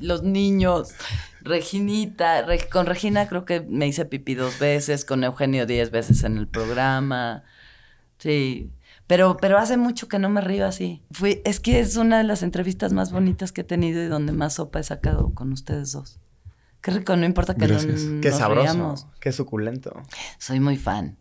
los 0.00 0.22
niños, 0.24 0.94
Reginita. 1.42 2.42
Re- 2.42 2.68
con 2.68 2.86
Regina 2.86 3.28
creo 3.28 3.44
que 3.44 3.60
me 3.60 3.86
hice 3.86 4.06
pipí 4.06 4.34
dos 4.34 4.58
veces, 4.58 5.04
con 5.04 5.22
Eugenio 5.22 5.66
diez 5.66 5.92
veces 5.92 6.24
en 6.24 6.38
el 6.38 6.48
programa. 6.48 7.44
Sí. 8.18 8.70
Pero, 9.06 9.36
pero 9.36 9.58
hace 9.58 9.76
mucho 9.76 10.08
que 10.08 10.18
no 10.18 10.28
me 10.30 10.40
río 10.40 10.66
así. 10.66 11.02
Fui, 11.10 11.42
es 11.44 11.60
que 11.60 11.78
es 11.80 11.96
una 11.96 12.18
de 12.18 12.24
las 12.24 12.42
entrevistas 12.42 12.92
más 12.92 13.12
bonitas 13.12 13.52
que 13.52 13.60
he 13.60 13.64
tenido 13.64 14.02
y 14.02 14.06
donde 14.06 14.32
más 14.32 14.54
sopa 14.54 14.80
he 14.80 14.82
sacado 14.82 15.34
con 15.34 15.52
ustedes 15.52 15.92
dos. 15.92 16.20
Qué 16.80 16.90
rico, 16.90 17.16
no 17.16 17.24
importa 17.26 17.54
que 17.54 17.66
no 17.66 17.74
Gracias. 17.74 18.02
Qué 18.22 18.30
nos 18.30 18.38
sabroso. 18.38 18.62
riamos. 18.72 19.06
Qué 19.20 19.32
suculento. 19.32 20.02
Soy 20.38 20.60
muy 20.60 20.76
fan, 20.76 21.16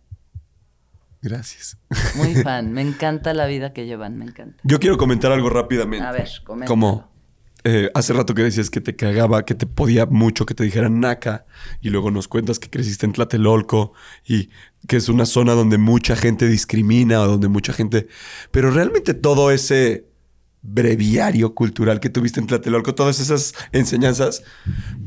Gracias. 1.22 1.78
muy 2.16 2.36
fan. 2.36 2.72
Me 2.74 2.82
encanta 2.82 3.34
la 3.34 3.46
vida 3.46 3.72
que 3.72 3.86
llevan, 3.86 4.18
me 4.18 4.26
encanta. 4.26 4.58
Yo 4.64 4.80
quiero 4.80 4.98
comentar 4.98 5.32
algo 5.32 5.50
rápidamente. 5.50 6.06
A 6.06 6.12
ver, 6.12 6.30
coméntalo. 6.44 6.68
Como 6.68 7.13
eh, 7.64 7.90
hace 7.94 8.14
rato 8.14 8.34
que 8.34 8.44
decías 8.44 8.70
que 8.70 8.82
te 8.82 8.96
cagaba, 8.96 9.46
que 9.46 9.56
te 9.56 9.66
podía 9.66 10.06
mucho 10.06 10.46
que 10.46 10.54
te 10.54 10.64
dijeran 10.64 11.00
naca, 11.00 11.46
y 11.82 11.90
luego 11.90 12.12
nos 12.12 12.28
cuentas 12.28 12.60
que 12.60 12.70
creciste 12.70 13.06
en 13.06 13.14
Tlatelolco 13.14 13.94
y 14.26 14.50
que 14.88 14.98
es 14.98 15.08
una 15.08 15.26
zona 15.26 15.54
donde 15.54 15.78
mucha 15.78 16.16
gente 16.16 16.48
discrimina 16.48 17.22
o 17.22 17.28
donde 17.28 17.48
mucha 17.48 17.72
gente. 17.72 18.08
Pero 18.52 18.72
realmente 18.72 19.14
todo 19.14 19.50
ese 19.52 20.08
breviario 20.64 21.54
cultural 21.54 22.00
que 22.00 22.10
tuviste 22.10 22.40
en 22.40 22.48
Tlatelolco, 22.48 22.96
todas 22.96 23.20
esas 23.20 23.54
enseñanzas, 23.74 24.44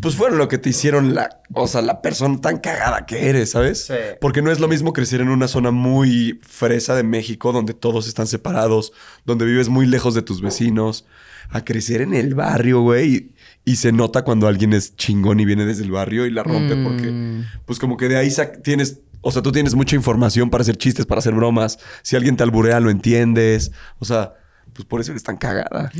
pues 0.01 0.15
fueron 0.15 0.39
lo 0.39 0.49
que 0.49 0.59
te 0.59 0.69
hicieron 0.69 1.15
la, 1.15 1.41
o 1.55 1.67
sea, 1.67 1.81
la 1.81 2.03
persona 2.03 2.41
tan 2.41 2.59
cagada 2.59 3.07
que 3.07 3.29
eres, 3.29 3.51
¿sabes? 3.51 3.87
Sí. 3.87 3.95
Porque 4.21 4.43
no 4.43 4.53
es 4.53 4.61
lo 4.61 4.69
mismo 4.69 4.93
crecer 4.93 5.23
en 5.23 5.31
una 5.31 5.49
zona 5.49 5.71
muy 5.71 6.39
fresa 6.43 6.95
de 6.95 7.03
México, 7.03 7.53
donde 7.53 7.73
todos 7.73 8.07
están 8.07 8.27
separados, 8.27 8.93
donde 9.25 9.47
vives 9.47 9.71
muy 9.71 9.87
lejos 9.87 10.15
de 10.15 10.23
tus 10.23 10.43
vecinos, 10.43 11.07
a 11.51 11.65
crecer 11.65 12.01
en 12.03 12.15
el 12.15 12.35
barrio, 12.35 12.81
güey. 12.83 13.15
Y, 13.15 13.33
y 13.73 13.77
se 13.77 13.93
nota 13.93 14.23
cuando 14.23 14.47
alguien 14.49 14.73
es 14.73 14.95
chingón 14.97 15.41
y 15.41 15.45
viene 15.45 15.65
desde 15.67 15.83
el 15.85 15.91
barrio 15.91 16.27
y 16.27 16.31
la 16.31 16.43
rompe, 16.43 16.75
Mm. 16.77 16.85
porque, 16.85 17.45
pues, 17.65 17.79
como 17.79 17.97
que 17.97 18.09
de 18.09 18.17
ahí 18.17 18.31
tienes. 18.63 19.01
O 19.23 19.33
sea, 19.33 19.43
tú 19.43 19.51
tienes 19.51 19.75
mucha 19.75 19.97
información 19.97 20.51
para 20.51 20.63
hacer 20.63 20.77
chistes, 20.77 21.05
para 21.07 21.19
hacer 21.19 21.35
bromas. 21.35 21.79
Si 22.03 22.15
alguien 22.15 22.37
te 22.37 22.45
alburea, 22.45 22.79
lo 22.79 22.91
entiendes. 22.91 23.73
O 23.99 24.05
sea, 24.05 24.35
pues 24.73 24.87
por 24.87 25.01
eso 25.01 25.11
eres 25.11 25.25
tan 25.25 25.37
cagada. 25.37 25.91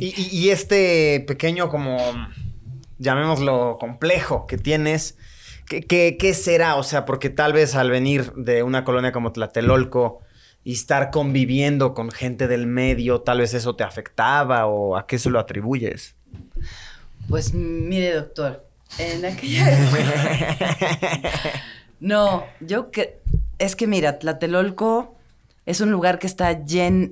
Y, 0.00 0.06
y- 0.06 0.28
y 0.32 0.48
este 0.50 1.22
pequeño 1.28 1.68
como, 1.68 1.98
llamémoslo, 2.98 3.76
complejo 3.78 4.46
que 4.46 4.58
tienes, 4.58 5.16
¿qué, 5.66 5.82
qué, 5.82 6.16
qué 6.18 6.34
será? 6.34 6.76
O 6.76 6.82
sea, 6.82 7.04
porque 7.04 7.30
tal 7.30 7.52
vez 7.52 7.74
al 7.74 7.90
venir 7.90 8.32
de 8.34 8.62
una 8.62 8.84
colonia 8.84 9.12
como 9.12 9.32
Tlatelolco 9.32 10.20
y 10.64 10.72
estar 10.72 11.10
conviviendo 11.10 11.94
con 11.94 12.10
gente 12.10 12.48
del 12.48 12.66
medio, 12.66 13.22
tal 13.22 13.38
vez 13.38 13.54
eso 13.54 13.76
te 13.76 13.84
afectaba 13.84 14.66
o 14.66 14.96
a 14.96 15.06
qué 15.06 15.18
se 15.18 15.30
lo 15.30 15.38
atribuyes. 15.38 16.14
Pues 17.28 17.54
mire, 17.54 18.14
doctor, 18.14 18.66
en 18.98 19.24
aquella 19.24 19.66
No, 22.00 22.44
yo 22.60 22.90
que 22.90 23.20
es 23.58 23.76
que 23.76 23.86
mira, 23.86 24.18
Tlatelolco 24.18 25.16
es 25.66 25.80
un 25.80 25.90
lugar 25.90 26.18
que 26.18 26.26
está 26.26 26.64
lleno, 26.64 27.10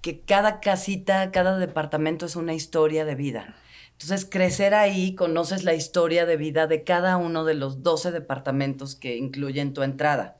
que 0.00 0.20
cada 0.20 0.60
casita, 0.60 1.30
cada 1.30 1.58
departamento 1.58 2.26
es 2.26 2.36
una 2.36 2.54
historia 2.54 3.04
de 3.04 3.14
vida. 3.14 3.54
Entonces, 3.92 4.26
crecer 4.28 4.74
ahí, 4.74 5.14
conoces 5.14 5.62
la 5.62 5.74
historia 5.74 6.26
de 6.26 6.36
vida 6.36 6.66
de 6.66 6.82
cada 6.82 7.16
uno 7.16 7.44
de 7.44 7.54
los 7.54 7.82
12 7.82 8.10
departamentos 8.10 8.96
que 8.96 9.16
incluyen 9.16 9.72
tu 9.72 9.82
entrada. 9.82 10.36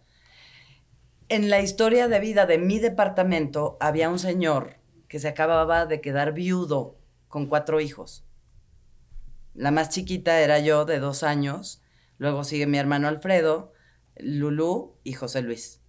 En 1.30 1.48
la 1.48 1.62
historia 1.62 2.06
de 2.06 2.20
vida 2.20 2.44
de 2.44 2.58
mi 2.58 2.78
departamento 2.78 3.78
había 3.80 4.10
un 4.10 4.18
señor 4.18 4.76
que 5.08 5.18
se 5.18 5.28
acababa 5.28 5.86
de 5.86 6.02
quedar 6.02 6.34
viudo 6.34 6.98
con 7.28 7.46
cuatro 7.46 7.80
hijos. 7.80 8.26
La 9.54 9.70
más 9.70 9.88
chiquita 9.88 10.40
era 10.40 10.58
yo, 10.58 10.84
de 10.84 10.98
dos 10.98 11.22
años. 11.22 11.82
Luego 12.18 12.44
sigue 12.44 12.66
mi 12.66 12.76
hermano 12.76 13.08
Alfredo, 13.08 13.72
Lulú 14.16 14.98
y 15.02 15.14
José 15.14 15.40
Luis. 15.40 15.80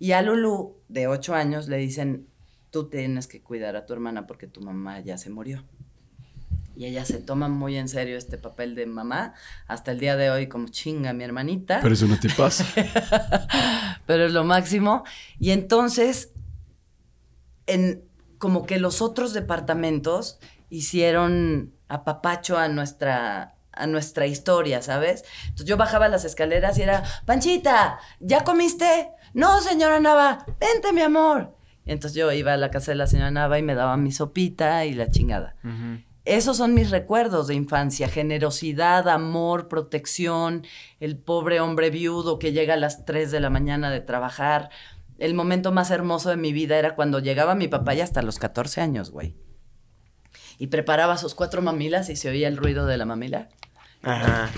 Y 0.00 0.10
a 0.10 0.22
Lulú, 0.22 0.82
de 0.88 1.06
ocho 1.06 1.34
años, 1.34 1.68
le 1.68 1.76
dicen, 1.76 2.28
tú 2.70 2.88
tienes 2.88 3.28
que 3.28 3.44
cuidar 3.44 3.76
a 3.76 3.86
tu 3.86 3.92
hermana 3.92 4.26
porque 4.26 4.48
tu 4.48 4.60
mamá 4.60 4.98
ya 4.98 5.18
se 5.18 5.30
murió. 5.30 5.64
Y 6.76 6.86
ella 6.86 7.04
se 7.04 7.18
toma 7.18 7.48
muy 7.48 7.76
en 7.76 7.88
serio 7.88 8.16
este 8.16 8.36
papel 8.36 8.74
de 8.74 8.86
mamá, 8.86 9.34
hasta 9.66 9.92
el 9.92 10.00
día 10.00 10.16
de 10.16 10.30
hoy 10.30 10.48
como 10.48 10.68
chinga 10.68 11.12
mi 11.12 11.22
hermanita 11.22 11.78
Pero 11.80 11.94
eso 11.94 12.06
no 12.06 12.18
te 12.18 12.28
pasa. 12.30 12.66
pero 14.06 14.26
es 14.26 14.32
lo 14.32 14.44
máximo. 14.44 15.04
Y 15.38 15.50
entonces, 15.50 16.32
en, 17.66 18.04
como 18.38 18.66
que 18.66 18.78
los 18.78 19.02
otros 19.02 19.32
departamentos 19.32 20.38
hicieron 20.68 21.72
apapacho 21.88 22.58
a 22.58 22.68
nuestra, 22.68 23.54
a 23.72 23.86
nuestra 23.86 24.26
historia, 24.26 24.82
¿sabes? 24.82 25.24
Entonces 25.44 25.66
yo 25.66 25.76
bajaba 25.76 26.08
las 26.08 26.24
escaleras 26.24 26.76
y 26.78 26.82
era, 26.82 27.04
Panchita, 27.24 27.98
¿ya 28.20 28.42
comiste? 28.44 29.10
No, 29.32 29.60
señora 29.60 30.00
Nava, 30.00 30.44
vente, 30.60 30.92
mi 30.92 31.02
amor. 31.02 31.56
Y 31.86 31.92
entonces 31.92 32.16
yo 32.16 32.32
iba 32.32 32.54
a 32.54 32.56
la 32.56 32.70
casa 32.70 32.92
de 32.92 32.96
la 32.96 33.06
señora 33.06 33.30
Nava 33.30 33.58
y 33.58 33.62
me 33.62 33.74
daba 33.74 33.96
mi 33.96 34.10
sopita 34.10 34.84
y 34.84 34.94
la 34.94 35.10
chingada. 35.10 35.54
Esos 36.24 36.56
son 36.56 36.72
mis 36.72 36.90
recuerdos 36.90 37.48
de 37.48 37.54
infancia, 37.54 38.08
generosidad, 38.08 39.08
amor, 39.08 39.68
protección, 39.68 40.66
el 40.98 41.18
pobre 41.18 41.60
hombre 41.60 41.90
viudo 41.90 42.38
que 42.38 42.52
llega 42.52 42.74
a 42.74 42.78
las 42.78 43.04
3 43.04 43.30
de 43.30 43.40
la 43.40 43.50
mañana 43.50 43.90
de 43.90 44.00
trabajar. 44.00 44.70
El 45.18 45.34
momento 45.34 45.70
más 45.70 45.90
hermoso 45.90 46.30
de 46.30 46.38
mi 46.38 46.54
vida 46.54 46.78
era 46.78 46.94
cuando 46.94 47.18
llegaba 47.18 47.54
mi 47.54 47.68
papá 47.68 47.92
ya 47.92 48.04
hasta 48.04 48.22
los 48.22 48.38
14 48.38 48.80
años, 48.80 49.10
güey. 49.10 49.34
Y 50.58 50.68
preparaba 50.68 51.18
sus 51.18 51.34
cuatro 51.34 51.60
mamilas 51.60 52.08
y 52.08 52.16
se 52.16 52.30
oía 52.30 52.48
el 52.48 52.56
ruido 52.56 52.86
de 52.86 52.96
la 52.96 53.04
mamila. 53.04 53.48
Ajá. 54.02 54.50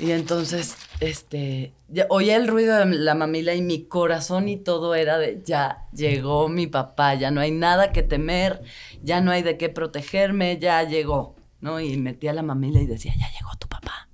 Y 0.00 0.10
entonces, 0.10 0.76
este, 0.98 1.72
ya 1.88 2.06
oía 2.08 2.36
el 2.36 2.48
ruido 2.48 2.76
de 2.76 2.86
la 2.86 3.14
mamila 3.14 3.54
y 3.54 3.62
mi 3.62 3.84
corazón 3.84 4.48
y 4.48 4.56
todo 4.56 4.94
era 4.94 5.18
de, 5.18 5.42
ya 5.44 5.86
llegó 5.92 6.48
mi 6.48 6.66
papá, 6.66 7.14
ya 7.14 7.30
no 7.30 7.40
hay 7.40 7.52
nada 7.52 7.92
que 7.92 8.02
temer, 8.02 8.62
ya 9.02 9.20
no 9.20 9.30
hay 9.30 9.42
de 9.42 9.56
qué 9.56 9.68
protegerme, 9.68 10.58
ya 10.58 10.82
llegó, 10.82 11.36
¿no? 11.60 11.80
Y 11.80 11.96
metía 11.96 12.32
la 12.32 12.42
mamila 12.42 12.80
y 12.80 12.86
decía, 12.86 13.14
ya 13.18 13.30
llegó 13.38 13.50
tu 13.58 13.68
papá. 13.68 14.08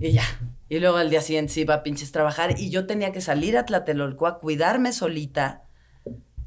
Y 0.00 0.12
ya. 0.12 0.24
Y 0.68 0.80
luego 0.80 0.96
al 0.96 1.10
día 1.10 1.20
siguiente 1.20 1.52
se 1.52 1.60
iba 1.60 1.74
a 1.74 1.82
pinches 1.82 2.12
trabajar 2.12 2.58
y 2.58 2.70
yo 2.70 2.86
tenía 2.86 3.12
que 3.12 3.20
salir 3.20 3.56
a 3.56 3.66
Tlatelolco 3.66 4.26
a 4.26 4.38
cuidarme 4.38 4.92
solita 4.92 5.64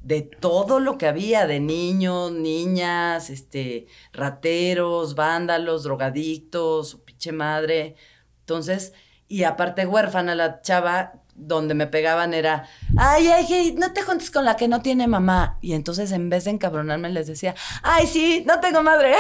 de 0.01 0.21
todo 0.21 0.79
lo 0.79 0.99
que 0.99 1.07
había, 1.07 1.47
de 1.47 1.59
niños, 1.59 2.31
niñas, 2.31 3.31
este, 3.31 3.87
rateros, 4.13 5.15
vándalos, 5.15 5.83
drogadictos, 5.83 7.01
pinche 7.05 7.31
madre. 7.31 7.95
Entonces, 8.41 8.93
y 9.35 9.43
aparte 9.43 9.85
huérfana 9.85 10.33
la 10.33 10.61
chava, 10.61 11.15
donde 11.35 11.73
me 11.73 11.87
pegaban 11.87 12.33
era, 12.33 12.69
ay, 12.95 13.27
ay, 13.27 13.45
ay, 13.51 13.75
no 13.77 13.91
te 13.91 14.01
juntes 14.01 14.31
con 14.31 14.45
la 14.45 14.55
que 14.55 14.69
no 14.69 14.81
tiene 14.81 15.07
mamá. 15.07 15.57
Y 15.59 15.73
entonces 15.73 16.13
en 16.13 16.29
vez 16.29 16.45
de 16.45 16.51
encabronarme 16.51 17.09
les 17.09 17.27
decía, 17.27 17.53
ay, 17.83 18.07
sí, 18.07 18.45
no 18.47 18.61
tengo 18.61 18.81
madre. 18.81 19.13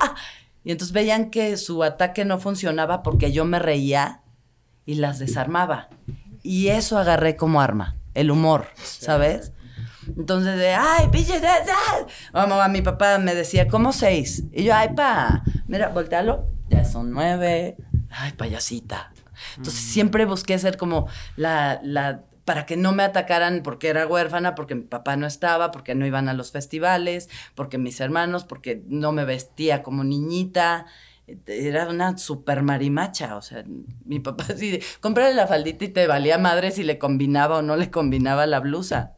y 0.64 0.72
entonces 0.72 0.94
veían 0.94 1.28
que 1.28 1.58
su 1.58 1.84
ataque 1.84 2.24
no 2.24 2.38
funcionaba 2.38 3.02
porque 3.02 3.32
yo 3.32 3.44
me 3.44 3.58
reía 3.58 4.22
y 4.86 4.94
las 4.94 5.18
desarmaba. 5.18 5.90
Y 6.42 6.68
eso 6.68 6.96
agarré 6.96 7.36
como 7.36 7.60
arma, 7.60 7.96
el 8.14 8.30
humor, 8.30 8.68
¿sabes? 8.82 9.52
Entonces, 10.06 10.56
de, 10.56 10.72
ay, 10.72 11.08
pinche, 11.12 11.38
vamos, 12.32 12.62
a 12.62 12.68
mi 12.68 12.80
papá 12.80 13.18
me 13.18 13.34
decía, 13.34 13.68
¿cómo 13.68 13.92
seis? 13.92 14.42
Y 14.52 14.64
yo, 14.64 14.74
ay, 14.74 14.94
pa, 14.96 15.42
mira, 15.66 15.88
voltealo, 15.88 16.46
ya 16.70 16.86
son 16.86 17.10
nueve, 17.10 17.76
ay, 18.08 18.32
payasita. 18.32 19.09
Entonces, 19.56 19.80
siempre 19.80 20.24
busqué 20.24 20.58
ser 20.58 20.76
como 20.76 21.08
la, 21.36 21.80
la, 21.82 22.24
para 22.44 22.66
que 22.66 22.76
no 22.76 22.92
me 22.92 23.02
atacaran 23.02 23.62
porque 23.62 23.88
era 23.88 24.06
huérfana, 24.06 24.54
porque 24.54 24.74
mi 24.74 24.82
papá 24.82 25.16
no 25.16 25.26
estaba, 25.26 25.70
porque 25.70 25.94
no 25.94 26.06
iban 26.06 26.28
a 26.28 26.34
los 26.34 26.50
festivales, 26.50 27.28
porque 27.54 27.78
mis 27.78 28.00
hermanos, 28.00 28.44
porque 28.44 28.82
no 28.88 29.12
me 29.12 29.24
vestía 29.24 29.82
como 29.82 30.04
niñita. 30.04 30.86
Era 31.46 31.88
una 31.88 32.18
super 32.18 32.62
marimacha, 32.64 33.36
o 33.36 33.42
sea, 33.42 33.64
mi 34.04 34.18
papá 34.18 34.46
así, 34.52 34.80
cómprale 35.00 35.32
la 35.32 35.46
faldita 35.46 35.84
y 35.84 35.88
te 35.90 36.08
valía 36.08 36.38
madre 36.38 36.72
si 36.72 36.82
le 36.82 36.98
combinaba 36.98 37.58
o 37.58 37.62
no 37.62 37.76
le 37.76 37.88
combinaba 37.88 38.46
la 38.46 38.58
blusa. 38.58 39.16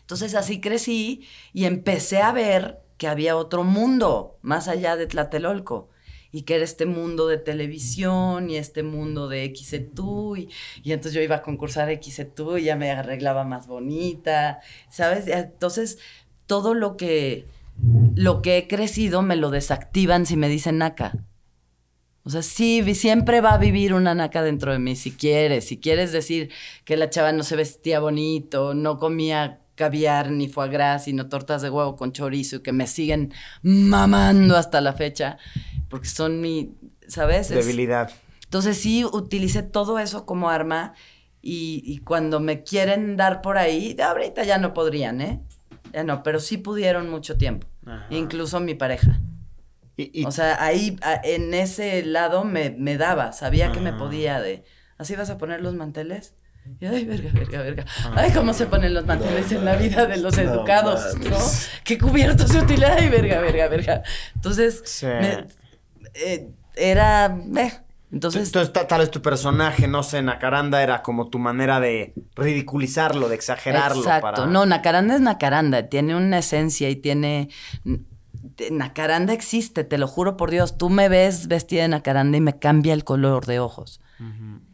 Entonces 0.00 0.34
así 0.34 0.60
crecí 0.60 1.26
y 1.52 1.64
empecé 1.66 2.22
a 2.22 2.32
ver 2.32 2.80
que 2.96 3.08
había 3.08 3.36
otro 3.36 3.62
mundo 3.62 4.38
más 4.40 4.68
allá 4.68 4.96
de 4.96 5.06
Tlatelolco 5.06 5.90
y 6.32 6.42
que 6.42 6.56
era 6.56 6.64
este 6.64 6.86
mundo 6.86 7.26
de 7.28 7.38
televisión 7.38 8.50
y 8.50 8.56
este 8.56 8.82
mundo 8.82 9.28
de 9.28 9.52
XETU 9.54 10.36
y, 10.36 10.48
y 10.82 10.92
entonces 10.92 11.14
yo 11.14 11.20
iba 11.20 11.36
a 11.36 11.42
concursar 11.42 11.88
XETU 12.02 12.58
y 12.58 12.64
ya 12.64 12.76
me 12.76 12.90
arreglaba 12.90 13.44
más 13.44 13.66
bonita, 13.66 14.60
¿sabes? 14.88 15.26
Entonces 15.28 15.98
todo 16.46 16.74
lo 16.74 16.96
que, 16.96 17.46
lo 18.14 18.42
que 18.42 18.58
he 18.58 18.68
crecido 18.68 19.22
me 19.22 19.36
lo 19.36 19.50
desactivan 19.50 20.26
si 20.26 20.36
me 20.36 20.48
dicen 20.48 20.78
naca. 20.78 21.12
O 22.26 22.30
sea, 22.30 22.42
sí, 22.42 22.82
siempre 22.96 23.40
va 23.40 23.54
a 23.54 23.58
vivir 23.58 23.94
una 23.94 24.12
naca 24.12 24.42
dentro 24.42 24.72
de 24.72 24.80
mí, 24.80 24.96
si 24.96 25.12
quieres. 25.12 25.68
Si 25.68 25.78
quieres 25.78 26.10
decir 26.10 26.50
que 26.84 26.96
la 26.96 27.08
chava 27.08 27.30
no 27.30 27.44
se 27.44 27.54
vestía 27.54 28.00
bonito, 28.00 28.74
no 28.74 28.98
comía 28.98 29.60
caviar, 29.76 30.32
ni 30.32 30.48
foie 30.48 30.70
gras, 30.70 31.04
sino 31.04 31.28
tortas 31.28 31.62
de 31.62 31.70
huevo 31.70 31.94
con 31.94 32.10
chorizo, 32.10 32.56
y 32.56 32.62
que 32.62 32.72
me 32.72 32.88
siguen 32.88 33.32
mamando 33.62 34.56
hasta 34.56 34.80
la 34.80 34.92
fecha, 34.92 35.38
porque 35.88 36.08
son 36.08 36.40
mi, 36.40 36.74
¿sabes? 37.08 37.48
Debilidad. 37.48 38.10
Entonces 38.44 38.78
sí, 38.78 39.04
utilicé 39.04 39.62
todo 39.62 39.98
eso 39.98 40.24
como 40.24 40.50
arma, 40.50 40.94
y, 41.48 41.98
cuando 41.98 42.40
me 42.40 42.64
quieren 42.64 43.16
dar 43.16 43.40
por 43.40 43.56
ahí, 43.56 43.96
ahorita 44.02 44.42
ya 44.42 44.58
no 44.58 44.74
podrían, 44.74 45.20
¿eh? 45.20 45.40
Ya 45.92 46.02
no, 46.02 46.24
pero 46.24 46.40
sí 46.40 46.58
pudieron 46.58 47.08
mucho 47.08 47.36
tiempo, 47.36 47.68
incluso 48.10 48.58
mi 48.58 48.74
pareja. 48.74 49.20
O 50.24 50.32
sea, 50.32 50.62
ahí, 50.62 50.98
en 51.22 51.54
ese 51.54 52.04
lado 52.04 52.42
me, 52.42 52.70
me 52.70 52.96
daba, 52.96 53.32
sabía 53.32 53.70
que 53.70 53.78
me 53.78 53.92
podía 53.92 54.40
de, 54.40 54.64
¿así 54.98 55.14
vas 55.14 55.30
a 55.30 55.38
poner 55.38 55.60
los 55.60 55.74
manteles? 55.74 56.34
Y, 56.80 56.86
ay, 56.86 57.04
verga, 57.04 57.30
verga, 57.32 57.62
verga. 57.62 57.84
Ay, 58.16 58.32
cómo 58.32 58.52
se 58.52 58.66
ponen 58.66 58.92
los 58.92 59.06
manteles 59.06 59.52
en 59.52 59.64
la 59.64 59.76
vida 59.76 60.06
de 60.06 60.16
los 60.16 60.36
educados, 60.36 61.16
¿no? 61.18 61.38
Qué 61.84 61.96
cubiertos 61.96 62.52
de 62.52 62.58
utilidad. 62.58 62.96
Ay, 62.98 63.08
verga, 63.08 63.40
verga, 63.40 63.68
verga. 63.68 64.02
Entonces, 64.34 64.82
eh, 66.16 66.50
era... 66.74 67.38
Eh, 67.56 67.72
entonces, 68.12 68.46
Entonces, 68.46 68.86
tal 68.86 69.00
vez 69.00 69.10
tu 69.10 69.20
personaje, 69.20 69.88
no 69.88 70.02
sé, 70.02 70.22
Nacaranda 70.22 70.82
era 70.82 71.02
como 71.02 71.28
tu 71.28 71.38
manera 71.38 71.80
de 71.80 72.14
ridiculizarlo, 72.36 73.28
de 73.28 73.34
exagerarlo. 73.34 74.02
Exacto. 74.02 74.46
No, 74.46 74.64
Nacaranda 74.64 75.16
es 75.16 75.20
Nacaranda. 75.20 75.88
Tiene 75.88 76.16
una 76.16 76.38
esencia 76.38 76.88
y 76.88 76.96
tiene... 76.96 77.50
Nacaranda 78.70 79.32
existe, 79.32 79.82
te 79.84 79.98
lo 79.98 80.06
juro 80.06 80.36
por 80.36 80.50
Dios. 80.50 80.78
Tú 80.78 80.88
me 80.88 81.08
ves 81.08 81.48
vestida 81.48 81.82
de 81.82 81.88
Nacaranda 81.88 82.38
y 82.38 82.40
me 82.40 82.58
cambia 82.58 82.94
el 82.94 83.04
color 83.04 83.44
de 83.44 83.58
ojos. 83.58 84.00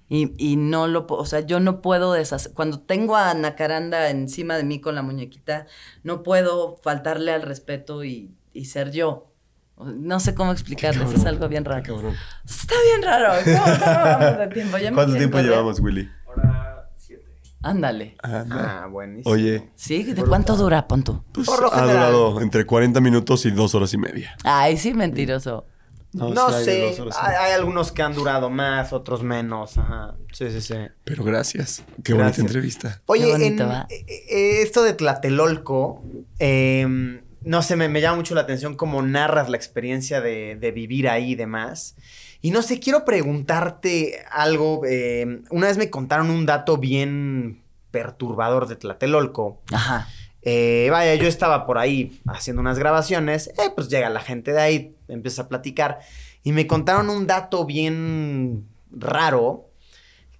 Y, 0.08 0.34
y, 0.36 0.56
no 0.56 0.86
lo, 0.86 1.06
o 1.08 1.24
sea, 1.24 1.40
yo 1.40 1.58
no 1.58 1.80
puedo 1.80 2.12
deshacer, 2.12 2.52
cuando 2.52 2.80
tengo 2.80 3.16
a 3.16 3.32
Nacaranda 3.32 4.10
encima 4.10 4.58
de 4.58 4.62
mí 4.62 4.78
con 4.78 4.94
la 4.94 5.00
muñequita, 5.00 5.66
no 6.02 6.22
puedo 6.22 6.76
faltarle 6.82 7.32
al 7.32 7.40
respeto 7.40 8.04
y, 8.04 8.30
y 8.52 8.66
ser 8.66 8.92
yo. 8.92 9.31
No 9.78 10.20
sé 10.20 10.34
cómo 10.34 10.52
explicarles, 10.52 11.12
es 11.12 11.24
algo 11.24 11.48
bien 11.48 11.64
raro. 11.64 12.12
Está 12.44 12.74
bien 12.84 13.02
raro. 13.02 13.34
¿Cómo, 13.44 14.48
tiempo? 14.52 14.76
¿Cuánto 14.94 15.16
tiempo 15.16 15.38
llevamos, 15.40 15.80
Willy? 15.80 16.08
Hora 16.26 16.88
siete. 16.96 17.24
Ándale. 17.62 18.16
Ah, 18.22 18.86
buenísimo. 18.90 19.32
Oye. 19.34 19.70
¿Sí? 19.74 20.04
¿De 20.04 20.22
cuánto 20.22 20.56
dura, 20.56 20.86
Ponto? 20.86 21.24
Pues 21.32 21.48
ha 21.48 21.82
durado 21.82 22.40
entre 22.40 22.64
40 22.64 23.00
minutos 23.00 23.44
y 23.46 23.50
dos 23.50 23.74
horas 23.74 23.92
y 23.94 23.98
media. 23.98 24.36
Ay, 24.44 24.76
sí, 24.76 24.94
mentiroso. 24.94 25.66
No, 26.12 26.50
sé, 26.50 26.94
hay, 27.18 27.52
algunos 27.52 27.90
que 27.90 28.02
han 28.02 28.14
durado 28.14 28.50
más, 28.50 28.92
otros 28.92 29.22
menos. 29.22 29.78
Ajá. 29.78 30.14
Sí, 30.30 30.50
sí, 30.50 30.60
sí. 30.60 30.74
Pero 31.04 31.24
gracias. 31.24 31.84
Qué 32.04 32.12
bonita 32.12 32.38
entrevista. 32.38 33.00
Oye, 33.06 33.32
en, 33.32 33.58
eh, 33.58 33.86
eh, 33.88 34.62
esto 34.62 34.82
de 34.82 34.92
Tlatelolco, 34.92 36.02
em, 36.38 37.21
no 37.44 37.62
sé, 37.62 37.76
me, 37.76 38.00
llama 38.00 38.16
mucho 38.16 38.34
la 38.34 38.42
atención 38.42 38.74
cómo 38.74 39.02
narras 39.02 39.48
la 39.48 39.56
experiencia 39.56 40.20
de, 40.20 40.72
vivir 40.74 41.08
ahí 41.08 41.32
y 41.32 41.34
demás. 41.34 41.96
Y 42.40 42.50
no 42.50 42.62
sé, 42.62 42.80
quiero 42.80 43.04
preguntarte 43.04 44.24
algo. 44.30 44.84
Em, 44.84 45.44
una 45.50 45.68
vez 45.68 45.78
me 45.78 45.90
contaron 45.90 46.30
un 46.30 46.46
dato 46.46 46.78
bien 46.78 47.62
perturbador 47.90 48.66
de 48.68 48.76
Tlatelolco. 48.76 49.60
Ajá. 49.72 50.08
Eh, 50.42 50.88
vaya, 50.90 51.14
yo 51.14 51.28
estaba 51.28 51.66
por 51.66 51.78
ahí 51.78 52.20
haciendo 52.26 52.60
unas 52.60 52.78
grabaciones, 52.78 53.48
eh, 53.48 53.70
pues 53.76 53.88
llega 53.88 54.10
la 54.10 54.20
gente 54.20 54.52
de 54.52 54.60
ahí, 54.60 54.96
empieza 55.06 55.42
a 55.42 55.48
platicar 55.48 56.00
y 56.42 56.50
me 56.50 56.66
contaron 56.66 57.10
un 57.10 57.28
dato 57.28 57.64
bien 57.64 58.66
raro, 58.90 59.70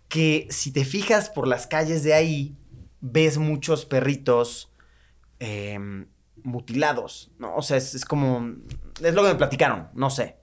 que 0.09 0.48
si 0.50 0.72
te 0.72 0.84
fijas 0.84 1.30
por 1.30 1.46
las 1.46 1.68
calles 1.68 2.03
de 2.03 2.14
ahí, 2.14 2.57
ves 3.00 3.38
muchos 3.38 3.84
perritos 3.84 4.72
em, 5.38 6.07
mutilados, 6.45 7.30
¿no? 7.38 7.55
O 7.57 7.62
sea, 7.62 7.76
es, 7.76 7.95
es 7.95 8.05
como, 8.05 8.55
es 9.03 9.14
lo 9.14 9.22
que 9.22 9.28
me 9.28 9.34
platicaron, 9.34 9.88
no 9.95 10.11
sé. 10.11 10.36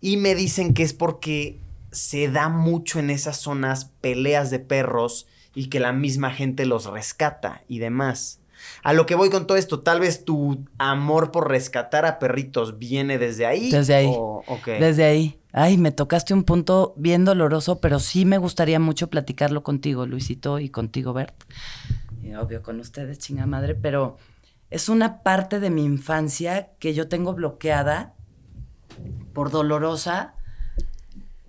Y 0.00 0.16
me 0.16 0.34
dicen 0.34 0.74
que 0.74 0.82
es 0.82 0.92
porque 0.92 1.60
se 1.92 2.28
da 2.30 2.48
mucho 2.48 2.98
en 2.98 3.10
esas 3.10 3.36
zonas 3.38 3.86
peleas 4.00 4.50
de 4.50 4.60
perros 4.60 5.26
y 5.54 5.68
que 5.68 5.80
la 5.80 5.92
misma 5.92 6.30
gente 6.30 6.66
los 6.66 6.86
rescata 6.86 7.62
y 7.68 7.78
demás. 7.78 8.40
A 8.82 8.92
lo 8.92 9.06
que 9.06 9.14
voy 9.14 9.30
con 9.30 9.46
todo 9.46 9.56
esto, 9.56 9.80
tal 9.80 10.00
vez 10.00 10.24
tu 10.24 10.64
amor 10.78 11.30
por 11.30 11.48
rescatar 11.48 12.04
a 12.06 12.18
perritos 12.18 12.78
viene 12.78 13.18
desde 13.18 13.46
ahí. 13.46 13.70
Desde 13.70 13.94
ahí. 13.94 14.12
Desde 14.66 15.04
ahí. 15.04 15.38
Ay, 15.52 15.78
me 15.78 15.92
tocaste 15.92 16.34
un 16.34 16.44
punto 16.44 16.94
bien 16.96 17.24
doloroso, 17.24 17.80
pero 17.80 17.98
sí 17.98 18.24
me 18.24 18.38
gustaría 18.38 18.78
mucho 18.78 19.08
platicarlo 19.08 19.62
contigo, 19.62 20.06
Luisito, 20.06 20.58
y 20.58 20.68
contigo, 20.68 21.12
Bert. 21.12 21.34
Y 22.22 22.34
obvio, 22.34 22.62
con 22.62 22.78
ustedes, 22.80 23.18
chinga 23.18 23.46
madre, 23.46 23.74
pero 23.74 24.18
es 24.70 24.88
una 24.88 25.22
parte 25.22 25.60
de 25.60 25.70
mi 25.70 25.84
infancia 25.84 26.70
que 26.78 26.94
yo 26.94 27.08
tengo 27.08 27.34
bloqueada 27.34 28.14
por 29.32 29.50
dolorosa, 29.50 30.34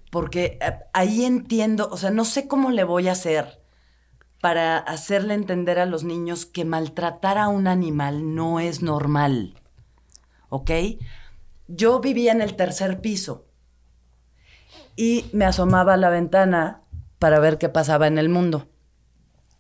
porque 0.10 0.58
eh, 0.62 0.80
ahí 0.94 1.24
entiendo, 1.26 1.88
o 1.92 1.98
sea, 1.98 2.10
no 2.10 2.26
sé 2.26 2.48
cómo 2.48 2.72
le 2.72 2.84
voy 2.84 3.08
a 3.08 3.14
hacer 3.14 3.62
para 4.42 4.78
hacerle 4.78 5.36
entender 5.36 5.78
a 5.80 5.86
los 5.86 6.04
niños 6.04 6.48
que 6.48 6.66
maltratar 6.66 7.38
a 7.38 7.48
un 7.48 7.68
animal 7.68 8.34
no 8.34 8.60
es 8.60 8.82
normal. 8.82 9.54
¿Ok? 10.50 10.72
Yo 11.68 12.00
vivía 12.00 12.32
en 12.32 12.42
el 12.42 12.56
tercer 12.56 13.02
piso 13.02 13.46
y 14.96 15.30
me 15.32 15.46
asomaba 15.46 15.94
a 15.94 15.98
la 15.98 16.10
ventana 16.10 16.82
para 17.20 17.40
ver 17.40 17.60
qué 17.60 17.70
pasaba 17.70 18.08
en 18.08 18.18
el 18.18 18.30
mundo. 18.30 18.71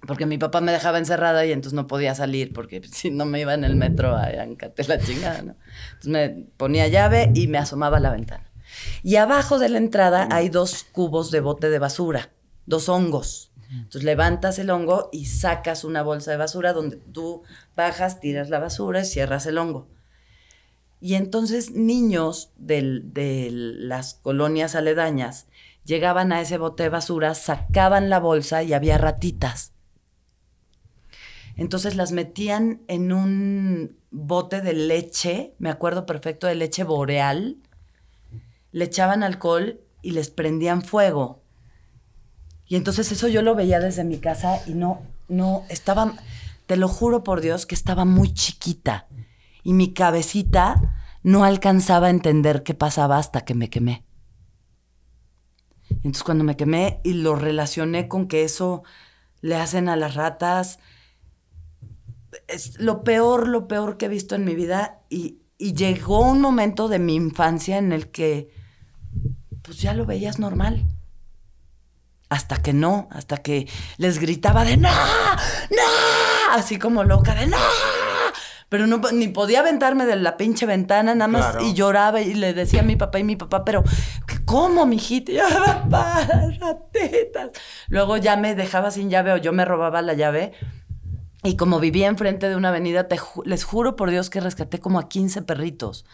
Porque 0.05 0.25
mi 0.25 0.37
papá 0.37 0.61
me 0.61 0.71
dejaba 0.71 0.97
encerrada 0.97 1.45
y 1.45 1.51
entonces 1.51 1.73
no 1.73 1.87
podía 1.87 2.15
salir 2.15 2.53
porque 2.53 2.81
si 2.91 3.11
no 3.11 3.25
me 3.25 3.39
iba 3.39 3.53
en 3.53 3.63
el 3.63 3.75
metro 3.75 4.15
a 4.15 4.29
encate 4.29 4.83
la 4.87 4.99
chingada, 4.99 5.41
¿no? 5.41 5.55
Entonces 5.93 6.07
me 6.07 6.29
ponía 6.57 6.87
llave 6.87 7.31
y 7.33 7.47
me 7.47 7.57
asomaba 7.57 7.97
a 7.97 7.99
la 8.01 8.11
ventana. 8.11 8.51
Y 9.03 9.17
abajo 9.17 9.59
de 9.59 9.69
la 9.69 9.77
entrada 9.77 10.27
hay 10.31 10.49
dos 10.49 10.85
cubos 10.91 11.29
de 11.31 11.41
bote 11.41 11.69
de 11.69 11.79
basura, 11.79 12.31
dos 12.65 12.89
hongos. 12.89 13.51
Entonces 13.71 14.03
levantas 14.03 14.59
el 14.59 14.69
hongo 14.69 15.09
y 15.13 15.25
sacas 15.27 15.85
una 15.85 16.03
bolsa 16.03 16.31
de 16.31 16.37
basura 16.37 16.73
donde 16.73 16.97
tú 16.97 17.43
bajas, 17.75 18.19
tiras 18.19 18.49
la 18.49 18.59
basura 18.59 19.01
y 19.01 19.05
cierras 19.05 19.45
el 19.45 19.57
hongo. 19.57 19.87
Y 20.99 21.15
entonces 21.15 21.71
niños 21.71 22.51
de 22.57 23.49
las 23.51 24.15
colonias 24.15 24.75
aledañas 24.75 25.47
llegaban 25.85 26.31
a 26.31 26.41
ese 26.41 26.57
bote 26.57 26.83
de 26.83 26.89
basura, 26.89 27.33
sacaban 27.33 28.09
la 28.09 28.19
bolsa 28.19 28.61
y 28.61 28.73
había 28.73 28.97
ratitas. 28.97 29.73
Entonces 31.61 31.95
las 31.95 32.11
metían 32.11 32.81
en 32.87 33.13
un 33.13 33.95
bote 34.09 34.61
de 34.61 34.73
leche, 34.73 35.53
me 35.59 35.69
acuerdo 35.69 36.07
perfecto 36.07 36.47
de 36.47 36.55
leche 36.55 36.83
boreal, 36.83 37.57
le 38.71 38.85
echaban 38.85 39.21
alcohol 39.21 39.79
y 40.01 40.11
les 40.11 40.31
prendían 40.31 40.81
fuego. 40.81 41.43
Y 42.65 42.77
entonces 42.77 43.11
eso 43.11 43.27
yo 43.27 43.43
lo 43.43 43.53
veía 43.53 43.79
desde 43.79 44.03
mi 44.03 44.17
casa 44.17 44.59
y 44.65 44.73
no, 44.73 45.03
no, 45.27 45.63
estaba, 45.69 46.15
te 46.65 46.77
lo 46.77 46.87
juro 46.87 47.23
por 47.23 47.41
Dios 47.41 47.67
que 47.67 47.75
estaba 47.75 48.05
muy 48.05 48.33
chiquita 48.33 49.05
y 49.61 49.73
mi 49.73 49.93
cabecita 49.93 50.95
no 51.21 51.43
alcanzaba 51.43 52.07
a 52.07 52.09
entender 52.09 52.63
qué 52.63 52.73
pasaba 52.73 53.19
hasta 53.19 53.45
que 53.45 53.53
me 53.53 53.69
quemé. 53.69 54.03
Entonces 55.91 56.23
cuando 56.23 56.43
me 56.43 56.57
quemé 56.57 57.01
y 57.03 57.13
lo 57.13 57.35
relacioné 57.35 58.07
con 58.07 58.27
que 58.27 58.45
eso 58.45 58.81
le 59.41 59.57
hacen 59.57 59.89
a 59.89 59.95
las 59.95 60.15
ratas, 60.15 60.79
es 62.47 62.79
lo 62.79 63.03
peor, 63.03 63.47
lo 63.47 63.67
peor 63.67 63.97
que 63.97 64.05
he 64.05 64.09
visto 64.09 64.35
en 64.35 64.45
mi 64.45 64.55
vida 64.55 64.99
y, 65.09 65.39
y 65.57 65.73
llegó 65.73 66.21
un 66.21 66.41
momento 66.41 66.87
de 66.87 66.99
mi 66.99 67.15
infancia 67.15 67.77
en 67.77 67.91
el 67.91 68.09
que 68.11 68.49
pues 69.61 69.79
ya 69.81 69.93
lo 69.93 70.05
veías 70.05 70.39
normal. 70.39 70.85
Hasta 72.29 72.57
que 72.61 72.71
no, 72.71 73.09
hasta 73.11 73.37
que 73.37 73.67
les 73.97 74.17
gritaba 74.19 74.63
de 74.63 74.77
no, 74.77 74.89
no, 74.89 76.51
así 76.53 76.77
como 76.79 77.03
loca 77.03 77.35
de 77.35 77.47
no. 77.47 77.57
Pero 78.69 78.87
no, 78.87 79.01
ni 79.11 79.27
podía 79.27 79.59
aventarme 79.59 80.05
de 80.05 80.15
la 80.15 80.37
pinche 80.37 80.65
ventana, 80.65 81.13
nada 81.13 81.27
más, 81.27 81.51
Claro. 81.51 81.67
y 81.67 81.73
lloraba 81.73 82.21
y 82.21 82.33
le 82.33 82.53
decía 82.53 82.79
a 82.79 82.83
mi 82.83 82.95
papá 82.95 83.19
y 83.19 83.25
mi 83.25 83.35
papá, 83.35 83.65
pero 83.65 83.83
¿cómo, 84.45 84.85
mijita? 84.85 85.33
Y 85.33 85.35
yo, 85.35 85.43
papá, 85.65 86.25
ratitas. 86.57 87.51
Luego 87.89 88.15
ya 88.15 88.37
me 88.37 88.55
dejaba 88.55 88.89
sin 88.91 89.09
llave 89.09 89.33
o 89.33 89.37
yo 89.37 89.51
me 89.51 89.65
robaba 89.65 90.01
la 90.01 90.13
llave. 90.13 90.53
Y 91.43 91.55
como 91.55 91.79
vivía 91.79 92.07
enfrente 92.07 92.47
de 92.49 92.55
una 92.55 92.69
avenida, 92.69 93.07
te 93.07 93.17
ju- 93.17 93.43
les 93.45 93.63
juro 93.63 93.95
por 93.95 94.11
Dios 94.11 94.29
que 94.29 94.39
rescaté 94.39 94.79
como 94.79 94.99
a 94.99 95.09
15 95.09 95.41
perritos 95.41 96.05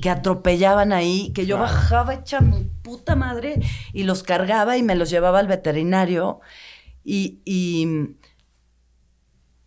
que 0.00 0.08
atropellaban 0.08 0.92
ahí, 0.92 1.32
que 1.34 1.44
yo 1.46 1.58
bajaba 1.58 2.14
hecha 2.14 2.40
mi 2.40 2.64
puta 2.82 3.16
madre 3.16 3.60
y 3.92 4.04
los 4.04 4.22
cargaba 4.22 4.76
y 4.78 4.82
me 4.82 4.94
los 4.94 5.10
llevaba 5.10 5.38
al 5.40 5.48
veterinario. 5.48 6.40
Y, 7.04 7.40
y, 7.44 8.14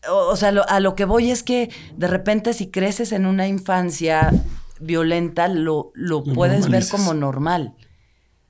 o, 0.09 0.29
o 0.31 0.35
sea, 0.35 0.51
lo- 0.51 0.67
a 0.67 0.79
lo 0.79 0.95
que 0.95 1.05
voy 1.05 1.29
es 1.31 1.43
que 1.43 1.69
de 1.95 2.07
repente 2.07 2.53
si 2.53 2.71
creces 2.71 3.11
en 3.11 3.25
una 3.25 3.47
infancia 3.47 4.31
violenta, 4.79 5.47
lo, 5.47 5.91
lo 5.93 6.23
Lo 6.25 6.33
puedes 6.33 6.69
ver 6.69 6.87
como 6.89 7.13
normal. 7.13 7.75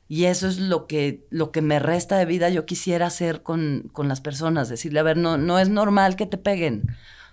Y 0.07 0.25
eso 0.25 0.47
es 0.47 0.59
lo 0.59 0.85
que, 0.85 1.25
lo 1.29 1.51
que 1.51 1.61
me 1.61 1.79
resta 1.79 2.17
de 2.17 2.25
vida. 2.25 2.49
Yo 2.49 2.65
quisiera 2.65 3.07
hacer 3.07 3.41
con, 3.41 3.89
con 3.93 4.07
las 4.07 4.21
personas, 4.21 4.69
decirle, 4.69 4.99
a 4.99 5.03
ver, 5.03 5.17
no, 5.17 5.37
no 5.37 5.59
es 5.59 5.69
normal 5.69 6.15
que 6.15 6.25
te 6.25 6.37
peguen. 6.37 6.83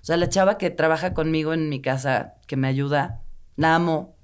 O 0.01 0.05
sea, 0.05 0.17
la 0.17 0.29
chava 0.29 0.57
que 0.57 0.71
trabaja 0.71 1.13
conmigo 1.13 1.53
en 1.53 1.69
mi 1.69 1.83
casa, 1.83 2.35
que 2.47 2.57
me 2.57 2.69
ayuda, 2.69 3.21
la 3.57 3.75
amo. 3.75 4.17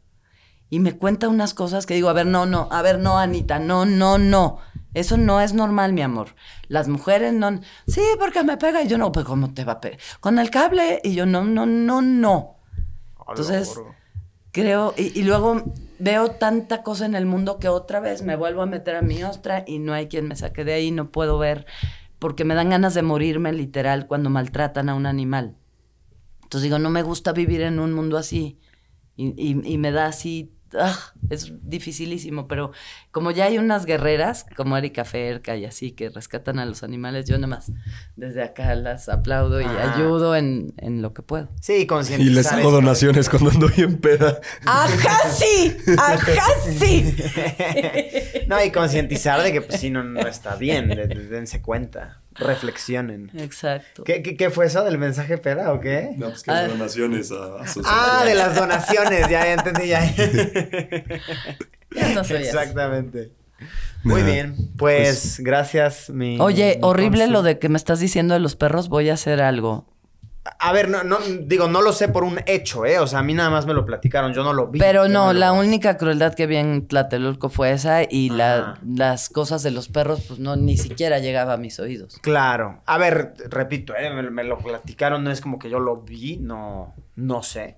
Y 0.71 0.81
me 0.81 0.97
cuenta 0.97 1.29
unas 1.29 1.55
cosas 1.55 1.87
que 1.87 1.95
digo, 1.95 2.09
a 2.09 2.13
ver, 2.13 2.27
no, 2.27 2.47
no, 2.47 2.69
a 2.71 2.83
ver, 2.83 2.99
no, 2.99 3.19
Anita, 3.19 3.59
no, 3.59 3.85
no, 3.85 4.19
no. 4.19 4.59
Eso 4.95 5.19
no 5.19 5.41
es 5.43 5.53
normal, 5.53 5.93
mi 5.93 6.01
amor. 6.01 6.35
Las 6.69 6.89
mujeres 6.89 7.35
no. 7.35 7.61
Sí, 7.87 8.01
porque 8.19 8.43
me 8.43 8.57
pega. 8.57 8.83
Y 8.83 8.89
yo 8.89 8.97
no, 8.97 9.13
pues, 9.13 9.27
¿cómo 9.27 9.53
te 9.53 9.65
va 9.65 9.75
a 9.75 9.81
pegar? 9.81 9.99
Con 10.21 10.39
el 10.39 10.49
cable. 10.49 11.01
Y 11.05 11.15
yo, 11.15 11.27
no, 11.27 11.45
no, 11.45 11.67
no, 11.67 12.01
no. 12.01 12.57
Entonces, 13.29 13.79
creo, 14.53 14.95
y, 14.97 15.19
y 15.19 15.25
luego 15.25 15.65
veo 15.99 16.31
tanta 16.33 16.83
cosa 16.83 17.07
en 17.07 17.15
el 17.15 17.27
mundo 17.27 17.59
que 17.59 17.69
otra 17.69 18.01
vez 18.01 18.23
me 18.23 18.37
vuelvo 18.37 18.63
a 18.63 18.67
meter 18.67 18.97
a 18.97 19.03
mi 19.03 19.23
ostra 19.25 19.65
y 19.67 19.79
no 19.79 19.93
hay 19.93 20.09
quien 20.09 20.29
me 20.29 20.37
saque 20.37 20.65
de 20.65 20.75
ahí, 20.75 20.91
no 20.91 21.11
puedo 21.11 21.39
ver, 21.39 21.67
porque 22.19 22.45
me 22.45 22.55
dan 22.55 22.71
ganas 22.71 22.95
de 22.95 23.03
morirme 23.03 23.53
literal 23.53 24.07
cuando 24.07 24.31
maltratan 24.31 24.89
a 24.89 24.95
un 24.95 25.07
animal. 25.07 25.57
Entonces 26.43 26.63
digo, 26.65 26.79
no 26.79 26.91
me 26.91 27.03
gusta 27.03 27.33
vivir 27.33 27.61
en 27.63 27.79
un 27.79 27.93
mundo 27.93 28.19
así. 28.19 28.59
Y, 29.17 29.29
y- 29.37 29.61
y 29.65 29.79
me 29.79 29.93
da 29.93 30.07
así, 30.07 30.53
¡ah! 30.79 30.99
es 31.31 31.53
dificilísimo, 31.63 32.47
pero 32.49 32.73
como 33.11 33.31
ya 33.31 33.45
hay 33.47 33.59
unas 33.59 33.85
guerreras, 33.87 34.47
como 34.57 34.77
Erika 34.77 35.05
Ferca 35.05 35.57
y 35.57 35.65
así, 35.65 35.93
que 35.93 36.09
rescatan 36.11 36.59
a 36.59 36.67
los 36.67 36.83
animales, 36.83 37.27
yo 37.27 37.37
nada 37.37 37.49
más 37.49 37.73
desde 38.17 38.43
acá 38.43 38.75
las 38.75 39.09
aplaudo 39.09 39.61
y 39.61 39.65
Ah. 39.65 39.95
ayudo 39.97 40.37
en, 40.37 40.73
en 40.79 41.03
lo 41.03 41.13
que 41.15 41.23
puedo. 41.23 41.49
Sí, 41.61 41.75
Y 41.83 41.87
concientizar. 41.87 42.35
les 42.35 42.53
hago 42.53 42.71
donaciones 42.71 43.29
cuando 43.29 43.51
ando 43.51 43.69
bien 43.69 43.99
peda. 43.99 44.41
¡Ajá, 44.67 45.29
sí! 45.31 45.77
¡Ajá, 45.99 46.43
sí! 46.79 47.17
no, 48.47 48.63
y 48.65 48.71
concientizar 48.71 49.43
de 49.43 49.53
que 49.53 49.63
pues 49.63 49.81
sí, 49.81 49.91
no, 49.91 50.05
no 50.05 50.21
está 50.27 50.57
bien. 50.57 50.89
de- 50.89 51.07
de- 51.07 51.27
dense 51.29 51.61
cuenta. 51.63 52.23
Reflexionen. 52.39 53.31
Exacto. 53.37 54.05
¿Qué, 54.05 54.23
qué, 54.23 54.37
qué 54.37 54.51
fue 54.51 54.67
eso 54.67 54.85
del 54.85 54.99
mensaje 54.99 55.39
peda 55.39 55.73
o 55.73 55.81
qué? 55.81 56.11
No, 56.17 56.29
pues 56.31 56.43
que 56.43 56.51
Ah. 56.51 56.69
donaciones 56.69 57.33
a, 57.33 57.37
a 57.37 57.65
Ah, 57.85 58.25
de 58.25 58.35
las 58.35 58.55
donaciones, 58.55 59.23
ya, 59.29 59.45
ya 59.45 59.53
entendí, 59.55 59.89
ya. 59.89 60.05
Ya 61.95 62.09
no 62.15 62.25
soy. 62.25 62.37
Exactamente. 62.39 63.33
Muy 64.03 64.21
Nah, 64.23 64.27
bien, 64.31 64.57
pues, 64.77 65.41
gracias, 65.41 66.11
mi. 66.11 66.39
Oye, 66.41 66.75
mi 66.77 66.81
horrible 66.87 67.21
consul. 67.21 67.33
lo 67.33 67.43
de 67.43 67.59
que 67.59 67.69
me 67.71 67.77
estás 67.79 67.99
diciendo 68.01 68.35
de 68.35 68.41
los 68.41 68.55
perros. 68.55 68.89
Voy 68.89 69.09
a 69.09 69.15
hacer 69.15 69.41
algo. 69.41 69.87
A 70.59 70.73
ver, 70.73 70.89
no, 70.89 71.03
no, 71.05 71.19
digo, 71.43 71.69
no 71.69 71.83
lo 71.83 71.93
sé 71.93 72.09
por 72.09 72.25
un 72.25 72.41
hecho, 72.47 72.85
¿eh? 72.87 72.99
O 72.99 73.07
sea, 73.07 73.21
a 73.21 73.23
mí 73.23 73.35
nada 73.35 73.51
más 73.51 73.67
me 73.67 73.75
lo 73.75 73.85
platicaron, 73.87 74.33
yo 74.33 74.45
no 74.45 74.53
lo 74.53 74.69
vi. 74.69 74.79
Pero 74.79 75.09
no, 75.09 75.33
la 75.33 75.53
única 75.53 75.97
crueldad 75.97 76.35
que 76.35 76.47
vi 76.47 76.57
en 76.57 76.87
Tlatelolco 76.87 77.49
fue 77.49 77.73
esa 77.73 78.03
y 78.05 78.31
la- 78.31 78.79
las 78.87 79.29
cosas 79.29 79.63
de 79.63 79.71
los 79.71 79.89
perros, 79.89 80.23
pues 80.27 80.39
no, 80.39 80.57
ni 80.57 80.77
siquiera 80.77 81.19
llegaba 81.19 81.55
a 81.55 81.57
mis 81.57 81.79
oídos. 81.81 82.19
Claro. 82.23 82.83
A 82.87 82.99
ver, 82.99 83.35
repito, 83.49 83.95
¿eh? 83.97 84.11
Me, 84.13 84.23
me 84.31 84.45
lo 84.45 84.59
platicaron, 84.59 85.25
no 85.25 85.31
es 85.31 85.41
como 85.41 85.59
que 85.59 85.71
yo 85.71 85.79
lo 85.81 85.97
vi, 86.03 86.37
no, 86.39 86.95
no 87.17 87.43
sé. 87.43 87.77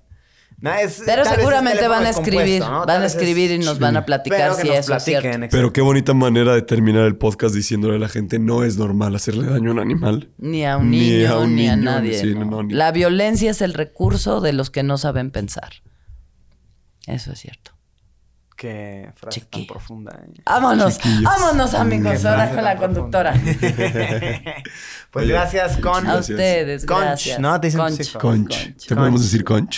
Es- 0.60 1.02
Pero 1.06 1.24
seguramente 1.24 1.86
van 1.86 2.04
a 2.04 2.10
escribir, 2.10 2.62
van 2.62 3.02
a 3.02 3.06
escribir 3.06 3.52
y 3.52 3.58
nos 3.58 3.74
sí. 3.76 3.80
van 3.80 3.96
a 3.96 4.00
Pero 4.04 4.06
platicar 4.06 4.54
si 4.54 4.68
eso 4.70 4.94
es 4.96 5.04
cierto. 5.04 5.28
Pero 5.52 5.72
qué 5.72 5.80
bonita 5.80 6.14
manera 6.14 6.52
de 6.54 6.62
terminar 6.62 7.04
el 7.04 7.16
podcast 7.16 7.54
diciéndole 7.54 7.94
a 7.94 7.98
la 8.00 8.08
gente 8.08 8.40
no 8.40 8.64
es 8.64 8.76
normal 8.76 9.14
hacerle 9.14 9.46
daño 9.48 9.70
a 9.70 9.74
un 9.74 9.78
animal. 9.78 10.30
Ni 10.36 10.66
a 10.66 10.76
un 10.76 10.90
Ni 10.90 10.98
niño, 11.10 11.32
a 11.32 11.38
un 11.38 11.54
ni 11.54 11.68
a 11.68 11.76
nadie. 11.76 12.18
sí, 12.18 12.34
no. 12.34 12.44
no, 12.44 12.62
ni- 12.64 12.74
La 12.74 12.90
violencia 12.90 13.52
es 13.52 13.62
el 13.62 13.72
recurso 13.72 14.40
de 14.40 14.52
los 14.52 14.70
que 14.70 14.82
no 14.82 14.98
saben 14.98 15.30
pensar. 15.30 15.74
Eso 17.06 17.32
es 17.32 17.38
cierto. 17.38 17.70
Qué 18.56 19.12
frase 19.14 19.42
tan 19.42 19.64
profunda. 19.68 20.20
¿eh? 20.26 20.40
Vámonos, 20.44 20.96
Chiquillos. 20.98 21.22
vámonos 21.22 21.74
amigos, 21.74 22.24
ahora 22.24 22.50
con 22.50 22.64
la 22.64 22.76
conductora. 22.76 23.32
pues 25.12 25.24
Oye, 25.24 25.32
gracias, 25.32 25.76
con. 25.76 26.04
A 26.08 26.16
ustedes, 26.16 26.84
Conch, 26.84 27.00
gracias. 27.02 27.38
¿no? 27.38 27.60
Te 27.60 27.68
dicen 27.68 27.80
Conch. 27.80 28.12
Conch. 28.14 28.48
Conch. 28.48 28.86
¿Te 28.88 28.94
podemos 28.96 29.20
Conch. 29.20 29.30
decir 29.30 29.44
conch? 29.44 29.76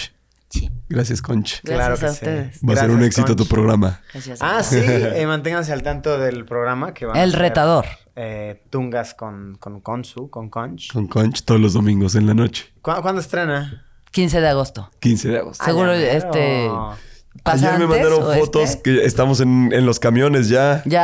Sí, 0.51 0.69
Gracias, 0.89 1.23
conch. 1.23 1.61
gracias 1.63 1.77
Claro 1.79 1.97
que 1.99 2.07
a 2.07 2.09
sí. 2.09 2.15
ustedes. 2.15 2.61
Va 2.69 2.73
a 2.73 2.77
ser 2.77 2.91
un 2.91 3.03
éxito 3.05 3.37
tu 3.37 3.47
programa. 3.47 4.01
Gracias 4.13 4.43
a 4.43 4.59
Ah, 4.59 4.63
sí, 4.65 4.79
eh, 4.83 5.25
manténganse 5.27 5.73
al 5.73 5.83
tanto 5.83 6.19
del 6.19 6.45
programa 6.45 6.93
que 6.93 7.07
van 7.07 7.17
a 7.17 7.23
El 7.23 7.33
retador. 7.35 7.87
eh, 8.17 8.61
tungas 8.69 9.15
con, 9.15 9.57
con 9.61 9.81
Consu, 9.81 10.29
con 10.29 10.49
Conch. 10.51 10.93
Con 10.93 11.07
conch 11.07 11.43
todos 11.45 11.61
los 11.61 11.73
domingos 11.75 12.17
en 12.17 12.27
la 12.27 12.35
noche. 12.35 12.67
¿Cu- 12.83 13.01
¿Cuándo 13.01 13.21
estrena? 13.21 13.87
15 14.11 14.41
de 14.41 14.49
agosto. 14.49 14.91
15 14.99 15.29
de 15.29 15.39
agosto. 15.39 15.65
Seguro, 15.65 15.93
Ah, 15.93 15.97
este, 15.97 16.39
mero. 16.65 16.97
¿Pasa 17.45 17.69
Ayer 17.69 17.79
me 17.79 17.87
mandaron 17.87 18.25
fotos 18.37 18.71
este? 18.71 18.83
que 18.83 19.05
estamos 19.05 19.39
en, 19.41 19.71
en 19.73 19.87
los 19.87 20.01
camiones 20.01 20.49
ya. 20.49 20.83
Ya, 20.85 21.01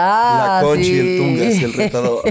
La 0.56 0.60
conch 0.64 0.80
y 0.84 0.98
el 0.98 1.18
tungas 1.18 1.54
y 1.54 1.64
el 1.64 1.72
retador. 1.76 2.22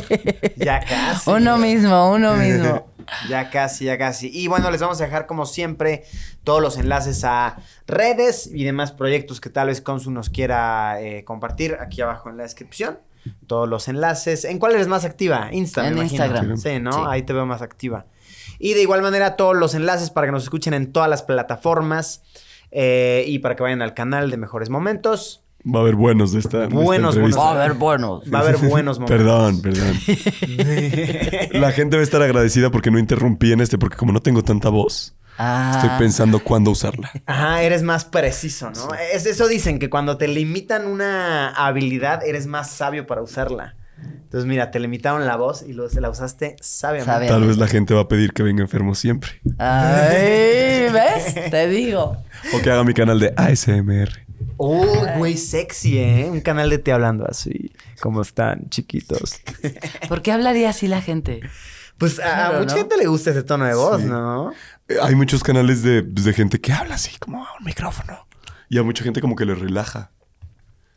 Ya 0.57 0.81
casi. 0.81 1.29
Uno 1.31 1.57
mismo, 1.57 2.11
uno 2.11 2.35
mismo. 2.35 2.85
Ya 3.29 3.49
casi, 3.49 3.85
ya 3.85 3.97
casi. 3.97 4.29
Y 4.33 4.47
bueno, 4.47 4.71
les 4.71 4.81
vamos 4.81 4.99
a 5.01 5.05
dejar 5.05 5.25
como 5.27 5.45
siempre 5.45 6.03
todos 6.43 6.61
los 6.61 6.77
enlaces 6.77 7.23
a 7.23 7.57
redes 7.87 8.47
y 8.47 8.63
demás 8.63 8.91
proyectos 8.91 9.41
que 9.41 9.49
tal 9.49 9.67
vez 9.67 9.81
Consu 9.81 10.11
nos 10.11 10.29
quiera 10.29 11.01
eh, 11.01 11.23
compartir 11.23 11.77
aquí 11.79 12.01
abajo 12.01 12.29
en 12.29 12.37
la 12.37 12.43
descripción. 12.43 12.99
Todos 13.47 13.67
los 13.67 13.87
enlaces. 13.87 14.45
¿En 14.45 14.59
cuál 14.59 14.75
eres 14.75 14.87
más 14.87 15.03
activa? 15.03 15.49
Insta, 15.51 15.87
En. 15.87 15.97
Instagram. 15.97 16.57
Sí, 16.57 16.79
¿no? 16.79 16.91
Sí. 16.91 16.99
Ahí 17.07 17.23
te 17.23 17.33
veo 17.33 17.45
más 17.45 17.61
activa. 17.61 18.05
Y 18.59 18.73
de 18.73 18.81
igual 18.81 19.01
manera 19.01 19.35
todos 19.35 19.55
los 19.55 19.73
enlaces 19.73 20.11
para 20.11 20.27
que 20.27 20.31
nos 20.31 20.43
escuchen 20.43 20.73
en 20.73 20.91
todas 20.91 21.09
las 21.09 21.23
plataformas 21.23 22.23
eh, 22.71 23.23
y 23.27 23.39
para 23.39 23.55
que 23.55 23.63
vayan 23.63 23.81
al 23.81 23.93
canal 23.93 24.29
de 24.29 24.37
Mejores 24.37 24.69
Momentos. 24.69 25.44
Va 25.67 25.79
a 25.79 25.81
haber 25.81 25.95
buenos 25.95 26.31
de 26.31 26.39
esta, 26.39 26.59
de 26.59 26.63
esta 26.65 26.75
Buenos. 26.77 27.17
Va 27.17 27.47
a 27.49 27.51
haber 27.63 27.73
buenos. 27.73 28.21
Va 28.31 28.39
a 28.39 28.41
haber 28.41 28.57
buenos 28.57 28.99
momentos. 28.99 29.17
Perdón, 29.17 29.61
perdón. 29.61 29.97
La 31.53 31.71
gente 31.71 31.95
va 31.95 32.01
a 32.01 32.03
estar 32.03 32.21
agradecida 32.21 32.69
porque 32.69 32.91
no 32.91 32.99
interrumpí 32.99 33.51
en 33.51 33.61
este, 33.61 33.77
porque 33.77 33.97
como 33.97 34.11
no 34.11 34.21
tengo 34.21 34.43
tanta 34.43 34.69
voz, 34.69 35.15
Ah. 35.37 35.73
estoy 35.75 35.89
pensando 35.99 36.39
cuándo 36.39 36.71
usarla. 36.71 37.11
Ajá, 37.25 37.61
eres 37.61 37.83
más 37.83 38.05
preciso, 38.05 38.71
¿no? 38.71 38.87
Es 39.13 39.25
eso 39.25 39.47
dicen, 39.49 39.79
que 39.79 39.89
cuando 39.89 40.17
te 40.17 40.29
limitan 40.29 40.87
una 40.87 41.49
habilidad, 41.49 42.23
eres 42.25 42.47
más 42.47 42.71
sabio 42.71 43.05
para 43.05 43.21
usarla. 43.21 43.75
Entonces, 44.01 44.47
mira, 44.47 44.71
te 44.71 44.79
limitaron 44.79 45.25
la 45.25 45.35
voz 45.35 45.63
y 45.67 45.73
lo- 45.73 45.87
la 45.89 46.09
usaste 46.09 46.55
sabiamente. 46.61 47.27
Tal 47.27 47.43
vez 47.45 47.57
la 47.57 47.67
gente 47.67 47.93
va 47.93 48.01
a 48.01 48.07
pedir 48.07 48.31
que 48.33 48.43
venga 48.43 48.61
enfermo 48.61 48.95
siempre. 48.95 49.31
Ay, 49.57 50.87
¿ves? 50.93 51.49
Te 51.51 51.67
digo. 51.67 52.15
O 52.53 52.61
que 52.61 52.69
haga 52.71 52.83
mi 52.85 52.93
canal 52.93 53.19
de 53.19 53.33
ASMR. 53.35 54.24
Oh, 54.57 55.05
güey, 55.17 55.37
sexy, 55.37 55.97
¿eh? 55.97 56.27
Un 56.31 56.41
canal 56.41 56.69
de 56.69 56.77
te 56.77 56.91
hablando 56.91 57.25
así. 57.27 57.71
¿Cómo 58.01 58.21
están, 58.21 58.69
chiquitos? 58.69 59.39
¿Por 60.07 60.21
qué 60.21 60.31
hablaría 60.31 60.69
así 60.69 60.87
la 60.87 61.01
gente? 61.01 61.41
Pues 61.97 62.19
a- 62.19 62.53
mucha 62.59 62.75
¿no? 62.75 62.81
gente 62.81 62.97
le 62.97 63.07
gusta 63.07 63.31
ese 63.31 63.43
tono 63.43 63.65
de 63.65 63.73
voz, 63.73 64.01
Sí. 64.01 64.07
¿no? 64.07 64.51
Eh, 64.87 64.97
Hay 65.01 65.15
muchos 65.15 65.43
canales 65.43 65.81
de, 65.83 66.01
de 66.01 66.33
gente 66.33 66.59
que 66.59 66.73
habla 66.73 66.95
así, 66.95 67.17
como 67.19 67.45
a 67.45 67.49
un 67.59 67.65
micrófono. 67.65 68.27
Y 68.69 68.77
a 68.77 68.83
mucha 68.83 69.03
gente 69.03 69.21
como 69.21 69.35
que 69.35 69.45
le 69.45 69.55
relaja. 69.55 70.11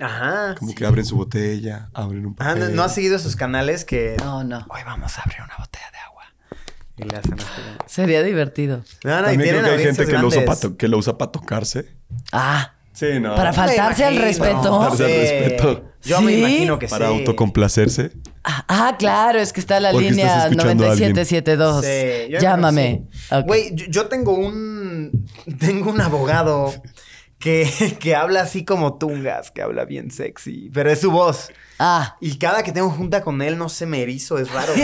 Ajá. 0.00 0.54
Como 0.58 0.74
que 0.74 0.86
abren 0.86 1.04
su 1.04 1.16
botella, 1.16 1.88
abren 1.92 2.24
un 2.26 2.32
Ah, 2.38 2.50
papel. 2.54 2.60
¿no, 2.60 2.68
no 2.76 2.82
has 2.84 2.94
seguido 2.94 3.16
esos 3.16 3.34
canales 3.36 3.84
que... 3.84 4.16
No, 4.20 4.44
no. 4.44 4.64
Hoy 4.70 4.80
vamos 4.84 5.18
a 5.18 5.22
abrir 5.22 5.38
una 5.42 5.56
botella 5.58 5.90
de 5.90 5.98
agua. 5.98 6.22
Y 6.96 7.02
le 7.04 7.16
hacen. 7.16 7.36
Sería 7.86 8.22
divertido. 8.22 8.82
No, 9.04 9.20
no, 9.22 9.28
y 9.32 9.36
También 9.36 9.56
creo 9.56 9.64
que 9.64 9.70
hay 9.70 9.84
gente 9.84 10.06
que 10.06 10.12
lo, 10.18 10.26
usa 10.28 10.44
que 10.78 10.88
lo 10.88 10.98
usa 10.98 11.18
para 11.18 11.32
tocarse. 11.32 11.92
Ah, 12.32 12.74
Sí, 12.98 13.20
no. 13.20 13.36
Para 13.36 13.52
faltarse 13.52 14.04
al 14.04 14.16
respeto. 14.16 14.80
Faltarse 14.80 15.04
al 15.04 15.10
respeto. 15.20 15.84
Yo 16.02 16.20
me 16.20 16.32
imagino 16.32 16.78
que 16.80 16.88
Para 16.88 17.06
sí. 17.08 17.14
autocomplacerse. 17.14 18.10
ah, 18.42 18.64
ah, 18.68 18.96
claro, 18.98 19.38
es 19.38 19.52
que 19.52 19.60
está 19.60 19.78
la 19.78 19.92
Porque 19.92 20.10
línea 20.10 20.48
escuchando 20.48 20.84
a 20.84 20.90
alguien. 20.90 21.12
9772. 21.12 21.84
Sí, 21.84 22.32
Llámame. 22.40 23.02
Güey, 23.46 23.70
yo, 23.74 23.86
yo 23.88 24.06
tengo 24.06 24.32
un... 24.34 25.28
Tengo 25.60 25.90
un 25.90 26.00
abogado 26.00 26.74
que, 27.38 27.70
que 28.00 28.16
habla 28.16 28.40
así 28.42 28.64
como 28.64 28.98
tungas, 28.98 29.52
que 29.52 29.62
habla 29.62 29.84
bien 29.84 30.10
sexy, 30.10 30.68
pero 30.74 30.90
es 30.90 31.00
su 31.00 31.12
voz. 31.12 31.52
Ah, 31.78 32.16
Y 32.20 32.36
cada 32.38 32.64
que 32.64 32.72
tengo 32.72 32.90
junta 32.90 33.22
con 33.22 33.42
él, 33.42 33.56
no 33.58 33.68
se 33.68 33.86
me 33.86 34.02
erizo, 34.02 34.38
es 34.38 34.50
raro. 34.50 34.72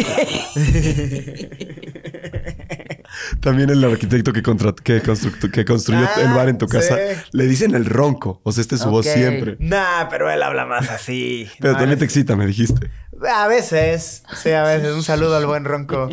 También 3.40 3.70
el 3.70 3.82
arquitecto 3.84 4.32
que, 4.32 4.42
que, 4.42 5.50
que 5.50 5.64
construyó 5.64 6.04
Ah, 6.04 6.20
el 6.20 6.32
bar 6.34 6.48
en 6.48 6.58
tu 6.58 6.66
casa, 6.66 6.96
sí. 6.96 7.20
le 7.32 7.46
dicen 7.46 7.74
el 7.74 7.84
ronco. 7.86 8.40
O 8.44 8.52
sea, 8.52 8.62
este 8.62 8.74
es 8.76 8.80
su 8.82 8.90
voz 8.90 9.06
siempre. 9.06 9.56
nah, 9.60 10.08
pero 10.10 10.30
él 10.30 10.42
habla 10.42 10.66
más 10.66 10.90
así. 10.90 11.48
Pero 11.60 11.72
No, 11.72 11.78
también 11.78 11.98
te 11.98 12.04
excita, 12.04 12.36
me 12.36 12.46
dijiste. 12.46 12.90
A 13.30 13.46
veces, 13.46 14.24
sí, 14.42 14.50
a 14.50 14.64
veces. 14.64 14.92
Un 14.92 15.02
saludo 15.02 15.36
al 15.36 15.46
buen 15.46 15.64
Ronco. 15.64 16.08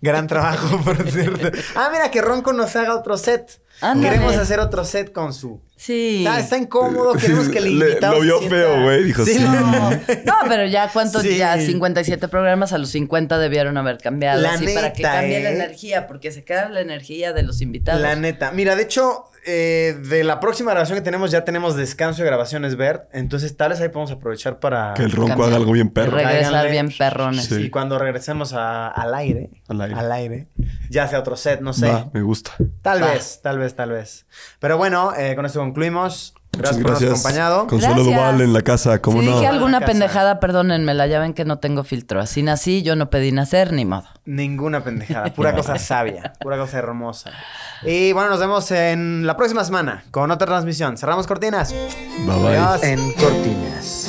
Gran 0.00 0.26
trabajo, 0.28 0.80
por 0.84 1.10
cierto. 1.10 1.50
Ah, 1.74 1.88
mira, 1.92 2.10
que 2.10 2.22
Ronco 2.22 2.52
nos 2.52 2.74
haga 2.76 2.94
otro 2.94 3.16
set. 3.18 3.60
Ándale. 3.80 4.14
Queremos 4.14 4.36
hacer 4.36 4.58
otro 4.60 4.84
set 4.84 5.12
con 5.12 5.32
su. 5.32 5.60
sí. 5.76 6.24
Está, 6.26 6.40
está 6.40 6.58
incómodo, 6.58 7.12
queremos 7.14 7.48
que 7.48 7.60
Le- 7.60 7.70
invitado. 7.70 8.14
lo 8.14 8.20
vio 8.22 8.38
sienta- 8.38 8.56
feo, 8.56 8.82
güey, 8.82 9.04
dijo, 9.04 9.24
sí. 9.24 9.38
No, 9.38 9.90
no, 9.90 10.34
pero 10.48 10.66
ya 10.66 10.88
cuántos, 10.92 11.22
Sí. 11.22 11.36
ya 11.36 11.56
57 11.58 12.26
programas 12.28 12.72
a 12.72 12.78
los 12.78 12.90
50 12.90 13.38
debieron 13.38 13.76
haber 13.76 13.98
cambiado. 13.98 14.40
La 14.42 14.54
así, 14.54 14.66
para 14.74 14.92
que 14.92 15.02
neta, 15.02 15.14
cambie 15.14 15.40
la 15.42 15.50
¿eh? 15.50 15.54
energía, 15.54 16.06
porque 16.06 16.32
se 16.32 16.42
queda 16.44 16.68
la 16.68 16.80
energía 16.80 17.32
de 17.32 17.42
los 17.42 17.60
invitados. 17.60 18.00
La 18.02 18.16
neta. 18.16 18.50
Mira, 18.50 18.74
de 18.74 18.82
hecho, 18.82 19.24
eh, 19.46 19.96
de 20.08 20.24
la 20.24 20.40
próxima 20.40 20.72
grabación 20.72 20.98
que 20.98 21.02
tenemos, 21.04 21.30
ya 21.30 21.44
tenemos 21.44 21.74
descanso 21.76 22.22
de 22.22 22.26
grabaciones 22.28 22.76
Bert. 22.76 23.04
Entonces, 23.12 23.56
tal 23.56 23.70
vez 23.70 23.80
ahí 23.80 23.88
podemos 23.88 24.10
aprovechar 24.10 24.58
para. 24.58 24.92
Que 24.94 25.04
el 25.04 25.12
ronco 25.12 25.28
Cambiar. 25.28 25.48
haga 25.48 25.56
algo 25.56 25.72
bien 25.72 25.90
perro. 25.90 26.10
Regresar 26.16 26.42
Cáiganle. 26.42 26.70
bien 26.72 26.92
perrones. 26.98 27.44
Sí. 27.46 27.54
Y 27.62 27.70
cuando 27.70 27.98
regresemos 27.98 28.52
a- 28.52 28.88
al 28.88 29.14
aire, 29.14 29.50
Al 29.68 29.80
aire. 29.80 30.00
aire, 30.12 30.46
ya 30.90 31.06
sea 31.08 31.20
otro 31.20 31.36
set, 31.36 31.60
no 31.60 31.72
sé. 31.72 31.86
Va, 31.88 32.10
me 32.12 32.20
gusta. 32.22 32.50
Tal 32.82 33.02
Va. 33.02 33.12
vez, 33.12 33.40
tal 33.42 33.58
vez, 33.58 33.67
tal 33.74 33.90
vez. 33.90 34.26
Pero 34.60 34.76
bueno, 34.78 35.12
eh, 35.16 35.34
con 35.36 35.46
esto 35.46 35.60
concluimos. 35.60 36.34
Gracias 36.52 36.82
por 36.82 36.92
habernos 36.92 37.20
acompañado. 37.20 37.66
Consuelo 37.68 37.94
Gracias. 37.96 38.16
Duval 38.16 38.40
en 38.40 38.52
la 38.52 38.62
casa, 38.62 39.00
¿cómo 39.00 39.20
si 39.20 39.26
no? 39.26 39.34
dije 39.34 39.46
alguna 39.46 39.78
Casa. 39.80 39.92
pendejada, 39.92 40.40
perdónenmela, 40.40 41.06
ya 41.06 41.20
ven 41.20 41.34
que 41.34 41.44
no 41.44 41.58
tengo 41.58 41.84
filtro. 41.84 42.20
Así 42.20 42.42
nací, 42.42 42.82
yo 42.82 42.96
no 42.96 43.10
pedí 43.10 43.30
nacer, 43.30 43.72
ni 43.72 43.84
modo. 43.84 44.06
Ninguna 44.24 44.82
pendejada, 44.82 45.32
pura 45.34 45.52
cosa 45.56 45.78
sabia, 45.78 46.32
pura 46.40 46.56
cosa 46.56 46.78
hermosa. 46.78 47.30
Y 47.84 48.12
bueno, 48.12 48.30
nos 48.30 48.40
vemos 48.40 48.70
en 48.72 49.26
la 49.26 49.36
próxima 49.36 49.62
semana 49.64 50.04
con 50.10 50.30
otra 50.32 50.46
transmisión. 50.48 50.96
Cerramos 50.96 51.26
cortinas. 51.28 51.72
Bye 51.72 52.36
bye. 52.40 52.56
Adiós. 52.56 52.82
En 52.82 53.12
cortinas. 53.12 54.08